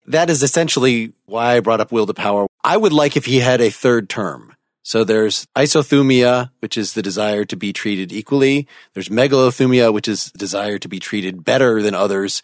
That 0.07 0.29
is 0.29 0.43
essentially 0.43 1.13
why 1.27 1.57
I 1.57 1.61
brought 1.61 1.81
up 1.81 1.93
will 1.93 2.07
to 2.07 2.15
power. 2.15 2.47
I 2.65 2.77
would 2.77 2.93
like 2.93 3.17
if 3.17 3.25
he 3.25 3.39
had 3.39 3.61
a 3.61 3.71
third 3.71 4.09
term. 4.09 4.53
So 4.83 5.05
there's 5.05 5.47
isothumia, 5.57 6.51
which 6.59 6.77
is 6.77 6.95
the 6.95 7.03
desire 7.03 7.45
to 7.47 7.57
be 7.57 7.73
treated 7.73 8.13
equally. 8.13 8.67
There's 8.95 9.09
megalothumia, 9.09 9.93
which 9.93 10.09
is 10.09 10.27
the 10.33 10.39
desire 10.39 10.79
to 10.79 10.89
be 10.89 10.99
treated 10.99 11.45
better 11.45 11.81
than 11.83 11.95
others. 11.95 12.43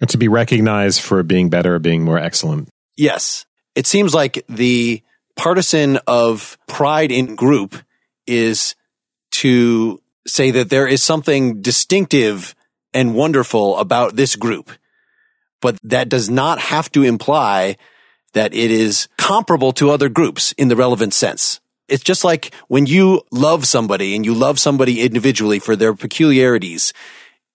And 0.00 0.10
to 0.10 0.18
be 0.18 0.28
recognized 0.28 1.00
for 1.00 1.22
being 1.22 1.48
better, 1.48 1.78
being 1.78 2.02
more 2.02 2.18
excellent. 2.18 2.68
Yes. 2.96 3.46
It 3.74 3.86
seems 3.86 4.14
like 4.14 4.44
the 4.48 5.02
partisan 5.36 5.98
of 6.06 6.58
pride 6.66 7.12
in 7.12 7.36
group 7.36 7.76
is 8.26 8.74
to 9.32 10.00
say 10.26 10.50
that 10.50 10.70
there 10.70 10.88
is 10.88 11.02
something 11.02 11.60
distinctive 11.62 12.54
and 12.92 13.14
wonderful 13.14 13.78
about 13.78 14.16
this 14.16 14.34
group. 14.34 14.70
But 15.60 15.78
that 15.84 16.08
does 16.08 16.28
not 16.28 16.58
have 16.58 16.90
to 16.92 17.02
imply 17.02 17.76
that 18.32 18.54
it 18.54 18.70
is 18.70 19.08
comparable 19.16 19.72
to 19.72 19.90
other 19.90 20.08
groups 20.08 20.52
in 20.52 20.68
the 20.68 20.76
relevant 20.76 21.14
sense. 21.14 21.60
It's 21.88 22.02
just 22.02 22.24
like 22.24 22.54
when 22.68 22.86
you 22.86 23.22
love 23.30 23.66
somebody 23.66 24.16
and 24.16 24.24
you 24.24 24.34
love 24.34 24.58
somebody 24.58 25.02
individually 25.02 25.58
for 25.58 25.76
their 25.76 25.94
peculiarities. 25.94 26.92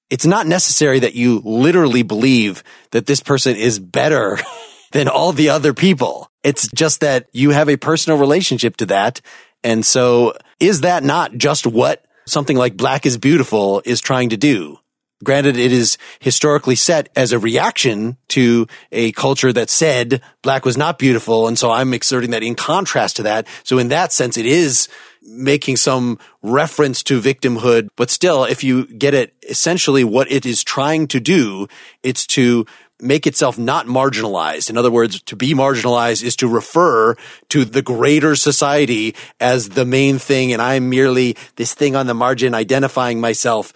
It's 0.09 0.25
not 0.25 0.45
necessary 0.45 0.99
that 0.99 1.15
you 1.15 1.41
literally 1.45 2.03
believe 2.03 2.63
that 2.91 3.05
this 3.05 3.21
person 3.21 3.55
is 3.55 3.79
better 3.79 4.37
than 4.91 5.07
all 5.07 5.31
the 5.31 5.49
other 5.49 5.73
people. 5.73 6.29
It's 6.43 6.67
just 6.73 6.99
that 6.99 7.27
you 7.31 7.51
have 7.51 7.69
a 7.69 7.77
personal 7.77 8.19
relationship 8.19 8.77
to 8.77 8.85
that. 8.87 9.21
And 9.63 9.85
so 9.85 10.33
is 10.59 10.81
that 10.81 11.03
not 11.03 11.35
just 11.37 11.65
what 11.65 12.05
something 12.25 12.57
like 12.57 12.75
Black 12.75 13.05
is 13.05 13.17
Beautiful 13.17 13.81
is 13.85 14.01
trying 14.01 14.29
to 14.29 14.37
do? 14.37 14.79
Granted, 15.23 15.57
it 15.57 15.71
is 15.71 15.97
historically 16.19 16.75
set 16.75 17.09
as 17.15 17.31
a 17.31 17.39
reaction 17.39 18.17
to 18.29 18.67
a 18.91 19.11
culture 19.11 19.53
that 19.53 19.69
said 19.69 20.21
black 20.41 20.65
was 20.65 20.77
not 20.77 20.97
beautiful. 20.97 21.47
And 21.47 21.57
so 21.57 21.71
I'm 21.71 21.93
exerting 21.93 22.31
that 22.31 22.43
in 22.43 22.55
contrast 22.55 23.17
to 23.17 23.23
that. 23.23 23.47
So 23.63 23.77
in 23.77 23.89
that 23.89 24.11
sense, 24.11 24.37
it 24.37 24.45
is 24.45 24.87
making 25.21 25.77
some 25.77 26.17
reference 26.41 27.03
to 27.03 27.21
victimhood. 27.21 27.89
But 27.95 28.09
still, 28.09 28.43
if 28.43 28.63
you 28.63 28.87
get 28.87 29.13
it, 29.13 29.33
essentially 29.47 30.03
what 30.03 30.31
it 30.31 30.45
is 30.45 30.63
trying 30.63 31.07
to 31.09 31.19
do, 31.19 31.67
it's 32.01 32.25
to 32.27 32.65
make 32.99 33.25
itself 33.25 33.57
not 33.57 33.87
marginalized. 33.87 34.69
In 34.69 34.77
other 34.77 34.91
words, 34.91 35.21
to 35.23 35.35
be 35.35 35.53
marginalized 35.53 36.23
is 36.23 36.35
to 36.37 36.47
refer 36.47 37.15
to 37.49 37.65
the 37.65 37.81
greater 37.81 38.35
society 38.35 39.15
as 39.39 39.69
the 39.69 39.85
main 39.85 40.19
thing. 40.19 40.53
And 40.53 40.61
I'm 40.61 40.89
merely 40.89 41.35
this 41.55 41.73
thing 41.73 41.95
on 41.95 42.07
the 42.07 42.13
margin 42.13 42.53
identifying 42.53 43.19
myself. 43.19 43.73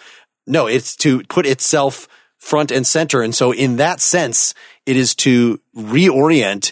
No, 0.48 0.68
it's 0.68 0.96
to 0.98 1.24
put 1.24 1.46
itself 1.46 2.08
front 2.38 2.72
and 2.72 2.86
center. 2.86 3.22
And 3.22 3.34
so 3.34 3.52
in 3.52 3.78
that 3.78 4.00
sense, 4.00 4.54
it 4.86 4.96
is 4.96 5.16
to 5.16 5.60
reorient 5.76 6.72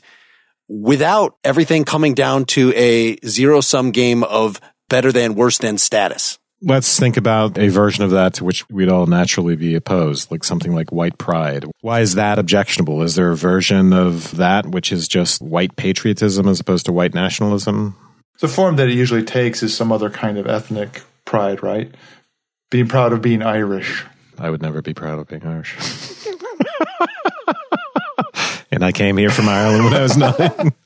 without 0.70 1.38
everything 1.44 1.84
coming 1.84 2.14
down 2.14 2.46
to 2.46 2.74
a 2.76 3.18
zero 3.26 3.62
sum 3.62 3.92
game 3.92 4.24
of 4.24 4.62
better 4.90 5.12
than, 5.12 5.36
worse 5.36 5.58
than 5.58 5.78
status 5.78 6.38
let's 6.64 6.98
think 6.98 7.18
about 7.18 7.58
a 7.58 7.68
version 7.68 8.04
of 8.04 8.12
that 8.12 8.36
to 8.36 8.44
which 8.44 8.68
we'd 8.70 8.90
all 8.90 9.06
naturally 9.06 9.56
be 9.56 9.76
opposed, 9.76 10.32
like 10.32 10.44
something 10.44 10.74
like 10.74 10.92
white 10.92 11.18
pride. 11.18 11.66
Why 11.82 12.00
is 12.00 12.16
that 12.16 12.40
objectionable? 12.40 13.02
Is 13.02 13.16
there 13.16 13.32
a 13.32 13.36
version 13.36 13.94
of 13.94 14.36
that 14.38 14.68
which 14.68 14.92
is 14.92 15.08
just 15.08 15.42
white 15.42 15.76
patriotism 15.76 16.48
as 16.48 16.60
opposed 16.60 16.86
to 16.88 16.94
white 16.94 17.14
nationalism? 17.14 17.96
The 18.40 18.48
form 18.48 18.78
that 18.78 18.88
it 18.88 18.94
usually 18.94 19.24
takes 19.24 19.62
is 19.62 19.76
some 19.76 19.92
other 19.92 20.10
kind 20.10 20.38
of 20.38 20.48
ethnic 20.48 21.04
pride, 21.26 21.62
right? 21.62 21.94
Being 22.74 22.88
proud 22.88 23.14
of 23.14 23.22
being 23.22 23.44
Irish. 23.44 24.04
I 24.40 24.50
would 24.50 24.64
never 24.64 24.82
be 24.82 24.96
proud 24.96 25.20
of 25.20 25.28
being 25.28 25.46
Irish. 25.46 25.78
and 28.72 28.84
I 28.84 28.92
came 28.92 29.16
here 29.16 29.30
from 29.30 29.48
Ireland 29.48 29.86
when 29.86 29.94
I 29.94 30.02
was 30.02 30.18
nine. 30.18 30.74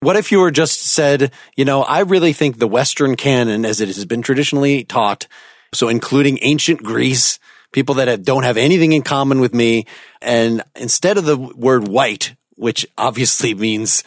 What 0.00 0.16
if 0.16 0.30
you 0.30 0.40
were 0.40 0.50
just 0.50 0.82
said, 0.82 1.32
you 1.56 1.64
know, 1.64 1.82
I 1.82 2.00
really 2.00 2.34
think 2.34 2.58
the 2.58 2.68
Western 2.68 3.16
canon, 3.16 3.64
as 3.64 3.80
it 3.80 3.88
has 3.88 4.04
been 4.04 4.20
traditionally 4.20 4.84
taught, 4.84 5.26
so 5.72 5.88
including 5.88 6.40
ancient 6.42 6.82
Greece, 6.82 7.38
people 7.72 7.94
that 7.94 8.08
have, 8.08 8.22
don't 8.22 8.42
have 8.42 8.58
anything 8.58 8.92
in 8.92 9.00
common 9.00 9.40
with 9.40 9.54
me, 9.54 9.86
and 10.20 10.62
instead 10.76 11.16
of 11.16 11.24
the 11.24 11.38
word 11.38 11.88
white, 11.88 12.34
which 12.56 12.86
obviously 12.98 13.54
means, 13.54 14.04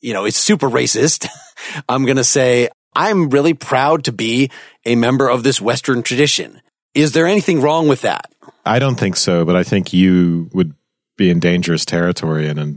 you 0.00 0.12
know, 0.12 0.26
it's 0.26 0.38
super 0.38 0.70
racist, 0.70 1.26
I'm 1.88 2.04
going 2.04 2.18
to 2.18 2.24
say, 2.24 2.68
I'm 3.00 3.30
really 3.30 3.54
proud 3.54 4.04
to 4.04 4.12
be 4.12 4.50
a 4.84 4.94
member 4.94 5.30
of 5.30 5.42
this 5.42 5.58
Western 5.58 6.02
tradition. 6.02 6.60
Is 6.92 7.12
there 7.12 7.26
anything 7.26 7.62
wrong 7.62 7.88
with 7.88 8.02
that? 8.02 8.30
I 8.66 8.78
don't 8.78 8.96
think 8.96 9.16
so, 9.16 9.46
but 9.46 9.56
I 9.56 9.62
think 9.62 9.94
you 9.94 10.50
would 10.52 10.74
be 11.16 11.30
in 11.30 11.40
dangerous 11.40 11.86
territory 11.86 12.46
in 12.46 12.58
a 12.58 12.74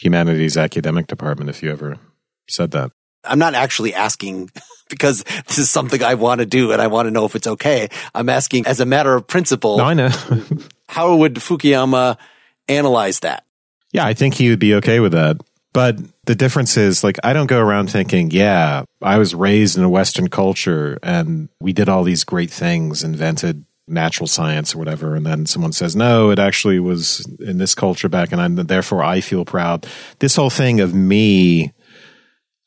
humanities 0.00 0.56
academic 0.56 1.06
department 1.06 1.48
if 1.48 1.62
you 1.62 1.70
ever 1.70 1.98
said 2.48 2.72
that. 2.72 2.90
I'm 3.22 3.38
not 3.38 3.54
actually 3.54 3.94
asking 3.94 4.50
because 4.90 5.22
this 5.46 5.58
is 5.58 5.70
something 5.70 6.02
I 6.02 6.14
want 6.14 6.40
to 6.40 6.46
do 6.46 6.72
and 6.72 6.82
I 6.82 6.88
want 6.88 7.06
to 7.06 7.12
know 7.12 7.24
if 7.24 7.36
it's 7.36 7.46
okay. 7.46 7.88
I'm 8.12 8.28
asking 8.28 8.66
as 8.66 8.80
a 8.80 8.86
matter 8.86 9.14
of 9.14 9.28
principle. 9.28 9.78
No, 9.78 9.84
I 9.84 9.94
know. 9.94 10.08
how 10.88 11.14
would 11.14 11.34
Fukuyama 11.36 12.18
analyze 12.66 13.20
that? 13.20 13.44
Yeah, 13.92 14.04
I 14.04 14.14
think 14.14 14.34
he 14.34 14.50
would 14.50 14.58
be 14.58 14.74
okay 14.74 14.98
with 14.98 15.12
that. 15.12 15.36
But 15.72 15.98
the 16.24 16.34
difference 16.34 16.76
is 16.76 17.04
like, 17.04 17.18
I 17.22 17.32
don't 17.32 17.46
go 17.46 17.60
around 17.60 17.90
thinking, 17.90 18.30
yeah, 18.30 18.84
I 19.00 19.18
was 19.18 19.34
raised 19.34 19.78
in 19.78 19.84
a 19.84 19.88
Western 19.88 20.28
culture 20.28 20.98
and 21.02 21.48
we 21.60 21.72
did 21.72 21.88
all 21.88 22.02
these 22.02 22.24
great 22.24 22.50
things, 22.50 23.04
invented 23.04 23.64
natural 23.86 24.26
science 24.26 24.74
or 24.74 24.78
whatever, 24.78 25.14
and 25.14 25.26
then 25.26 25.46
someone 25.46 25.72
says, 25.72 25.96
no, 25.96 26.30
it 26.30 26.38
actually 26.38 26.78
was 26.78 27.26
in 27.40 27.58
this 27.58 27.74
culture 27.74 28.08
back, 28.08 28.32
and 28.32 28.40
I'm, 28.40 28.54
therefore 28.54 29.02
I 29.02 29.20
feel 29.20 29.44
proud. 29.44 29.86
This 30.20 30.36
whole 30.36 30.50
thing 30.50 30.80
of 30.80 30.94
me 30.94 31.72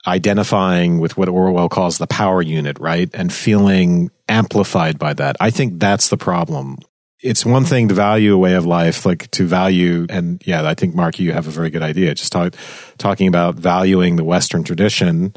identifying 0.06 1.00
with 1.00 1.16
what 1.16 1.30
Orwell 1.30 1.70
calls 1.70 1.98
the 1.98 2.08
power 2.08 2.42
unit, 2.42 2.78
right? 2.80 3.10
And 3.14 3.32
feeling 3.32 4.12
amplified 4.28 5.00
by 5.00 5.14
that. 5.14 5.38
I 5.40 5.50
think 5.50 5.80
that's 5.80 6.10
the 6.10 6.18
problem. 6.18 6.78
It's 7.24 7.46
one 7.46 7.64
thing 7.64 7.88
to 7.88 7.94
value 7.94 8.36
a 8.36 8.38
way 8.38 8.54
of 8.56 8.66
life, 8.66 9.06
like 9.06 9.32
to 9.32 9.48
value, 9.48 10.06
and 10.10 10.42
yeah, 10.46 10.68
I 10.68 10.74
think 10.74 10.94
Mark, 10.94 11.20
you 11.20 11.32
have 11.32 11.48
a 11.48 11.52
very 11.52 11.70
good 11.70 11.82
idea. 11.82 12.14
Just 12.14 12.34
talk, 12.34 12.54
talking 12.98 13.28
about 13.30 13.56
valuing 13.56 14.18
the 14.18 14.26
Western 14.26 14.64
tradition 14.66 15.34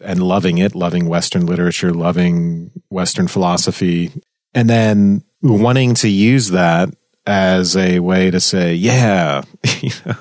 and 0.00 0.22
loving 0.22 0.58
it, 0.58 0.76
loving 0.76 1.08
Western 1.08 1.44
literature, 1.44 1.92
loving 1.92 2.70
Western 2.90 3.26
philosophy, 3.26 4.12
and 4.54 4.70
then 4.70 5.24
wanting 5.42 5.94
to 5.94 6.08
use 6.08 6.50
that 6.50 6.90
as 7.26 7.76
a 7.76 7.98
way 7.98 8.30
to 8.30 8.38
say, 8.38 8.74
yeah, 8.74 9.42
you 9.80 9.90
know, 10.04 10.14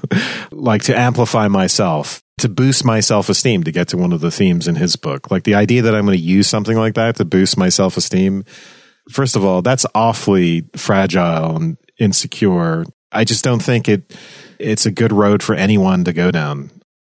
like 0.52 0.84
to 0.84 0.98
amplify 0.98 1.48
myself, 1.48 2.24
to 2.40 2.50
boost 2.50 2.84
my 2.84 3.00
self 3.00 3.30
esteem, 3.30 3.64
to 3.64 3.72
get 3.72 3.90
to 3.90 3.98
one 3.98 4.12
of 4.12 4.22
the 4.22 4.32
themes 4.32 4.68
in 4.68 4.76
his 4.76 4.96
book. 4.96 5.30
Like 5.30 5.44
the 5.44 5.56
idea 5.56 5.84
that 5.84 5.94
I'm 5.94 6.06
going 6.06 6.18
to 6.18 6.24
use 6.24 6.48
something 6.48 6.78
like 6.78 6.96
that 6.96 7.18
to 7.18 7.26
boost 7.26 7.58
my 7.58 7.70
self 7.70 7.98
esteem. 7.98 8.44
First 9.10 9.36
of 9.36 9.46
all, 9.46 9.62
that's 9.62 9.86
awfully 9.94 10.68
fragile 10.76 11.56
and 11.56 11.78
insecure. 12.00 12.86
I 13.12 13.24
just 13.24 13.44
don't 13.44 13.62
think 13.62 13.88
it, 13.88 14.16
it's 14.60 14.86
a 14.86 14.92
good 14.92 15.12
road 15.12 15.44
for 15.44 15.56
anyone 15.56 16.04
to 16.06 16.14
go 16.14 16.32
down. 16.32 16.72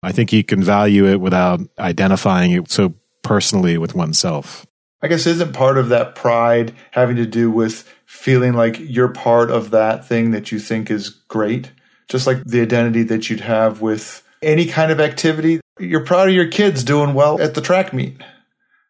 I 0.04 0.12
think 0.12 0.34
you 0.34 0.44
can 0.44 0.64
value 0.64 1.08
it 1.08 1.20
without 1.20 1.62
identifying 1.80 2.52
it 2.52 2.70
so 2.70 2.94
personally 3.24 3.78
with 3.78 3.96
oneself. 3.96 4.66
I 5.02 5.08
guess 5.08 5.26
isn't 5.26 5.54
part 5.54 5.78
of 5.78 5.90
that 5.90 6.16
pride 6.16 6.74
having 6.92 7.16
to 7.18 7.26
do 7.26 7.52
with 7.52 7.88
feeling 8.06 8.54
like 8.54 8.78
you're 8.80 9.10
part 9.10 9.52
of 9.52 9.72
that 9.72 10.08
thing 10.08 10.32
that 10.32 10.52
you 10.52 10.60
think 10.60 10.90
is 10.90 11.10
great? 11.10 11.72
Just 12.08 12.28
like 12.28 12.44
the 12.44 12.62
identity 12.62 13.04
that 13.04 13.30
you'd 13.30 13.42
have 13.42 13.82
with 13.82 14.24
any 14.42 14.66
kind 14.66 14.92
of 14.92 15.00
activity. 15.00 15.60
You're 15.80 16.06
proud 16.06 16.30
of 16.30 16.34
your 16.34 16.48
kids 16.48 16.84
doing 16.84 17.14
well 17.14 17.42
at 17.42 17.56
the 17.56 17.62
track 17.62 17.94
meet, 17.94 18.22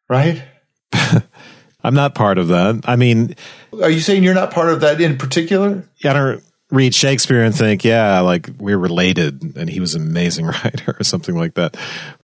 right? 0.09 0.43
I'm 1.85 1.93
not 1.93 2.15
part 2.15 2.37
of 2.37 2.47
that. 2.47 2.81
I 2.85 2.95
mean, 2.95 3.35
are 3.81 3.89
you 3.89 3.99
saying 3.99 4.23
you're 4.23 4.33
not 4.33 4.51
part 4.51 4.69
of 4.69 4.81
that 4.81 4.99
in 4.99 5.17
particular? 5.17 5.87
Yeah, 5.97 6.11
I 6.11 6.13
don't 6.13 6.43
read 6.71 6.95
Shakespeare 6.95 7.43
and 7.43 7.55
think, 7.55 7.83
yeah, 7.83 8.19
like 8.21 8.49
we're 8.57 8.77
related 8.77 9.55
and 9.55 9.69
he 9.69 9.79
was 9.79 9.95
an 9.95 10.01
amazing 10.01 10.45
writer 10.63 10.95
or 10.99 11.03
something 11.03 11.35
like 11.35 11.53
that 11.53 11.77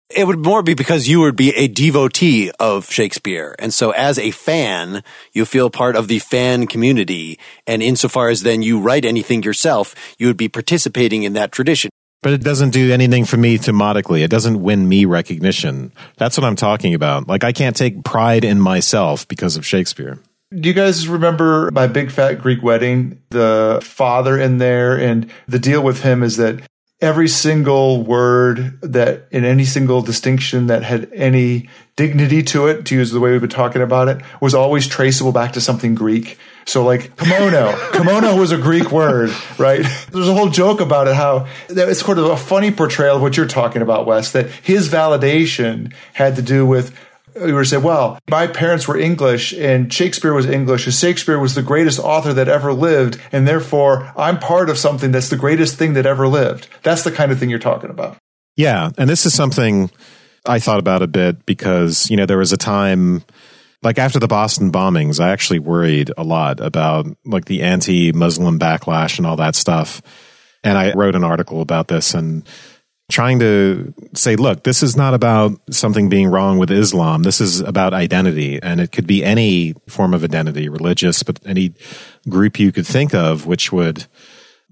It 0.09 0.27
would 0.27 0.39
more 0.39 0.63
be 0.63 0.73
because 0.73 1.07
you 1.07 1.19
would 1.21 1.35
be 1.35 1.49
a 1.55 1.67
devotee 1.67 2.51
of 2.59 2.89
Shakespeare. 2.91 3.55
And 3.59 3.73
so 3.73 3.91
as 3.91 4.17
a 4.17 4.31
fan, 4.31 5.03
you 5.33 5.45
feel 5.45 5.69
part 5.69 5.95
of 5.95 6.07
the 6.07 6.19
fan 6.19 6.67
community. 6.67 7.39
And 7.67 7.81
insofar 7.81 8.29
as 8.29 8.41
then 8.41 8.61
you 8.61 8.79
write 8.79 9.05
anything 9.05 9.43
yourself, 9.43 9.95
you 10.17 10.27
would 10.27 10.37
be 10.37 10.49
participating 10.49 11.23
in 11.23 11.33
that 11.33 11.51
tradition. 11.51 11.89
But 12.26 12.34
it 12.34 12.43
doesn't 12.43 12.71
do 12.71 12.91
anything 12.91 13.23
for 13.23 13.38
me 13.38 13.59
thematically. 13.59 14.23
It 14.23 14.32
doesn't 14.32 14.63
win 14.63 14.89
me 14.89 15.05
recognition. 15.05 15.91
That's 16.17 16.36
what 16.36 16.43
I'm 16.43 16.55
talking 16.55 16.95
about. 16.95 17.28
Like 17.28 17.43
I 17.43 17.51
can't 17.51 17.76
take 17.76 18.03
pride 18.03 18.43
in 18.43 18.59
myself 18.59 19.28
because 19.28 19.57
of 19.57 19.63
Shakespeare. 19.63 20.17
Do 20.51 20.67
you 20.67 20.73
guys 20.73 21.07
remember 21.07 21.69
my 21.71 21.86
big 21.86 22.09
fat 22.09 22.41
Greek 22.41 22.63
wedding? 22.63 23.21
The 23.30 23.80
father 23.84 24.39
in 24.39 24.57
there, 24.57 24.97
and 24.97 25.30
the 25.47 25.59
deal 25.59 25.84
with 25.84 26.01
him 26.01 26.23
is 26.23 26.38
that 26.38 26.63
every 27.01 27.27
single 27.27 28.03
word 28.03 28.79
that 28.81 29.27
in 29.31 29.43
any 29.43 29.65
single 29.65 30.01
distinction 30.01 30.67
that 30.67 30.83
had 30.83 31.09
any 31.13 31.69
dignity 31.95 32.41
to 32.41 32.67
it, 32.67 32.85
to 32.85 32.95
use 32.95 33.11
the 33.11 33.19
way 33.19 33.31
we've 33.31 33.41
been 33.41 33.49
talking 33.49 33.81
about 33.81 34.07
it, 34.07 34.21
was 34.41 34.53
always 34.53 34.87
traceable 34.87 35.31
back 35.31 35.53
to 35.53 35.61
something 35.61 35.93
Greek. 35.93 36.37
So 36.65 36.83
like 36.83 37.15
kimono, 37.17 37.77
kimono 37.93 38.37
was 38.37 38.51
a 38.51 38.57
Greek 38.57 38.91
word, 38.91 39.29
right? 39.57 39.85
There's 40.11 40.27
a 40.27 40.33
whole 40.33 40.49
joke 40.49 40.79
about 40.79 41.07
it, 41.07 41.15
how 41.15 41.47
it's 41.69 41.99
sort 41.99 42.17
of 42.17 42.25
a 42.25 42.37
funny 42.37 42.71
portrayal 42.71 43.17
of 43.17 43.21
what 43.21 43.37
you're 43.37 43.45
talking 43.45 43.81
about, 43.81 44.05
Wes, 44.05 44.31
that 44.31 44.49
his 44.49 44.89
validation 44.89 45.93
had 46.13 46.37
to 46.37 46.41
do 46.41 46.65
with 46.65 46.97
we 47.36 47.53
were 47.53 47.65
saying, 47.65 47.83
well, 47.83 48.19
my 48.29 48.47
parents 48.47 48.88
were 48.88 48.97
English 48.97 49.53
and 49.53 49.91
Shakespeare 49.91 50.33
was 50.33 50.45
English 50.45 50.86
and 50.86 50.93
Shakespeare 50.93 51.38
was 51.38 51.55
the 51.55 51.61
greatest 51.61 51.99
author 51.99 52.33
that 52.33 52.47
ever 52.47 52.73
lived. 52.73 53.19
And 53.31 53.47
therefore 53.47 54.11
I'm 54.15 54.39
part 54.39 54.69
of 54.69 54.77
something 54.77 55.11
that's 55.11 55.29
the 55.29 55.36
greatest 55.36 55.75
thing 55.75 55.93
that 55.93 56.05
ever 56.05 56.27
lived. 56.27 56.67
That's 56.83 57.03
the 57.03 57.11
kind 57.11 57.31
of 57.31 57.39
thing 57.39 57.49
you're 57.49 57.59
talking 57.59 57.89
about. 57.89 58.17
Yeah. 58.55 58.91
And 58.97 59.09
this 59.09 59.25
is 59.25 59.33
something 59.33 59.91
I 60.45 60.59
thought 60.59 60.79
about 60.79 61.01
a 61.01 61.07
bit 61.07 61.45
because, 61.45 62.09
you 62.09 62.15
know, 62.15 62.25
there 62.25 62.38
was 62.38 62.53
a 62.53 62.57
time 62.57 63.23
like 63.83 63.99
after 63.99 64.17
the 64.17 64.27
Boston 64.27 64.71
bombings, 64.71 65.19
I 65.19 65.29
actually 65.29 65.59
worried 65.59 66.11
a 66.17 66.23
lot 66.23 66.59
about 66.59 67.05
like 67.25 67.45
the 67.45 67.61
anti 67.61 68.11
Muslim 68.13 68.57
backlash 68.57 69.17
and 69.17 69.27
all 69.27 69.36
that 69.38 69.55
stuff. 69.55 70.01
And 70.63 70.77
I 70.77 70.93
wrote 70.93 71.15
an 71.15 71.23
article 71.23 71.61
about 71.61 71.88
this 71.88 72.15
and 72.15 72.47
trying 73.09 73.39
to 73.39 73.93
say, 74.13 74.35
look, 74.35 74.63
this 74.63 74.81
is 74.81 74.97
not 74.97 75.13
about 75.13 75.59
something 75.69 76.09
being 76.09 76.27
wrong 76.27 76.57
with 76.57 76.71
Islam. 76.71 77.23
This 77.23 77.39
is 77.39 77.59
about 77.59 77.93
identity. 77.93 78.59
And 78.61 78.81
it 78.81 78.91
could 78.91 79.05
be 79.05 79.23
any 79.23 79.73
form 79.87 80.13
of 80.13 80.23
identity, 80.23 80.69
religious, 80.69 81.21
but 81.21 81.39
any 81.45 81.73
group 82.27 82.59
you 82.59 82.71
could 82.71 82.87
think 82.87 83.13
of, 83.13 83.45
which 83.45 83.71
would 83.71 84.07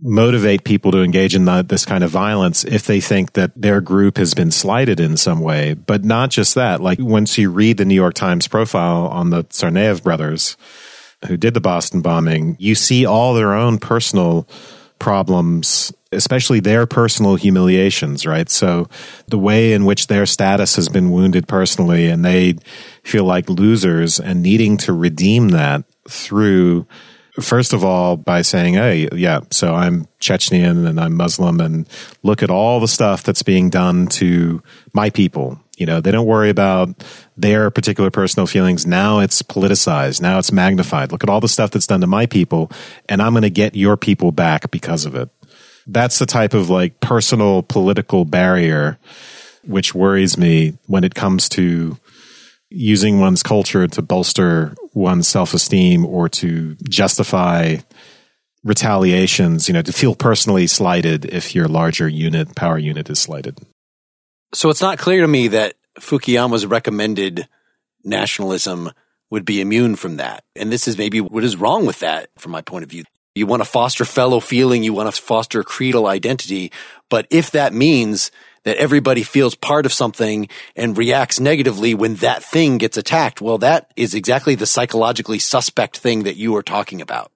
motivate 0.01 0.63
people 0.63 0.91
to 0.91 1.01
engage 1.03 1.35
in 1.35 1.45
the, 1.45 1.61
this 1.61 1.85
kind 1.85 2.03
of 2.03 2.09
violence 2.09 2.65
if 2.65 2.85
they 2.87 2.99
think 2.99 3.33
that 3.33 3.51
their 3.55 3.79
group 3.79 4.17
has 4.17 4.33
been 4.33 4.51
slighted 4.51 4.99
in 4.99 5.15
some 5.15 5.39
way. 5.39 5.75
But 5.75 6.03
not 6.03 6.31
just 6.31 6.55
that. 6.55 6.81
Like 6.81 6.99
once 6.99 7.37
you 7.37 7.51
read 7.51 7.77
the 7.77 7.85
New 7.85 7.95
York 7.95 8.15
Times 8.15 8.47
profile 8.47 9.07
on 9.07 9.29
the 9.29 9.43
Tsarnaev 9.45 10.03
brothers 10.03 10.57
who 11.27 11.37
did 11.37 11.53
the 11.53 11.61
Boston 11.61 12.01
bombing, 12.01 12.57
you 12.59 12.73
see 12.75 13.05
all 13.05 13.33
their 13.33 13.53
own 13.53 13.77
personal 13.77 14.47
problems, 15.03 15.91
especially 16.13 16.61
their 16.61 16.85
personal 16.85 17.35
humiliations, 17.35 18.25
right? 18.25 18.49
So 18.49 18.87
the 19.27 19.37
way 19.37 19.73
in 19.73 19.83
which 19.83 20.07
their 20.07 20.25
status 20.25 20.77
has 20.77 20.87
been 20.87 21.11
wounded 21.11 21.45
personally 21.45 22.07
and 22.07 22.23
they 22.23 22.55
feel 23.03 23.25
like 23.25 23.49
losers 23.49 24.17
and 24.17 24.41
needing 24.41 24.77
to 24.77 24.93
redeem 24.93 25.49
that 25.49 25.83
through 26.07 26.87
first 27.41 27.73
of 27.73 27.83
all 27.83 28.15
by 28.15 28.43
saying 28.43 28.75
hey 28.75 29.09
yeah 29.13 29.39
so 29.49 29.73
i'm 29.73 30.05
chechenian 30.19 30.85
and 30.85 30.99
i'm 30.99 31.15
muslim 31.15 31.59
and 31.59 31.89
look 32.21 32.43
at 32.43 32.51
all 32.51 32.79
the 32.79 32.87
stuff 32.87 33.23
that's 33.23 33.41
being 33.41 33.71
done 33.71 34.05
to 34.05 34.61
my 34.93 35.09
people 35.09 35.59
you 35.77 35.85
know 35.85 36.01
they 36.01 36.11
don't 36.11 36.27
worry 36.27 36.49
about 36.49 37.03
their 37.37 37.71
particular 37.71 38.11
personal 38.11 38.47
feelings. 38.47 38.85
Now 38.85 39.19
it's 39.19 39.41
politicized. 39.41 40.21
Now 40.21 40.39
it's 40.39 40.51
magnified. 40.51 41.11
Look 41.11 41.23
at 41.23 41.29
all 41.29 41.41
the 41.41 41.47
stuff 41.47 41.71
that's 41.71 41.87
done 41.87 42.01
to 42.01 42.07
my 42.07 42.25
people 42.25 42.71
and 43.09 43.21
i'm 43.21 43.33
going 43.33 43.43
to 43.43 43.49
get 43.49 43.75
your 43.75 43.97
people 43.97 44.31
back 44.31 44.71
because 44.71 45.05
of 45.05 45.15
it. 45.15 45.29
That's 45.87 46.19
the 46.19 46.25
type 46.25 46.53
of 46.53 46.69
like 46.69 46.99
personal 46.99 47.63
political 47.63 48.25
barrier 48.25 48.99
which 49.65 49.95
worries 49.95 50.37
me 50.37 50.77
when 50.87 51.03
it 51.03 51.15
comes 51.15 51.47
to 51.47 51.97
using 52.69 53.19
one's 53.19 53.43
culture 53.43 53.87
to 53.87 54.01
bolster 54.01 54.75
one's 54.93 55.27
self-esteem 55.27 56.05
or 56.05 56.27
to 56.27 56.75
justify 56.89 57.77
retaliations, 58.63 59.67
you 59.67 59.73
know, 59.73 59.81
to 59.81 59.93
feel 59.93 60.15
personally 60.15 60.67
slighted 60.67 61.25
if 61.25 61.53
your 61.53 61.67
larger 61.67 62.07
unit, 62.07 62.55
power 62.55 62.77
unit 62.77 63.09
is 63.09 63.19
slighted. 63.19 63.57
So 64.53 64.69
it's 64.69 64.81
not 64.81 64.99
clear 64.99 65.21
to 65.21 65.27
me 65.27 65.49
that 65.49 65.75
Fukuyama's 65.99 66.65
recommended 66.65 67.47
nationalism 68.03 68.91
would 69.29 69.45
be 69.45 69.61
immune 69.61 69.95
from 69.95 70.17
that. 70.17 70.43
And 70.55 70.71
this 70.71 70.87
is 70.87 70.97
maybe 70.97 71.21
what 71.21 71.43
is 71.43 71.55
wrong 71.55 71.85
with 71.85 71.99
that 71.99 72.29
from 72.37 72.51
my 72.51 72.61
point 72.61 72.83
of 72.83 72.91
view. 72.91 73.03
You 73.35 73.47
want 73.47 73.61
to 73.61 73.69
foster 73.69 74.05
fellow 74.05 74.39
feeling, 74.39 74.83
you 74.83 74.93
want 74.93 75.13
to 75.13 75.21
foster 75.21 75.63
creedal 75.63 76.05
identity. 76.05 76.71
But 77.09 77.25
if 77.31 77.49
that 77.51 77.73
means 77.73 78.29
that 78.63 78.77
everybody 78.77 79.23
feels 79.23 79.55
part 79.55 79.87
of 79.87 79.93
something 79.93 80.47
and 80.75 80.95
reacts 80.95 81.39
negatively 81.39 81.95
when 81.95 82.15
that 82.15 82.43
thing 82.43 82.77
gets 82.77 82.95
attacked, 82.95 83.41
well, 83.41 83.57
that 83.57 83.91
is 83.95 84.13
exactly 84.13 84.53
the 84.53 84.67
psychologically 84.67 85.39
suspect 85.39 85.97
thing 85.97 86.23
that 86.23 86.37
you 86.37 86.55
are 86.55 86.63
talking 86.63 87.01
about. 87.01 87.31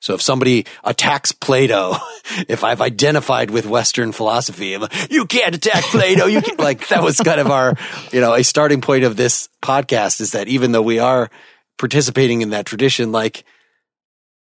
So 0.00 0.14
if 0.14 0.22
somebody 0.22 0.66
attacks 0.82 1.30
Plato, 1.32 1.94
if 2.48 2.64
I've 2.64 2.80
identified 2.80 3.50
with 3.50 3.66
Western 3.66 4.12
philosophy, 4.12 4.74
I'm 4.74 4.82
like, 4.82 5.10
you 5.10 5.26
can't 5.26 5.54
attack 5.54 5.84
Plato. 5.84 6.26
You 6.26 6.42
can't, 6.42 6.58
like 6.58 6.88
that 6.88 7.02
was 7.02 7.18
kind 7.18 7.40
of 7.40 7.48
our, 7.48 7.76
you 8.10 8.20
know, 8.20 8.34
a 8.34 8.42
starting 8.42 8.80
point 8.80 9.04
of 9.04 9.16
this 9.16 9.48
podcast 9.62 10.20
is 10.20 10.32
that 10.32 10.48
even 10.48 10.72
though 10.72 10.82
we 10.82 10.98
are 10.98 11.30
participating 11.78 12.40
in 12.40 12.50
that 12.50 12.66
tradition, 12.66 13.12
like 13.12 13.44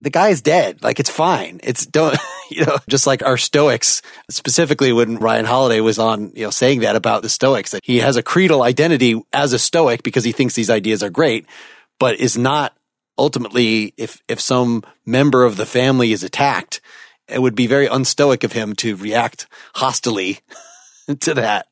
the 0.02 0.10
guy 0.12 0.30
is 0.30 0.42
dead. 0.42 0.84
Like 0.84 1.00
it's 1.00 1.10
fine. 1.10 1.60
It's 1.64 1.86
don't, 1.86 2.16
you 2.52 2.66
know, 2.66 2.78
just 2.88 3.08
like 3.08 3.24
our 3.24 3.38
Stoics, 3.38 4.04
specifically 4.30 4.94
when 4.94 5.18
Ryan 5.18 5.46
Holiday 5.46 5.82
was 5.82 5.98
on, 5.98 6.34
you 6.36 6.44
know, 6.44 6.52
saying 6.52 6.82
that 6.82 6.96
about 6.96 7.24
the 7.24 7.30
Stoics, 7.30 7.72
that 7.72 7.82
he 7.84 7.98
has 8.00 8.16
a 8.16 8.24
creedal 8.24 8.62
identity 8.62 9.20
as 9.34 9.54
a 9.54 9.60
Stoic 9.60 10.04
because 10.04 10.24
he 10.24 10.32
thinks 10.32 10.54
these 10.54 10.70
ideas 10.70 11.02
are 11.02 11.10
great, 11.10 11.48
but 12.00 12.20
is 12.20 12.38
not 12.38 12.77
ultimately, 13.18 13.94
if, 13.98 14.22
if 14.28 14.40
some 14.40 14.84
member 15.06 15.44
of 15.44 15.58
the 15.58 15.66
family 15.66 16.12
is 16.12 16.24
attacked, 16.24 16.82
it 17.28 17.42
would 17.42 17.56
be 17.56 17.68
very 17.68 17.88
unstoic 17.88 18.44
of 18.44 18.54
him 18.54 18.74
to 18.76 18.96
react 18.96 19.48
hostilely 19.76 20.40
to 21.20 21.34
that. 21.34 21.68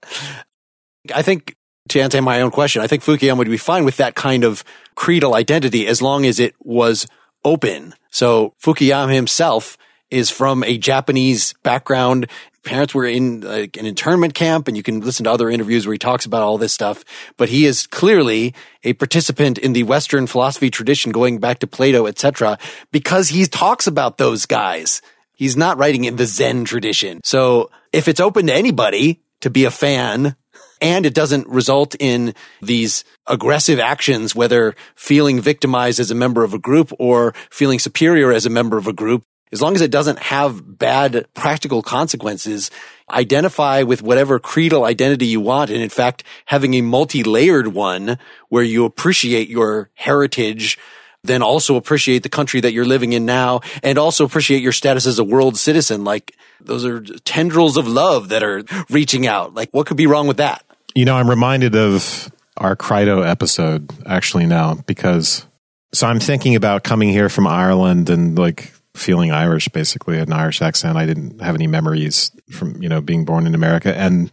I 1.13 1.21
think 1.21 1.55
to 1.89 2.01
answer 2.01 2.21
my 2.21 2.41
own 2.41 2.51
question, 2.51 2.81
I 2.81 2.87
think 2.87 3.03
Fukuyama 3.03 3.37
would 3.37 3.49
be 3.49 3.57
fine 3.57 3.85
with 3.85 3.97
that 3.97 4.15
kind 4.15 4.43
of 4.43 4.63
creedal 4.95 5.35
identity 5.35 5.87
as 5.87 6.01
long 6.01 6.25
as 6.25 6.39
it 6.39 6.55
was 6.59 7.07
open. 7.43 7.93
So 8.09 8.53
Fukuyama 8.63 9.13
himself 9.13 9.77
is 10.09 10.29
from 10.29 10.63
a 10.63 10.77
Japanese 10.77 11.53
background. 11.63 12.29
Parents 12.63 12.95
were 12.95 13.05
in 13.05 13.41
like, 13.41 13.77
an 13.77 13.85
internment 13.85 14.33
camp 14.33 14.67
and 14.67 14.75
you 14.75 14.83
can 14.83 15.01
listen 15.01 15.25
to 15.25 15.31
other 15.31 15.49
interviews 15.49 15.85
where 15.85 15.93
he 15.93 15.99
talks 15.99 16.25
about 16.25 16.41
all 16.41 16.57
this 16.57 16.73
stuff. 16.73 17.03
But 17.37 17.49
he 17.49 17.65
is 17.65 17.85
clearly 17.87 18.53
a 18.83 18.93
participant 18.93 19.57
in 19.57 19.73
the 19.73 19.83
Western 19.83 20.25
philosophy 20.27 20.69
tradition 20.69 21.11
going 21.11 21.39
back 21.39 21.59
to 21.59 21.67
Plato, 21.67 22.07
etc. 22.07 22.57
because 22.91 23.29
he 23.29 23.45
talks 23.45 23.87
about 23.87 24.17
those 24.17 24.45
guys. 24.45 25.01
He's 25.33 25.57
not 25.57 25.77
writing 25.77 26.05
in 26.05 26.15
the 26.15 26.25
Zen 26.25 26.65
tradition. 26.65 27.21
So 27.23 27.69
if 27.91 28.07
it's 28.07 28.19
open 28.19 28.47
to 28.47 28.53
anybody 28.53 29.21
to 29.41 29.49
be 29.49 29.65
a 29.65 29.71
fan 29.71 30.35
and 30.81 31.05
it 31.05 31.13
doesn't 31.13 31.47
result 31.47 31.95
in 31.99 32.33
these 32.61 33.03
aggressive 33.27 33.79
actions, 33.79 34.35
whether 34.35 34.75
feeling 34.95 35.39
victimized 35.39 35.99
as 35.99 36.11
a 36.11 36.15
member 36.15 36.43
of 36.43 36.53
a 36.53 36.59
group 36.59 36.91
or 36.99 37.33
feeling 37.49 37.79
superior 37.79 38.31
as 38.31 38.45
a 38.45 38.49
member 38.49 38.77
of 38.77 38.87
a 38.87 38.93
group. 38.93 39.23
As 39.51 39.61
long 39.61 39.75
as 39.75 39.81
it 39.81 39.91
doesn't 39.91 40.19
have 40.19 40.77
bad 40.77 41.27
practical 41.33 41.81
consequences, 41.81 42.71
identify 43.09 43.83
with 43.83 44.01
whatever 44.01 44.39
creedal 44.39 44.83
identity 44.83 45.27
you 45.27 45.39
want. 45.39 45.69
And 45.69 45.81
in 45.81 45.89
fact, 45.89 46.23
having 46.45 46.73
a 46.73 46.81
multi-layered 46.81 47.67
one 47.67 48.17
where 48.49 48.63
you 48.63 48.85
appreciate 48.85 49.49
your 49.49 49.91
heritage, 49.93 50.77
then 51.23 51.41
also 51.41 51.75
appreciate 51.75 52.23
the 52.23 52.29
country 52.29 52.59
that 52.61 52.73
you're 52.73 52.85
living 52.85 53.13
in 53.13 53.25
now 53.25 53.61
and 53.83 53.97
also 53.97 54.25
appreciate 54.25 54.61
your 54.61 54.71
status 54.71 55.05
as 55.05 55.19
a 55.19 55.23
world 55.23 55.57
citizen. 55.57 56.03
Like 56.03 56.35
those 56.59 56.85
are 56.85 57.01
tendrils 57.01 57.77
of 57.77 57.87
love 57.87 58.29
that 58.29 58.43
are 58.43 58.63
reaching 58.89 59.27
out. 59.27 59.53
Like 59.53 59.69
what 59.71 59.87
could 59.87 59.97
be 59.97 60.07
wrong 60.07 60.27
with 60.27 60.37
that? 60.37 60.63
You 60.95 61.05
know, 61.05 61.15
I'm 61.15 61.29
reminded 61.29 61.75
of 61.75 62.31
our 62.57 62.75
Crito 62.75 63.21
episode 63.21 63.91
actually 64.05 64.45
now 64.45 64.75
because 64.85 65.45
so 65.93 66.07
I'm 66.07 66.19
thinking 66.19 66.55
about 66.55 66.83
coming 66.83 67.09
here 67.09 67.29
from 67.29 67.47
Ireland 67.47 68.09
and 68.09 68.37
like 68.37 68.71
feeling 68.95 69.31
Irish, 69.31 69.67
basically 69.69 70.17
an 70.17 70.33
Irish 70.33 70.61
accent. 70.61 70.97
I 70.97 71.05
didn't 71.05 71.41
have 71.41 71.55
any 71.55 71.67
memories 71.67 72.31
from, 72.49 72.81
you 72.81 72.89
know, 72.89 73.01
being 73.01 73.25
born 73.25 73.45
in 73.45 73.55
America 73.55 73.95
and 73.95 74.31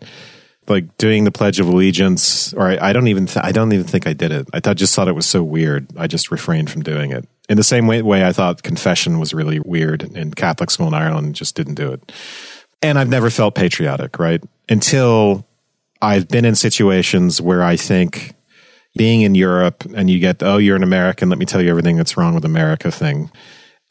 like 0.69 0.97
doing 0.97 1.25
the 1.25 1.33
Pledge 1.33 1.59
of 1.59 1.67
Allegiance, 1.67 2.55
or 2.55 2.69
I, 2.69 2.91
I 2.91 2.93
don't 2.93 3.09
even, 3.09 3.27
th- 3.27 3.45
I 3.45 3.51
don't 3.51 3.73
even 3.73 3.87
think 3.87 4.07
I 4.07 4.13
did 4.13 4.31
it. 4.31 4.49
I 4.53 4.61
th- 4.61 4.77
just 4.77 4.95
thought 4.95 5.09
it 5.09 5.15
was 5.15 5.27
so 5.27 5.43
weird. 5.43 5.89
I 5.97 6.07
just 6.07 6.31
refrained 6.31 6.71
from 6.71 6.83
doing 6.83 7.11
it. 7.11 7.27
In 7.49 7.57
the 7.57 7.65
same 7.65 7.89
way, 7.89 8.01
way 8.01 8.25
I 8.25 8.33
thought 8.33 8.63
confession 8.63 9.19
was 9.19 9.35
really 9.35 9.59
weird 9.59 10.03
in 10.17 10.33
Catholic 10.35 10.71
school 10.71 10.87
in 10.87 10.95
Ireland, 10.95 11.35
just 11.35 11.57
didn't 11.57 11.75
do 11.75 11.93
it. 11.93 12.13
And 12.81 12.99
I've 12.99 13.09
never 13.09 13.29
felt 13.29 13.55
patriotic, 13.55 14.19
right? 14.19 14.43
Until 14.69 15.47
I've 16.01 16.29
been 16.29 16.45
in 16.45 16.55
situations 16.55 17.41
where 17.41 17.63
I 17.63 17.77
think 17.77 18.35
being 18.97 19.23
in 19.23 19.35
Europe 19.35 19.85
and 19.95 20.09
you 20.09 20.19
get, 20.19 20.43
oh, 20.43 20.59
you're 20.59 20.77
an 20.77 20.83
American, 20.83 21.29
let 21.29 21.39
me 21.39 21.47
tell 21.47 21.63
you 21.63 21.71
everything 21.71 21.97
that's 21.97 22.17
wrong 22.17 22.35
with 22.35 22.45
America 22.45 22.91
thing. 22.91 23.31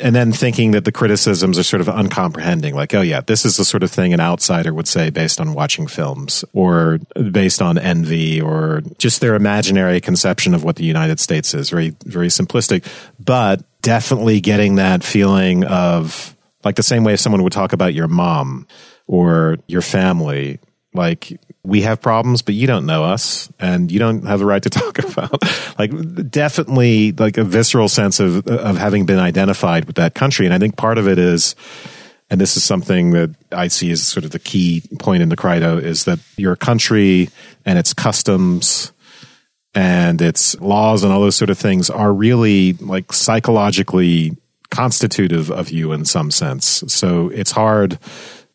And 0.01 0.15
then 0.15 0.31
thinking 0.31 0.71
that 0.71 0.83
the 0.83 0.91
criticisms 0.91 1.59
are 1.59 1.63
sort 1.63 1.81
of 1.81 1.87
uncomprehending, 1.87 2.73
like, 2.73 2.93
oh, 2.95 3.01
yeah, 3.01 3.21
this 3.21 3.45
is 3.45 3.57
the 3.57 3.65
sort 3.65 3.83
of 3.83 3.91
thing 3.91 4.13
an 4.13 4.19
outsider 4.19 4.73
would 4.73 4.87
say 4.87 5.11
based 5.11 5.39
on 5.39 5.53
watching 5.53 5.85
films 5.85 6.43
or 6.53 6.99
based 7.31 7.61
on 7.61 7.77
envy 7.77 8.41
or 8.41 8.81
just 8.97 9.21
their 9.21 9.35
imaginary 9.35 10.01
conception 10.01 10.55
of 10.55 10.63
what 10.63 10.75
the 10.75 10.83
United 10.83 11.19
States 11.19 11.53
is. 11.53 11.69
Very, 11.69 11.95
very 12.05 12.27
simplistic, 12.27 12.85
but 13.23 13.63
definitely 13.81 14.41
getting 14.41 14.75
that 14.75 15.03
feeling 15.03 15.63
of 15.65 16.35
like 16.63 16.75
the 16.75 16.83
same 16.83 17.03
way 17.03 17.15
someone 17.15 17.43
would 17.43 17.53
talk 17.53 17.73
about 17.73 17.93
your 17.93 18.07
mom 18.07 18.67
or 19.07 19.57
your 19.67 19.81
family 19.81 20.59
like 20.93 21.39
we 21.63 21.81
have 21.81 22.01
problems 22.01 22.41
but 22.41 22.55
you 22.55 22.67
don't 22.67 22.85
know 22.85 23.03
us 23.03 23.49
and 23.59 23.91
you 23.91 23.99
don't 23.99 24.25
have 24.25 24.39
the 24.39 24.45
right 24.45 24.63
to 24.63 24.69
talk 24.69 24.99
about 24.99 25.41
like 25.79 25.91
definitely 26.29 27.11
like 27.13 27.37
a 27.37 27.43
visceral 27.43 27.87
sense 27.87 28.19
of 28.19 28.45
of 28.47 28.77
having 28.77 29.05
been 29.05 29.19
identified 29.19 29.85
with 29.85 29.95
that 29.95 30.13
country 30.15 30.45
and 30.45 30.53
i 30.53 30.59
think 30.59 30.75
part 30.75 30.97
of 30.97 31.07
it 31.07 31.19
is 31.19 31.55
and 32.31 32.39
this 32.39 32.55
is 32.55 32.63
something 32.63 33.11
that 33.11 33.35
I 33.51 33.67
see 33.67 33.91
as 33.91 34.01
sort 34.01 34.23
of 34.23 34.31
the 34.31 34.39
key 34.39 34.83
point 34.99 35.21
in 35.21 35.27
the 35.27 35.35
Crito 35.35 35.77
is 35.77 36.05
that 36.05 36.17
your 36.37 36.55
country 36.55 37.27
and 37.65 37.77
its 37.77 37.93
customs 37.93 38.93
and 39.75 40.21
its 40.21 40.57
laws 40.61 41.03
and 41.03 41.11
all 41.11 41.19
those 41.19 41.35
sort 41.35 41.49
of 41.49 41.57
things 41.57 41.89
are 41.89 42.13
really 42.13 42.71
like 42.73 43.11
psychologically 43.11 44.37
constitutive 44.69 45.51
of 45.51 45.71
you 45.71 45.91
in 45.91 46.05
some 46.05 46.31
sense. 46.31 46.85
So 46.87 47.27
it's 47.29 47.51
hard 47.51 47.99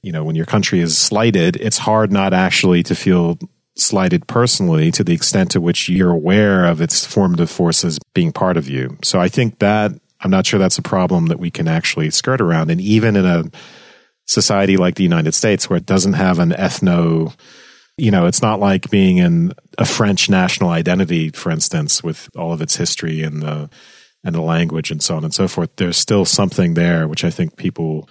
you 0.02 0.12
know, 0.12 0.24
when 0.24 0.36
your 0.36 0.46
country 0.46 0.80
is 0.80 0.96
slighted, 0.96 1.56
it's 1.56 1.78
hard 1.78 2.12
not 2.12 2.32
actually 2.32 2.82
to 2.84 2.94
feel 2.94 3.38
slighted 3.76 4.26
personally 4.26 4.90
to 4.90 5.04
the 5.04 5.12
extent 5.12 5.50
to 5.50 5.60
which 5.60 5.88
you're 5.88 6.10
aware 6.10 6.64
of 6.64 6.80
its 6.80 7.04
formative 7.04 7.50
forces 7.50 7.98
being 8.14 8.32
part 8.32 8.56
of 8.56 8.68
you. 8.68 8.96
So 9.02 9.20
I 9.20 9.28
think 9.28 9.58
that 9.58 9.92
I'm 10.20 10.30
not 10.30 10.46
sure 10.46 10.58
that's 10.58 10.78
a 10.78 10.82
problem 10.82 11.26
that 11.26 11.38
we 11.38 11.50
can 11.50 11.68
actually 11.68 12.10
skirt 12.10 12.40
around. 12.40 12.70
And 12.70 12.80
even 12.80 13.16
in 13.16 13.26
a 13.26 13.44
society 14.24 14.76
like 14.76 14.94
the 14.94 15.02
United 15.02 15.34
States 15.34 15.68
where 15.68 15.76
it 15.76 15.86
doesn't 15.86 16.14
have 16.14 16.38
an 16.38 16.50
ethno, 16.50 17.34
you 17.98 18.10
know, 18.10 18.26
it's 18.26 18.42
not 18.42 18.60
like 18.60 18.90
being 18.90 19.18
in 19.18 19.52
a 19.78 19.84
French 19.84 20.28
national 20.30 20.70
identity, 20.70 21.30
for 21.30 21.50
instance, 21.50 22.02
with 22.02 22.28
all 22.36 22.52
of 22.52 22.62
its 22.62 22.76
history 22.76 23.22
and 23.22 23.42
the 23.42 23.70
and 24.24 24.34
the 24.34 24.40
language 24.40 24.90
and 24.90 25.02
so 25.02 25.16
on 25.16 25.22
and 25.22 25.32
so 25.32 25.46
forth. 25.46 25.70
There's 25.76 25.96
still 25.96 26.24
something 26.24 26.74
there 26.74 27.06
which 27.06 27.24
I 27.24 27.30
think 27.30 27.56
people 27.56 28.08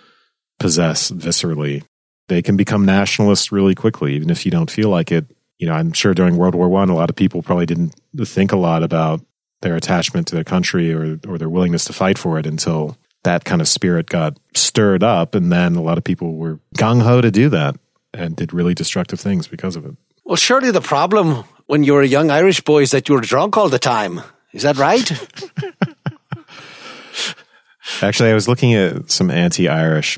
possess 0.59 1.11
viscerally, 1.11 1.83
they 2.27 2.41
can 2.41 2.57
become 2.57 2.85
nationalists 2.85 3.51
really 3.51 3.75
quickly, 3.75 4.15
even 4.15 4.29
if 4.29 4.45
you 4.45 4.51
don't 4.51 4.71
feel 4.71 4.89
like 4.89 5.11
it. 5.11 5.25
You 5.57 5.67
know, 5.67 5.73
I'm 5.73 5.93
sure 5.93 6.13
during 6.13 6.37
World 6.37 6.55
War 6.55 6.67
One, 6.67 6.89
a 6.89 6.95
lot 6.95 7.09
of 7.09 7.15
people 7.15 7.41
probably 7.41 7.65
didn't 7.65 7.95
think 8.23 8.51
a 8.51 8.57
lot 8.57 8.83
about 8.83 9.21
their 9.61 9.75
attachment 9.75 10.27
to 10.27 10.35
their 10.35 10.43
country 10.43 10.93
or 10.93 11.19
or 11.27 11.37
their 11.37 11.49
willingness 11.49 11.85
to 11.85 11.93
fight 11.93 12.17
for 12.17 12.37
it 12.37 12.45
until 12.45 12.97
that 13.23 13.45
kind 13.45 13.61
of 13.61 13.67
spirit 13.67 14.07
got 14.07 14.37
stirred 14.53 15.03
up, 15.03 15.35
and 15.35 15.51
then 15.51 15.75
a 15.75 15.81
lot 15.81 15.97
of 15.97 16.03
people 16.03 16.35
were 16.35 16.59
gung 16.75 17.01
ho 17.01 17.21
to 17.21 17.31
do 17.31 17.49
that 17.49 17.75
and 18.13 18.35
did 18.35 18.53
really 18.53 18.73
destructive 18.73 19.19
things 19.19 19.47
because 19.47 19.75
of 19.75 19.85
it. 19.85 19.95
Well, 20.23 20.35
surely 20.35 20.71
the 20.71 20.81
problem 20.81 21.43
when 21.67 21.83
you 21.83 21.93
were 21.93 22.01
a 22.01 22.07
young 22.07 22.31
Irish 22.31 22.61
boy 22.61 22.83
is 22.83 22.91
that 22.91 23.09
you 23.09 23.15
were 23.15 23.21
drunk 23.21 23.57
all 23.57 23.69
the 23.69 23.79
time. 23.79 24.21
Is 24.53 24.63
that 24.63 24.77
right? 24.77 25.11
Actually, 28.01 28.31
I 28.31 28.33
was 28.33 28.47
looking 28.47 28.73
at 28.73 29.11
some 29.11 29.29
anti-Irish 29.29 30.17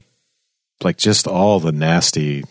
like 0.83 0.97
just 0.97 1.27
all 1.27 1.59
the 1.59 1.71
nasty 1.71 2.43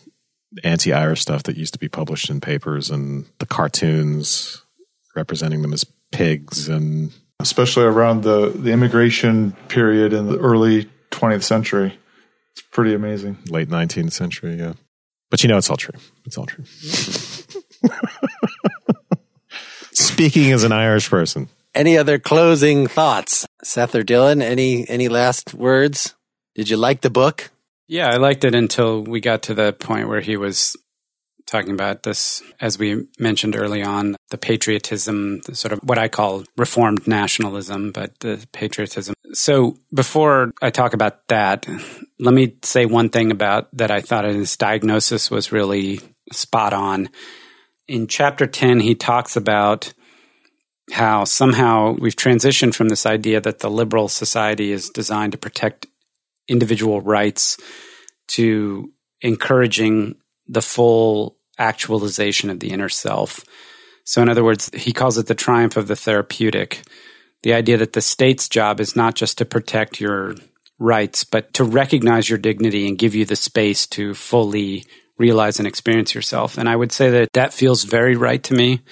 anti-Irish 0.64 1.20
stuff 1.20 1.44
that 1.44 1.56
used 1.56 1.72
to 1.74 1.78
be 1.78 1.88
published 1.88 2.30
in 2.30 2.40
papers 2.40 2.90
and 2.90 3.26
the 3.38 3.46
cartoons 3.46 4.62
representing 5.14 5.62
them 5.62 5.72
as 5.72 5.84
pigs 6.12 6.68
and 6.68 7.12
especially 7.40 7.84
around 7.84 8.22
the 8.22 8.48
the 8.48 8.70
immigration 8.72 9.52
period 9.68 10.12
in 10.12 10.28
the 10.28 10.38
early 10.38 10.88
20th 11.10 11.42
century. 11.42 11.98
It's 12.52 12.62
pretty 12.70 12.94
amazing. 12.94 13.38
Late 13.48 13.68
19th 13.68 14.12
century, 14.12 14.56
yeah. 14.56 14.74
But 15.30 15.42
you 15.42 15.48
know 15.48 15.58
it's 15.58 15.68
all 15.68 15.76
true. 15.76 15.98
It's 16.24 16.38
all 16.38 16.46
true. 16.46 16.64
Speaking 19.92 20.52
as 20.52 20.64
an 20.64 20.72
Irish 20.72 21.10
person. 21.10 21.48
Any 21.74 21.98
other 21.98 22.18
closing 22.18 22.86
thoughts? 22.86 23.46
Seth 23.62 23.94
or 23.94 24.02
Dylan, 24.02 24.42
any 24.42 24.88
any 24.88 25.08
last 25.08 25.52
words? 25.52 26.14
Did 26.54 26.70
you 26.70 26.78
like 26.78 27.02
the 27.02 27.10
book? 27.10 27.50
Yeah, 27.88 28.08
I 28.08 28.16
liked 28.16 28.44
it 28.44 28.54
until 28.54 29.02
we 29.02 29.20
got 29.20 29.42
to 29.44 29.54
the 29.54 29.72
point 29.72 30.08
where 30.08 30.20
he 30.20 30.36
was 30.36 30.76
talking 31.46 31.72
about 31.72 32.02
this, 32.02 32.42
as 32.60 32.78
we 32.78 33.06
mentioned 33.18 33.54
early 33.54 33.82
on, 33.82 34.16
the 34.30 34.38
patriotism, 34.38 35.40
the 35.46 35.54
sort 35.54 35.72
of 35.72 35.78
what 35.84 35.98
I 35.98 36.08
call 36.08 36.44
reformed 36.56 37.06
nationalism, 37.06 37.92
but 37.92 38.18
the 38.18 38.44
patriotism. 38.52 39.14
So 39.32 39.76
before 39.94 40.52
I 40.60 40.70
talk 40.70 40.92
about 40.92 41.28
that, 41.28 41.68
let 42.18 42.34
me 42.34 42.56
say 42.64 42.86
one 42.86 43.10
thing 43.10 43.30
about 43.30 43.68
that 43.76 43.92
I 43.92 44.00
thought 44.00 44.24
his 44.24 44.56
diagnosis 44.56 45.30
was 45.30 45.52
really 45.52 46.00
spot 46.32 46.72
on. 46.72 47.08
In 47.86 48.08
chapter 48.08 48.48
10, 48.48 48.80
he 48.80 48.96
talks 48.96 49.36
about 49.36 49.92
how 50.90 51.24
somehow 51.24 51.94
we've 51.98 52.16
transitioned 52.16 52.74
from 52.74 52.88
this 52.88 53.06
idea 53.06 53.40
that 53.40 53.60
the 53.60 53.70
liberal 53.70 54.08
society 54.08 54.72
is 54.72 54.90
designed 54.90 55.32
to 55.32 55.38
protect 55.38 55.86
individual 56.48 57.00
rights 57.00 57.56
to 58.28 58.92
encouraging 59.20 60.16
the 60.46 60.62
full 60.62 61.38
actualization 61.58 62.50
of 62.50 62.60
the 62.60 62.70
inner 62.70 62.88
self. 62.88 63.44
So, 64.04 64.22
in 64.22 64.28
other 64.28 64.44
words, 64.44 64.70
he 64.74 64.92
calls 64.92 65.18
it 65.18 65.26
the 65.26 65.34
triumph 65.34 65.76
of 65.76 65.88
the 65.88 65.96
therapeutic. 65.96 66.82
The 67.42 67.54
idea 67.54 67.76
that 67.78 67.92
the 67.92 68.00
state's 68.00 68.48
job 68.48 68.80
is 68.80 68.96
not 68.96 69.14
just 69.14 69.38
to 69.38 69.44
protect 69.44 70.00
your 70.00 70.34
rights, 70.78 71.24
but 71.24 71.52
to 71.54 71.64
recognize 71.64 72.28
your 72.28 72.38
dignity 72.38 72.86
and 72.86 72.98
give 72.98 73.14
you 73.14 73.24
the 73.24 73.36
space 73.36 73.86
to 73.88 74.14
fully 74.14 74.84
realize 75.18 75.58
and 75.58 75.66
experience 75.66 76.14
yourself. 76.14 76.58
And 76.58 76.68
I 76.68 76.76
would 76.76 76.92
say 76.92 77.10
that 77.10 77.32
that 77.32 77.54
feels 77.54 77.84
very 77.84 78.16
right 78.16 78.42
to 78.44 78.54
me 78.54 78.82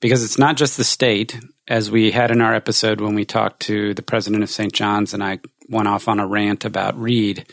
because 0.00 0.24
it's 0.24 0.38
not 0.38 0.56
just 0.56 0.76
the 0.76 0.84
state, 0.84 1.38
as 1.68 1.90
we 1.90 2.10
had 2.10 2.30
in 2.30 2.40
our 2.40 2.54
episode 2.54 3.00
when 3.00 3.14
we 3.14 3.24
talked 3.24 3.60
to 3.60 3.92
the 3.94 4.02
president 4.02 4.42
of 4.42 4.50
St. 4.50 4.72
John's 4.72 5.12
and 5.12 5.22
I 5.22 5.38
went 5.68 5.88
off 5.88 6.08
on 6.08 6.20
a 6.20 6.26
rant 6.26 6.64
about 6.64 6.98
Reed. 6.98 7.46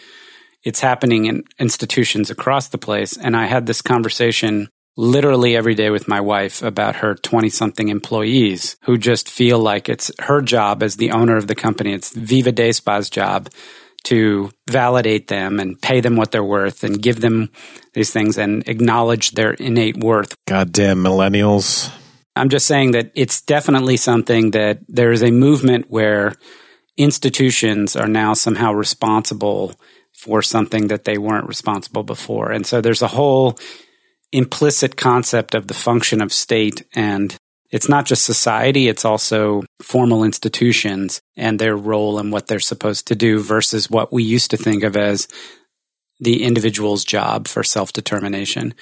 It's 0.63 0.81
happening 0.81 1.25
in 1.25 1.43
institutions 1.59 2.29
across 2.29 2.69
the 2.69 2.77
place. 2.77 3.17
And 3.17 3.35
I 3.35 3.45
had 3.45 3.65
this 3.65 3.81
conversation 3.81 4.69
literally 4.97 5.55
every 5.55 5.75
day 5.75 5.89
with 5.89 6.07
my 6.07 6.21
wife 6.21 6.61
about 6.61 6.97
her 6.97 7.15
20 7.15 7.49
something 7.49 7.89
employees 7.89 8.77
who 8.83 8.97
just 8.97 9.29
feel 9.29 9.59
like 9.59 9.89
it's 9.89 10.09
her 10.19 10.41
job 10.41 10.81
as 10.81 10.95
the 10.95 11.11
owner 11.11 11.35
of 11.35 11.47
the 11.47 11.55
company. 11.55 11.93
It's 11.93 12.13
Viva 12.13 12.51
Despa's 12.51 13.09
job 13.09 13.49
to 14.05 14.51
validate 14.69 15.27
them 15.27 15.59
and 15.59 15.81
pay 15.81 15.99
them 15.99 16.15
what 16.15 16.31
they're 16.31 16.43
worth 16.43 16.83
and 16.83 17.01
give 17.01 17.21
them 17.21 17.49
these 17.93 18.11
things 18.11 18.37
and 18.37 18.67
acknowledge 18.67 19.31
their 19.31 19.53
innate 19.53 19.97
worth. 19.97 20.35
Goddamn 20.45 21.03
millennials. 21.03 21.91
I'm 22.35 22.49
just 22.49 22.67
saying 22.67 22.91
that 22.91 23.11
it's 23.15 23.41
definitely 23.41 23.97
something 23.97 24.51
that 24.51 24.79
there 24.87 25.11
is 25.11 25.23
a 25.23 25.31
movement 25.31 25.89
where 25.89 26.33
institutions 26.97 27.95
are 27.95 28.07
now 28.07 28.33
somehow 28.33 28.71
responsible 28.71 29.75
for 30.13 30.41
something 30.41 30.87
that 30.87 31.03
they 31.03 31.17
weren't 31.17 31.47
responsible 31.47 32.03
before. 32.03 32.51
And 32.51 32.65
so 32.65 32.81
there's 32.81 33.01
a 33.01 33.07
whole 33.07 33.57
implicit 34.31 34.95
concept 34.95 35.53
of 35.53 35.67
the 35.67 35.73
function 35.73 36.21
of 36.21 36.33
state 36.33 36.85
and 36.93 37.35
it's 37.71 37.89
not 37.89 38.05
just 38.05 38.23
society, 38.23 38.87
it's 38.87 39.05
also 39.05 39.63
formal 39.81 40.23
institutions 40.23 41.19
and 41.35 41.59
their 41.59 41.75
role 41.75 42.19
and 42.19 42.31
what 42.31 42.47
they're 42.47 42.59
supposed 42.59 43.07
to 43.07 43.15
do 43.15 43.39
versus 43.39 43.89
what 43.89 44.13
we 44.13 44.23
used 44.23 44.51
to 44.51 44.57
think 44.57 44.83
of 44.83 44.95
as 44.95 45.27
the 46.19 46.43
individual's 46.43 47.03
job 47.03 47.47
for 47.47 47.63
self 47.63 47.91
determination. 47.91 48.73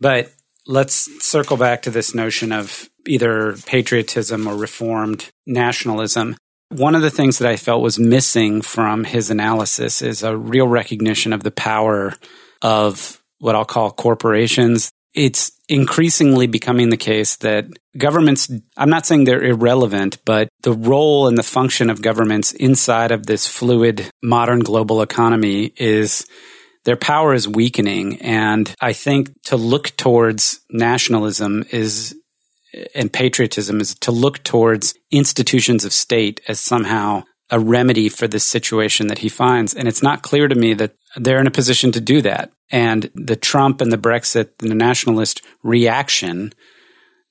But 0.00 0.32
let's 0.66 1.24
circle 1.24 1.56
back 1.56 1.82
to 1.82 1.90
this 1.90 2.14
notion 2.14 2.52
of 2.52 2.90
either 3.06 3.56
patriotism 3.64 4.46
or 4.46 4.54
reformed 4.54 5.30
nationalism. 5.46 6.36
One 6.70 6.94
of 6.94 7.02
the 7.02 7.10
things 7.10 7.38
that 7.38 7.48
I 7.48 7.56
felt 7.56 7.82
was 7.82 7.98
missing 7.98 8.62
from 8.62 9.02
his 9.02 9.28
analysis 9.28 10.02
is 10.02 10.22
a 10.22 10.36
real 10.36 10.68
recognition 10.68 11.32
of 11.32 11.42
the 11.42 11.50
power 11.50 12.14
of 12.62 13.20
what 13.38 13.56
I'll 13.56 13.64
call 13.64 13.90
corporations. 13.90 14.92
It's 15.12 15.50
increasingly 15.68 16.46
becoming 16.46 16.90
the 16.90 16.96
case 16.96 17.36
that 17.36 17.66
governments, 17.98 18.48
I'm 18.76 18.90
not 18.90 19.04
saying 19.04 19.24
they're 19.24 19.42
irrelevant, 19.42 20.18
but 20.24 20.48
the 20.62 20.72
role 20.72 21.26
and 21.26 21.36
the 21.36 21.42
function 21.42 21.90
of 21.90 22.02
governments 22.02 22.52
inside 22.52 23.10
of 23.10 23.26
this 23.26 23.48
fluid 23.48 24.08
modern 24.22 24.60
global 24.60 25.02
economy 25.02 25.72
is 25.76 26.24
their 26.84 26.96
power 26.96 27.34
is 27.34 27.48
weakening. 27.48 28.20
And 28.22 28.72
I 28.80 28.92
think 28.92 29.30
to 29.46 29.56
look 29.56 29.88
towards 29.96 30.60
nationalism 30.70 31.64
is 31.72 32.14
and 32.94 33.12
patriotism 33.12 33.80
is 33.80 33.94
to 33.96 34.12
look 34.12 34.42
towards 34.42 34.94
institutions 35.10 35.84
of 35.84 35.92
state 35.92 36.40
as 36.48 36.60
somehow 36.60 37.24
a 37.50 37.58
remedy 37.58 38.08
for 38.08 38.28
this 38.28 38.44
situation 38.44 39.08
that 39.08 39.18
he 39.18 39.28
finds. 39.28 39.74
And 39.74 39.88
it's 39.88 40.02
not 40.02 40.22
clear 40.22 40.48
to 40.48 40.54
me 40.54 40.74
that 40.74 40.94
they're 41.16 41.40
in 41.40 41.46
a 41.46 41.52
position 41.52 41.92
to 41.92 42.00
do 42.00 42.22
that. 42.22 42.52
And 42.70 43.10
the 43.14 43.36
Trump 43.36 43.80
and 43.80 43.92
the 43.92 43.98
Brexit 43.98 44.50
and 44.60 44.70
the 44.70 44.76
nationalist 44.76 45.42
reaction, 45.64 46.52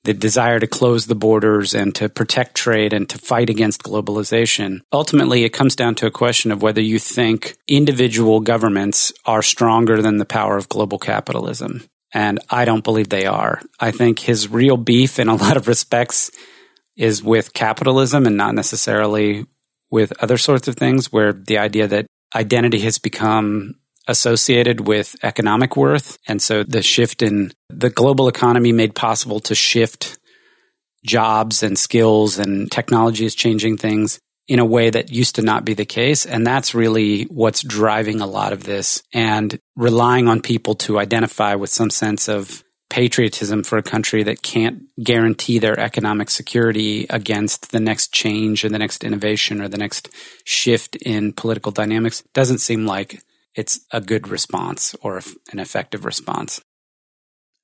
the 0.04 0.12
desire 0.12 0.60
to 0.60 0.66
close 0.66 1.06
the 1.06 1.14
borders 1.14 1.74
and 1.74 1.94
to 1.94 2.10
protect 2.10 2.54
trade 2.54 2.92
and 2.92 3.08
to 3.08 3.18
fight 3.18 3.48
against 3.48 3.82
globalization, 3.82 4.80
ultimately 4.92 5.44
it 5.44 5.54
comes 5.54 5.74
down 5.74 5.94
to 5.96 6.06
a 6.06 6.10
question 6.10 6.52
of 6.52 6.62
whether 6.62 6.82
you 6.82 6.98
think 6.98 7.56
individual 7.66 8.40
governments 8.40 9.12
are 9.24 9.42
stronger 9.42 10.02
than 10.02 10.18
the 10.18 10.26
power 10.26 10.58
of 10.58 10.68
global 10.68 10.98
capitalism. 10.98 11.82
And 12.12 12.40
I 12.50 12.64
don't 12.64 12.84
believe 12.84 13.08
they 13.08 13.26
are. 13.26 13.60
I 13.78 13.90
think 13.90 14.18
his 14.18 14.48
real 14.48 14.76
beef 14.76 15.18
in 15.18 15.28
a 15.28 15.34
lot 15.44 15.56
of 15.56 15.68
respects 15.68 16.30
is 16.96 17.22
with 17.22 17.52
capitalism 17.52 18.26
and 18.26 18.36
not 18.36 18.54
necessarily 18.54 19.46
with 19.90 20.12
other 20.22 20.38
sorts 20.38 20.68
of 20.68 20.76
things 20.76 21.12
where 21.12 21.32
the 21.32 21.58
idea 21.58 21.86
that 21.88 22.06
identity 22.34 22.80
has 22.80 22.98
become 22.98 23.74
associated 24.06 24.86
with 24.86 25.16
economic 25.22 25.76
worth. 25.76 26.18
And 26.26 26.40
so 26.42 26.62
the 26.62 26.82
shift 26.82 27.22
in 27.22 27.52
the 27.68 27.90
global 27.90 28.28
economy 28.28 28.72
made 28.72 28.94
possible 28.94 29.40
to 29.40 29.54
shift 29.54 30.18
jobs 31.04 31.62
and 31.62 31.78
skills 31.78 32.38
and 32.38 32.70
technology 32.70 33.24
is 33.24 33.34
changing 33.34 33.76
things 33.76 34.20
in 34.50 34.58
a 34.58 34.64
way 34.64 34.90
that 34.90 35.12
used 35.12 35.36
to 35.36 35.42
not 35.42 35.64
be 35.64 35.74
the 35.74 35.84
case. 35.84 36.26
And 36.26 36.44
that's 36.44 36.74
really 36.74 37.22
what's 37.26 37.62
driving 37.62 38.20
a 38.20 38.26
lot 38.26 38.52
of 38.52 38.64
this 38.64 39.00
and 39.14 39.56
relying 39.76 40.26
on 40.26 40.42
people 40.42 40.74
to 40.74 40.98
identify 40.98 41.54
with 41.54 41.70
some 41.70 41.88
sense 41.88 42.28
of 42.28 42.64
patriotism 42.88 43.62
for 43.62 43.78
a 43.78 43.82
country 43.82 44.24
that 44.24 44.42
can't 44.42 44.82
guarantee 45.00 45.60
their 45.60 45.78
economic 45.78 46.30
security 46.30 47.06
against 47.08 47.70
the 47.70 47.78
next 47.78 48.12
change 48.12 48.64
or 48.64 48.68
the 48.68 48.80
next 48.80 49.04
innovation 49.04 49.62
or 49.62 49.68
the 49.68 49.78
next 49.78 50.08
shift 50.42 50.96
in 50.96 51.32
political 51.32 51.70
dynamics 51.70 52.24
doesn't 52.34 52.58
seem 52.58 52.84
like 52.84 53.22
it's 53.54 53.78
a 53.92 54.00
good 54.00 54.26
response 54.26 54.96
or 55.00 55.22
an 55.52 55.60
effective 55.60 56.04
response. 56.04 56.60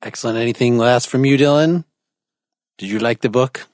Excellent. 0.02 0.38
Anything 0.38 0.78
last 0.78 1.08
from 1.08 1.24
you, 1.24 1.36
Dylan? 1.36 1.84
Did 2.78 2.90
you 2.90 3.00
like 3.00 3.22
the 3.22 3.28
book? 3.28 3.66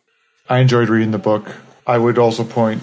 I 0.48 0.60
enjoyed 0.60 0.89
reading 0.89 1.10
the 1.10 1.18
book. 1.18 1.55
I 1.86 1.98
would 1.98 2.16
also 2.16 2.43
point 2.43 2.82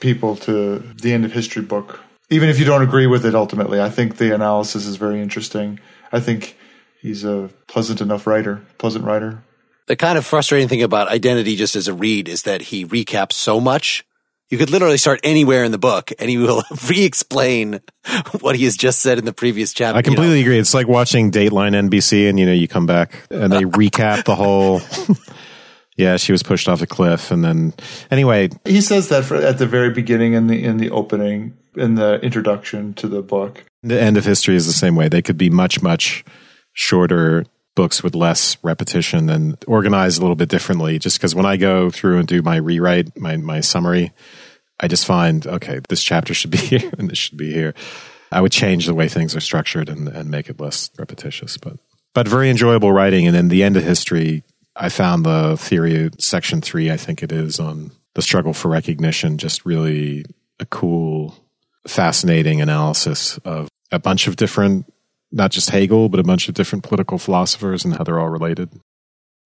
people 0.00 0.36
to 0.36 0.78
the 0.78 1.12
end 1.12 1.24
of 1.24 1.32
history 1.32 1.62
book. 1.62 2.00
Even 2.30 2.48
if 2.48 2.58
you 2.58 2.64
don't 2.64 2.82
agree 2.82 3.06
with 3.06 3.24
it 3.26 3.34
ultimately, 3.34 3.80
I 3.80 3.90
think 3.90 4.16
the 4.16 4.34
analysis 4.34 4.86
is 4.86 4.96
very 4.96 5.20
interesting. 5.20 5.80
I 6.12 6.20
think 6.20 6.56
he's 7.00 7.24
a 7.24 7.50
pleasant 7.66 8.00
enough 8.00 8.26
writer, 8.26 8.64
pleasant 8.78 9.04
writer. 9.04 9.42
The 9.86 9.96
kind 9.96 10.16
of 10.16 10.24
frustrating 10.24 10.68
thing 10.68 10.82
about 10.82 11.08
identity 11.08 11.56
just 11.56 11.74
as 11.74 11.88
a 11.88 11.94
read 11.94 12.28
is 12.28 12.44
that 12.44 12.62
he 12.62 12.86
recaps 12.86 13.32
so 13.32 13.60
much. 13.60 14.04
You 14.48 14.58
could 14.58 14.70
literally 14.70 14.98
start 14.98 15.20
anywhere 15.22 15.64
in 15.64 15.72
the 15.72 15.78
book 15.78 16.12
and 16.18 16.28
he 16.28 16.36
will 16.38 16.62
re-explain 16.88 17.80
what 18.40 18.56
he 18.56 18.64
has 18.64 18.76
just 18.76 19.00
said 19.00 19.18
in 19.18 19.24
the 19.24 19.32
previous 19.32 19.72
chapter. 19.72 19.98
I 19.98 20.02
completely 20.02 20.38
you 20.38 20.44
know? 20.44 20.50
agree. 20.50 20.58
It's 20.58 20.74
like 20.74 20.88
watching 20.88 21.30
Dateline 21.30 21.88
NBC 21.88 22.28
and 22.28 22.38
you 22.38 22.46
know, 22.46 22.52
you 22.52 22.68
come 22.68 22.86
back 22.86 23.26
and 23.30 23.52
they 23.52 23.62
recap 23.62 24.24
the 24.24 24.34
whole 24.34 24.80
Yeah, 26.00 26.16
she 26.16 26.32
was 26.32 26.42
pushed 26.42 26.66
off 26.66 26.80
a 26.80 26.86
cliff, 26.86 27.30
and 27.30 27.44
then 27.44 27.74
anyway, 28.10 28.48
he 28.64 28.80
says 28.80 29.10
that 29.10 29.24
for, 29.24 29.36
at 29.36 29.58
the 29.58 29.66
very 29.66 29.90
beginning 29.90 30.32
in 30.32 30.46
the 30.46 30.64
in 30.64 30.78
the 30.78 30.90
opening 30.90 31.58
in 31.76 31.96
the 31.96 32.18
introduction 32.20 32.94
to 32.94 33.06
the 33.06 33.20
book. 33.20 33.64
The 33.82 34.00
end 34.00 34.16
of 34.16 34.24
history 34.24 34.56
is 34.56 34.66
the 34.66 34.72
same 34.72 34.96
way. 34.96 35.08
They 35.08 35.20
could 35.20 35.36
be 35.36 35.50
much 35.50 35.82
much 35.82 36.24
shorter 36.72 37.44
books 37.74 38.02
with 38.02 38.14
less 38.14 38.56
repetition 38.62 39.28
and 39.28 39.62
organized 39.66 40.18
a 40.18 40.22
little 40.22 40.36
bit 40.36 40.48
differently. 40.48 40.98
Just 40.98 41.18
because 41.18 41.34
when 41.34 41.46
I 41.46 41.58
go 41.58 41.90
through 41.90 42.18
and 42.18 42.26
do 42.26 42.40
my 42.40 42.56
rewrite, 42.56 43.18
my 43.18 43.36
my 43.36 43.60
summary, 43.60 44.12
I 44.80 44.88
just 44.88 45.04
find 45.04 45.46
okay, 45.46 45.80
this 45.90 46.02
chapter 46.02 46.32
should 46.32 46.50
be 46.50 46.58
here 46.72 46.90
and 46.98 47.10
this 47.10 47.18
should 47.18 47.36
be 47.36 47.52
here. 47.52 47.74
I 48.32 48.40
would 48.40 48.52
change 48.52 48.86
the 48.86 48.94
way 48.94 49.08
things 49.08 49.36
are 49.36 49.40
structured 49.40 49.90
and, 49.90 50.08
and 50.08 50.30
make 50.30 50.48
it 50.48 50.60
less 50.60 50.90
repetitious, 50.98 51.58
but 51.58 51.76
but 52.14 52.26
very 52.26 52.48
enjoyable 52.48 52.90
writing. 52.90 53.26
And 53.26 53.36
then 53.36 53.48
the 53.48 53.62
end 53.62 53.76
of 53.76 53.84
history, 53.84 54.44
I 54.76 54.88
found 54.88 55.24
the 55.24 55.56
theory 55.56 56.10
section 56.18 56.60
three, 56.60 56.90
I 56.90 56.96
think 56.96 57.22
it 57.22 57.32
is 57.32 57.58
on 57.60 57.92
the 58.14 58.22
struggle 58.22 58.54
for 58.54 58.68
recognition, 58.68 59.38
just 59.38 59.66
really 59.66 60.24
a 60.58 60.66
cool, 60.66 61.34
fascinating 61.86 62.60
analysis 62.60 63.38
of 63.44 63.68
a 63.90 63.98
bunch 63.98 64.26
of 64.26 64.36
different 64.36 64.86
not 65.32 65.50
just 65.50 65.70
Hegel, 65.70 66.08
but 66.08 66.20
a 66.20 66.24
bunch 66.24 66.48
of 66.48 66.54
different 66.54 66.84
political 66.84 67.18
philosophers 67.18 67.84
and 67.84 67.94
how 67.94 68.04
they're 68.04 68.18
all 68.18 68.28
related. 68.28 68.70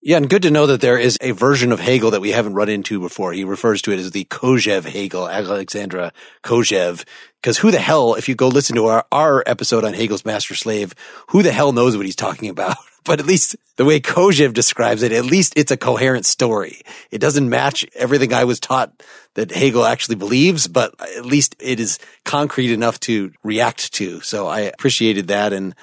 Yeah, 0.07 0.19
and 0.19 0.29
good 0.29 0.43
to 0.43 0.51
know 0.51 0.67
that 0.67 0.83
there 0.83 0.99
is 0.99 1.17
a 1.23 1.31
version 1.31 1.73
of 1.73 1.81
Hegel 1.81 2.11
that 2.11 2.21
we 2.21 2.33
haven't 2.33 2.53
run 2.53 2.69
into 2.69 3.01
before. 3.01 3.33
He 3.33 3.45
refers 3.45 3.81
to 3.83 3.93
it 3.93 3.99
as 3.99 4.11
the 4.11 4.27
Kojève 4.27 4.85
Hegel, 4.85 5.29
Alexandre 5.29 6.13
Kojève. 6.43 7.05
Because 7.41 7.57
who 7.59 7.71
the 7.71 7.79
hell, 7.79 8.15
if 8.15 8.29
you 8.29 8.35
go 8.35 8.49
listen 8.49 8.77
to 8.77 8.85
our, 8.87 9.07
our 9.11 9.43
episode 9.47 9.83
on 9.83 9.95
Hegel's 9.95 10.27
Master 10.27 10.55
Slave, 10.55 10.95
who 11.29 11.43
the 11.43 11.53
hell 11.53 11.73
knows 11.73 11.97
what 11.97 12.05
he's 12.05 12.17
talking 12.17 12.51
about? 12.51 12.77
But 13.05 13.21
at 13.21 13.27
least 13.27 13.57
the 13.77 13.85
way 13.85 14.01
Kojève 14.01 14.55
describes 14.55 15.03
it, 15.03 15.13
at 15.13 15.27
least 15.27 15.53
it's 15.57 15.71
a 15.71 15.77
coherent 15.77 16.25
story. 16.25 16.81
It 17.11 17.19
doesn't 17.19 17.49
match 17.49 17.85
everything 17.95 18.33
I 18.33 18.45
was 18.45 18.59
taught 18.59 19.03
that 19.35 19.51
Hegel 19.51 19.85
actually 19.85 20.15
believes, 20.15 20.67
but 20.69 20.95
at 21.17 21.27
least 21.27 21.55
it 21.61 21.81
is 21.81 21.99
concrete 22.25 22.73
enough 22.73 22.99
to 23.01 23.33
react 23.43 23.93
to. 23.95 24.21
So 24.23 24.47
I 24.47 24.61
appreciated 24.61 25.29
that. 25.29 25.53
And 25.53 25.75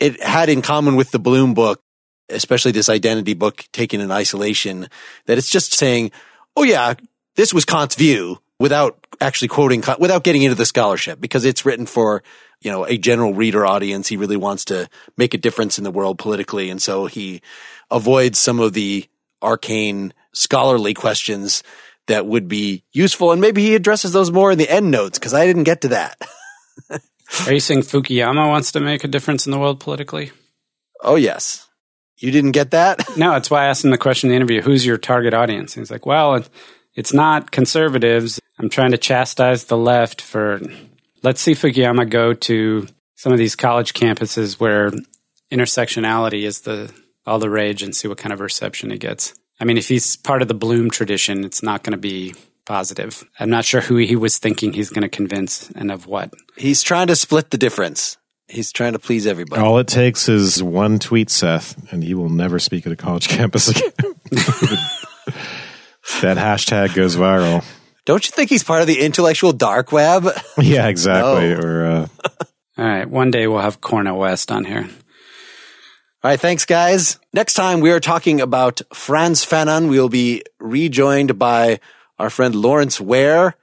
it 0.00 0.22
had 0.22 0.48
in 0.48 0.62
common 0.62 0.96
with 0.96 1.10
the 1.10 1.18
Bloom 1.18 1.52
book, 1.52 1.82
especially 2.28 2.72
this 2.72 2.88
identity 2.88 3.34
book 3.34 3.66
taken 3.72 4.00
in 4.00 4.10
isolation, 4.10 4.88
that 5.26 5.36
it's 5.36 5.50
just 5.50 5.74
saying, 5.74 6.10
Oh 6.56 6.62
yeah, 6.62 6.94
this 7.36 7.52
was 7.52 7.64
Kant's 7.64 7.96
view 7.96 8.38
without 8.58 9.06
actually 9.20 9.48
quoting, 9.48 9.82
without 9.98 10.24
getting 10.24 10.42
into 10.42 10.54
the 10.54 10.66
scholarship 10.66 11.20
because 11.20 11.44
it's 11.44 11.66
written 11.66 11.86
for, 11.86 12.22
you 12.62 12.70
know, 12.70 12.84
a 12.86 12.96
general 12.96 13.34
reader 13.34 13.66
audience. 13.66 14.08
He 14.08 14.16
really 14.16 14.36
wants 14.36 14.64
to 14.66 14.88
make 15.16 15.34
a 15.34 15.38
difference 15.38 15.78
in 15.78 15.84
the 15.84 15.90
world 15.90 16.18
politically. 16.18 16.70
And 16.70 16.80
so 16.80 17.06
he 17.06 17.42
avoids 17.90 18.38
some 18.38 18.60
of 18.60 18.72
the 18.72 19.06
arcane 19.42 20.14
scholarly 20.32 20.94
questions 20.94 21.62
that 22.06 22.26
would 22.26 22.48
be 22.48 22.84
useful. 22.92 23.32
And 23.32 23.40
maybe 23.40 23.62
he 23.62 23.74
addresses 23.74 24.12
those 24.12 24.30
more 24.30 24.52
in 24.52 24.58
the 24.58 24.70
end 24.70 24.90
notes 24.90 25.18
because 25.18 25.34
I 25.34 25.46
didn't 25.46 25.64
get 25.64 25.82
to 25.82 25.88
that. 25.88 26.20
Are 27.46 27.52
you 27.52 27.60
saying 27.60 27.80
Fukuyama 27.80 28.48
wants 28.48 28.72
to 28.72 28.80
make 28.80 29.04
a 29.04 29.08
difference 29.08 29.46
in 29.46 29.52
the 29.52 29.58
world 29.58 29.80
politically? 29.80 30.30
Oh, 31.02 31.16
yes. 31.16 31.68
You 32.18 32.30
didn't 32.30 32.52
get 32.52 32.70
that? 32.70 33.00
no, 33.16 33.32
that's 33.32 33.50
why 33.50 33.64
I 33.64 33.66
asked 33.66 33.84
him 33.84 33.90
the 33.90 33.98
question 33.98 34.28
in 34.28 34.32
the 34.32 34.36
interview 34.36 34.62
who's 34.62 34.86
your 34.86 34.98
target 34.98 35.34
audience? 35.34 35.74
And 35.74 35.82
he's 35.82 35.90
like, 35.90 36.06
well, 36.06 36.44
it's 36.94 37.12
not 37.12 37.50
conservatives. 37.50 38.40
I'm 38.58 38.68
trying 38.68 38.92
to 38.92 38.98
chastise 38.98 39.64
the 39.64 39.76
left 39.76 40.20
for. 40.20 40.60
Let's 41.22 41.40
see 41.40 41.52
Fukuyama 41.52 42.10
go 42.10 42.34
to 42.34 42.86
some 43.14 43.32
of 43.32 43.38
these 43.38 43.54
college 43.54 43.92
campuses 43.92 44.58
where 44.58 44.90
intersectionality 45.52 46.42
is 46.42 46.62
the 46.62 46.92
all 47.24 47.38
the 47.38 47.50
rage 47.50 47.82
and 47.82 47.94
see 47.94 48.08
what 48.08 48.18
kind 48.18 48.32
of 48.32 48.40
reception 48.40 48.90
he 48.90 48.98
gets. 48.98 49.34
I 49.60 49.64
mean, 49.64 49.78
if 49.78 49.88
he's 49.88 50.16
part 50.16 50.42
of 50.42 50.48
the 50.48 50.54
Bloom 50.54 50.90
tradition, 50.90 51.44
it's 51.44 51.62
not 51.62 51.84
going 51.84 51.92
to 51.92 51.98
be 51.98 52.34
positive. 52.64 53.24
I'm 53.38 53.50
not 53.50 53.64
sure 53.64 53.80
who 53.80 53.96
he 53.96 54.16
was 54.16 54.38
thinking 54.38 54.72
he's 54.72 54.90
going 54.90 55.02
to 55.02 55.08
convince 55.08 55.70
and 55.70 55.92
of 55.92 56.06
what. 56.06 56.32
He's 56.56 56.82
trying 56.82 57.06
to 57.08 57.16
split 57.16 57.50
the 57.50 57.58
difference. 57.58 58.16
He's 58.48 58.72
trying 58.72 58.94
to 58.94 58.98
please 58.98 59.26
everybody. 59.26 59.62
All 59.62 59.78
it 59.78 59.86
takes 59.86 60.28
is 60.28 60.62
one 60.62 60.98
tweet, 60.98 61.30
Seth, 61.30 61.92
and 61.92 62.02
he 62.02 62.14
will 62.14 62.28
never 62.28 62.58
speak 62.58 62.86
at 62.86 62.92
a 62.92 62.96
college 62.96 63.28
campus 63.36 63.68
again. 63.68 63.92
that 66.20 66.36
hashtag 66.36 66.94
goes 66.94 67.16
viral. 67.16 67.64
Don't 68.04 68.24
you 68.24 68.32
think 68.32 68.50
he's 68.50 68.64
part 68.64 68.80
of 68.80 68.86
the 68.86 69.00
intellectual 69.00 69.52
dark 69.52 69.92
web? 69.92 70.28
Yeah, 70.58 70.88
exactly. 70.88 71.54
no. 71.54 71.60
Or 71.60 71.84
uh... 71.86 72.06
all 72.78 72.84
right, 72.84 73.08
one 73.08 73.30
day 73.30 73.46
we'll 73.46 73.60
have 73.60 73.80
Cornel 73.80 74.18
West 74.18 74.50
on 74.50 74.64
here. 74.64 74.88
All 76.24 76.30
right, 76.30 76.38
thanks, 76.38 76.64
guys. 76.64 77.18
Next 77.32 77.54
time 77.54 77.80
we 77.80 77.90
are 77.90 78.00
talking 78.00 78.40
about 78.40 78.80
Frantz 78.92 79.44
Fanon. 79.44 79.88
We'll 79.88 80.08
be 80.08 80.42
rejoined 80.60 81.38
by 81.38 81.80
our 82.18 82.30
friend 82.30 82.54
Lawrence 82.54 83.00
Ware 83.00 83.56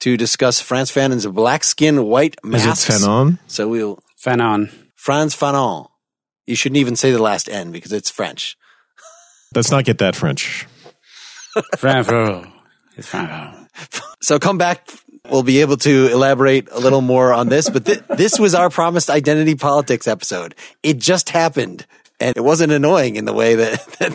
to 0.00 0.16
discuss 0.16 0.60
Frantz 0.60 0.90
Fanon's 0.90 1.26
Black 1.26 1.64
Skin 1.64 2.04
White 2.04 2.36
Masks. 2.42 2.88
Is 2.88 3.02
it 3.02 3.06
Fanon? 3.06 3.38
So 3.46 3.68
we'll 3.68 4.02
Fanon. 4.22 4.72
Frantz 4.94 5.36
Fanon. 5.36 5.88
You 6.46 6.56
shouldn't 6.56 6.78
even 6.78 6.96
say 6.96 7.12
the 7.12 7.22
last 7.22 7.48
N 7.48 7.72
because 7.72 7.92
it's 7.92 8.10
French. 8.10 8.56
Let's 9.54 9.70
not 9.70 9.84
get 9.84 9.98
that 9.98 10.16
French. 10.16 10.66
Franco. 11.76 12.50
It's 12.96 13.06
Franco. 13.06 13.67
So 14.20 14.38
come 14.38 14.58
back. 14.58 14.88
We'll 15.30 15.42
be 15.42 15.60
able 15.60 15.76
to 15.78 16.08
elaborate 16.10 16.68
a 16.70 16.78
little 16.78 17.02
more 17.02 17.32
on 17.32 17.48
this, 17.48 17.68
but 17.68 17.84
th- 17.84 18.02
this 18.16 18.38
was 18.38 18.54
our 18.54 18.70
promised 18.70 19.10
identity 19.10 19.54
politics 19.54 20.08
episode. 20.08 20.54
It 20.82 20.98
just 20.98 21.28
happened 21.28 21.86
and 22.20 22.36
it 22.36 22.40
wasn't 22.40 22.72
annoying 22.72 23.16
in 23.16 23.24
the 23.24 23.32
way 23.32 23.54
that, 23.54 23.84
that 23.98 24.12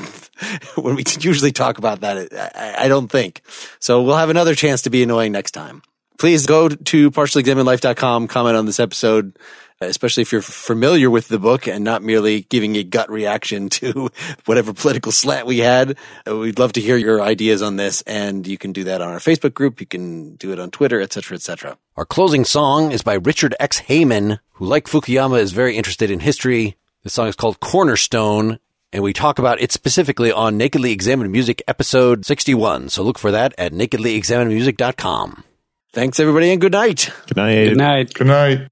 when 0.76 0.96
we 0.96 1.04
usually 1.20 1.52
talk 1.52 1.78
about 1.78 2.02
that, 2.02 2.34
I, 2.56 2.86
I, 2.86 2.88
don't 2.88 3.08
think. 3.08 3.42
So 3.80 4.02
we'll 4.02 4.18
have 4.18 4.30
another 4.30 4.56
chance 4.56 4.84
to 4.84 4.90
be 4.90 5.04
annoying 5.04 5.32
next 5.32 5.52
time. 5.52 5.84
Please 6.20 6.46
go 6.46 6.70
to 6.70 7.12
partiallyexaminedlife.com, 7.12 8.28
comment 8.28 8.58
on 8.58 8.66
this 8.66 8.80
episode, 8.80 9.38
especially 9.82 10.22
if 10.22 10.32
you're 10.32 10.42
familiar 10.42 11.10
with 11.10 11.28
the 11.28 11.40
book 11.40 11.68
and 11.68 11.84
not 11.84 12.04
merely 12.04 12.42
giving 12.42 12.76
a 12.76 12.84
gut 12.84 13.10
reaction 13.10 13.70
to 13.70 14.10
whatever 14.46 14.74
political 14.74 15.12
slant 15.12 15.48
we 15.48 15.60
had. 15.60 15.98
Uh, 16.28 16.38
we'd 16.38 16.60
love 16.60 16.74
to 16.74 16.82
hear 16.82 16.98
your 16.98 17.22
ideas 17.22 17.62
on 17.62 17.76
this, 17.76 18.02
and 18.04 18.48
you 18.48 18.58
can 18.58 18.72
do 18.72 18.84
that 18.86 19.02
on 19.02 19.10
our 19.10 19.20
Facebook 19.20 19.54
group. 19.54 19.80
You 19.80 19.88
can 19.88 20.36
do 20.36 20.52
it 20.52 20.60
on 20.60 20.72
Twitter, 20.72 21.02
etc., 21.02 21.36
etc. 21.36 21.78
Our 21.96 22.06
closing 22.06 22.46
song 22.46 22.92
is 22.92 23.02
by 23.02 23.16
Richard 23.16 23.56
X. 23.60 23.82
Heyman, 23.82 24.40
who, 24.54 24.66
like 24.66 24.86
Fukuyama, 24.86 25.40
is 25.40 25.52
very 25.52 25.78
interested 25.78 26.10
in 26.10 26.20
history. 26.20 26.78
The 27.04 27.10
song 27.10 27.28
is 27.28 27.36
called 27.36 27.60
Cornerstone, 27.60 28.60
and 28.94 29.04
we 29.04 29.12
talk 29.12 29.40
about 29.40 29.60
it 29.60 29.72
specifically 29.72 30.32
on 30.32 30.58
Nakedly 30.58 30.92
Examined 30.92 31.32
Music 31.32 31.62
episode 31.68 32.26
61. 32.26 32.90
So 32.90 33.04
look 33.04 33.20
for 33.20 33.32
that 33.32 33.54
at 33.58 33.74
nakedlyexaminedmusic.com. 33.74 35.44
Thanks, 35.92 36.20
everybody, 36.20 36.52
and 36.52 36.62
good 36.62 36.72
night. 36.72 37.12
Good 37.28 37.38
night. 37.38 37.66
Good 37.70 37.78
night. 37.78 38.14
Good 38.14 38.28
night. 38.28 38.68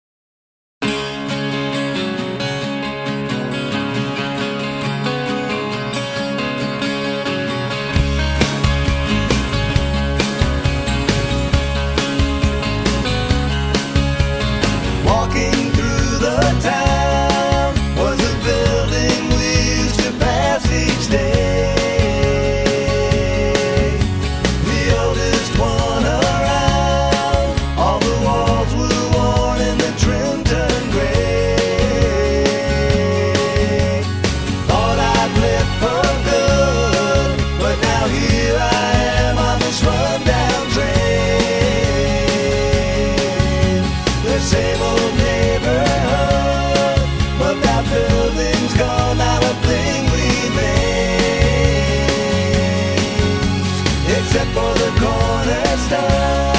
tempo 54.43 54.73
del 54.73 54.93
core 54.99 56.50